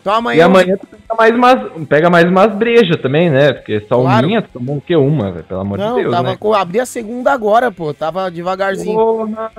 Então 0.04 0.12
amanhã. 0.16 0.36
e 0.38 0.42
amanhã 0.42 0.76
tu 0.76 0.86
pega 0.86 1.14
mais 1.16 1.34
umas, 1.34 1.86
pega 1.88 2.10
mais 2.10 2.24
umas 2.28 2.54
brejas 2.54 3.00
também, 3.00 3.30
né? 3.30 3.54
Porque 3.54 3.80
só 3.88 4.02
Claro. 4.02 4.26
minha, 4.26 4.42
tu 4.42 4.50
tomou 4.52 4.76
o 4.76 4.80
quê? 4.82 4.94
Uma, 4.94 5.32
velho? 5.32 5.44
Pelo 5.44 5.60
amor 5.60 5.78
Não, 5.78 5.96
de 5.96 6.02
Deus, 6.02 6.14
tava 6.14 6.30
né? 6.32 6.36
com. 6.38 6.52
Abri 6.52 6.78
a 6.78 6.84
segunda 6.84 7.32
agora, 7.32 7.72
pô. 7.72 7.94
Tava 7.94 8.30
devagarzinho. 8.30 8.94
Porra. 8.94 9.50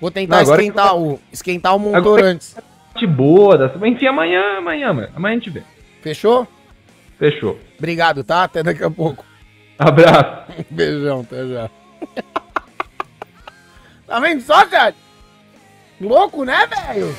Vou 0.00 0.08
tentar 0.12 0.44
Não, 0.44 0.54
esquentar, 0.54 0.96
o, 0.96 1.20
esquentar 1.32 1.74
o 1.74 1.80
motor 1.80 1.96
Agora- 1.96 2.26
antes. 2.26 2.56
De 2.96 3.08
boa, 3.08 3.58
das... 3.58 3.72
enfim, 3.82 4.06
amanhã, 4.06 4.58
amanhã, 4.58 4.92
mano. 4.92 5.08
Amanhã 5.16 5.32
a 5.34 5.38
gente 5.40 5.50
vê. 5.50 5.64
Fechou? 6.00 6.46
Fechou. 7.18 7.58
Obrigado, 7.76 8.22
tá? 8.22 8.44
Até 8.44 8.62
daqui 8.62 8.84
a 8.84 8.90
pouco. 8.90 9.24
Abraço. 9.76 10.52
Beijão, 10.70 11.22
até 11.22 11.44
já. 11.44 11.70
tá 14.06 14.20
vendo 14.20 14.42
só, 14.42 14.64
cara? 14.66 14.94
Louco, 16.00 16.44
né, 16.44 16.68
velho? 16.68 17.12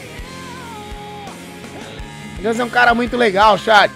Deus 2.41 2.59
é 2.59 2.63
um 2.63 2.69
cara 2.69 2.95
muito 2.95 3.17
legal, 3.17 3.57
chat. 3.57 3.91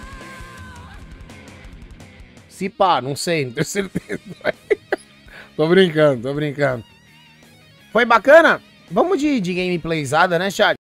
Se 2.49 2.69
pá, 2.69 3.01
não 3.01 3.15
sei, 3.15 3.45
não 3.45 3.53
tenho 3.53 3.65
certeza. 3.65 4.21
tô 5.55 5.67
brincando, 5.67 6.21
tô 6.21 6.33
brincando. 6.33 6.83
Foi 7.91 8.05
bacana? 8.05 8.61
Vamos 8.91 9.19
de, 9.19 9.39
de 9.39 9.53
gameplayzada, 9.53 10.37
né, 10.37 10.51
chat? 10.51 10.71